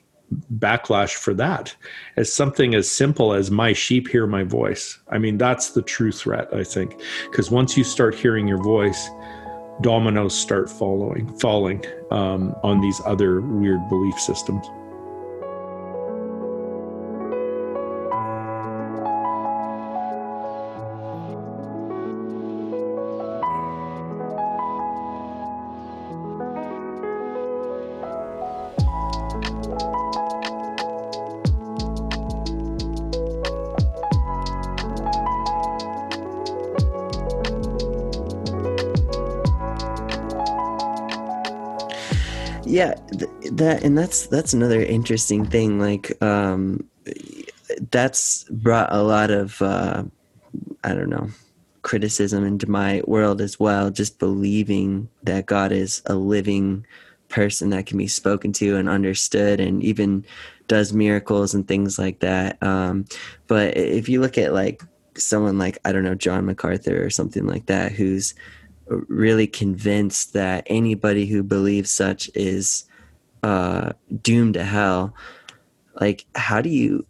backlash 0.55 1.13
for 1.13 1.33
that 1.35 1.75
as 2.17 2.31
something 2.31 2.73
as 2.73 2.89
simple 2.89 3.33
as 3.33 3.51
my 3.51 3.73
sheep 3.73 4.07
hear 4.07 4.25
my 4.25 4.43
voice. 4.43 4.97
I 5.09 5.17
mean, 5.19 5.37
that's 5.37 5.71
the 5.71 5.81
true 5.81 6.11
threat, 6.11 6.51
I 6.53 6.63
think, 6.63 6.99
because 7.29 7.51
once 7.51 7.77
you 7.77 7.83
start 7.83 8.15
hearing 8.15 8.47
your 8.47 8.61
voice, 8.61 9.09
dominoes 9.81 10.35
start 10.35 10.69
following, 10.69 11.27
falling 11.39 11.83
um, 12.11 12.55
on 12.63 12.79
these 12.81 13.01
other 13.05 13.41
weird 13.41 13.87
belief 13.89 14.19
systems. 14.19 14.67
That 43.63 43.83
and 43.83 43.97
that's 43.97 44.27
that's 44.27 44.53
another 44.53 44.81
interesting 44.81 45.45
thing. 45.45 45.79
Like, 45.79 46.21
um, 46.21 46.87
that's 47.91 48.43
brought 48.45 48.93
a 48.93 49.01
lot 49.01 49.31
of 49.31 49.61
uh, 49.61 50.03
I 50.83 50.93
don't 50.93 51.09
know 51.09 51.29
criticism 51.81 52.45
into 52.45 52.69
my 52.69 53.01
world 53.05 53.41
as 53.41 53.59
well. 53.59 53.89
Just 53.89 54.19
believing 54.19 55.09
that 55.23 55.45
God 55.45 55.71
is 55.71 56.01
a 56.05 56.15
living 56.15 56.85
person 57.29 57.71
that 57.71 57.85
can 57.85 57.97
be 57.97 58.07
spoken 58.07 58.53
to 58.53 58.77
and 58.77 58.87
understood, 58.89 59.59
and 59.59 59.83
even 59.83 60.25
does 60.67 60.93
miracles 60.93 61.53
and 61.53 61.67
things 61.67 61.99
like 61.99 62.19
that. 62.19 62.61
Um, 62.63 63.05
but 63.47 63.75
if 63.75 64.07
you 64.07 64.21
look 64.21 64.37
at 64.37 64.53
like 64.53 64.83
someone 65.15 65.57
like 65.57 65.77
I 65.85 65.91
don't 65.91 66.03
know 66.03 66.15
John 66.15 66.45
MacArthur 66.45 67.03
or 67.03 67.09
something 67.09 67.45
like 67.45 67.67
that, 67.67 67.91
who's 67.91 68.33
really 68.87 69.47
convinced 69.47 70.33
that 70.33 70.63
anybody 70.67 71.25
who 71.25 71.43
believes 71.43 71.89
such 71.89 72.29
is 72.35 72.85
uh, 73.43 73.91
doomed 74.21 74.55
to 74.55 74.63
hell. 74.63 75.13
Like, 75.99 76.25
how 76.35 76.61
do 76.61 76.69
you 76.69 77.05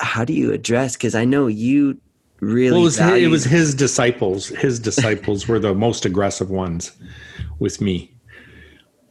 how 0.00 0.24
do 0.24 0.32
you 0.32 0.52
address? 0.52 0.96
Because 0.96 1.14
I 1.14 1.24
know 1.24 1.46
you 1.46 2.00
really 2.40 2.72
Well, 2.72 2.80
it 2.80 2.84
was, 2.84 2.96
his, 2.96 3.22
it 3.22 3.28
was 3.28 3.44
his 3.44 3.74
disciples. 3.74 4.48
His 4.48 4.80
disciples 4.80 5.46
were 5.46 5.60
the 5.60 5.74
most 5.74 6.04
aggressive 6.04 6.50
ones 6.50 6.90
with 7.60 7.80
me. 7.80 8.12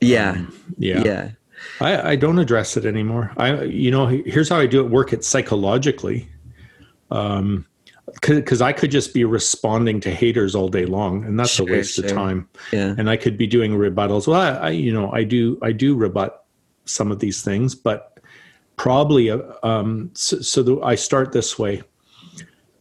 yeah, 0.02 0.46
Yeah. 0.78 1.04
yeah, 1.04 1.32
I, 1.80 2.12
I 2.12 2.16
don't 2.18 2.40
address 2.40 2.76
it 2.76 2.86
anymore. 2.86 3.32
I, 3.38 3.64
you 3.64 3.90
know, 3.90 4.08
here's 4.08 4.50
how 4.50 4.58
I 4.58 4.66
do 4.66 4.82
it. 4.84 4.90
Work 4.90 5.14
it 5.14 5.24
psychologically. 5.24 6.28
Um, 7.10 7.66
because 8.22 8.62
I 8.62 8.74
could 8.74 8.92
just 8.92 9.14
be 9.14 9.24
responding 9.24 10.00
to 10.02 10.12
haters 10.12 10.56
all 10.56 10.70
day 10.70 10.86
long, 10.86 11.24
and 11.26 11.40
that's 11.40 11.52
Sure, 11.52 11.68
a 11.68 11.72
waste 11.72 11.96
sure. 11.96 12.06
of 12.06 12.12
time. 12.12 12.50
Yeah. 12.72 12.96
And 12.98 13.10
I 13.10 13.18
could 13.18 13.38
be 13.38 13.48
doing 13.48 13.74
rebuttals. 13.74 14.28
Well, 14.28 14.42
I, 14.42 14.68
I 14.68 14.70
you 14.72 14.92
know 14.92 15.12
I 15.12 15.24
do 15.24 15.58
I 15.62 15.72
do 15.72 15.96
rebut 15.96 16.46
some 16.86 17.12
of 17.12 17.20
these 17.20 17.44
things, 17.44 17.76
but 17.76 18.20
probably 18.76 19.30
uh, 19.30 19.40
um, 19.64 20.10
so, 20.14 20.42
so 20.42 20.64
the, 20.64 20.80
I 20.82 20.96
start 20.96 21.32
this 21.32 21.58
way. 21.58 21.84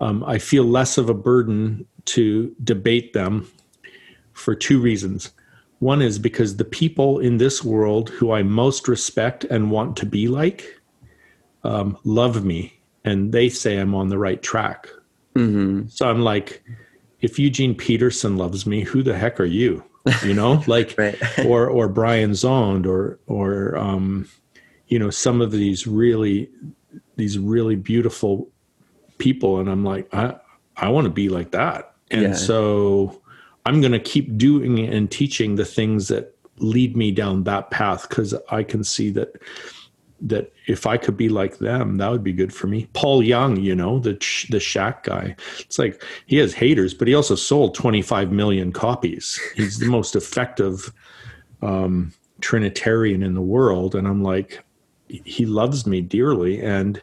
Um, 0.00 0.24
I 0.24 0.38
feel 0.38 0.64
less 0.64 0.96
of 0.96 1.10
a 1.10 1.14
burden 1.14 1.86
to 2.06 2.54
debate 2.64 3.12
them 3.12 3.50
for 4.32 4.54
two 4.54 4.80
reasons. 4.80 5.30
One 5.80 6.00
is 6.00 6.18
because 6.18 6.56
the 6.56 6.64
people 6.64 7.18
in 7.18 7.36
this 7.36 7.62
world 7.62 8.08
who 8.08 8.32
I 8.32 8.42
most 8.42 8.88
respect 8.88 9.44
and 9.44 9.70
want 9.70 9.96
to 9.98 10.06
be 10.06 10.28
like 10.28 10.80
um, 11.64 11.98
love 12.04 12.44
me, 12.44 12.80
and 13.04 13.32
they 13.32 13.48
say 13.48 13.78
I'm 13.78 13.94
on 13.94 14.08
the 14.08 14.18
right 14.18 14.42
track. 14.42 14.88
Mm-hmm. 15.40 15.88
So 15.88 16.08
I'm 16.08 16.22
like, 16.22 16.62
if 17.20 17.38
Eugene 17.38 17.74
Peterson 17.74 18.36
loves 18.36 18.66
me, 18.66 18.82
who 18.82 19.02
the 19.02 19.16
heck 19.16 19.38
are 19.40 19.44
you? 19.44 19.84
You 20.24 20.34
know, 20.34 20.62
like, 20.66 20.94
Right. 20.98 21.18
or 21.46 21.68
or 21.68 21.88
Brian 21.88 22.32
Zahnd, 22.32 22.86
or 22.86 23.18
or 23.26 23.76
um, 23.76 24.28
you 24.88 24.98
know, 24.98 25.10
some 25.10 25.40
of 25.40 25.50
these 25.52 25.86
really 25.86 26.48
these 27.16 27.38
really 27.38 27.76
beautiful 27.76 28.48
people, 29.18 29.60
and 29.60 29.68
I'm 29.68 29.84
like, 29.84 30.12
I 30.14 30.36
I 30.76 30.88
want 30.88 31.04
to 31.04 31.10
be 31.10 31.28
like 31.28 31.50
that, 31.52 31.92
and 32.10 32.22
Yeah. 32.22 32.32
so 32.34 33.20
I'm 33.66 33.80
going 33.80 33.92
to 33.92 34.00
keep 34.00 34.38
doing 34.38 34.78
and 34.80 35.10
teaching 35.10 35.56
the 35.56 35.66
things 35.66 36.08
that 36.08 36.34
lead 36.56 36.96
me 36.96 37.10
down 37.10 37.44
that 37.44 37.70
path 37.70 38.08
because 38.08 38.34
I 38.50 38.62
can 38.62 38.82
see 38.84 39.10
that 39.10 39.34
that 40.22 40.52
if 40.66 40.86
I 40.86 40.96
could 40.96 41.16
be 41.16 41.28
like 41.28 41.58
them, 41.58 41.96
that 41.98 42.10
would 42.10 42.22
be 42.22 42.32
good 42.32 42.52
for 42.52 42.66
me. 42.66 42.88
Paul 42.92 43.22
Young, 43.22 43.56
you 43.56 43.74
know, 43.74 43.98
the 43.98 44.12
the 44.50 44.60
Shack 44.60 45.04
guy. 45.04 45.36
It's 45.60 45.78
like 45.78 46.02
he 46.26 46.36
has 46.36 46.54
haters, 46.54 46.94
but 46.94 47.08
he 47.08 47.14
also 47.14 47.34
sold 47.34 47.74
25 47.74 48.30
million 48.30 48.72
copies. 48.72 49.40
He's 49.54 49.78
the 49.78 49.86
most 49.86 50.14
effective 50.14 50.92
um, 51.62 52.12
Trinitarian 52.40 53.22
in 53.22 53.34
the 53.34 53.40
world, 53.40 53.94
and 53.94 54.06
I'm 54.06 54.22
like, 54.22 54.62
he 55.08 55.46
loves 55.46 55.86
me 55.86 56.00
dearly, 56.00 56.60
and 56.60 57.02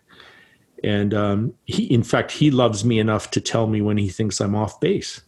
and 0.84 1.14
um, 1.14 1.54
he, 1.66 1.86
in 1.86 2.04
fact, 2.04 2.32
he 2.32 2.52
loves 2.52 2.86
me 2.86 3.00
enough 3.00 3.32
to 3.32 3.42
tell 3.42 3.68
me 3.68 3.82
when 3.82 3.98
he 3.98 4.10
thinks 4.10 4.40
I'm 4.40 4.56
off 4.56 4.80
base, 4.80 5.22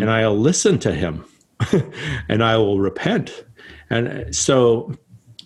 and 0.00 0.10
I'll 0.10 0.38
listen 0.38 0.78
to 0.80 0.94
him, 0.94 1.24
and 2.28 2.42
I 2.42 2.56
will 2.56 2.80
repent, 2.80 3.44
and 3.90 4.34
so 4.34 4.94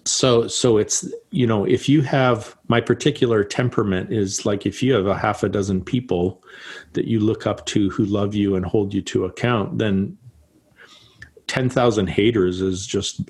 so 0.09 0.49
so 0.49 0.79
it's 0.79 1.13
you 1.31 1.47
know 1.47 1.65
if 1.65 1.89
you 1.89 2.01
have 2.03 2.57
my 2.69 2.81
particular 2.81 3.45
temperament 3.45 4.13
is 4.13 4.47
like 4.47 4.65
if 4.67 4.83
you 4.83 4.93
have 4.95 5.07
a 5.07 5.17
half 5.17 5.43
a 5.43 5.49
dozen 5.49 5.83
people 5.85 6.43
that 6.95 7.07
you 7.07 7.21
look 7.21 7.47
up 7.47 7.67
to 7.67 7.91
who 7.91 8.05
love 8.05 8.35
you 8.35 8.57
and 8.57 8.65
hold 8.65 8.95
you 8.95 9.03
to 9.03 9.25
account 9.25 9.79
then 9.79 10.17
10,000 11.47 12.09
haters 12.09 12.61
is 12.61 12.87
just 12.87 13.23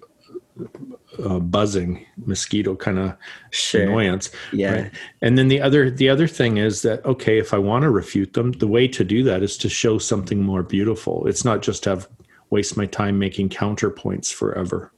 uh, 1.24 1.38
buzzing 1.40 2.04
mosquito 2.26 2.74
kind 2.76 2.98
of 2.98 3.16
Sure. 3.50 3.82
annoyance 3.82 4.30
Yeah. 4.52 4.88
and 5.22 5.36
then 5.36 5.48
the 5.48 5.60
other 5.60 5.90
the 5.90 6.08
other 6.08 6.28
thing 6.28 6.58
is 6.58 6.82
that 6.82 7.04
okay 7.04 7.38
if 7.38 7.52
i 7.52 7.58
want 7.58 7.82
to 7.82 7.90
refute 7.90 8.34
them 8.34 8.52
the 8.52 8.68
way 8.68 8.86
to 8.88 9.04
do 9.04 9.22
that 9.24 9.42
is 9.42 9.56
to 9.58 9.68
show 9.68 9.98
something 9.98 10.42
more 10.42 10.62
beautiful 10.62 11.26
it's 11.26 11.44
not 11.44 11.62
just 11.62 11.82
to 11.84 11.90
have 11.90 12.08
waste 12.50 12.76
my 12.76 12.86
time 12.86 13.18
making 13.18 13.48
counterpoints 13.48 14.32
forever 14.32 14.92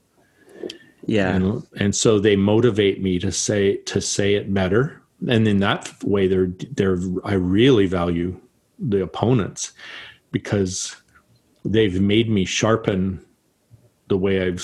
Yeah. 1.06 1.34
and 1.34 1.66
and 1.76 1.94
so 1.94 2.18
they 2.18 2.36
motivate 2.36 3.02
me 3.02 3.18
to 3.18 3.32
say 3.32 3.76
to 3.76 4.00
say 4.00 4.34
it 4.34 4.52
better. 4.52 5.00
And 5.28 5.46
in 5.46 5.58
that 5.60 5.92
way 6.02 6.26
they're 6.26 6.52
they're 6.72 6.98
i 7.24 7.34
really 7.34 7.86
value 7.86 8.38
the 8.78 9.02
opponents 9.02 9.72
because 10.32 10.96
they've 11.64 12.00
made 12.00 12.30
me 12.30 12.44
sharpen 12.46 13.22
the 14.08 14.16
way 14.16 14.40
i've 14.46 14.62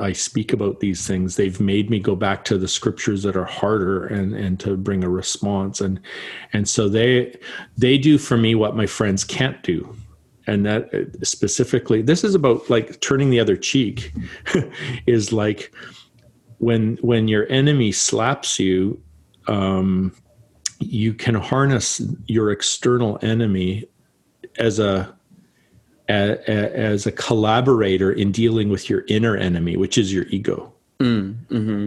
i 0.00 0.12
speak 0.12 0.52
about 0.52 0.80
these 0.80 1.06
things. 1.06 1.36
They've 1.36 1.60
made 1.60 1.90
me 1.90 1.98
go 1.98 2.16
back 2.16 2.44
to 2.46 2.56
the 2.56 2.68
scriptures 2.68 3.22
that 3.24 3.36
are 3.36 3.44
harder 3.44 4.06
and 4.06 4.34
and 4.34 4.58
to 4.60 4.76
bring 4.76 5.04
a 5.04 5.10
response. 5.10 5.80
And 5.80 6.00
and 6.52 6.68
so 6.68 6.88
they 6.88 7.36
they 7.76 7.98
do 7.98 8.18
for 8.18 8.36
me 8.36 8.54
what 8.54 8.76
my 8.76 8.86
friends 8.86 9.24
can't 9.24 9.62
do 9.62 9.94
and 10.46 10.66
that 10.66 10.92
uh, 10.94 11.04
specifically 11.22 12.02
this 12.02 12.24
is 12.24 12.34
about 12.34 12.68
like 12.70 13.00
turning 13.00 13.30
the 13.30 13.38
other 13.40 13.56
cheek 13.56 14.12
is 15.06 15.32
like 15.32 15.72
when 16.58 16.96
when 17.00 17.28
your 17.28 17.46
enemy 17.50 17.92
slaps 17.92 18.58
you 18.58 19.00
um 19.48 20.12
you 20.80 21.14
can 21.14 21.34
harness 21.34 22.00
your 22.26 22.50
external 22.50 23.18
enemy 23.22 23.84
as 24.58 24.78
a 24.78 25.12
a- 26.08 26.38
a- 26.48 26.76
as 26.76 27.06
a 27.06 27.12
collaborator 27.12 28.10
in 28.12 28.32
dealing 28.32 28.68
with 28.68 28.90
your 28.90 29.04
inner 29.08 29.36
enemy 29.36 29.76
which 29.76 29.96
is 29.96 30.12
your 30.12 30.24
ego. 30.30 30.72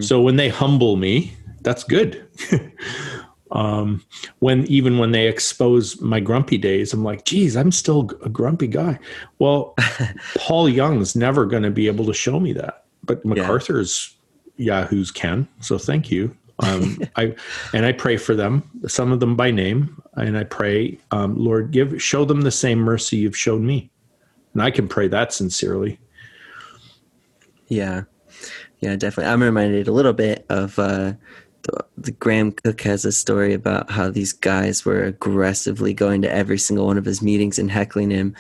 So 0.02 0.22
when 0.22 0.36
they 0.36 0.50
humble 0.50 0.96
me 0.98 1.34
that's 1.62 1.84
good 1.84 2.26
um, 3.52 4.04
when 4.40 4.66
even 4.66 4.98
when 4.98 5.12
they 5.12 5.28
expose 5.28 6.00
my 6.02 6.20
grumpy 6.20 6.58
days, 6.58 6.94
I'm 6.94 7.04
like, 7.04 7.26
geez, 7.26 7.56
I'm 7.56 7.72
still 7.72 8.10
a 8.24 8.30
grumpy 8.30 8.68
guy. 8.68 9.00
Well, 9.40 9.76
Paul 10.38 10.68
Young's 10.70 11.16
never 11.16 11.46
going 11.46 11.64
to 11.64 11.72
be 11.72 11.88
able 11.88 12.06
to 12.06 12.14
show 12.14 12.40
me 12.40 12.54
that, 12.54 12.86
but 13.04 13.24
MacArthur's 13.24 14.16
Yahoo's 14.58 15.12
can. 15.12 15.48
So 15.62 15.78
thank 15.78 16.10
you. 16.10 16.36
Um, 16.60 17.00
I 17.16 17.36
and 17.74 17.86
I 17.86 17.92
pray 17.92 18.18
for 18.18 18.36
them, 18.36 18.64
some 18.88 19.12
of 19.12 19.20
them 19.20 19.36
by 19.36 19.52
name, 19.52 20.02
and 20.16 20.38
I 20.38 20.44
pray, 20.44 20.98
um, 21.12 21.38
Lord, 21.38 21.72
give 21.72 22.02
show 22.02 22.26
them 22.26 22.42
the 22.42 22.52
same 22.52 22.80
mercy 22.80 23.18
you've 23.18 23.38
shown 23.38 23.66
me, 23.66 23.92
and 24.54 24.62
I 24.62 24.72
can 24.72 24.88
pray 24.88 25.08
that 25.10 25.34
sincerely. 25.34 26.00
Yeah, 27.68 28.04
yeah, 28.80 28.96
definitely. 28.96 29.32
I'm 29.32 29.44
reminded 29.44 29.88
a 29.88 29.92
little 29.92 30.14
bit 30.14 30.46
of 30.50 30.78
uh, 30.80 31.14
the, 31.66 31.86
the 31.98 32.12
Graham 32.12 32.52
Cooke 32.52 32.82
has 32.82 33.06
a 33.06 33.12
story 33.12 33.54
about 33.54 33.90
how 33.92 34.10
these 34.10 34.34
guys 34.34 34.86
were 34.86 35.04
aggressively 35.04 35.94
going 35.94 36.22
to 36.22 36.32
every 36.32 36.58
single 36.58 36.86
one 36.86 36.98
of 36.98 37.06
his 37.06 37.22
meetings 37.22 37.60
and 37.60 37.70
heckling 37.72 38.12
him. 38.12 38.36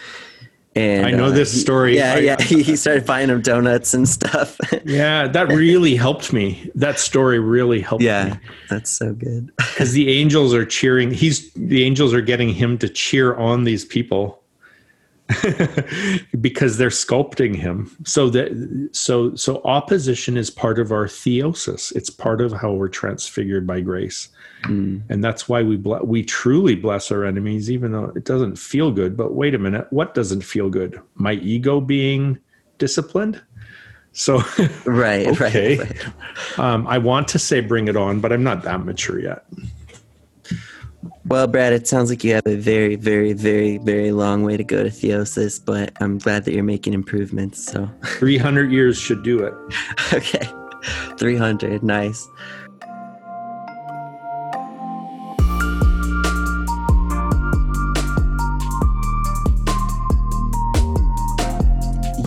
And 0.77 1.05
I 1.05 1.11
know 1.11 1.27
uh, 1.27 1.29
this 1.29 1.53
he- 1.53 1.59
story. 1.59 1.95
Yeah, 1.95 2.15
I- 2.15 2.19
yeah. 2.19 2.35
He, 2.41 2.61
he 2.61 2.75
started 2.75 3.05
buying 3.05 3.29
him 3.29 3.41
donuts 3.41 3.93
and 3.93 4.07
stuff. 4.07 4.59
Yeah, 4.87 5.27
that 5.27 5.47
really 5.47 5.95
helped 5.95 6.31
me. 6.31 6.69
That 6.75 6.99
story 6.99 7.39
really 7.39 7.81
helped 7.81 8.01
me. 8.01 8.07
yeah, 8.07 8.37
that's 8.69 8.91
so 8.91 9.13
good. 9.13 9.51
because 9.57 9.93
the 9.93 10.11
angels 10.11 10.53
are 10.53 10.63
cheering 10.65 11.09
he's 11.11 11.51
the 11.53 11.83
angels 11.83 12.13
are 12.13 12.21
getting 12.21 12.49
him 12.53 12.77
to 12.77 12.87
cheer 12.87 13.35
on 13.35 13.63
these 13.63 13.83
people 13.83 14.43
because 16.39 16.77
they're 16.77 16.89
sculpting 16.89 17.55
him. 17.55 17.95
So 18.05 18.29
that 18.29 18.89
so 18.91 19.33
so 19.35 19.61
opposition 19.63 20.37
is 20.37 20.49
part 20.49 20.77
of 20.79 20.91
our 20.91 21.05
theosis. 21.05 21.95
It's 21.95 22.09
part 22.09 22.41
of 22.41 22.51
how 22.51 22.73
we're 22.73 22.89
transfigured 22.89 23.65
by 23.65 23.81
grace. 23.81 24.29
And 25.09 25.23
that's 25.23 25.47
why 25.47 25.61
we 25.61 25.77
ble- 25.77 26.03
we 26.03 26.23
truly 26.23 26.75
bless 26.75 27.11
our 27.11 27.23
enemies 27.23 27.69
even 27.69 27.91
though 27.91 28.11
it 28.15 28.23
doesn't 28.25 28.57
feel 28.57 28.91
good. 28.91 29.15
But 29.17 29.33
wait 29.33 29.53
a 29.55 29.59
minute 29.59 29.87
what 29.91 30.13
doesn't 30.13 30.41
feel 30.41 30.69
good? 30.69 30.99
My 31.15 31.33
ego 31.33 31.81
being 31.81 32.39
disciplined? 32.77 33.41
So 34.13 34.41
Right, 34.85 35.27
okay. 35.27 35.77
right, 35.77 35.79
right. 35.79 36.59
um, 36.59 36.87
i 36.87 36.97
want 36.97 37.27
to 37.29 37.39
say 37.39 37.59
bring 37.59 37.89
it 37.89 37.97
on 37.97 38.21
but 38.21 38.31
i'm 38.31 38.43
not 38.43 38.63
that 38.63 38.85
mature 38.85 39.19
yet 39.19 39.43
Well, 41.27 41.47
Brad, 41.47 41.73
it 41.73 41.87
sounds 41.87 42.11
like 42.11 42.23
you 42.23 42.35
have 42.35 42.45
a 42.45 42.55
very, 42.55 42.95
very, 42.95 43.33
very, 43.33 43.79
very 43.79 44.11
long 44.11 44.43
way 44.43 44.57
to 44.57 44.63
go 44.63 44.83
to 44.83 44.89
theosis, 44.89 45.59
but 45.63 45.91
I'm 45.99 46.19
glad 46.19 46.45
that 46.45 46.53
you're 46.53 46.63
making 46.63 46.93
improvements. 46.93 47.65
So, 47.65 47.89
300 48.05 48.71
years 48.71 48.95
should 48.99 49.23
do 49.23 49.39
it 49.39 49.53
okay, 50.13 50.47
300, 51.17 51.81
nice. 51.81 52.27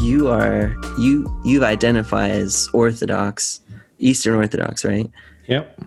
You 0.00 0.28
are 0.28 0.74
you 0.98 1.32
you 1.44 1.64
identify 1.64 2.30
as 2.30 2.68
Orthodox, 2.72 3.60
Eastern 4.00 4.34
Orthodox, 4.34 4.84
right? 4.84 5.08
yep 5.46 5.78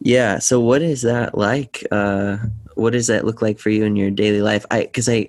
Yeah. 0.00 0.38
So 0.38 0.60
what 0.60 0.82
is 0.82 1.02
that 1.02 1.36
like? 1.36 1.86
Uh, 1.90 2.38
what 2.74 2.92
does 2.92 3.06
that 3.08 3.24
look 3.24 3.42
like 3.42 3.58
for 3.58 3.70
you 3.70 3.84
in 3.84 3.96
your 3.96 4.10
daily 4.10 4.40
life? 4.40 4.64
I 4.70 4.82
because 4.82 5.08
I 5.08 5.28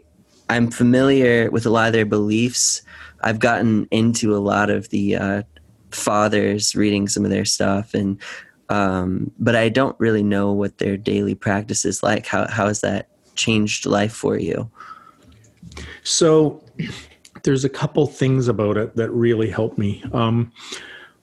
I'm 0.50 0.72
familiar 0.72 1.52
with 1.52 1.66
a 1.66 1.70
lot 1.70 1.88
of 1.88 1.94
their 1.94 2.06
beliefs. 2.06 2.82
I've 3.22 3.40
gotten 3.40 3.88
into 3.92 4.36
a 4.36 4.40
lot 4.40 4.70
of 4.70 4.90
the 4.90 5.16
uh, 5.16 5.44
fathers, 5.92 6.76
reading 6.76 7.08
some 7.08 7.26
of 7.26 7.32
their 7.32 7.46
stuff, 7.46 7.94
and 7.94 8.20
um, 8.70 9.32
but 9.38 9.56
I 9.56 9.70
don't 9.70 10.00
really 10.00 10.24
know 10.24 10.52
what 10.54 10.78
their 10.78 10.98
daily 10.98 11.36
practice 11.36 11.84
is 11.84 12.02
like. 12.02 12.26
How 12.26 12.48
how 12.48 12.68
has 12.68 12.82
that 12.82 13.10
changed 13.36 13.86
life 13.86 14.14
for 14.14 14.38
you? 14.38 14.70
So 16.04 16.64
there's 17.44 17.66
a 17.66 17.70
couple 17.70 18.08
things 18.08 18.48
about 18.48 18.78
it 18.78 18.96
that 18.96 19.10
really 19.12 19.50
helped 19.50 19.78
me. 19.78 20.04
Um, 20.14 20.52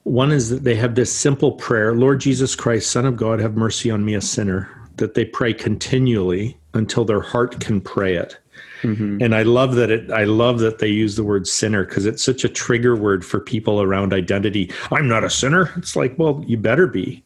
one 0.08 0.32
is 0.32 0.50
that 0.50 0.64
they 0.64 0.74
have 0.76 0.94
this 0.94 1.12
simple 1.12 1.52
prayer 1.52 1.94
Lord 1.94 2.20
Jesus 2.20 2.54
Christ, 2.54 2.90
Son 2.90 3.06
of 3.06 3.16
God, 3.16 3.40
have 3.40 3.56
mercy 3.56 3.90
on 3.90 4.04
me, 4.04 4.14
a 4.14 4.20
sinner. 4.20 4.68
that 4.96 5.14
they 5.14 5.24
pray 5.24 5.54
continually 5.54 6.58
until 6.74 7.04
their 7.04 7.20
heart 7.20 7.60
can 7.60 7.80
pray 7.80 8.16
it. 8.16 8.36
Mm-hmm. 8.82 9.22
And 9.22 9.34
I 9.34 9.42
love 9.42 9.74
that 9.74 9.90
it 9.90 10.10
I 10.10 10.24
love 10.24 10.60
that 10.60 10.78
they 10.78 10.88
use 10.88 11.16
the 11.16 11.24
word 11.24 11.46
sinner 11.46 11.84
because 11.84 12.06
it's 12.06 12.22
such 12.22 12.44
a 12.44 12.48
trigger 12.48 12.94
word 12.96 13.24
for 13.24 13.40
people 13.40 13.80
around 13.82 14.12
identity. 14.12 14.70
I'm 14.90 15.08
not 15.08 15.24
a 15.24 15.30
sinner. 15.30 15.72
It's 15.76 15.96
like, 15.96 16.18
well, 16.18 16.42
you 16.46 16.56
better 16.56 16.86
be 16.86 17.24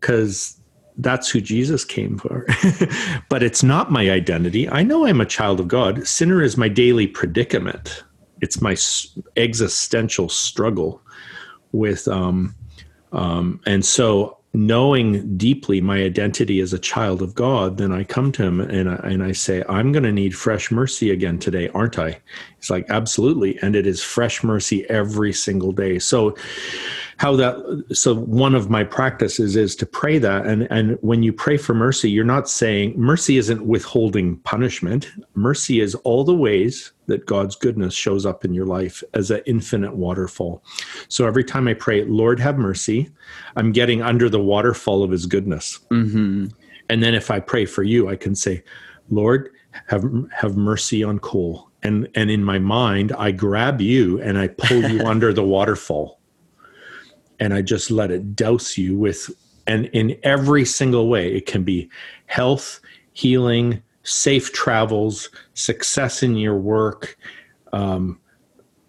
because 0.00 0.56
that's 0.98 1.28
who 1.28 1.40
Jesus 1.40 1.84
came 1.84 2.18
for. 2.18 2.46
but 3.28 3.42
it's 3.42 3.62
not 3.62 3.92
my 3.92 4.10
identity. 4.10 4.68
I 4.68 4.82
know 4.82 5.06
I'm 5.06 5.20
a 5.20 5.26
child 5.26 5.60
of 5.60 5.68
God. 5.68 6.06
Sinner 6.06 6.42
is 6.42 6.56
my 6.56 6.68
daily 6.68 7.06
predicament. 7.06 8.04
It's 8.40 8.60
my 8.60 8.76
existential 9.36 10.28
struggle 10.28 11.02
with 11.76 12.08
um 12.08 12.54
um 13.12 13.60
and 13.66 13.84
so 13.84 14.36
knowing 14.56 15.36
deeply 15.36 15.82
my 15.82 16.02
identity 16.02 16.60
as 16.60 16.72
a 16.72 16.78
child 16.78 17.20
of 17.20 17.34
God, 17.34 17.76
then 17.76 17.92
I 17.92 18.04
come 18.04 18.32
to 18.32 18.42
him 18.42 18.60
and 18.60 18.88
I, 18.88 18.94
and 18.94 19.22
I 19.22 19.32
say, 19.32 19.62
I'm 19.68 19.92
going 19.92 20.04
to 20.04 20.12
need 20.12 20.34
fresh 20.34 20.70
mercy 20.70 21.10
again 21.10 21.38
today, 21.38 21.68
aren't 21.74 21.98
I? 21.98 22.20
He's 22.66 22.70
like, 22.70 22.86
absolutely. 22.90 23.58
And 23.62 23.76
it 23.76 23.86
is 23.86 24.02
fresh 24.02 24.42
mercy 24.42 24.88
every 24.90 25.32
single 25.32 25.70
day. 25.70 26.00
So, 26.00 26.34
how 27.18 27.34
that 27.34 27.86
so 27.92 28.14
one 28.14 28.54
of 28.54 28.68
my 28.68 28.84
practices 28.84 29.56
is 29.56 29.74
to 29.76 29.86
pray 29.86 30.18
that 30.18 30.44
and 30.44 30.68
and 30.70 30.98
when 31.00 31.22
you 31.22 31.32
pray 31.32 31.56
for 31.56 31.72
mercy 31.72 32.10
you're 32.10 32.26
not 32.26 32.46
saying 32.46 32.92
mercy 32.94 33.38
isn't 33.38 33.66
withholding 33.66 34.36
punishment 34.40 35.10
mercy 35.34 35.80
is 35.80 35.94
all 36.04 36.24
the 36.24 36.34
ways 36.34 36.92
that 37.06 37.24
God's 37.24 37.56
goodness 37.56 37.94
shows 37.94 38.26
up 38.26 38.44
in 38.44 38.52
your 38.52 38.66
life 38.66 39.02
as 39.14 39.30
an 39.30 39.40
infinite 39.46 39.96
waterfall 39.96 40.62
so 41.08 41.26
every 41.26 41.42
time 41.42 41.68
I 41.68 41.72
pray 41.72 42.04
Lord 42.04 42.38
have 42.38 42.58
mercy 42.58 43.10
I'm 43.56 43.72
getting 43.72 44.02
under 44.02 44.28
the 44.28 44.42
waterfall 44.42 45.02
of 45.02 45.10
his 45.10 45.24
goodness 45.24 45.80
mm-hmm. 45.90 46.48
and 46.90 47.02
then 47.02 47.14
if 47.14 47.30
I 47.30 47.40
pray 47.40 47.64
for 47.64 47.82
you 47.82 48.10
I 48.10 48.16
can 48.16 48.34
say 48.34 48.62
Lord 49.08 49.52
have 49.86 50.04
have 50.32 50.56
mercy 50.58 51.02
on 51.02 51.18
Cole 51.18 51.65
and 51.86 52.08
and 52.14 52.30
in 52.30 52.42
my 52.44 52.58
mind 52.58 53.12
I 53.12 53.30
grab 53.30 53.80
you 53.80 54.20
and 54.20 54.36
I 54.36 54.48
pull 54.48 54.82
you 54.90 55.00
under 55.06 55.32
the 55.32 55.44
waterfall. 55.44 56.20
And 57.38 57.54
I 57.54 57.62
just 57.62 57.90
let 57.90 58.10
it 58.10 58.34
douse 58.34 58.78
you 58.78 58.96
with, 58.96 59.30
and 59.66 59.86
in 59.86 60.18
every 60.22 60.64
single 60.64 61.08
way, 61.08 61.34
it 61.34 61.44
can 61.44 61.64
be 61.64 61.90
health, 62.26 62.80
healing, 63.12 63.82
safe 64.04 64.54
travels, 64.54 65.28
success 65.52 66.22
in 66.22 66.36
your 66.36 66.56
work, 66.56 67.18
um, 67.74 68.18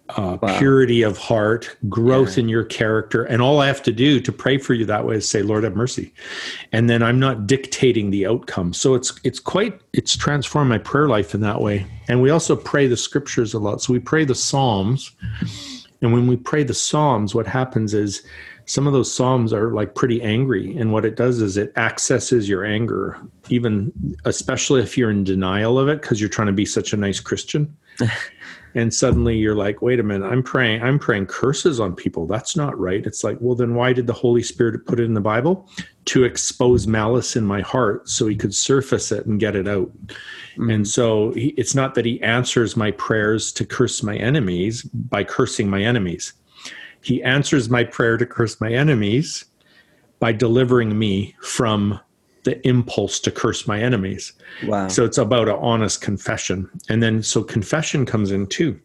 uh, 0.10 0.38
wow. 0.42 0.58
purity 0.58 1.02
of 1.02 1.18
heart, 1.18 1.76
growth 1.90 2.38
yeah. 2.38 2.44
in 2.44 2.50
your 2.50 2.64
character. 2.64 3.24
And 3.24 3.42
all 3.42 3.60
I 3.60 3.68
have 3.68 3.84
to 3.84 3.92
do 3.92 4.20
to 4.20 4.32
pray 4.32 4.58
for 4.58 4.74
you 4.74 4.86
that 4.86 5.06
way 5.06 5.16
is 5.16 5.28
say, 5.28 5.42
Lord, 5.42 5.64
have 5.64 5.76
mercy. 5.76 6.14
And 6.72 6.90
then 6.90 7.04
I'm 7.04 7.20
not 7.20 7.48
dictating 7.48 8.10
the 8.10 8.26
outcome. 8.26 8.74
So 8.74 8.96
it's, 8.96 9.20
it's 9.24 9.40
quite, 9.40 9.80
it's 9.94 10.16
transformed 10.16 10.70
my 10.70 10.78
prayer 10.78 11.08
life 11.08 11.34
in 11.34 11.42
that 11.42 11.62
way. 11.62 11.86
And 12.08 12.22
we 12.22 12.30
also 12.30 12.56
pray 12.56 12.88
the 12.88 12.98
scriptures 12.98 13.54
a 13.54 13.60
lot. 13.60 13.82
So 13.82 13.94
we 13.94 14.00
pray 14.00 14.24
the 14.24 14.36
Psalms 14.36 15.12
and 16.02 16.14
when 16.14 16.28
we 16.28 16.36
pray 16.36 16.64
the 16.64 16.74
Psalms, 16.74 17.34
what 17.34 17.48
happens 17.48 17.94
is 17.94 18.24
some 18.66 18.86
of 18.86 18.94
those 18.94 19.14
Psalms 19.14 19.54
are 19.54 19.72
like 19.72 19.96
pretty 19.96 20.22
angry. 20.22 20.76
And 20.78 20.92
what 20.92 21.06
it 21.06 21.16
does 21.16 21.42
is 21.42 21.58
it 21.58 21.74
accesses 21.78 22.48
your 22.48 22.66
anger, 22.66 23.18
even 23.50 23.92
especially 24.26 24.82
if 24.82 24.98
you're 24.98 25.12
in 25.12 25.24
denial 25.24 25.80
of 25.80 25.88
it 25.88 26.02
because 26.02 26.20
you're 26.20 26.30
trying 26.30 26.48
to 26.48 26.54
be 26.54 26.66
such 26.66 26.94
a 26.94 26.98
nice 26.98 27.20
Christian. 27.20 27.76
and 28.76 28.94
suddenly 28.94 29.38
you're 29.38 29.56
like, 29.56 29.82
wait 29.82 30.00
a 30.00 30.04
minute, 30.04 30.28
I'm 30.28 30.44
praying, 30.44 30.84
I'm 30.84 31.00
praying 31.00 31.28
curses 31.28 31.80
on 31.80 31.96
people. 31.96 32.28
That's 32.28 32.56
not 32.56 32.78
right. 32.80 33.06
It's 33.06 33.24
like, 33.24 33.38
well, 33.40 33.56
then 33.56 33.76
why 33.76 33.94
did 33.94 34.08
the 34.08 34.14
Holy 34.14 34.44
Spirit 34.44 34.86
put 34.86 35.00
it 35.00 35.04
in 35.04 35.14
the 35.14 35.22
Bible? 35.22 35.70
To 36.06 36.24
expose 36.24 36.88
malice 36.88 37.36
in 37.36 37.46
my 37.46 37.62
heart 37.62 38.08
so 38.08 38.28
he 38.28 38.36
could 38.36 38.54
surface 38.54 39.12
it 39.12 39.26
and 39.26 39.40
get 39.40 39.56
it 39.56 39.68
out. 39.68 39.92
Mm-hmm. 40.08 40.70
And 40.70 40.88
so 40.88 41.32
he, 41.34 41.48
it's 41.58 41.76
not 41.76 41.96
that 41.96 42.06
he 42.06 42.22
answers 42.22 42.78
my 42.78 42.92
prayers 42.92 43.52
to 43.54 43.66
curse 43.66 44.04
my 44.04 44.16
enemies 44.16 44.84
by 44.84 45.24
cursing 45.24 45.70
my 45.70 45.82
enemies. 45.82 46.34
He 47.02 47.24
answers 47.24 47.70
my 47.70 47.84
prayer 47.84 48.18
to 48.18 48.26
curse 48.26 48.60
my 48.60 48.72
enemies 48.72 49.46
by 50.20 50.32
delivering 50.32 50.98
me 50.98 51.36
from 51.42 52.00
the 52.48 52.66
impulse 52.66 53.20
to 53.20 53.30
curse 53.30 53.68
my 53.68 53.78
enemies. 53.78 54.32
Wow. 54.66 54.88
So 54.88 55.04
it's 55.04 55.18
about 55.18 55.50
an 55.50 55.58
honest 55.60 56.02
confession. 56.02 56.70
And 56.88 57.04
then 57.04 57.22
so 57.22 57.44
confession 57.44 58.06
comes 58.06 58.32
in 58.32 58.48
too. 58.48 58.80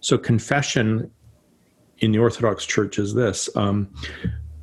So 0.00 0.18
confession 0.18 1.10
in 2.00 2.12
the 2.12 2.18
Orthodox 2.18 2.66
Church 2.66 2.98
is 2.98 3.14
this. 3.14 3.48
Um, 3.56 3.88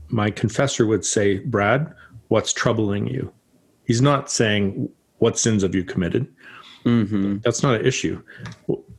my 0.09 0.29
confessor 0.29 0.85
would 0.85 1.03
say, 1.03 1.39
Brad, 1.39 1.91
what's 2.27 2.53
troubling 2.53 3.07
you? 3.07 3.33
He's 3.85 4.03
not 4.03 4.29
saying, 4.29 4.87
what 5.17 5.39
sins 5.39 5.63
have 5.63 5.73
you 5.73 5.83
committed? 5.83 6.27
Mm-hmm. 6.85 7.37
That's 7.43 7.63
not 7.63 7.79
an 7.79 7.85
issue. 7.87 8.21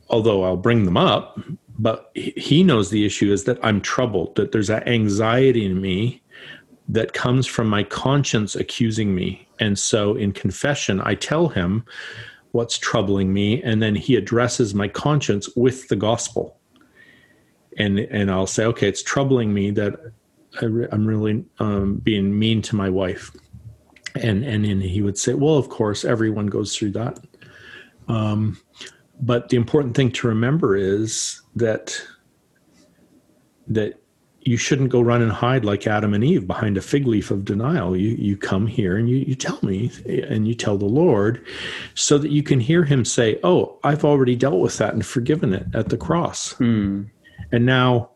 Although 0.09 0.43
I'll 0.43 0.57
bring 0.57 0.83
them 0.83 0.97
up, 0.97 1.39
but 1.79 2.11
he 2.13 2.61
knows 2.61 2.89
the 2.89 3.05
issue 3.05 3.31
is 3.31 3.45
that 3.45 3.57
I'm 3.63 3.79
troubled, 3.79 4.35
that 4.35 4.51
there's 4.51 4.67
that 4.67 4.85
anxiety 4.85 5.65
in 5.65 5.79
me 5.79 6.20
that 6.91 7.13
comes 7.13 7.47
from 7.47 7.67
my 7.67 7.83
conscience 7.83 8.55
accusing 8.55 9.15
me. 9.15 9.47
And 9.59 9.77
so 9.77 10.15
in 10.15 10.31
confession, 10.31 11.01
I 11.03 11.15
tell 11.15 11.47
him 11.47 11.83
what's 12.51 12.77
troubling 12.77 13.33
me, 13.33 13.63
and 13.63 13.81
then 13.81 13.95
he 13.95 14.15
addresses 14.15 14.75
my 14.75 14.87
conscience 14.87 15.49
with 15.55 15.87
the 15.87 15.95
gospel. 15.95 16.57
And, 17.77 17.99
and 17.99 18.29
I'll 18.29 18.47
say, 18.47 18.65
okay, 18.65 18.87
it's 18.87 19.01
troubling 19.01 19.53
me 19.53 19.71
that 19.71 19.93
I 20.61 20.65
am 20.65 21.05
really 21.05 21.45
um, 21.59 21.95
being 21.95 22.37
mean 22.37 22.61
to 22.63 22.75
my 22.75 22.89
wife 22.89 23.31
and 24.15 24.43
and 24.43 24.65
and 24.65 24.81
he 24.81 25.01
would 25.01 25.17
say, 25.17 25.33
well, 25.33 25.57
of 25.57 25.69
course, 25.69 26.03
everyone 26.03 26.47
goes 26.47 26.75
through 26.75 26.91
that. 26.91 27.19
Um, 28.07 28.59
but 29.21 29.49
the 29.49 29.57
important 29.57 29.95
thing 29.95 30.11
to 30.11 30.27
remember 30.27 30.75
is 30.75 31.41
that 31.55 32.01
that 33.67 34.01
you 34.41 34.57
shouldn't 34.57 34.89
go 34.89 35.01
run 35.01 35.21
and 35.21 35.31
hide 35.31 35.63
like 35.63 35.87
Adam 35.87 36.13
and 36.13 36.23
Eve 36.23 36.47
behind 36.47 36.77
a 36.77 36.81
fig 36.81 37.07
leaf 37.07 37.31
of 37.31 37.45
denial. 37.45 37.95
You 37.95 38.09
you 38.09 38.37
come 38.37 38.67
here 38.67 38.97
and 38.97 39.09
you, 39.09 39.17
you 39.17 39.35
tell 39.35 39.59
me 39.61 39.91
and 40.05 40.47
you 40.47 40.55
tell 40.55 40.77
the 40.77 40.85
Lord 40.85 41.45
so 41.95 42.17
that 42.17 42.31
you 42.31 42.43
can 42.43 42.59
hear 42.59 42.83
him 42.83 43.05
say, 43.05 43.39
Oh, 43.43 43.77
I've 43.83 44.03
already 44.03 44.35
dealt 44.35 44.59
with 44.59 44.77
that 44.77 44.93
and 44.93 45.05
forgiven 45.05 45.53
it 45.53 45.67
at 45.73 45.89
the 45.89 45.97
cross. 45.97 46.53
Hmm. 46.53 47.03
And 47.51 47.65
now 47.65 48.11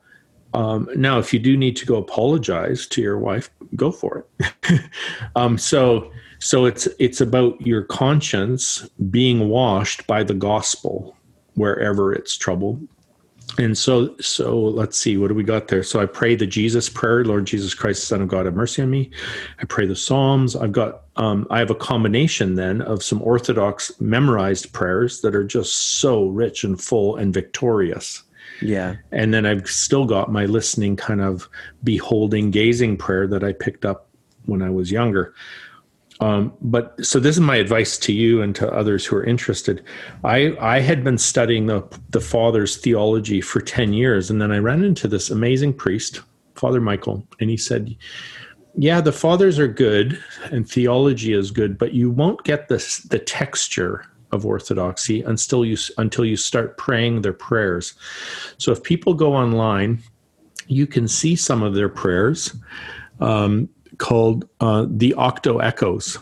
um, 0.55 0.87
now, 0.95 1.19
if 1.19 1.33
you 1.33 1.39
do 1.39 1.57
need 1.57 1.75
to 1.75 1.85
go 1.85 1.97
apologize 1.97 2.87
to 2.87 3.01
your 3.01 3.19
wife, 3.19 3.49
go 3.75 3.91
for 3.91 4.25
it. 4.39 4.81
um, 5.35 5.57
so, 5.57 6.09
so 6.39 6.63
it's 6.63 6.87
it's 6.97 7.19
about 7.19 7.59
your 7.59 7.83
conscience 7.83 8.87
being 9.09 9.49
washed 9.49 10.07
by 10.07 10.23
the 10.23 10.33
gospel 10.33 11.17
wherever 11.55 12.13
it's 12.13 12.37
troubled. 12.37 12.87
And 13.57 13.77
so, 13.77 14.15
so 14.19 14.59
let's 14.59 14.97
see, 14.97 15.17
what 15.17 15.29
do 15.29 15.33
we 15.33 15.43
got 15.43 15.69
there? 15.69 15.83
So 15.83 16.01
I 16.01 16.05
pray 16.05 16.35
the 16.35 16.47
Jesus 16.47 16.89
prayer, 16.89 17.23
Lord 17.23 17.45
Jesus 17.45 17.73
Christ, 17.73 18.07
Son 18.07 18.21
of 18.21 18.27
God, 18.27 18.45
have 18.45 18.55
mercy 18.55 18.81
on 18.81 18.89
me. 18.89 19.11
I 19.59 19.65
pray 19.65 19.85
the 19.85 19.95
Psalms. 19.95 20.55
I've 20.55 20.71
got, 20.71 21.03
um, 21.15 21.47
I 21.49 21.59
have 21.59 21.69
a 21.69 21.75
combination 21.75 22.55
then 22.55 22.81
of 22.81 23.01
some 23.01 23.21
Orthodox 23.21 23.99
memorized 24.01 24.73
prayers 24.73 25.21
that 25.21 25.35
are 25.35 25.43
just 25.43 25.99
so 25.99 26.25
rich 26.27 26.63
and 26.63 26.81
full 26.81 27.15
and 27.15 27.33
victorious. 27.33 28.23
Yeah. 28.61 28.95
And 29.11 29.33
then 29.33 29.45
I've 29.45 29.69
still 29.69 30.05
got 30.05 30.31
my 30.31 30.45
listening 30.45 30.95
kind 30.95 31.21
of 31.21 31.49
beholding, 31.83 32.51
gazing 32.51 32.97
prayer 32.97 33.27
that 33.27 33.43
I 33.43 33.53
picked 33.53 33.85
up 33.85 34.09
when 34.45 34.61
I 34.61 34.69
was 34.69 34.91
younger. 34.91 35.33
Um, 36.21 36.53
but 36.61 37.03
so 37.05 37.19
this 37.19 37.35
is 37.35 37.41
my 37.41 37.57
advice 37.57 37.97
to 37.99 38.13
you 38.13 38.41
and 38.41 38.55
to 38.55 38.71
others 38.71 39.05
who 39.05 39.17
are 39.17 39.23
interested. 39.23 39.83
I 40.23 40.55
I 40.59 40.79
had 40.79 41.03
been 41.03 41.17
studying 41.17 41.65
the 41.65 41.83
the 42.11 42.21
father's 42.21 42.77
theology 42.77 43.41
for 43.41 43.59
ten 43.59 43.91
years, 43.93 44.29
and 44.29 44.41
then 44.41 44.51
I 44.51 44.59
ran 44.59 44.83
into 44.83 45.07
this 45.07 45.29
amazing 45.29 45.73
priest, 45.73 46.21
Father 46.55 46.79
Michael, 46.79 47.27
and 47.41 47.49
he 47.49 47.57
said, 47.57 47.95
"Yeah, 48.75 49.01
the 49.01 49.11
fathers 49.11 49.59
are 49.59 49.67
good, 49.67 50.17
and 50.51 50.69
theology 50.69 51.33
is 51.33 51.51
good, 51.51 51.77
but 51.77 51.93
you 51.93 52.09
won't 52.09 52.43
get 52.45 52.69
this 52.69 52.99
the 52.99 53.19
texture 53.19 54.05
of 54.31 54.45
orthodoxy 54.45 55.21
until 55.21 55.65
you 55.65 55.77
until 55.97 56.23
you 56.23 56.37
start 56.37 56.77
praying 56.77 57.21
their 57.21 57.33
prayers. 57.33 57.93
So 58.57 58.71
if 58.71 58.81
people 58.83 59.13
go 59.13 59.33
online, 59.33 60.01
you 60.67 60.87
can 60.87 61.07
see 61.07 61.35
some 61.35 61.61
of 61.61 61.75
their 61.75 61.89
prayers 61.89 62.55
um, 63.19 63.69
called 63.97 64.47
uh, 64.59 64.85
the 64.89 65.13
Octoechos, 65.17 66.17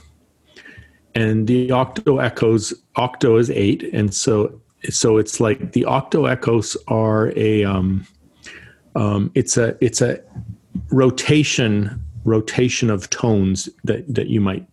and 1.16 1.48
the 1.48 1.70
Octoechos 1.70 2.74
octo 2.96 3.38
is 3.38 3.50
eight, 3.52 3.84
and 3.94 4.14
so 4.14 4.60
so 4.90 5.18
it's 5.18 5.40
like 5.40 5.72
the 5.72 5.84
Octoechos 5.84 6.76
are 6.88 7.32
a 7.38 7.64
um, 7.64 8.06
um, 8.96 9.32
it's 9.36 9.58
a 9.58 9.78
it's 9.82 10.02
a 10.02 10.20
rotation 10.90 12.02
rotation 12.26 12.90
of 12.90 13.10
tones 13.10 13.70
that 13.84 14.12
that 14.14 14.28
you 14.28 14.42
might 14.42 14.66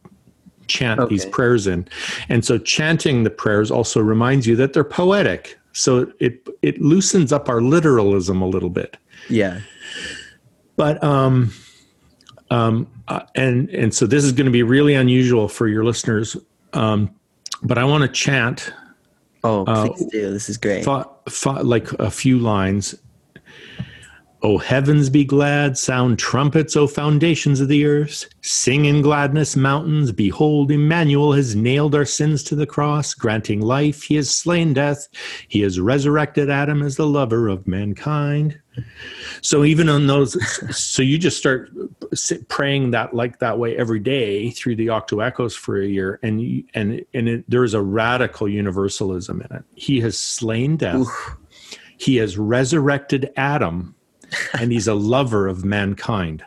chant 0.71 1.01
okay. 1.01 1.15
these 1.15 1.27
prayers 1.27 1.67
in. 1.67 1.87
And 2.29 2.45
so 2.45 2.57
chanting 2.59 3.25
the 3.25 3.31
prayers 3.31 3.71
also 3.71 4.01
reminds 4.01 4.47
you 4.47 4.57
that 4.57 4.73
they're 4.73 4.85
poetic. 4.85 5.59
So 5.73 6.11
it 6.21 6.49
it 6.63 6.81
loosens 6.81 7.33
up 7.33 7.49
our 7.49 7.61
literalism 7.61 8.41
a 8.41 8.47
little 8.47 8.71
bit. 8.71 8.97
Yeah. 9.29 9.61
But 10.77 11.03
um 11.05 11.53
Um, 12.51 12.87
uh, 13.09 13.21
and 13.37 13.69
and 13.71 13.95
so 13.95 14.07
this 14.07 14.25
is 14.25 14.33
going 14.33 14.47
to 14.47 14.51
be 14.51 14.63
really 14.63 14.95
unusual 14.95 15.49
for 15.49 15.69
your 15.69 15.85
listeners. 15.85 16.37
Um, 16.73 17.15
but 17.63 17.79
I 17.79 17.85
want 17.85 18.03
to 18.03 18.09
chant 18.09 18.73
Oh, 19.43 19.65
Uh, 19.65 19.89
please 19.89 20.05
do. 20.07 20.31
This 20.33 20.49
is 20.51 20.59
great. 20.59 20.87
like 21.63 21.93
a 21.95 22.11
few 22.11 22.39
lines. 22.39 22.95
O 24.43 24.57
heavens 24.57 25.11
be 25.11 25.23
glad, 25.25 25.77
sound 25.77 26.19
trumpets, 26.19 26.75
O 26.75 26.87
foundations 26.87 27.61
of 27.61 27.69
the 27.69 27.85
earth. 27.85 28.27
Sing 28.41 28.87
in 28.87 29.03
gladness, 29.03 29.55
mountains. 29.55 30.13
Behold, 30.13 30.71
Emmanuel 30.71 31.33
has 31.33 31.55
nailed 31.55 31.95
our 31.95 32.07
sins 32.07 32.43
to 32.45 32.55
the 32.55 32.67
cross, 32.67 33.13
granting 33.13 33.61
life. 33.61 34.03
He 34.03 34.17
has 34.17 34.31
slain 34.31 34.73
death. 34.73 35.09
He 35.49 35.61
has 35.61 35.79
resurrected 35.79 36.49
Adam 36.49 36.83
as 36.83 36.97
the 36.97 37.07
lover 37.07 37.49
of 37.49 37.67
mankind. 37.67 38.60
So 39.43 39.65
even 39.65 39.89
on 39.89 40.07
those, 40.07 40.37
so 40.77 41.03
you 41.03 41.19
just 41.19 41.39
start 41.39 41.71
praying 42.49 42.91
that 42.93 43.15
like 43.15 43.39
that 43.39 43.59
way 43.59 43.77
every 43.77 44.01
day 44.01 44.51
through 44.51 44.77
the 44.77 44.89
Octoechos 44.89 45.57
for 45.57 45.81
a 45.81 45.87
year, 45.87 46.19
and 46.23 46.41
you, 46.41 46.65
and 46.75 47.05
and 47.15 47.29
it, 47.29 47.45
there 47.49 47.65
is 47.65 47.75
a 47.75 47.83
radical 47.83 48.49
universalism 48.49 49.41
in 49.41 49.57
it. 49.57 49.65
He 49.75 50.01
has 50.01 50.19
slain 50.19 50.77
death. 50.77 51.07
He 51.99 52.17
has 52.17 52.39
resurrected 52.39 53.33
Adam, 53.37 53.95
and 54.59 54.73
he's 54.73 54.89
a 54.89 54.95
lover 54.95 55.49
of 55.49 55.65
mankind. 55.65 56.43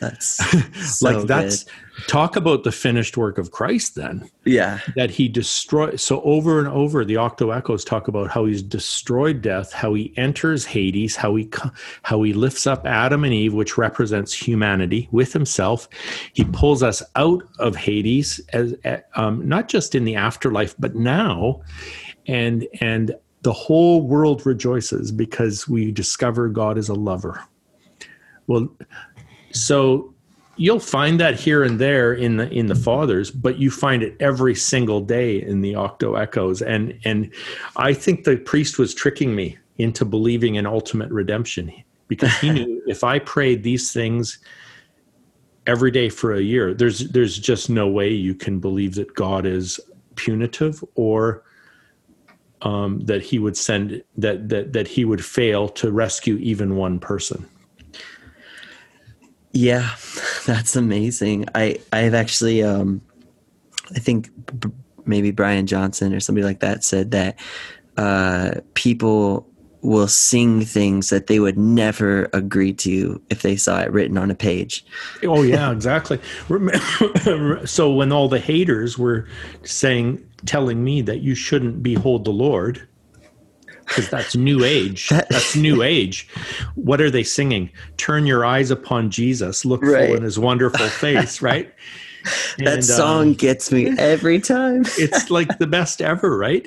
That's 0.00 0.26
so 0.98 1.10
like 1.10 1.26
that's 1.26 1.64
good. 1.64 1.72
Talk 2.06 2.34
about 2.36 2.64
the 2.64 2.72
finished 2.72 3.16
work 3.16 3.38
of 3.38 3.50
Christ. 3.50 3.94
Then 3.94 4.28
yeah. 4.44 4.80
that 4.96 5.10
he 5.10 5.28
destroyed. 5.28 6.00
So 6.00 6.20
over 6.22 6.58
and 6.58 6.68
over, 6.68 7.04
the 7.04 7.14
Octoechos 7.14 7.86
talk 7.86 8.08
about 8.08 8.30
how 8.30 8.46
he's 8.46 8.62
destroyed 8.62 9.42
death, 9.42 9.72
how 9.72 9.94
he 9.94 10.12
enters 10.16 10.64
Hades, 10.64 11.14
how 11.16 11.36
he 11.36 11.48
how 12.02 12.22
he 12.22 12.32
lifts 12.32 12.66
up 12.66 12.86
Adam 12.86 13.24
and 13.24 13.32
Eve, 13.32 13.54
which 13.54 13.78
represents 13.78 14.32
humanity, 14.32 15.08
with 15.12 15.32
himself. 15.32 15.88
He 16.32 16.44
pulls 16.44 16.82
us 16.82 17.02
out 17.16 17.42
of 17.58 17.76
Hades 17.76 18.40
as 18.52 18.74
um, 19.14 19.46
not 19.48 19.68
just 19.68 19.94
in 19.94 20.04
the 20.04 20.16
afterlife, 20.16 20.74
but 20.78 20.94
now, 20.94 21.62
and 22.26 22.66
and 22.80 23.14
the 23.42 23.52
whole 23.52 24.02
world 24.02 24.44
rejoices 24.46 25.12
because 25.12 25.68
we 25.68 25.92
discover 25.92 26.48
God 26.48 26.78
is 26.78 26.88
a 26.88 26.94
lover. 26.94 27.44
Well, 28.46 28.68
so 29.52 30.13
you'll 30.56 30.80
find 30.80 31.18
that 31.20 31.38
here 31.38 31.62
and 31.62 31.78
there 31.78 32.12
in 32.12 32.36
the 32.36 32.48
in 32.50 32.66
the 32.66 32.74
fathers 32.74 33.30
but 33.30 33.58
you 33.58 33.70
find 33.70 34.02
it 34.02 34.16
every 34.20 34.54
single 34.54 35.00
day 35.00 35.42
in 35.42 35.60
the 35.60 35.72
octoechos. 35.72 36.62
And 36.66 36.98
and 37.04 37.32
i 37.76 37.92
think 37.92 38.24
the 38.24 38.36
priest 38.36 38.78
was 38.78 38.94
tricking 38.94 39.34
me 39.34 39.58
into 39.78 40.04
believing 40.04 40.54
in 40.54 40.66
ultimate 40.66 41.10
redemption 41.10 41.72
because 42.08 42.34
he 42.38 42.50
knew 42.52 42.82
if 42.86 43.04
i 43.04 43.18
prayed 43.18 43.62
these 43.62 43.92
things 43.92 44.38
every 45.66 45.90
day 45.90 46.08
for 46.08 46.34
a 46.34 46.40
year 46.40 46.74
there's 46.74 47.10
there's 47.10 47.38
just 47.38 47.70
no 47.70 47.88
way 47.88 48.08
you 48.10 48.34
can 48.34 48.60
believe 48.60 48.94
that 48.94 49.14
god 49.14 49.46
is 49.46 49.80
punitive 50.14 50.84
or 50.94 51.42
um, 52.62 53.00
that 53.00 53.22
he 53.22 53.38
would 53.38 53.56
send 53.56 54.02
that 54.16 54.48
that 54.48 54.72
that 54.72 54.88
he 54.88 55.04
would 55.04 55.24
fail 55.24 55.68
to 55.68 55.90
rescue 55.90 56.36
even 56.36 56.76
one 56.76 56.98
person 56.98 57.46
Yeah, 59.54 59.94
that's 60.46 60.76
amazing. 60.76 61.46
I 61.54 61.78
I've 61.92 62.14
actually 62.14 62.62
um 62.62 63.00
I 63.94 63.98
think 63.98 64.30
b- 64.60 64.70
maybe 65.06 65.30
Brian 65.30 65.66
Johnson 65.66 66.12
or 66.12 66.20
somebody 66.20 66.44
like 66.44 66.60
that 66.60 66.84
said 66.84 67.12
that 67.12 67.38
uh 67.96 68.60
people 68.74 69.48
will 69.80 70.08
sing 70.08 70.62
things 70.62 71.10
that 71.10 71.26
they 71.26 71.38
would 71.38 71.58
never 71.58 72.28
agree 72.32 72.72
to 72.72 73.20
if 73.28 73.42
they 73.42 73.54
saw 73.54 73.80
it 73.82 73.92
written 73.92 74.16
on 74.16 74.30
a 74.30 74.34
page. 74.34 74.84
Oh 75.22 75.42
yeah, 75.42 75.70
exactly. 75.72 76.18
So 77.66 77.92
when 77.92 78.10
all 78.10 78.28
the 78.28 78.40
haters 78.42 78.98
were 78.98 79.28
saying, 79.62 80.26
telling 80.46 80.82
me 80.82 81.02
that 81.02 81.20
you 81.20 81.34
shouldn't 81.34 81.82
behold 81.82 82.24
the 82.24 82.32
Lord, 82.32 82.86
because 83.86 84.08
that's 84.08 84.34
new 84.36 84.64
age. 84.64 85.08
That's 85.08 85.56
new 85.56 85.82
age. 85.82 86.28
What 86.74 87.00
are 87.00 87.10
they 87.10 87.22
singing? 87.24 87.70
Turn 87.96 88.26
your 88.26 88.44
eyes 88.44 88.70
upon 88.70 89.10
Jesus. 89.10 89.64
Look 89.64 89.82
Right. 89.82 90.08
full 90.08 90.16
in 90.16 90.22
His 90.22 90.38
wonderful 90.38 90.86
face. 90.88 91.40
Right. 91.42 91.72
That 92.56 92.76
And, 92.76 92.84
song 92.86 93.20
um, 93.28 93.32
gets 93.34 93.70
me 93.70 93.88
every 93.98 94.40
time. 94.40 94.84
it's 94.98 95.28
like 95.30 95.58
the 95.58 95.66
best 95.66 96.00
ever, 96.00 96.38
right? 96.38 96.66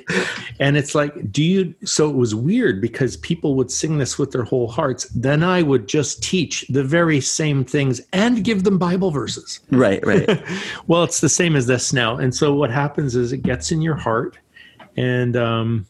And 0.60 0.76
it's 0.76 0.94
like, 0.94 1.32
do 1.32 1.42
you? 1.42 1.74
So 1.84 2.08
it 2.08 2.14
was 2.14 2.32
weird 2.32 2.80
because 2.80 3.16
people 3.16 3.56
would 3.56 3.68
sing 3.72 3.98
this 3.98 4.20
with 4.20 4.30
their 4.30 4.44
whole 4.44 4.68
hearts. 4.68 5.06
Then 5.06 5.42
I 5.42 5.62
would 5.62 5.88
just 5.88 6.22
teach 6.22 6.64
the 6.68 6.84
very 6.84 7.20
same 7.20 7.64
things 7.64 8.00
and 8.12 8.44
give 8.44 8.62
them 8.62 8.78
Bible 8.78 9.10
verses. 9.10 9.58
right, 9.72 9.98
right. 10.06 10.40
well, 10.86 11.02
it's 11.02 11.20
the 11.20 11.28
same 11.28 11.56
as 11.56 11.66
this 11.66 11.92
now. 11.92 12.16
And 12.16 12.32
so 12.32 12.54
what 12.54 12.70
happens 12.70 13.16
is 13.16 13.32
it 13.32 13.42
gets 13.42 13.72
in 13.72 13.82
your 13.82 13.96
heart, 13.96 14.38
and 14.96 15.36
um, 15.36 15.86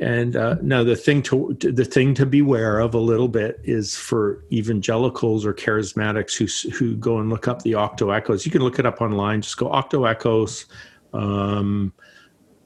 and 0.00 0.34
uh, 0.34 0.56
now 0.62 0.82
the 0.82 0.96
thing 0.96 1.22
to 1.24 1.54
the 1.60 1.84
thing 1.84 2.14
to 2.14 2.24
beware 2.24 2.80
of 2.80 2.94
a 2.94 2.98
little 2.98 3.28
bit 3.28 3.60
is 3.62 3.96
for 3.96 4.42
evangelicals 4.50 5.44
or 5.44 5.52
charismatics 5.52 6.36
who 6.36 6.70
who 6.72 6.96
go 6.96 7.18
and 7.18 7.28
look 7.28 7.46
up 7.46 7.62
the 7.62 7.72
Octoechos. 7.72 8.46
You 8.46 8.50
can 8.50 8.62
look 8.62 8.78
it 8.78 8.86
up 8.86 9.02
online. 9.02 9.42
Just 9.42 9.58
go 9.58 9.68
Octoechos. 9.68 10.64
Um, 11.12 11.92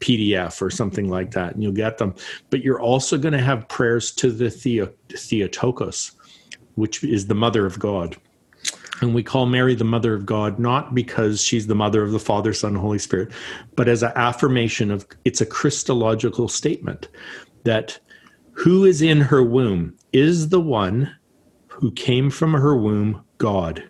PDF 0.01 0.61
or 0.61 0.69
something 0.69 1.09
like 1.09 1.31
that, 1.31 1.55
and 1.55 1.62
you'll 1.62 1.73
get 1.73 1.97
them. 1.97 2.15
But 2.51 2.62
you're 2.62 2.81
also 2.81 3.16
going 3.16 3.32
to 3.32 3.40
have 3.40 3.66
prayers 3.69 4.12
to 4.16 4.31
the 4.31 4.51
Theo, 4.51 4.93
Theotokos, 5.09 6.12
which 6.74 7.02
is 7.02 7.27
the 7.27 7.35
Mother 7.35 7.65
of 7.65 7.78
God. 7.78 8.16
And 9.05 9.14
we 9.14 9.22
call 9.22 9.44
Mary 9.44 9.74
the 9.74 9.85
Mother 9.85 10.14
of 10.14 10.24
God 10.24 10.59
not 10.59 10.94
because 10.94 11.43
she's 11.43 11.66
the 11.66 11.74
mother 11.74 12.02
of 12.02 12.12
the 12.12 12.18
Father, 12.18 12.55
Son, 12.55 12.74
Holy 12.74 12.98
Spirit, 12.98 13.32
but 13.76 13.86
as 13.86 14.02
an 14.02 14.12
affirmation 14.16 14.90
of 14.90 15.06
it's 15.26 15.43
a 15.43 15.47
Christological 15.47 16.48
statement 16.48 17.09
that 17.64 17.98
who 18.52 18.85
is 18.85 19.02
in 19.02 19.20
her 19.20 19.43
womb 19.43 19.94
is 20.14 20.48
the 20.48 20.60
one 20.60 21.14
who 21.66 21.93
came 21.93 22.31
from 22.31 22.55
her 22.55 22.74
womb, 22.74 23.22
God. 23.36 23.85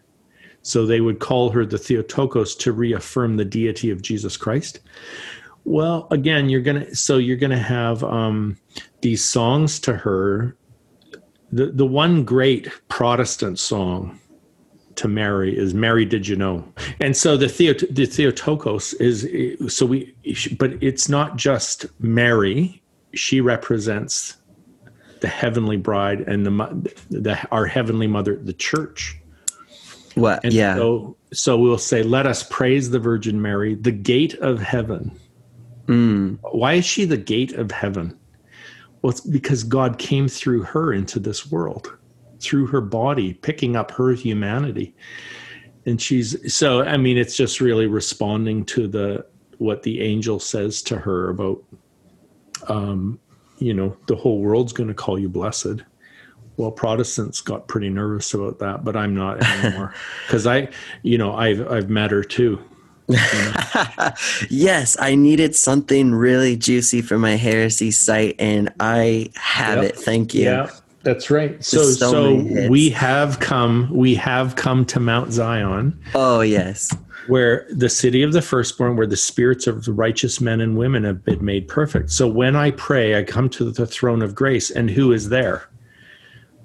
So 0.62 0.84
they 0.84 1.00
would 1.00 1.20
call 1.20 1.50
her 1.50 1.64
the 1.64 1.78
Theotokos 1.78 2.56
to 2.56 2.72
reaffirm 2.72 3.36
the 3.36 3.44
deity 3.44 3.90
of 3.90 4.02
Jesus 4.02 4.36
Christ. 4.36 4.80
Well, 5.64 6.08
again, 6.10 6.48
you're 6.48 6.60
gonna 6.60 6.92
so 6.92 7.18
you're 7.18 7.36
gonna 7.36 7.56
have 7.56 8.02
um, 8.02 8.56
these 9.00 9.24
songs 9.24 9.78
to 9.80 9.96
her. 9.96 10.56
The 11.52 11.66
the 11.66 11.86
one 11.86 12.24
great 12.24 12.68
Protestant 12.88 13.60
song 13.60 14.18
to 14.96 15.08
Mary 15.08 15.56
is 15.56 15.74
Mary 15.74 16.04
did 16.04 16.28
you 16.28 16.36
know? 16.36 16.64
And 17.00 17.16
so 17.16 17.36
the 17.36 17.46
Theot- 17.46 17.94
the 17.94 18.06
Theotokos 18.06 18.94
is 18.94 19.28
so 19.74 19.86
we 19.86 20.14
but 20.58 20.82
it's 20.82 21.08
not 21.08 21.36
just 21.36 21.86
Mary, 22.00 22.82
she 23.14 23.40
represents 23.40 24.36
the 25.20 25.28
heavenly 25.28 25.76
bride 25.76 26.20
and 26.20 26.44
the, 26.44 26.94
the 27.10 27.38
our 27.50 27.66
heavenly 27.66 28.06
mother 28.06 28.36
the 28.36 28.52
church. 28.52 29.18
What? 30.14 30.44
And 30.44 30.52
yeah. 30.52 30.76
so 30.76 31.16
so 31.32 31.58
we'll 31.58 31.78
say 31.78 32.02
let 32.02 32.26
us 32.26 32.42
praise 32.42 32.90
the 32.90 32.98
Virgin 32.98 33.40
Mary, 33.40 33.74
the 33.74 33.92
gate 33.92 34.34
of 34.34 34.60
heaven. 34.60 35.18
Mm, 35.86 36.38
Why 36.52 36.74
is 36.74 36.84
she 36.84 37.04
the 37.04 37.16
gate 37.16 37.52
of 37.52 37.70
heaven? 37.70 38.18
Well, 39.02 39.10
it's 39.10 39.20
because 39.20 39.64
God 39.64 39.98
came 39.98 40.28
through 40.28 40.62
her 40.62 40.92
into 40.92 41.18
this 41.18 41.50
world, 41.50 41.94
through 42.44 42.66
her 42.68 42.80
body, 42.80 43.34
picking 43.34 43.76
up 43.76 43.90
her 43.92 44.12
humanity. 44.12 44.94
And 45.86 46.00
she's 46.00 46.54
so 46.54 46.82
I 46.82 46.96
mean, 46.96 47.18
it's 47.18 47.36
just 47.36 47.60
really 47.60 47.86
responding 47.86 48.64
to 48.66 48.86
the 48.88 49.26
what 49.58 49.82
the 49.82 50.00
angel 50.00 50.38
says 50.40 50.82
to 50.82 50.96
her 50.98 51.30
about 51.30 51.62
um, 52.68 53.18
you 53.58 53.74
know, 53.74 53.96
the 54.06 54.16
whole 54.16 54.40
world's 54.40 54.72
gonna 54.72 54.94
call 54.94 55.18
you 55.18 55.28
blessed. 55.28 55.82
Well, 56.56 56.70
Protestants 56.70 57.40
got 57.40 57.66
pretty 57.66 57.88
nervous 57.90 58.32
about 58.32 58.58
that, 58.60 58.84
but 58.84 58.96
I'm 58.96 59.14
not 59.14 59.42
anymore. 59.42 59.92
Because 60.26 60.46
I, 60.46 60.68
you 61.02 61.18
know, 61.18 61.34
I've 61.34 61.66
I've 61.70 61.90
met 61.90 62.10
her 62.12 62.22
too. 62.22 62.60
yes, 64.50 64.96
I 64.98 65.14
needed 65.14 65.54
something 65.54 66.14
really 66.14 66.56
juicy 66.56 67.02
for 67.02 67.18
my 67.18 67.36
heresy 67.36 67.90
site, 67.90 68.36
and 68.38 68.72
I 68.80 69.30
have 69.34 69.82
Yep. 69.82 69.92
it. 69.92 69.96
Thank 69.98 70.32
you. 70.34 70.44
Yeah, 70.44 70.70
that's 71.05 71.31
right. 71.31 71.62
So 71.64 71.82
so 71.82 72.10
so, 72.10 72.68
we 72.68 72.90
have 72.90 73.39
come 73.40 73.89
we 73.93 74.14
have 74.16 74.56
come 74.56 74.85
to 74.86 75.01
Mount 75.01 75.32
Zion, 75.32 75.98
Oh 76.14 76.40
yes. 76.40 76.94
where 77.28 77.66
the 77.70 77.89
city 77.89 78.22
of 78.22 78.32
the 78.32 78.43
firstborn, 78.43 78.97
where 78.97 79.06
the 79.06 79.16
spirits 79.16 79.66
of 79.66 79.85
the 79.85 79.93
righteous 79.93 80.40
men 80.40 80.60
and 80.60 80.76
women 80.76 81.05
have 81.05 81.24
been 81.24 81.44
made 81.44 81.68
perfect. 81.68 82.10
So 82.10 82.26
when 82.26 82.56
I 82.56 82.72
pray, 82.72 83.18
I 83.18 83.22
come 83.22 83.48
to 83.51 83.70
the 83.70 83.86
throne 83.86 84.22
of 84.22 84.35
grace, 84.35 84.70
and 84.70 84.90
who 84.90 85.12
is 85.12 85.28
there? 85.28 85.68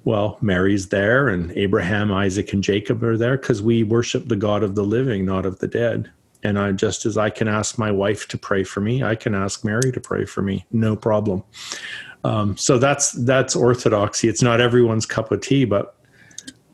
Well, 0.06 0.38
Mary's 0.41 0.90
there, 0.90 1.28
and 1.28 1.52
Abraham, 1.57 2.11
Isaac, 2.11 2.53
and 2.53 2.64
Jacob 2.64 3.03
are 3.03 3.18
there 3.18 3.38
because 3.38 3.61
we 3.61 3.84
worship 3.84 4.28
the 4.28 4.36
God 4.36 4.64
of 4.64 4.74
the 4.76 4.84
living, 4.84 5.26
not 5.26 5.45
of 5.45 5.60
the 5.60 5.68
dead. 5.68 6.10
And 6.41 6.57
I 6.57 6.72
just 6.72 7.06
as 7.06 7.18
I 7.18 7.30
can 7.30 7.49
ask 7.49 7.78
my 7.78 7.91
wife 7.91 8.28
to 8.30 8.38
pray 8.38 8.64
for 8.64 8.80
me, 8.80 9.03
I 9.03 9.16
can 9.16 9.36
ask 9.36 9.66
Mary 9.66 9.91
to 9.91 9.99
pray 9.99 10.24
for 10.24 10.41
me, 10.41 10.66
no 10.72 10.95
problem. 10.95 11.44
Um, 12.24 12.58
so 12.58 12.78
that's 12.78 13.12
that's 13.12 13.56
orthodoxy. 13.56 14.28
It's 14.28 14.41
not 14.41 14.60
everyone's 14.60 15.06
cup 15.06 15.32
of 15.32 15.41
tea, 15.41 15.66
but 15.66 15.96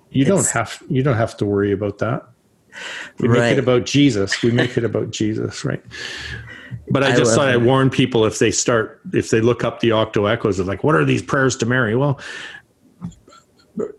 You 0.10 0.24
don't 0.26 0.48
have 0.50 0.82
you 0.90 1.04
don't 1.04 1.18
have 1.18 1.36
to 1.38 1.46
worry 1.46 1.72
about 1.72 1.98
that. 2.00 2.26
We 3.20 3.28
make 3.28 3.54
it 3.54 3.60
about 3.60 3.86
Jesus. 3.86 4.42
We 4.42 4.52
make 4.52 4.78
it 4.78 4.84
about 4.84 5.12
Jesus, 5.12 5.64
right? 5.66 5.84
But 6.90 7.04
I 7.04 7.08
I 7.08 7.16
just 7.16 7.32
love 7.32 7.36
thought 7.36 7.50
I'd 7.50 7.64
warn 7.64 7.90
people 7.90 8.26
if 8.26 8.40
they 8.40 8.52
start 8.52 9.02
if 9.14 9.30
they 9.30 9.42
look 9.42 9.64
up 9.64 9.82
the 9.82 9.90
octoechos 9.90 10.60
of 10.60 10.68
like 10.68 10.84
what 10.84 10.96
are 10.96 11.06
these 11.06 11.22
prayers 11.22 11.56
to 11.58 11.66
Mary? 11.66 11.96
Well, 11.96 12.20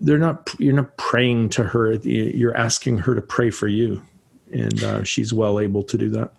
they're 0.00 0.18
not 0.18 0.54
you're 0.58 0.74
not 0.74 0.96
praying 0.96 1.50
to 1.50 1.64
her. 1.64 1.92
You're 1.94 2.56
asking 2.56 2.98
her 2.98 3.14
to 3.14 3.22
pray 3.22 3.50
for 3.50 3.68
you, 3.68 4.02
and 4.52 4.82
uh, 4.82 5.04
she's 5.04 5.32
well 5.34 5.60
able 5.60 5.82
to 5.84 5.98
do 5.98 6.08
that. 6.10 6.32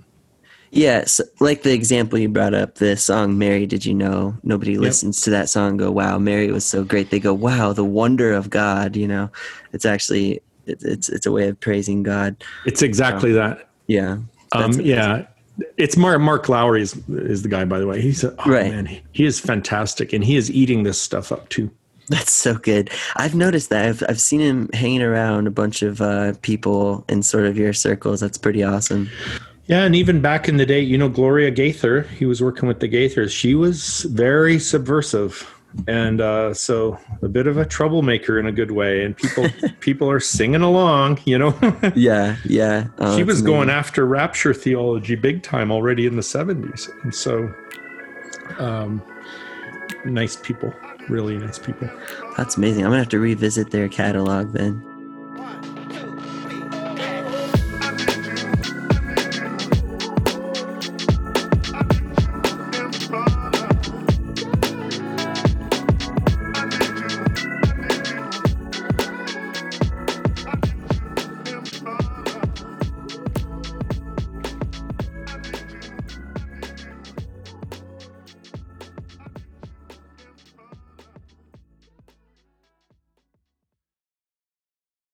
Yeah, 0.72 1.06
so, 1.06 1.24
like 1.40 1.64
the 1.64 1.74
example 1.74 2.20
you 2.20 2.30
brought 2.30 2.54
up, 2.54 2.76
the 2.76 2.98
song 2.98 3.38
"Mary, 3.38 3.66
Did 3.66 3.86
You 3.86 3.94
Know?" 3.94 4.36
Nobody 4.44 4.78
listens 4.78 5.22
to 5.22 5.30
that 5.30 5.50
song. 5.50 5.70
and 5.72 5.80
Go, 5.80 5.92
wow, 5.92 6.18
Mary 6.18 6.52
was 6.52 6.66
so 6.66 6.84
great. 6.84 7.10
They 7.10 7.20
go, 7.20 7.34
wow, 7.34 7.72
the 7.74 7.86
wonder 7.86 8.34
of 8.34 8.50
God. 8.50 8.96
You 8.96 9.08
know, 9.08 9.30
it's 9.74 9.86
actually 9.86 10.42
it, 10.66 10.84
it's 10.84 11.08
it's 11.10 11.26
a 11.26 11.32
way 11.32 11.48
of 11.48 11.60
praising 11.60 12.04
God. 12.04 12.36
It's 12.66 12.82
exactly 12.82 13.32
that. 13.34 13.70
Yeah, 13.88 14.18
Um, 14.52 14.74
yeah, 14.82 15.26
it's 15.78 15.96
Mark 15.96 16.20
Mark 16.20 16.50
Lowry 16.50 16.82
is, 16.82 16.96
is 17.08 17.44
the 17.44 17.50
guy. 17.50 17.64
By 17.64 17.80
the 17.80 17.88
way, 17.88 18.02
he's 18.02 18.24
a, 18.26 18.36
oh, 18.40 18.50
Right. 18.52 18.70
man, 18.72 18.86
he, 18.86 19.02
he 19.14 19.26
is 19.26 19.40
fantastic, 19.40 20.12
and 20.12 20.24
he 20.24 20.36
is 20.36 20.52
eating 20.52 20.84
this 20.84 21.00
stuff 21.02 21.32
up 21.32 21.48
too. 21.48 21.72
That's 22.10 22.32
so 22.32 22.56
good. 22.56 22.90
I've 23.18 23.36
noticed 23.36 23.70
that. 23.70 23.86
I've 23.86 24.04
I've 24.08 24.20
seen 24.22 24.40
him 24.42 24.70
hanging 24.74 25.02
around 25.02 25.48
a 25.48 25.52
bunch 25.52 25.82
of 25.82 26.02
uh, 26.02 26.34
people 26.42 27.04
in 27.10 27.24
sort 27.24 27.46
of 27.46 27.58
your 27.58 27.74
circles. 27.74 28.20
That's 28.20 28.38
pretty 28.38 28.64
awesome. 28.64 29.10
Yeah, 29.68 29.84
and 29.84 29.96
even 29.96 30.22
back 30.22 30.48
in 30.48 30.56
the 30.56 30.66
day, 30.66 30.80
you 30.80 30.98
know, 30.98 31.10
Gloria 31.10 31.52
Gaither, 31.52 32.04
he 32.04 32.26
was 32.26 32.42
working 32.42 32.70
with 32.70 32.80
the 32.80 32.88
Gaithers. 32.88 33.32
She 33.32 33.54
was 33.54 34.04
very 34.04 34.60
subversive, 34.60 35.54
and 35.88 36.22
uh, 36.22 36.54
so 36.54 36.98
a 37.22 37.28
bit 37.28 37.48
of 37.48 37.58
a 37.58 37.66
troublemaker 37.66 38.40
in 38.40 38.46
a 38.46 38.52
good 38.54 38.72
way. 38.72 39.04
And 39.04 39.16
people 39.16 39.48
people 39.82 40.10
are 40.10 40.22
singing 40.22 40.62
along. 40.62 41.20
You 41.26 41.38
know, 41.38 41.82
Yeah, 41.96 42.38
yeah. 42.46 42.88
Oh, 43.00 43.18
she 43.18 43.26
was 43.26 43.42
going 43.42 43.70
after 43.70 44.06
rapture 44.06 44.54
theology 44.54 45.16
big 45.16 45.44
time 45.44 45.70
already 45.70 46.06
in 46.06 46.16
the 46.16 46.24
seventies, 46.24 46.90
and 47.04 47.14
so 47.14 47.54
um, 48.60 49.04
nice 50.06 50.38
people, 50.38 50.74
really 51.10 51.38
nice 51.38 51.60
people. 51.60 51.90
That's 52.38 52.56
amazing. 52.56 52.86
I'm 52.86 52.92
gonna 52.92 53.00
have 53.00 53.10
to 53.10 53.20
revisit 53.20 53.72
their 53.72 53.90
catalog 53.90 54.54
then. 54.54 54.82